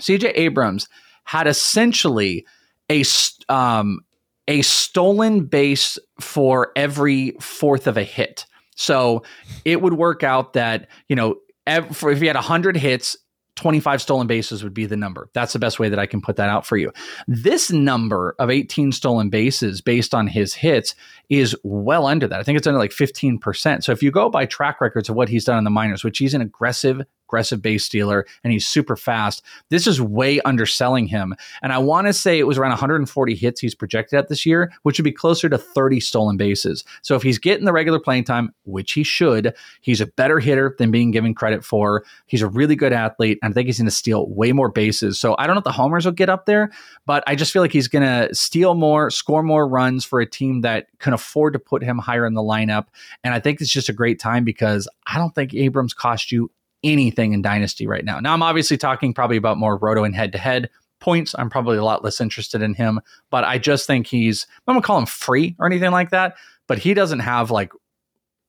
CJ 0.01 0.32
Abrams 0.34 0.88
had 1.24 1.47
essentially 1.47 2.45
a 2.90 3.05
um, 3.49 4.01
a 4.49 4.61
stolen 4.62 5.47
base 5.47 5.99
for 6.20 6.72
every 6.76 7.36
fourth 7.40 7.86
of 7.86 7.97
a 7.97 8.03
hit. 8.03 8.45
So 8.76 9.22
it 9.64 9.82
would 9.82 9.94
work 9.94 10.22
out 10.22 10.54
that, 10.54 10.88
you 11.08 11.16
know, 11.16 11.36
if 11.66 12.20
he 12.20 12.26
had 12.26 12.36
100 12.36 12.76
hits, 12.76 13.16
25 13.56 14.00
stolen 14.00 14.26
bases 14.26 14.64
would 14.64 14.72
be 14.72 14.86
the 14.86 14.96
number. 14.96 15.28
That's 15.34 15.52
the 15.52 15.58
best 15.58 15.78
way 15.78 15.90
that 15.90 15.98
I 15.98 16.06
can 16.06 16.22
put 16.22 16.36
that 16.36 16.48
out 16.48 16.64
for 16.64 16.78
you. 16.78 16.90
This 17.28 17.70
number 17.70 18.34
of 18.38 18.48
18 18.48 18.92
stolen 18.92 19.28
bases 19.28 19.82
based 19.82 20.14
on 20.14 20.26
his 20.26 20.54
hits 20.54 20.94
is 21.28 21.54
well 21.62 22.06
under 22.06 22.26
that. 22.26 22.40
I 22.40 22.42
think 22.44 22.56
it's 22.56 22.66
under 22.66 22.78
like 22.78 22.92
15%. 22.92 23.84
So 23.84 23.92
if 23.92 24.02
you 24.02 24.10
go 24.10 24.30
by 24.30 24.46
track 24.46 24.80
records 24.80 25.10
of 25.10 25.16
what 25.16 25.28
he's 25.28 25.44
done 25.44 25.58
in 25.58 25.64
the 25.64 25.70
minors, 25.70 26.02
which 26.02 26.16
he's 26.16 26.32
an 26.32 26.40
aggressive 26.40 27.02
aggressive 27.33 27.62
base 27.62 27.83
stealer 27.83 28.26
and 28.45 28.53
he's 28.53 28.68
super 28.68 28.95
fast. 28.95 29.43
This 29.70 29.87
is 29.87 30.03
way 30.03 30.39
underselling 30.43 31.07
him. 31.07 31.35
And 31.62 31.72
I 31.72 31.78
want 31.78 32.07
to 32.07 32.12
say 32.12 32.39
it 32.39 32.47
was 32.47 32.59
around 32.59 32.72
140 32.72 33.35
hits 33.35 33.59
he's 33.59 33.74
projected 33.74 34.18
at 34.18 34.28
this 34.28 34.45
year, 34.45 34.70
which 34.83 34.99
would 34.99 35.05
be 35.05 35.12
closer 35.12 35.49
to 35.49 35.57
30 35.57 35.99
stolen 36.01 36.37
bases. 36.37 36.85
So 37.01 37.16
if 37.16 37.22
he's 37.22 37.39
getting 37.39 37.64
the 37.64 37.72
regular 37.72 37.99
playing 37.99 38.24
time, 38.24 38.55
which 38.64 38.93
he 38.93 39.03
should, 39.03 39.55
he's 39.80 40.03
a 40.03 40.07
better 40.07 40.41
hitter 40.41 40.76
than 40.78 40.91
being 40.91 41.11
given 41.11 41.35
credit 41.35 41.64
for. 41.64 42.05
He's 42.26 42.43
a 42.43 42.49
really 42.49 42.76
good 42.76 42.93
athlete. 42.93 43.39
And 43.43 43.53
I 43.53 43.55
think 43.55 43.66
he's 43.66 43.78
going 43.78 43.87
to 43.87 43.91
steal 43.91 44.28
way 44.28 44.53
more 44.53 44.68
bases. 44.68 45.18
So 45.18 45.35
I 45.39 45.47
don't 45.47 45.55
know 45.55 45.61
if 45.61 45.64
the 45.64 45.72
homers 45.72 46.05
will 46.05 46.12
get 46.12 46.28
up 46.28 46.45
there, 46.45 46.70
but 47.07 47.24
I 47.26 47.35
just 47.35 47.51
feel 47.51 47.62
like 47.62 47.72
he's 47.72 47.89
going 47.89 48.03
to 48.03 48.35
steal 48.35 48.74
more, 48.74 49.09
score 49.09 49.43
more 49.43 49.66
runs 49.66 50.05
for 50.05 50.20
a 50.20 50.26
team 50.26 50.61
that 50.61 50.89
can 50.99 51.14
afford 51.14 51.55
to 51.55 51.59
put 51.59 51.83
him 51.83 51.97
higher 51.97 52.26
in 52.26 52.35
the 52.35 52.43
lineup. 52.43 52.89
And 53.24 53.33
I 53.33 53.41
think 53.41 53.62
it's 53.62 53.72
just 53.72 53.89
a 53.89 53.95
great 53.95 54.20
time 54.20 54.45
because 54.45 54.87
I 55.07 55.16
don't 55.16 55.35
think 55.35 55.55
Abrams 55.55 55.95
cost 55.95 56.30
you 56.30 56.51
anything 56.85 57.33
in 57.33 57.43
Dynasty 57.43 57.87
right 57.87 58.05
now. 58.05 58.20
Now, 58.20 58.33
I'm 58.33 58.43
obviously 58.43 58.76
talking 58.76 59.14
probably 59.14 59.37
about 59.37 59.59
more 59.59 59.76
roto 59.76 60.05
and 60.05 60.14
head 60.14 60.33
to 60.33 60.39
head 60.39 60.70
points. 61.01 61.35
I'm 61.39 61.51
probably 61.51 61.76
a 61.76 61.85
lot 61.85 62.05
less 62.05 62.20
interested 62.20 62.62
in 62.62 62.74
him, 62.74 63.01
but 63.30 63.45
I 63.45 63.59
just 63.59 63.87
think 63.87 64.07
he's, 64.07 64.47
I'm 64.66 64.74
going 64.74 64.83
to 64.83 64.87
call 64.87 64.99
him 64.99 65.07
free 65.07 65.57
or 65.59 65.66
anything 65.66 65.91
like 65.91 66.11
that, 66.11 66.37
but 66.66 66.78
he 66.78 66.95
doesn't 66.95 67.20
have 67.20 67.51
like 67.51 67.72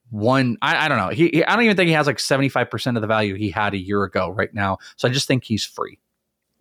one, 0.10 0.58
I, 0.62 0.86
I 0.86 0.88
don't 0.88 1.00
know. 1.00 1.10
He, 1.10 1.30
he, 1.30 1.46
I 1.46 1.56
don't 1.56 1.66
even 1.66 1.76
think 1.76 1.88
he 1.88 1.94
has 1.94 2.08
like 2.08 2.18
75% 2.18 2.96
of 2.96 3.02
the 3.02 3.08
value 3.08 3.36
he 3.36 3.50
had 3.50 3.74
a 3.74 3.78
year 3.78 4.04
ago 4.04 4.30
right 4.30 4.54
now. 4.54 4.78
So 4.96 5.08
I 5.08 5.12
just 5.12 5.28
think 5.28 5.44
he's 5.44 5.66
free. 5.66 6.00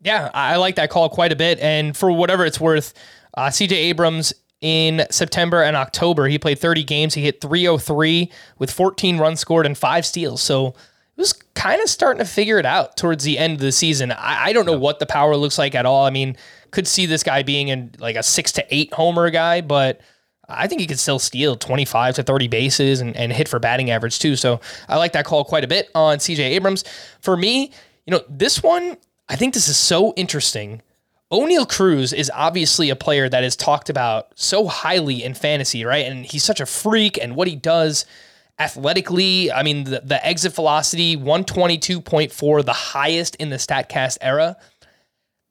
Yeah, 0.02 0.30
I 0.34 0.56
like 0.56 0.76
that 0.76 0.90
call 0.90 1.08
quite 1.08 1.32
a 1.32 1.36
bit. 1.36 1.60
And 1.60 1.96
for 1.96 2.10
whatever 2.10 2.44
it's 2.44 2.58
worth, 2.58 2.94
uh, 3.34 3.48
CJ 3.48 3.72
Abrams 3.72 4.32
in 4.60 5.06
September 5.10 5.62
and 5.62 5.76
October, 5.76 6.26
he 6.26 6.38
played 6.38 6.58
30 6.58 6.82
games. 6.84 7.14
He 7.14 7.22
hit 7.22 7.40
303 7.40 8.32
with 8.58 8.70
14 8.70 9.18
runs 9.18 9.40
scored 9.40 9.66
and 9.66 9.76
five 9.76 10.06
steals. 10.06 10.42
So 10.42 10.74
was 11.22 11.32
kind 11.54 11.80
of 11.80 11.88
starting 11.88 12.18
to 12.18 12.30
figure 12.30 12.58
it 12.58 12.66
out 12.66 12.96
towards 12.96 13.22
the 13.22 13.38
end 13.38 13.54
of 13.54 13.60
the 13.60 13.70
season. 13.70 14.10
I, 14.10 14.46
I 14.46 14.52
don't 14.52 14.66
know 14.66 14.78
what 14.78 14.98
the 14.98 15.06
power 15.06 15.36
looks 15.36 15.58
like 15.58 15.74
at 15.76 15.86
all. 15.86 16.04
I 16.04 16.10
mean, 16.10 16.36
could 16.72 16.88
see 16.88 17.06
this 17.06 17.22
guy 17.22 17.44
being 17.44 17.68
in 17.68 17.92
like 17.98 18.16
a 18.16 18.22
six 18.22 18.50
to 18.52 18.66
eight 18.74 18.92
homer 18.92 19.30
guy, 19.30 19.60
but 19.60 20.00
I 20.48 20.66
think 20.66 20.80
he 20.80 20.86
could 20.88 20.98
still 20.98 21.20
steal 21.20 21.54
25 21.54 22.16
to 22.16 22.22
30 22.24 22.48
bases 22.48 23.00
and, 23.00 23.16
and 23.16 23.32
hit 23.32 23.48
for 23.48 23.60
batting 23.60 23.90
average 23.90 24.18
too. 24.18 24.34
So 24.34 24.60
I 24.88 24.96
like 24.96 25.12
that 25.12 25.24
call 25.24 25.44
quite 25.44 25.62
a 25.64 25.68
bit 25.68 25.88
on 25.94 26.18
CJ 26.18 26.40
Abrams. 26.40 26.84
For 27.20 27.36
me, 27.36 27.70
you 28.06 28.10
know, 28.10 28.22
this 28.28 28.62
one, 28.62 28.96
I 29.28 29.36
think 29.36 29.54
this 29.54 29.68
is 29.68 29.76
so 29.76 30.12
interesting. 30.16 30.82
Oneil 31.30 31.68
Cruz 31.68 32.12
is 32.12 32.30
obviously 32.34 32.90
a 32.90 32.96
player 32.96 33.28
that 33.28 33.44
is 33.44 33.56
talked 33.56 33.88
about 33.88 34.32
so 34.34 34.66
highly 34.66 35.22
in 35.22 35.32
fantasy, 35.32 35.84
right? 35.84 36.04
And 36.04 36.26
he's 36.26 36.44
such 36.44 36.60
a 36.60 36.66
freak 36.66 37.16
and 37.16 37.36
what 37.36 37.48
he 37.48 37.56
does 37.56 38.04
athletically, 38.58 39.50
I 39.50 39.62
mean, 39.62 39.84
the, 39.84 40.02
the 40.04 40.24
exit 40.26 40.54
velocity, 40.54 41.16
122.4, 41.16 42.64
the 42.64 42.72
highest 42.72 43.36
in 43.36 43.50
the 43.50 43.56
StatCast 43.56 44.18
era. 44.20 44.56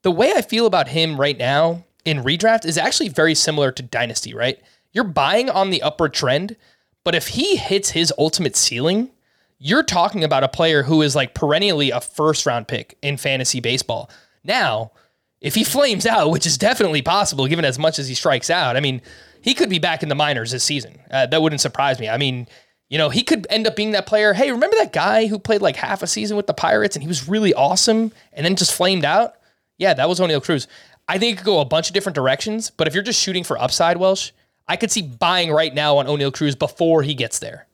The 0.04 0.12
way 0.12 0.34
I 0.34 0.41
feel 0.41 0.66
about 0.66 0.88
him 0.88 1.20
right 1.20 1.38
now 1.38 1.84
in 2.06 2.24
redraft 2.24 2.66
is 2.66 2.78
actually 2.78 3.10
very 3.10 3.36
similar 3.36 3.72
to 3.72 3.84
Dynasty, 3.84 4.34
right? 4.34 4.60
You're 4.91 5.04
buying 5.04 5.49
on 5.49 5.70
the 5.70 5.82
upward 5.82 6.14
trend, 6.14 6.56
but 7.04 7.16
if 7.16 7.30
he 7.30 7.56
hits 7.56 7.91
his 7.91 8.14
ultimate 8.18 8.56
ceiling, 8.56 9.12
you're 9.60 9.84
talking 9.84 10.24
about 10.24 10.43
a 10.43 10.47
player 10.47 10.84
who 10.84 11.02
is 11.02 11.16
like 11.16 11.36
perennially 11.36 11.91
a 11.91 12.02
first 12.02 12.45
round 12.45 12.68
pick 12.68 12.97
in 13.02 13.18
fantasy 13.18 13.60
baseball. 13.60 14.10
Now, 14.43 14.91
if 15.39 15.56
he 15.56 15.64
flames 15.64 16.06
out, 16.06 16.32
which 16.32 16.45
is 16.45 16.58
definitely 16.58 17.02
possible 17.02 17.47
given 17.47 17.66
as 17.66 17.78
much 17.78 17.99
as 17.99 18.08
he 18.08 18.16
strikes 18.16 18.49
out, 18.49 18.76
I 18.76 18.80
mean, 18.80 19.02
he 19.41 19.54
could 19.54 19.70
be 19.70 19.80
back 19.80 20.04
in 20.04 20.10
the 20.10 20.16
minors 20.16 20.52
this 20.52 20.64
season. 20.64 20.99
Uh, 21.10 21.26
that 21.28 21.41
wouldn't 21.41 21.62
surprise 21.62 21.99
me. 21.99 22.10
I 22.10 22.18
mean, 22.18 22.47
you 22.92 22.98
know, 22.98 23.10
he 23.10 23.24
could 23.24 23.48
end 23.50 23.66
up 23.68 23.78
being 23.78 23.92
that 23.92 24.06
player. 24.06 24.34
Hey, 24.34 24.52
remember 24.52 24.76
that 24.76 24.92
guy 24.92 25.28
who 25.28 25.39
played 25.39 25.62
like 25.62 25.78
half 25.78 26.04
a 26.04 26.08
season 26.08 26.36
with 26.36 26.46
the 26.46 26.54
Pirates 26.54 26.94
and 26.94 27.02
he 27.02 27.08
was 27.08 27.30
really 27.30 27.54
awesome 27.54 28.12
and 28.34 28.46
then 28.46 28.58
just 28.58 28.74
flamed 28.74 29.06
out? 29.06 29.36
Yeah, 29.78 29.94
that 29.94 30.10
was 30.10 30.20
Oneil 30.20 30.44
Cruz. 30.44 30.68
I 31.08 31.18
think 31.18 31.34
it 31.34 31.38
could 31.38 31.46
go 31.46 31.62
a 31.62 31.66
bunch 31.66 31.88
of 31.88 31.94
different 31.94 32.16
directions, 32.16 32.70
but 32.70 32.89
if 32.89 32.94
you're 32.94 33.02
just 33.02 33.22
shooting 33.22 33.46
for 33.46 33.58
upside, 33.58 33.96
Welsh, 33.96 34.32
I 34.68 34.76
could 34.76 34.92
see 34.92 35.04
buying 35.04 35.54
right 35.54 35.74
now 35.74 35.98
on 35.98 36.06
Oneil 36.06 36.34
Cruz 36.34 36.54
before 36.54 37.02
he 37.02 37.14
gets 37.14 37.39
there. 37.39 37.66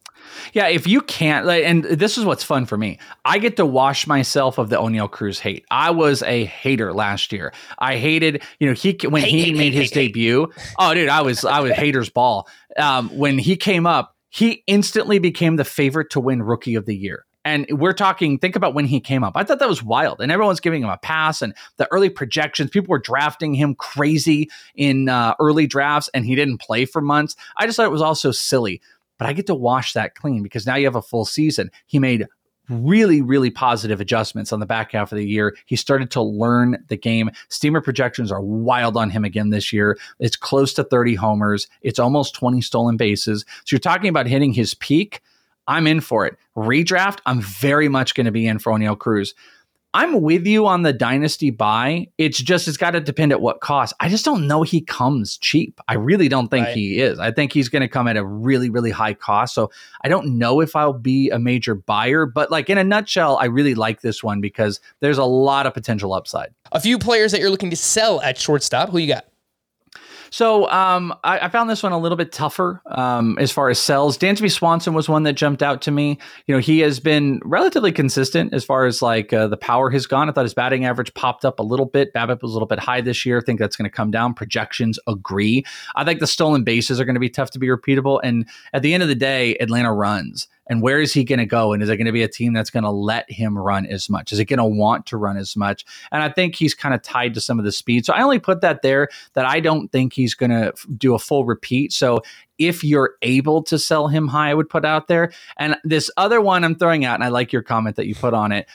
Yeah, 0.53 0.67
if 0.67 0.85
you 0.85 1.01
can't, 1.01 1.47
like, 1.47 1.63
and 1.63 1.83
this 1.83 2.19
is 2.19 2.23
what's 2.23 2.43
fun 2.43 2.67
for 2.67 2.77
me. 2.77 2.99
I 3.25 3.39
get 3.39 3.57
to 3.57 3.65
wash 3.65 4.05
myself 4.05 4.59
of 4.59 4.69
the 4.69 4.75
Oneil 4.75 5.09
Cruz 5.09 5.39
hate. 5.39 5.65
I 5.71 5.89
was 5.89 6.21
a 6.21 6.45
hater 6.45 6.93
last 6.93 7.31
year. 7.33 7.53
I 7.79 7.97
hated, 7.97 8.43
you 8.59 8.67
know, 8.67 8.73
he 8.73 8.95
when 9.09 9.23
hate, 9.23 9.31
he 9.31 9.41
hate, 9.45 9.57
made 9.57 9.73
hate, 9.73 9.81
his 9.81 9.91
debut. 9.91 10.53
Oh, 10.77 10.93
dude, 10.93 11.09
I 11.09 11.23
was 11.23 11.43
I 11.43 11.61
was 11.61 11.71
haters 11.75 12.11
ball. 12.11 12.47
Um, 12.77 13.09
when 13.17 13.39
he 13.39 13.55
came 13.55 13.87
up, 13.87 14.15
he 14.37 14.63
instantly 14.67 15.17
became 15.17 15.55
the 15.55 15.65
favorite 15.65 16.11
to 16.11 16.19
win 16.19 16.43
rookie 16.43 16.75
of 16.75 16.85
the 16.85 16.95
year. 16.95 17.25
And 17.43 17.65
we're 17.71 17.93
talking, 17.93 18.37
think 18.37 18.55
about 18.55 18.75
when 18.75 18.85
he 18.85 18.99
came 18.99 19.23
up. 19.23 19.33
I 19.35 19.43
thought 19.43 19.57
that 19.57 19.67
was 19.67 19.81
wild. 19.81 20.21
And 20.21 20.31
everyone's 20.31 20.59
giving 20.59 20.83
him 20.83 20.89
a 20.89 20.97
pass. 20.97 21.41
And 21.41 21.55
the 21.77 21.87
early 21.91 22.09
projections, 22.09 22.69
people 22.69 22.91
were 22.91 22.99
drafting 22.99 23.55
him 23.55 23.73
crazy 23.73 24.51
in 24.75 25.09
uh, 25.09 25.33
early 25.39 25.65
drafts, 25.65 26.07
and 26.13 26.23
he 26.23 26.35
didn't 26.35 26.59
play 26.59 26.85
for 26.85 27.01
months. 27.01 27.35
I 27.57 27.65
just 27.65 27.77
thought 27.77 27.87
it 27.87 27.91
was 27.91 28.01
also 28.03 28.31
silly. 28.31 28.79
But 29.17 29.27
I 29.27 29.33
get 29.33 29.47
to 29.47 29.55
wash 29.55 29.93
that 29.93 30.13
clean 30.13 30.43
because 30.43 30.67
now 30.67 30.75
you 30.75 30.85
have 30.85 30.95
a 30.95 31.01
full 31.01 31.25
season. 31.25 31.71
He 31.87 31.97
made 31.97 32.27
really, 32.69 33.21
really 33.21 33.49
positive 33.49 34.01
adjustments 34.01 34.51
on 34.51 34.59
the 34.59 34.65
back 34.65 34.91
half 34.91 35.11
of 35.11 35.17
the 35.17 35.27
year. 35.27 35.55
He 35.65 35.75
started 35.75 36.11
to 36.11 36.21
learn 36.21 36.83
the 36.87 36.97
game. 36.97 37.31
Steamer 37.49 37.81
projections 37.81 38.31
are 38.31 38.41
wild 38.41 38.97
on 38.97 39.09
him 39.09 39.23
again 39.23 39.49
this 39.49 39.71
year. 39.71 39.97
It's 40.19 40.35
close 40.35 40.73
to 40.73 40.83
30 40.83 41.15
homers, 41.15 41.67
it's 41.81 41.99
almost 41.99 42.35
20 42.35 42.61
stolen 42.61 42.97
bases. 42.97 43.45
So 43.65 43.75
you're 43.75 43.79
talking 43.79 44.09
about 44.09 44.27
hitting 44.27 44.53
his 44.53 44.73
peak. 44.73 45.21
I'm 45.67 45.85
in 45.85 45.99
for 45.99 46.25
it. 46.25 46.37
Redraft, 46.55 47.19
I'm 47.25 47.41
very 47.41 47.89
much 47.89 48.15
going 48.15 48.25
to 48.25 48.31
be 48.31 48.47
in 48.47 48.57
for 48.57 48.71
Oneil 48.71 48.97
Cruz. 48.97 49.33
I'm 49.93 50.21
with 50.21 50.45
you 50.45 50.67
on 50.67 50.83
the 50.83 50.93
dynasty 50.93 51.49
buy. 51.49 52.07
It's 52.17 52.39
just 52.39 52.67
it's 52.67 52.77
got 52.77 52.91
to 52.91 52.99
depend 52.99 53.31
at 53.31 53.41
what 53.41 53.61
cost. 53.61 53.93
I 53.99 54.09
just 54.09 54.25
don't 54.25 54.47
know 54.47 54.61
he 54.61 54.81
comes 54.81 55.37
cheap. 55.37 55.79
I 55.87 55.95
really 55.95 56.27
don't 56.27 56.49
think 56.49 56.67
right. 56.67 56.75
he 56.75 56.99
is. 56.99 57.19
I 57.19 57.31
think 57.31 57.53
he's 57.53 57.69
going 57.69 57.81
to 57.81 57.87
come 57.87 58.07
at 58.07 58.17
a 58.17 58.25
really 58.25 58.69
really 58.69 58.91
high 58.91 59.13
cost. 59.13 59.55
So 59.55 59.71
I 60.03 60.09
don't 60.09 60.37
know 60.37 60.59
if 60.59 60.75
I'll 60.75 60.93
be 60.93 61.29
a 61.29 61.39
major 61.39 61.73
buyer, 61.73 62.25
but 62.25 62.51
like 62.51 62.69
in 62.69 62.77
a 62.77 62.83
nutshell, 62.83 63.37
I 63.37 63.45
really 63.45 63.75
like 63.75 64.01
this 64.01 64.23
one 64.23 64.41
because 64.41 64.79
there's 64.99 65.17
a 65.17 65.25
lot 65.25 65.65
of 65.65 65.73
potential 65.73 66.13
upside. 66.13 66.53
A 66.71 66.79
few 66.79 66.99
players 66.99 67.31
that 67.31 67.39
you're 67.39 67.49
looking 67.49 67.69
to 67.69 67.77
sell 67.77 68.21
at 68.21 68.37
shortstop. 68.37 68.89
Who 68.89 68.97
you 68.97 69.07
got? 69.07 69.25
So 70.29 70.69
um, 70.69 71.13
I, 71.23 71.39
I, 71.39 71.49
found 71.49 71.69
this 71.69 71.83
one 71.83 71.91
a 71.91 71.97
little 71.97 72.17
bit 72.17 72.31
tougher 72.31 72.81
um, 72.85 73.37
as 73.39 73.51
far 73.51 73.69
as 73.69 73.79
sells. 73.79 74.17
Dansby 74.17 74.51
Swanson 74.51 74.93
was 74.93 75.07
one 75.07 75.23
that 75.23 75.33
jumped 75.33 75.63
out 75.63 75.81
to 75.83 75.91
me. 75.91 76.17
You 76.45 76.55
know, 76.55 76.59
he 76.59 76.79
has 76.79 76.99
been 76.99 77.39
relatively 77.43 77.91
consistent 77.91 78.53
as 78.53 78.63
far 78.63 78.85
as 78.85 79.01
like 79.01 79.33
uh, 79.33 79.47
the 79.47 79.57
power 79.57 79.89
has 79.89 80.05
gone. 80.05 80.29
I 80.29 80.33
thought 80.33 80.43
his 80.43 80.53
batting 80.53 80.85
average 80.85 81.13
popped 81.13 81.45
up 81.45 81.59
a 81.59 81.63
little 81.63 81.85
bit. 81.85 82.13
BABIP 82.13 82.41
was 82.41 82.51
a 82.51 82.53
little 82.53 82.67
bit 82.67 82.79
high 82.79 83.01
this 83.01 83.25
year. 83.25 83.39
I 83.39 83.41
think 83.41 83.59
that's 83.59 83.75
going 83.75 83.89
to 83.89 83.95
come 83.95 84.11
down. 84.11 84.33
Projections 84.33 84.99
agree. 85.07 85.63
I 85.95 86.03
think 86.03 86.19
the 86.19 86.27
stolen 86.27 86.63
bases 86.63 86.99
are 86.99 87.05
going 87.05 87.15
to 87.15 87.19
be 87.19 87.29
tough 87.29 87.51
to 87.51 87.59
be 87.59 87.67
repeatable. 87.67 88.19
And 88.23 88.47
at 88.73 88.81
the 88.81 88.93
end 88.93 89.03
of 89.03 89.09
the 89.09 89.15
day, 89.15 89.55
Atlanta 89.57 89.93
runs. 89.93 90.47
And 90.69 90.81
where 90.81 90.99
is 90.99 91.13
he 91.13 91.23
going 91.23 91.39
to 91.39 91.45
go? 91.45 91.73
And 91.73 91.81
is 91.81 91.89
it 91.89 91.97
going 91.97 92.05
to 92.05 92.11
be 92.11 92.23
a 92.23 92.27
team 92.27 92.53
that's 92.53 92.69
going 92.69 92.83
to 92.83 92.91
let 92.91 93.29
him 93.31 93.57
run 93.57 93.85
as 93.85 94.09
much? 94.09 94.31
Is 94.31 94.39
it 94.39 94.45
going 94.45 94.57
to 94.57 94.65
want 94.65 95.05
to 95.07 95.17
run 95.17 95.37
as 95.37 95.55
much? 95.55 95.85
And 96.11 96.21
I 96.21 96.29
think 96.29 96.55
he's 96.55 96.73
kind 96.73 96.93
of 96.93 97.01
tied 97.01 97.33
to 97.35 97.41
some 97.41 97.59
of 97.59 97.65
the 97.65 97.71
speed. 97.71 98.05
So 98.05 98.13
I 98.13 98.21
only 98.21 98.39
put 98.39 98.61
that 98.61 98.81
there 98.81 99.09
that 99.33 99.45
I 99.45 99.59
don't 99.59 99.91
think 99.91 100.13
he's 100.13 100.33
going 100.33 100.51
to 100.51 100.73
do 100.97 101.15
a 101.15 101.19
full 101.19 101.45
repeat. 101.45 101.93
So 101.93 102.21
if 102.57 102.83
you're 102.83 103.15
able 103.21 103.63
to 103.63 103.77
sell 103.77 104.07
him 104.07 104.27
high, 104.27 104.49
I 104.49 104.53
would 104.53 104.69
put 104.69 104.85
out 104.85 105.07
there. 105.07 105.31
And 105.57 105.77
this 105.83 106.11
other 106.17 106.41
one 106.41 106.63
I'm 106.63 106.75
throwing 106.75 107.05
out, 107.05 107.15
and 107.15 107.23
I 107.23 107.29
like 107.29 107.53
your 107.53 107.61
comment 107.61 107.95
that 107.95 108.07
you 108.07 108.15
put 108.15 108.33
on 108.33 108.51
it. 108.51 108.67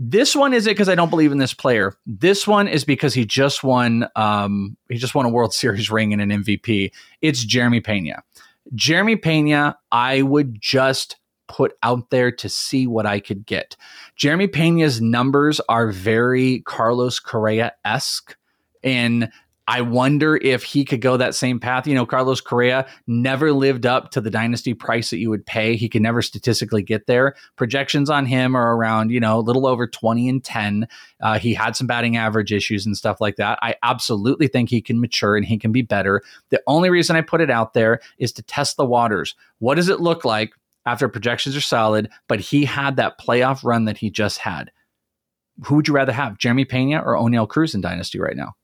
This 0.00 0.36
one 0.36 0.54
is 0.54 0.66
it 0.66 0.70
because 0.70 0.88
I 0.88 0.94
don't 0.94 1.10
believe 1.10 1.32
in 1.32 1.38
this 1.38 1.54
player. 1.54 1.94
This 2.06 2.46
one 2.46 2.68
is 2.68 2.84
because 2.84 3.14
he 3.14 3.24
just 3.24 3.64
won. 3.64 4.06
Um, 4.14 4.76
he 4.88 4.96
just 4.96 5.14
won 5.14 5.26
a 5.26 5.28
World 5.28 5.52
Series 5.52 5.90
ring 5.90 6.12
and 6.12 6.22
an 6.22 6.44
MVP. 6.44 6.92
It's 7.20 7.44
Jeremy 7.44 7.80
Pena. 7.80 8.22
Jeremy 8.74 9.16
Pena, 9.16 9.76
I 9.90 10.22
would 10.22 10.60
just 10.60 11.16
put 11.48 11.76
out 11.82 12.10
there 12.10 12.30
to 12.30 12.48
see 12.48 12.86
what 12.86 13.06
I 13.06 13.20
could 13.20 13.46
get. 13.46 13.76
Jeremy 14.16 14.46
Pena's 14.46 15.00
numbers 15.00 15.60
are 15.68 15.90
very 15.90 16.60
Carlos 16.60 17.18
Correa 17.18 17.72
esque. 17.84 18.36
And 18.84 19.30
I 19.68 19.82
wonder 19.82 20.38
if 20.38 20.62
he 20.62 20.82
could 20.82 21.02
go 21.02 21.18
that 21.18 21.34
same 21.34 21.60
path. 21.60 21.86
You 21.86 21.94
know, 21.94 22.06
Carlos 22.06 22.40
Correa 22.40 22.86
never 23.06 23.52
lived 23.52 23.84
up 23.84 24.10
to 24.12 24.20
the 24.22 24.30
dynasty 24.30 24.72
price 24.72 25.10
that 25.10 25.18
you 25.18 25.28
would 25.28 25.44
pay. 25.44 25.76
He 25.76 25.90
could 25.90 26.00
never 26.00 26.22
statistically 26.22 26.82
get 26.82 27.06
there. 27.06 27.34
Projections 27.56 28.08
on 28.08 28.24
him 28.24 28.56
are 28.56 28.74
around, 28.74 29.10
you 29.10 29.20
know, 29.20 29.38
a 29.38 29.42
little 29.42 29.66
over 29.66 29.86
20 29.86 30.26
and 30.26 30.42
10. 30.42 30.88
Uh, 31.20 31.38
he 31.38 31.52
had 31.52 31.76
some 31.76 31.86
batting 31.86 32.16
average 32.16 32.50
issues 32.50 32.86
and 32.86 32.96
stuff 32.96 33.20
like 33.20 33.36
that. 33.36 33.58
I 33.60 33.74
absolutely 33.82 34.48
think 34.48 34.70
he 34.70 34.80
can 34.80 35.02
mature 35.02 35.36
and 35.36 35.44
he 35.44 35.58
can 35.58 35.70
be 35.70 35.82
better. 35.82 36.22
The 36.48 36.62
only 36.66 36.88
reason 36.88 37.14
I 37.14 37.20
put 37.20 37.42
it 37.42 37.50
out 37.50 37.74
there 37.74 38.00
is 38.16 38.32
to 38.32 38.42
test 38.42 38.78
the 38.78 38.86
waters. 38.86 39.34
What 39.58 39.74
does 39.74 39.90
it 39.90 40.00
look 40.00 40.24
like 40.24 40.54
after 40.88 41.08
projections 41.08 41.54
are 41.54 41.60
solid, 41.60 42.08
but 42.28 42.40
he 42.40 42.64
had 42.64 42.96
that 42.96 43.20
playoff 43.20 43.62
run 43.62 43.84
that 43.84 43.98
he 43.98 44.10
just 44.10 44.38
had? 44.38 44.70
Who 45.64 45.76
would 45.76 45.88
you 45.88 45.94
rather 45.94 46.12
have, 46.12 46.38
Jeremy 46.38 46.64
Pena 46.64 47.02
or 47.02 47.14
Oneil 47.14 47.48
Cruz 47.48 47.74
in 47.74 47.80
Dynasty 47.80 48.18
right 48.18 48.36
now? 48.36 48.54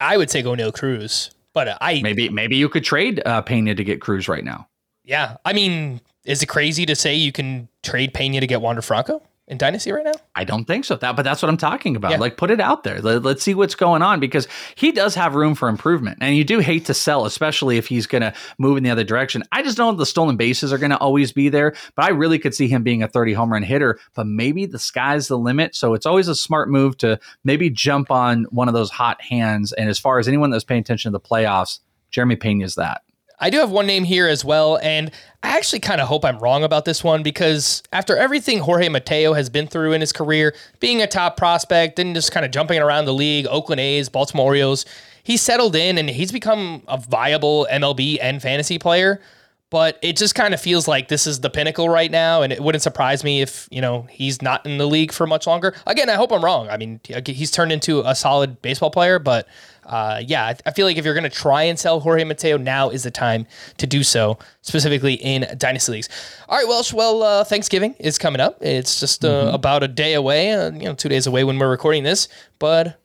I 0.00 0.16
would 0.16 0.28
take 0.28 0.44
Oneil 0.44 0.72
Cruz, 0.72 1.30
but 1.54 1.78
I 1.80 2.02
maybe 2.02 2.28
maybe 2.28 2.56
you 2.56 2.68
could 2.68 2.84
trade 2.84 3.22
uh, 3.24 3.42
Pena 3.42 3.74
to 3.74 3.84
get 3.84 4.00
Cruz 4.00 4.28
right 4.28 4.44
now. 4.44 4.68
Yeah, 5.04 5.36
I 5.44 5.52
mean, 5.52 6.00
is 6.24 6.42
it 6.42 6.46
crazy 6.46 6.84
to 6.86 6.94
say 6.94 7.14
you 7.14 7.32
can 7.32 7.68
trade 7.82 8.12
Pena 8.12 8.40
to 8.40 8.46
get 8.46 8.60
Wander 8.60 8.82
Franco? 8.82 9.22
In 9.50 9.58
Dynasty 9.58 9.90
right 9.90 10.04
now? 10.04 10.12
I 10.34 10.44
don't 10.44 10.64
think 10.64 10.84
so. 10.84 10.96
That, 10.96 11.16
but 11.16 11.22
that's 11.22 11.42
what 11.42 11.48
I'm 11.48 11.56
talking 11.56 11.96
about. 11.96 12.12
Yeah. 12.12 12.18
Like, 12.18 12.36
put 12.36 12.50
it 12.50 12.60
out 12.60 12.84
there. 12.84 13.02
Let, 13.02 13.26
us 13.26 13.42
see 13.42 13.54
what's 13.54 13.74
going 13.74 14.00
on 14.00 14.20
because 14.20 14.46
he 14.76 14.92
does 14.92 15.14
have 15.16 15.34
room 15.34 15.54
for 15.54 15.68
improvement, 15.68 16.18
and 16.20 16.36
you 16.36 16.44
do 16.44 16.60
hate 16.60 16.86
to 16.86 16.94
sell, 16.94 17.26
especially 17.26 17.76
if 17.76 17.88
he's 17.88 18.06
going 18.06 18.22
to 18.22 18.32
move 18.58 18.76
in 18.76 18.84
the 18.84 18.90
other 18.90 19.04
direction. 19.04 19.42
I 19.52 19.62
just 19.62 19.76
don't 19.76 19.94
know 19.94 19.98
the 19.98 20.06
stolen 20.06 20.36
bases 20.36 20.72
are 20.72 20.78
going 20.78 20.90
to 20.90 20.98
always 20.98 21.32
be 21.32 21.48
there, 21.48 21.74
but 21.96 22.04
I 22.04 22.10
really 22.10 22.38
could 22.38 22.54
see 22.54 22.68
him 22.68 22.82
being 22.82 23.02
a 23.02 23.08
30 23.08 23.32
home 23.32 23.52
run 23.52 23.64
hitter. 23.64 23.98
But 24.14 24.26
maybe 24.28 24.66
the 24.66 24.78
sky's 24.78 25.28
the 25.28 25.38
limit, 25.38 25.74
so 25.74 25.94
it's 25.94 26.06
always 26.06 26.28
a 26.28 26.34
smart 26.36 26.70
move 26.70 26.96
to 26.98 27.18
maybe 27.44 27.68
jump 27.68 28.10
on 28.10 28.44
one 28.50 28.68
of 28.68 28.74
those 28.74 28.90
hot 28.90 29.20
hands. 29.20 29.72
And 29.72 29.90
as 29.90 29.98
far 29.98 30.18
as 30.18 30.28
anyone 30.28 30.50
that's 30.50 30.64
paying 30.64 30.80
attention 30.80 31.12
to 31.12 31.18
the 31.18 31.20
playoffs, 31.20 31.80
Jeremy 32.10 32.36
Pena 32.36 32.64
is 32.64 32.76
that. 32.76 33.02
I 33.40 33.48
do 33.48 33.58
have 33.58 33.70
one 33.70 33.86
name 33.86 34.04
here 34.04 34.28
as 34.28 34.44
well, 34.44 34.78
and 34.82 35.10
I 35.42 35.56
actually 35.56 35.80
kind 35.80 36.00
of 36.00 36.08
hope 36.08 36.24
I'm 36.24 36.38
wrong 36.38 36.62
about 36.62 36.84
this 36.84 37.02
one 37.02 37.22
because 37.22 37.82
after 37.90 38.16
everything 38.16 38.58
Jorge 38.58 38.90
Mateo 38.90 39.32
has 39.32 39.48
been 39.48 39.66
through 39.66 39.94
in 39.94 40.02
his 40.02 40.12
career, 40.12 40.54
being 40.78 41.00
a 41.00 41.06
top 41.06 41.38
prospect 41.38 41.98
and 41.98 42.14
just 42.14 42.32
kind 42.32 42.44
of 42.44 42.52
jumping 42.52 42.80
around 42.80 43.06
the 43.06 43.14
league, 43.14 43.46
Oakland 43.48 43.80
A's, 43.80 44.10
Baltimore 44.10 44.46
Orioles, 44.46 44.84
he's 45.22 45.40
settled 45.40 45.74
in 45.74 45.96
and 45.96 46.10
he's 46.10 46.32
become 46.32 46.82
a 46.86 46.98
viable 46.98 47.66
MLB 47.70 48.18
and 48.20 48.42
fantasy 48.42 48.78
player. 48.78 49.20
But 49.70 50.00
it 50.02 50.16
just 50.16 50.34
kind 50.34 50.52
of 50.52 50.60
feels 50.60 50.88
like 50.88 51.06
this 51.06 51.28
is 51.28 51.40
the 51.40 51.48
pinnacle 51.48 51.88
right 51.88 52.10
now, 52.10 52.42
and 52.42 52.52
it 52.52 52.60
wouldn't 52.60 52.82
surprise 52.82 53.22
me 53.22 53.40
if 53.40 53.68
you 53.70 53.80
know 53.80 54.02
he's 54.10 54.42
not 54.42 54.66
in 54.66 54.78
the 54.78 54.86
league 54.86 55.12
for 55.12 55.28
much 55.28 55.46
longer. 55.46 55.76
Again, 55.86 56.10
I 56.10 56.14
hope 56.14 56.32
I'm 56.32 56.44
wrong. 56.44 56.68
I 56.68 56.76
mean, 56.76 57.00
he's 57.24 57.52
turned 57.52 57.70
into 57.70 58.00
a 58.00 58.16
solid 58.16 58.60
baseball 58.62 58.90
player, 58.90 59.20
but 59.20 59.46
uh, 59.84 60.22
yeah, 60.24 60.54
I 60.66 60.70
feel 60.72 60.86
like 60.86 60.96
if 60.96 61.04
you're 61.04 61.14
going 61.14 61.24
to 61.24 61.30
try 61.30 61.62
and 61.62 61.78
sell 61.78 62.00
Jorge 62.00 62.24
Mateo, 62.24 62.56
now 62.56 62.90
is 62.90 63.02
the 63.02 63.10
time 63.10 63.46
to 63.78 63.86
do 63.86 64.02
so, 64.02 64.38
specifically 64.62 65.14
in 65.14 65.46
dynasty 65.58 65.92
leagues. 65.92 66.08
All 66.48 66.58
right, 66.58 66.68
Welsh. 66.68 66.92
Well, 66.92 67.22
uh, 67.22 67.44
Thanksgiving 67.44 67.94
is 67.98 68.18
coming 68.18 68.40
up. 68.40 68.58
It's 68.60 69.00
just 69.00 69.24
uh, 69.24 69.28
mm-hmm. 69.28 69.54
about 69.54 69.82
a 69.82 69.88
day 69.88 70.14
away. 70.14 70.52
Uh, 70.52 70.70
you 70.72 70.84
know, 70.84 70.94
two 70.94 71.08
days 71.08 71.26
away 71.26 71.44
when 71.44 71.58
we're 71.58 71.70
recording 71.70 72.02
this. 72.02 72.28
But 72.58 73.00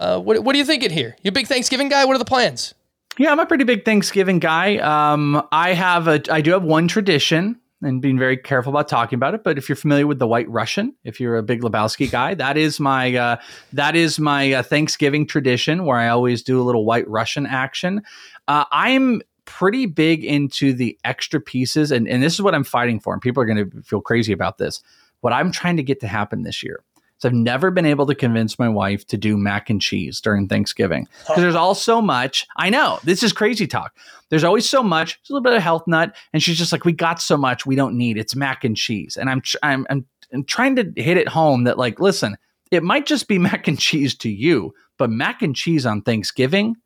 uh, 0.00 0.20
what 0.20 0.42
what 0.42 0.54
are 0.54 0.58
you 0.58 0.64
thinking 0.64 0.90
here? 0.90 1.16
You 1.22 1.30
big 1.30 1.46
Thanksgiving 1.46 1.88
guy? 1.88 2.04
What 2.04 2.14
are 2.14 2.18
the 2.18 2.24
plans? 2.24 2.74
Yeah, 3.18 3.32
I'm 3.32 3.40
a 3.40 3.46
pretty 3.46 3.64
big 3.64 3.84
Thanksgiving 3.84 4.38
guy. 4.38 4.76
Um, 4.76 5.42
I 5.52 5.72
have 5.72 6.08
a 6.08 6.20
I 6.30 6.40
do 6.40 6.52
have 6.52 6.62
one 6.62 6.88
tradition 6.88 7.60
and 7.82 8.00
being 8.00 8.18
very 8.18 8.36
careful 8.36 8.70
about 8.70 8.88
talking 8.88 9.16
about 9.16 9.34
it. 9.34 9.44
But 9.44 9.58
if 9.58 9.68
you're 9.68 9.76
familiar 9.76 10.06
with 10.06 10.18
the 10.18 10.26
White 10.26 10.48
Russian, 10.48 10.94
if 11.04 11.20
you're 11.20 11.36
a 11.36 11.42
big 11.42 11.60
Lebowski 11.60 12.10
guy, 12.10 12.34
that 12.34 12.56
is 12.56 12.80
my 12.80 13.14
uh, 13.14 13.36
that 13.72 13.96
is 13.96 14.18
my 14.18 14.52
uh, 14.52 14.62
Thanksgiving 14.62 15.26
tradition 15.26 15.84
where 15.84 15.98
I 15.98 16.08
always 16.08 16.42
do 16.42 16.60
a 16.60 16.64
little 16.64 16.84
White 16.84 17.08
Russian 17.08 17.46
action. 17.46 18.02
Uh, 18.48 18.64
I'm 18.72 19.22
pretty 19.44 19.86
big 19.86 20.24
into 20.24 20.72
the 20.72 20.98
extra 21.04 21.40
pieces, 21.40 21.92
and 21.92 22.08
and 22.08 22.22
this 22.22 22.34
is 22.34 22.42
what 22.42 22.54
I'm 22.54 22.64
fighting 22.64 23.00
for. 23.00 23.12
And 23.12 23.20
people 23.20 23.42
are 23.42 23.46
going 23.46 23.70
to 23.70 23.82
feel 23.82 24.00
crazy 24.00 24.32
about 24.32 24.58
this. 24.58 24.82
What 25.20 25.32
I'm 25.32 25.50
trying 25.52 25.76
to 25.76 25.82
get 25.82 26.00
to 26.00 26.08
happen 26.08 26.42
this 26.42 26.62
year 26.62 26.84
so 27.18 27.28
I've 27.28 27.34
never 27.34 27.70
been 27.70 27.86
able 27.86 28.06
to 28.06 28.14
convince 28.14 28.58
my 28.58 28.68
wife 28.68 29.06
to 29.08 29.16
do 29.16 29.36
mac 29.36 29.70
and 29.70 29.80
cheese 29.80 30.20
during 30.20 30.48
Thanksgiving 30.48 31.08
because 31.26 31.42
there's 31.42 31.54
all 31.54 31.74
so 31.74 32.02
much. 32.02 32.46
I 32.56 32.68
know 32.68 32.98
this 33.04 33.22
is 33.22 33.32
crazy 33.32 33.66
talk. 33.66 33.96
There's 34.28 34.44
always 34.44 34.68
so 34.68 34.82
much. 34.82 35.18
There's 35.18 35.30
a 35.30 35.32
little 35.34 35.44
bit 35.44 35.56
of 35.56 35.62
health 35.62 35.84
nut, 35.86 36.14
and 36.32 36.42
she's 36.42 36.58
just 36.58 36.72
like, 36.72 36.84
"We 36.84 36.92
got 36.92 37.20
so 37.20 37.36
much, 37.36 37.64
we 37.64 37.76
don't 37.76 37.96
need. 37.96 38.18
It's 38.18 38.36
mac 38.36 38.64
and 38.64 38.76
cheese." 38.76 39.16
And 39.16 39.30
I'm 39.30 39.42
I'm 39.62 39.86
I'm, 39.88 40.06
I'm 40.32 40.44
trying 40.44 40.76
to 40.76 40.92
hit 40.96 41.16
it 41.16 41.28
home 41.28 41.64
that 41.64 41.78
like, 41.78 42.00
listen, 42.00 42.36
it 42.70 42.82
might 42.82 43.06
just 43.06 43.28
be 43.28 43.38
mac 43.38 43.66
and 43.66 43.78
cheese 43.78 44.14
to 44.16 44.28
you, 44.28 44.74
but 44.98 45.10
mac 45.10 45.42
and 45.42 45.56
cheese 45.56 45.86
on 45.86 46.02
Thanksgiving, 46.02 46.76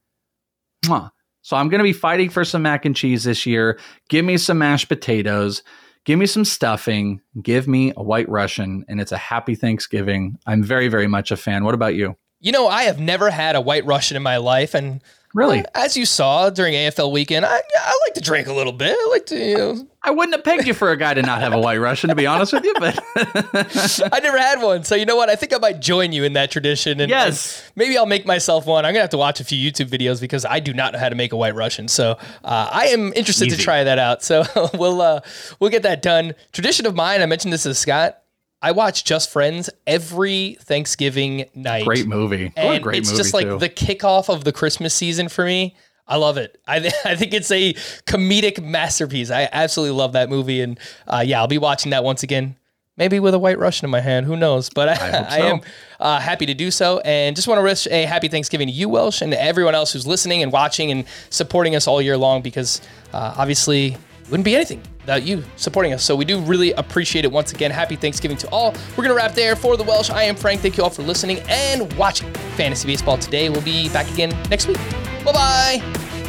mwah. 0.84 1.10
So 1.42 1.56
I'm 1.56 1.70
going 1.70 1.78
to 1.78 1.84
be 1.84 1.94
fighting 1.94 2.28
for 2.28 2.44
some 2.44 2.62
mac 2.62 2.84
and 2.84 2.94
cheese 2.94 3.24
this 3.24 3.46
year. 3.46 3.78
Give 4.10 4.24
me 4.26 4.36
some 4.36 4.58
mashed 4.58 4.88
potatoes. 4.88 5.62
Give 6.04 6.18
me 6.18 6.26
some 6.26 6.44
stuffing, 6.44 7.20
give 7.42 7.68
me 7.68 7.92
a 7.96 8.02
white 8.02 8.28
Russian, 8.28 8.84
and 8.88 9.00
it's 9.00 9.12
a 9.12 9.18
happy 9.18 9.54
Thanksgiving. 9.54 10.38
I'm 10.46 10.62
very, 10.62 10.88
very 10.88 11.06
much 11.06 11.30
a 11.30 11.36
fan. 11.36 11.64
What 11.64 11.74
about 11.74 11.94
you? 11.94 12.16
You 12.40 12.52
know, 12.52 12.68
I 12.68 12.84
have 12.84 12.98
never 12.98 13.30
had 13.30 13.54
a 13.54 13.60
white 13.60 13.84
Russian 13.84 14.16
in 14.16 14.22
my 14.22 14.38
life, 14.38 14.74
and 14.74 15.02
Really? 15.32 15.64
As 15.74 15.96
you 15.96 16.06
saw 16.06 16.50
during 16.50 16.74
AFL 16.74 17.12
weekend, 17.12 17.46
I, 17.46 17.54
I 17.54 17.98
like 18.06 18.14
to 18.14 18.20
drink 18.20 18.48
a 18.48 18.52
little 18.52 18.72
bit. 18.72 18.96
I 18.98 19.08
like 19.10 19.26
to, 19.26 19.38
you 19.38 19.56
know. 19.56 19.86
I 20.02 20.10
wouldn't 20.10 20.34
have 20.34 20.42
pegged 20.42 20.66
you 20.66 20.74
for 20.74 20.90
a 20.90 20.96
guy 20.96 21.14
to 21.14 21.22
not 21.22 21.40
have 21.40 21.52
a 21.52 21.60
white 21.60 21.76
Russian, 21.76 22.08
to 22.08 22.16
be 22.16 22.26
honest 22.26 22.52
with 22.52 22.64
you, 22.64 22.74
but 22.80 22.98
I 24.12 24.20
never 24.20 24.38
had 24.38 24.60
one. 24.60 24.82
So 24.82 24.94
you 24.96 25.04
know 25.04 25.14
what? 25.14 25.28
I 25.28 25.36
think 25.36 25.54
I 25.54 25.58
might 25.58 25.80
join 25.80 26.10
you 26.12 26.24
in 26.24 26.32
that 26.32 26.50
tradition. 26.50 27.00
And, 27.00 27.10
yes. 27.10 27.62
And 27.66 27.76
maybe 27.76 27.96
I'll 27.96 28.06
make 28.06 28.26
myself 28.26 28.66
one. 28.66 28.84
I'm 28.84 28.92
gonna 28.92 29.02
have 29.02 29.10
to 29.10 29.18
watch 29.18 29.40
a 29.40 29.44
few 29.44 29.70
YouTube 29.70 29.88
videos 29.88 30.20
because 30.20 30.44
I 30.44 30.58
do 30.58 30.72
not 30.72 30.94
know 30.94 30.98
how 30.98 31.10
to 31.10 31.14
make 31.14 31.32
a 31.32 31.36
white 31.36 31.54
Russian. 31.54 31.86
So 31.86 32.12
uh, 32.42 32.70
I 32.72 32.86
am 32.86 33.12
interested 33.14 33.48
Easy. 33.48 33.56
to 33.56 33.62
try 33.62 33.84
that 33.84 33.98
out. 33.98 34.22
So 34.24 34.44
we'll 34.74 35.00
uh, 35.00 35.20
we'll 35.60 35.70
get 35.70 35.82
that 35.84 36.02
done. 36.02 36.34
Tradition 36.52 36.86
of 36.86 36.96
mine. 36.96 37.22
I 37.22 37.26
mentioned 37.26 37.52
this 37.52 37.64
to 37.64 37.74
Scott. 37.74 38.20
I 38.62 38.72
watch 38.72 39.04
Just 39.04 39.30
Friends 39.30 39.70
every 39.86 40.58
Thanksgiving 40.60 41.46
night. 41.54 41.84
Great 41.84 42.06
movie. 42.06 42.52
And 42.56 42.82
great 42.82 42.98
it's 42.98 43.12
just 43.16 43.32
like 43.32 43.46
too. 43.46 43.58
the 43.58 43.70
kickoff 43.70 44.28
of 44.28 44.44
the 44.44 44.52
Christmas 44.52 44.94
season 44.94 45.28
for 45.28 45.44
me. 45.44 45.74
I 46.06 46.16
love 46.16 46.36
it. 46.36 46.60
I, 46.66 46.80
th- 46.80 46.92
I 47.04 47.14
think 47.14 47.32
it's 47.32 47.50
a 47.50 47.72
comedic 48.06 48.62
masterpiece. 48.62 49.30
I 49.30 49.48
absolutely 49.50 49.96
love 49.96 50.12
that 50.12 50.28
movie. 50.28 50.60
And 50.60 50.78
uh, 51.06 51.22
yeah, 51.24 51.40
I'll 51.40 51.48
be 51.48 51.58
watching 51.58 51.90
that 51.90 52.04
once 52.04 52.22
again. 52.22 52.56
Maybe 52.96 53.18
with 53.18 53.32
a 53.32 53.38
white 53.38 53.58
Russian 53.58 53.86
in 53.86 53.90
my 53.90 54.00
hand. 54.00 54.26
Who 54.26 54.36
knows? 54.36 54.68
But 54.68 54.90
I, 54.90 54.92
I, 55.08 55.36
I 55.36 55.38
am 55.46 55.60
uh, 55.98 56.20
happy 56.20 56.44
to 56.44 56.52
do 56.52 56.70
so. 56.70 56.98
And 56.98 57.34
just 57.34 57.48
want 57.48 57.58
to 57.58 57.62
wish 57.62 57.86
a 57.86 58.04
happy 58.04 58.28
Thanksgiving 58.28 58.66
to 58.68 58.74
you, 58.74 58.90
Welsh, 58.90 59.22
and 59.22 59.32
to 59.32 59.42
everyone 59.42 59.74
else 59.74 59.94
who's 59.94 60.06
listening 60.06 60.42
and 60.42 60.52
watching 60.52 60.90
and 60.90 61.06
supporting 61.30 61.74
us 61.76 61.86
all 61.86 62.02
year 62.02 62.18
long 62.18 62.42
because 62.42 62.82
uh, 63.14 63.34
obviously 63.38 63.96
wouldn't 64.30 64.44
be 64.44 64.54
anything 64.54 64.82
without 65.00 65.22
you 65.22 65.42
supporting 65.56 65.92
us. 65.92 66.04
So 66.04 66.14
we 66.16 66.24
do 66.24 66.40
really 66.40 66.72
appreciate 66.72 67.24
it 67.24 67.32
once 67.32 67.52
again. 67.52 67.70
Happy 67.70 67.96
Thanksgiving 67.96 68.36
to 68.38 68.48
all. 68.50 68.72
We're 68.90 69.04
going 69.04 69.08
to 69.08 69.14
wrap 69.14 69.34
there 69.34 69.56
for 69.56 69.76
the 69.76 69.84
Welsh. 69.84 70.10
I 70.10 70.22
am 70.24 70.36
Frank. 70.36 70.60
Thank 70.60 70.76
you 70.76 70.84
all 70.84 70.90
for 70.90 71.02
listening 71.02 71.40
and 71.48 71.92
watching 71.94 72.32
Fantasy 72.56 72.86
Baseball 72.86 73.18
today. 73.18 73.48
We'll 73.48 73.62
be 73.62 73.88
back 73.88 74.10
again 74.10 74.30
next 74.48 74.66
week. 74.66 74.78
Bye 75.24 75.32
bye. 75.32 75.80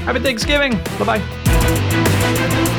Happy 0.06 0.20
Thanksgiving. 0.20 0.74
Bye 0.99 1.20
bye. 1.20 2.78